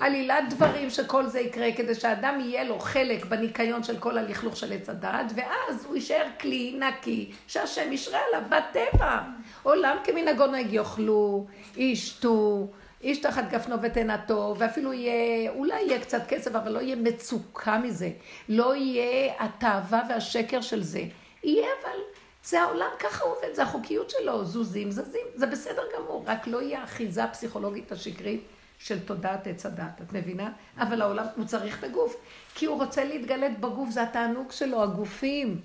עלילת 0.00 0.44
דברים 0.50 0.90
שכל 0.90 1.26
זה 1.26 1.40
יקרה 1.40 1.72
כדי 1.76 1.94
שאדם 1.94 2.40
יהיה 2.40 2.64
לו 2.64 2.78
חלק 2.78 3.24
בניקיון 3.24 3.82
של 3.82 3.98
כל 3.98 4.18
הלכלוך 4.18 4.56
של 4.56 4.72
עץ 4.72 4.88
הדעת, 4.88 5.32
ואז 5.34 5.84
הוא 5.84 5.94
יישאר 5.94 6.26
כלי 6.40 6.78
נקי 6.78 7.32
שהשם 7.46 7.92
ישרה 7.92 8.20
עליו 8.28 8.48
בטבע. 8.48 9.18
עולם 9.62 9.96
כמנהגו 10.04 10.46
נוהג 10.46 10.72
יאכלו, 10.72 11.46
ישתו, 11.76 12.68
איש 13.02 13.18
תחת 13.18 13.44
גפנו 13.50 13.82
ותאנתו, 13.82 14.54
ואפילו 14.58 14.92
יהיה, 14.92 15.50
אולי 15.50 15.82
יהיה 15.82 16.00
קצת 16.00 16.22
כסף, 16.28 16.54
אבל 16.54 16.72
לא 16.72 16.80
יהיה 16.80 16.96
מצוקה 16.96 17.78
מזה. 17.78 18.10
לא 18.48 18.76
יהיה 18.76 19.32
התאווה 19.38 20.02
והשקר 20.08 20.60
של 20.60 20.82
זה. 20.82 21.02
יהיה 21.44 21.66
אבל... 21.82 21.98
זה 22.46 22.62
העולם, 22.62 22.88
ככה 22.98 23.24
עובד, 23.24 23.54
זה 23.54 23.62
החוקיות 23.62 24.10
שלו, 24.10 24.44
זוזים, 24.44 24.90
זזים, 24.90 25.26
זה 25.34 25.46
בסדר 25.46 25.82
גמור, 25.96 26.24
רק 26.26 26.46
לא 26.46 26.62
יהיה 26.62 26.80
האחיזה 26.80 27.24
הפסיכולוגית 27.24 27.92
השקרית 27.92 28.44
של 28.78 29.00
תודעת 29.00 29.46
עץ 29.46 29.66
הדת, 29.66 30.00
את 30.02 30.12
מבינה? 30.12 30.50
אבל 30.78 31.02
העולם, 31.02 31.26
הוא 31.36 31.44
צריך 31.44 31.78
את 31.78 31.84
הגוף, 31.84 32.16
כי 32.54 32.66
הוא 32.66 32.82
רוצה 32.82 33.04
להתגלת 33.04 33.60
בגוף, 33.60 33.90
זה 33.90 34.02
התענוג 34.02 34.52
שלו, 34.52 34.82
הגופים. 34.82 35.60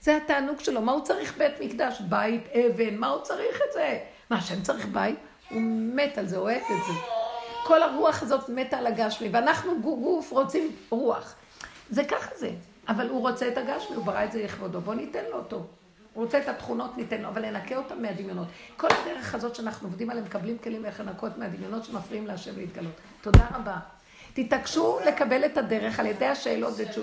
זה 0.00 0.16
התענוג 0.16 0.60
שלו, 0.60 0.80
מה 0.80 0.92
הוא 0.92 1.04
צריך 1.04 1.38
בית 1.38 1.60
מקדש? 1.60 2.00
בית, 2.00 2.42
אבן, 2.48 2.96
מה 2.96 3.08
הוא 3.08 3.22
צריך 3.22 3.56
את 3.68 3.72
זה? 3.72 3.98
מה, 4.30 4.36
השם 4.36 4.62
צריך 4.62 4.86
בית? 4.86 5.18
הוא 5.50 5.62
מת 5.94 6.18
על 6.18 6.26
זה, 6.26 6.36
אוהב 6.36 6.62
את 6.62 6.86
זה. 6.86 6.92
כל 7.64 7.82
הרוח 7.82 8.22
הזאת 8.22 8.48
מתה 8.48 8.78
על 8.78 8.86
הגשמי, 8.86 9.28
ואנחנו 9.32 9.80
גוף 9.82 10.30
רוצים 10.30 10.76
רוח. 10.90 11.34
זה 11.90 12.04
ככה 12.04 12.30
זה. 12.36 12.50
אבל 12.88 13.08
הוא 13.08 13.20
רוצה 13.20 13.48
את 13.48 13.58
הגשמי, 13.58 13.96
הוא 13.96 14.04
ברא 14.04 14.24
את 14.24 14.32
זה 14.32 14.42
לכבודו, 14.44 14.80
בוא 14.80 14.94
ניתן 14.94 15.24
לו 15.30 15.36
אותו. 15.36 15.66
הוא 16.20 16.24
רוצה 16.26 16.38
את 16.38 16.48
התכונות, 16.48 16.96
ניתן 16.96 17.20
לו, 17.20 17.28
אבל 17.28 17.46
לנקה 17.46 17.76
אותם 17.76 18.02
מהדמיונות. 18.02 18.48
כל 18.76 18.88
הדרך 18.90 19.34
הזאת 19.34 19.54
שאנחנו 19.54 19.88
עובדים 19.88 20.10
עליהם, 20.10 20.26
מקבלים 20.26 20.58
כלים 20.58 20.84
איך 20.84 21.00
לנקות 21.00 21.38
מהדמיונות 21.38 21.84
שמפריעים 21.84 22.26
להשם 22.26 22.56
להתגלות. 22.56 22.92
תודה 23.20 23.46
רבה. 23.54 23.76
תתעקשו 24.34 24.98
לקבל 25.06 25.44
את 25.44 25.58
הדרך 25.58 26.00
על 26.00 26.06
ידי 26.06 26.26
השאלות 26.26 26.72
ותשובות. 26.76 26.96